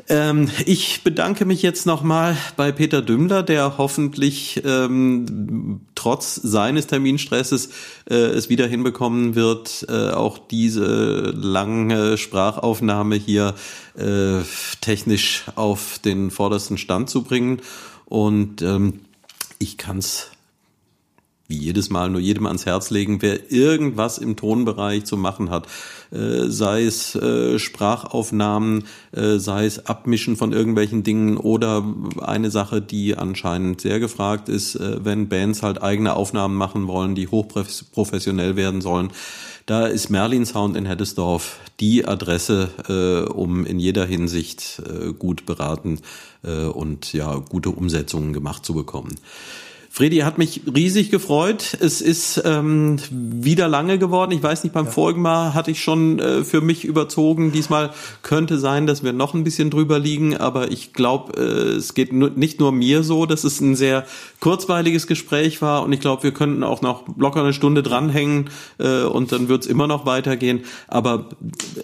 Ähm, 0.09 0.51
ich 0.67 1.05
bedanke 1.05 1.45
mich 1.45 1.63
jetzt 1.63 1.87
nochmal 1.87 2.37
bei 2.57 2.71
Peter 2.71 3.01
Dümmler, 3.01 3.43
der 3.43 3.79
hoffentlich 3.79 4.61
ähm, 4.67 5.81
trotz 5.95 6.35
seines 6.35 6.87
Terminstresses 6.87 7.71
äh, 8.11 8.15
es 8.15 8.51
wieder 8.51 8.67
hinbekommen 8.67 9.35
wird, 9.35 9.87
äh, 9.89 10.11
auch 10.11 10.39
diese 10.39 11.33
lange 11.35 12.19
Sprachaufnahme 12.19 13.15
hier 13.15 13.55
äh, 13.97 14.43
technisch 14.81 15.45
auf 15.55 15.99
den 15.99 16.31
vordersten 16.31 16.79
Stand 16.79 17.11
zu 17.11 17.23
bringen. 17.23 17.61
Und 18.07 18.63
ähm, 18.63 19.01
ich 19.59 19.79
kann 19.79 19.99
es 19.99 20.32
wie 21.53 21.59
jedes 21.59 21.91
Mal 21.91 22.09
nur 22.09 22.21
jedem 22.21 22.47
ans 22.47 22.65
Herz 22.65 22.89
legen, 22.89 23.21
wer 23.21 23.53
irgendwas 23.53 24.17
im 24.17 24.37
Tonbereich 24.37 25.05
zu 25.05 25.19
machen 25.19 25.51
hat, 25.51 25.67
äh, 26.11 26.49
sei 26.49 26.85
es 26.85 27.15
äh, 27.15 27.59
Sprachaufnahmen, 27.59 28.85
äh, 29.13 29.37
sei 29.37 29.67
es 29.67 29.87
Abmischen 29.87 30.37
von 30.37 30.53
irgendwelchen 30.53 31.03
Dingen 31.03 31.37
oder 31.37 31.85
eine 32.23 32.51
Sache, 32.51 32.81
die 32.81 33.17
anscheinend 33.17 33.83
sehr 33.83 34.01
gefragt 34.01 34.49
ist, 34.49 34.77
äh, 34.77 35.05
wenn 35.05 35.29
Bands 35.29 35.63
halt 35.63 35.83
eigene 35.83 36.15
Aufnahmen 36.15 36.57
machen 36.57 36.89
wollen, 36.89 37.15
die 37.15 37.29
hochprofessionell 37.29 38.57
werden 38.57 38.81
sollen. 38.81 39.11
Da 39.67 39.87
ist 39.87 40.09
Merlin 40.09 40.47
Sound 40.47 40.75
in 40.77 40.87
Heddesdorf 40.87 41.61
die 41.81 42.07
Adresse, 42.07 42.71
äh, 42.89 43.31
um 43.31 43.67
in 43.67 43.79
jeder 43.79 44.07
Hinsicht 44.07 44.83
äh, 44.87 45.13
gut 45.13 45.45
beraten 45.47 46.01
und 46.75 47.13
ja 47.13 47.37
gute 47.37 47.71
Umsetzungen 47.71 48.33
gemacht 48.33 48.67
zu 48.67 48.75
bekommen. 48.75 49.15
Fredi 49.95 50.21
hat 50.21 50.39
mich 50.39 50.63
riesig 50.75 51.11
gefreut. 51.11 51.77
Es 51.79 52.01
ist 52.01 52.41
ähm, 52.47 52.99
wieder 53.11 53.69
lange 53.69 53.99
geworden. 53.99 54.33
Ich 54.33 54.43
weiß 54.43 54.65
nicht, 54.65 54.73
beim 54.73 54.87
ja. 54.87 54.91
vorigen 54.91 55.21
Mal 55.21 55.53
hatte 55.53 55.71
ich 55.71 55.83
schon 55.83 56.19
äh, 56.19 56.45
für 56.45 56.63
mich 56.63 56.87
überzogen. 56.87 57.53
Diesmal 57.53 57.91
könnte 58.23 58.57
sein, 58.57 58.87
dass 58.87 59.05
wir 59.05 59.13
noch 59.13 59.35
ein 59.35 59.45
bisschen 59.45 59.69
drüber 59.69 59.99
liegen, 59.99 60.35
aber 60.35 60.71
ich 60.71 60.95
glaube, 60.95 61.35
äh, 61.39 61.77
es 61.77 61.93
geht 61.93 62.11
nur, 62.11 62.31
nicht 62.31 62.59
nur 62.59 62.73
mir 62.73 63.03
so, 63.03 63.27
dass 63.27 63.45
es 63.45 63.61
ein 63.61 63.77
sehr 63.77 64.07
kurzweiliges 64.41 65.07
Gespräch 65.07 65.61
war 65.61 65.83
und 65.83 65.93
ich 65.93 66.01
glaube, 66.01 66.23
wir 66.23 66.33
könnten 66.33 66.65
auch 66.65 66.81
noch 66.81 67.05
locker 67.19 67.43
eine 67.43 67.53
Stunde 67.53 67.83
dranhängen 67.83 68.49
äh, 68.79 69.03
und 69.03 69.31
dann 69.31 69.51
wird 69.51 69.65
es 69.65 69.67
immer 69.71 69.89
noch 69.89 70.07
weitergehen. 70.07 70.63
Aber 70.89 71.29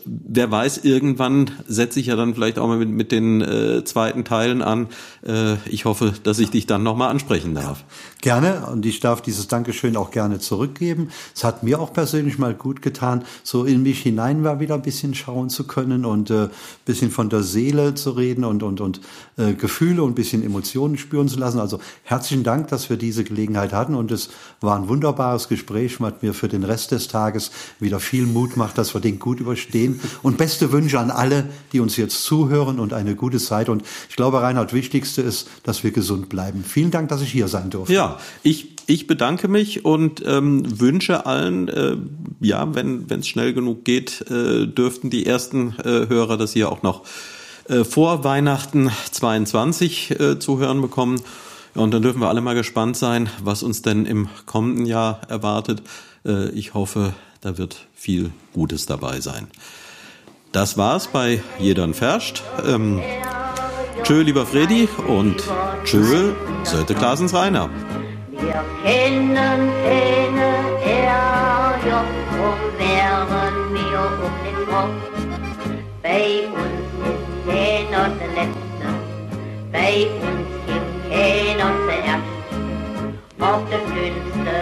wer 0.06 0.50
weiß, 0.50 0.78
irgendwann 0.78 1.50
setze 1.66 2.00
ich 2.00 2.06
ja 2.06 2.16
dann 2.16 2.34
vielleicht 2.34 2.58
auch 2.58 2.68
mal 2.68 2.78
mit, 2.78 2.88
mit 2.88 3.12
den 3.12 3.42
äh, 3.42 3.84
zweiten 3.84 4.24
Teilen 4.24 4.62
an. 4.62 4.88
Äh, 5.26 5.56
ich 5.70 5.84
hoffe, 5.84 6.14
dass 6.22 6.38
ich 6.38 6.48
dich 6.48 6.64
dann 6.64 6.82
nochmal 6.82 7.10
ansprechen 7.10 7.54
darf. 7.54 7.84
Gerne 8.20 8.66
und 8.66 8.84
ich 8.84 8.98
darf 8.98 9.22
dieses 9.22 9.46
Dankeschön 9.46 9.96
auch 9.96 10.10
gerne 10.10 10.40
zurückgeben. 10.40 11.10
Es 11.36 11.44
hat 11.44 11.62
mir 11.62 11.80
auch 11.80 11.92
persönlich 11.92 12.36
mal 12.36 12.52
gut 12.52 12.82
getan, 12.82 13.24
so 13.44 13.64
in 13.64 13.84
mich 13.84 14.00
hinein 14.02 14.42
mal 14.42 14.58
wieder 14.58 14.74
ein 14.74 14.82
bisschen 14.82 15.14
schauen 15.14 15.50
zu 15.50 15.68
können 15.68 16.04
und 16.04 16.28
äh, 16.30 16.48
bisschen 16.84 17.12
von 17.12 17.30
der 17.30 17.44
Seele 17.44 17.94
zu 17.94 18.10
reden 18.10 18.44
und 18.44 18.64
und 18.64 18.80
und 18.80 19.00
äh, 19.36 19.54
Gefühle 19.54 20.02
und 20.02 20.16
bisschen 20.16 20.42
Emotionen 20.42 20.98
spüren 20.98 21.28
zu 21.28 21.38
lassen. 21.38 21.60
Also 21.60 21.78
herzlichen 22.02 22.42
Dank, 22.42 22.66
dass 22.68 22.90
wir 22.90 22.96
diese 22.96 23.22
Gelegenheit 23.22 23.72
hatten 23.72 23.94
und 23.94 24.10
es 24.10 24.30
war 24.60 24.76
ein 24.76 24.88
wunderbares 24.88 25.46
Gespräch, 25.46 26.00
was 26.00 26.14
mir 26.20 26.34
für 26.34 26.48
den 26.48 26.64
Rest 26.64 26.90
des 26.90 27.06
Tages 27.06 27.52
wieder 27.78 28.00
viel 28.00 28.26
Mut 28.26 28.56
macht, 28.56 28.78
dass 28.78 28.94
wir 28.94 29.00
den 29.00 29.20
gut 29.20 29.38
überstehen 29.38 30.00
und 30.24 30.38
beste 30.38 30.72
Wünsche 30.72 30.98
an 30.98 31.12
alle, 31.12 31.48
die 31.72 31.78
uns 31.78 31.96
jetzt 31.96 32.24
zuhören 32.24 32.80
und 32.80 32.92
eine 32.92 33.14
gute 33.14 33.38
Zeit 33.38 33.68
und 33.68 33.84
ich 34.08 34.16
glaube, 34.16 34.42
Reinhard, 34.42 34.72
wichtigste 34.72 35.22
ist, 35.22 35.48
dass 35.62 35.84
wir 35.84 35.92
gesund 35.92 36.28
bleiben. 36.28 36.64
Vielen 36.64 36.90
Dank, 36.90 37.08
dass 37.10 37.22
ich 37.22 37.30
hier 37.30 37.46
sein 37.46 37.70
durfte. 37.70 37.87
Ja, 37.88 38.18
ich, 38.42 38.76
ich 38.86 39.06
bedanke 39.06 39.48
mich 39.48 39.84
und 39.84 40.22
ähm, 40.26 40.80
wünsche 40.80 41.26
allen, 41.26 41.68
äh, 41.68 41.96
ja, 42.40 42.74
wenn 42.74 43.06
es 43.08 43.28
schnell 43.28 43.52
genug 43.52 43.84
geht, 43.84 44.22
äh, 44.30 44.66
dürften 44.66 45.10
die 45.10 45.26
ersten 45.26 45.74
äh, 45.78 46.08
Hörer 46.08 46.36
das 46.36 46.52
hier 46.52 46.70
auch 46.70 46.82
noch 46.82 47.04
äh, 47.68 47.84
vor 47.84 48.24
Weihnachten 48.24 48.90
22 49.10 50.10
äh, 50.20 50.38
zu 50.38 50.58
hören 50.58 50.80
bekommen. 50.80 51.20
Und 51.74 51.92
dann 51.92 52.02
dürfen 52.02 52.20
wir 52.20 52.28
alle 52.28 52.40
mal 52.40 52.54
gespannt 52.54 52.96
sein, 52.96 53.28
was 53.42 53.62
uns 53.62 53.82
denn 53.82 54.06
im 54.06 54.28
kommenden 54.46 54.86
Jahr 54.86 55.20
erwartet. 55.28 55.82
Äh, 56.24 56.50
ich 56.50 56.74
hoffe, 56.74 57.14
da 57.40 57.58
wird 57.58 57.86
viel 57.94 58.30
Gutes 58.52 58.86
dabei 58.86 59.20
sein. 59.20 59.48
Das 60.52 60.78
war's 60.78 61.08
bei 61.08 61.42
Jedern 61.58 61.92
Ferscht. 61.94 62.42
Ähm, 62.66 63.00
tschö, 64.08 64.22
lieber 64.22 64.46
Fredi 64.46 64.88
und 65.06 65.36
tschö, 65.84 66.32
Sölte 66.62 66.94
Klasens 66.94 67.34
Rainer. 67.34 67.68
Wir 68.30 68.64
kennen 68.82 69.60
keine 69.84 70.50
Ärger 70.82 72.04
und 72.46 72.62
wären 72.78 73.58
wir 73.74 74.00
um 74.26 74.34
den 74.46 74.58
Kopf. 74.72 74.98
Bei 76.02 76.48
uns 76.62 76.88
ist 77.10 77.26
keiner 77.46 78.08
der 78.20 78.30
Letzte, 78.38 78.86
bei 79.72 79.94
uns 80.28 80.48
gibt 80.66 80.92
keiner 81.10 81.70
zuerst. 81.84 82.38
Ob 83.40 83.60
der 83.70 83.84
Dünnste 83.94 84.54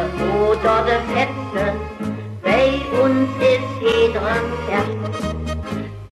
oder 0.51 0.75
der 0.89 1.01
Fette, 1.13 1.65
bei 2.43 2.69
uns 3.01 3.31
ist 3.41 3.75
jeder 3.81 4.41
erst. 4.71 5.46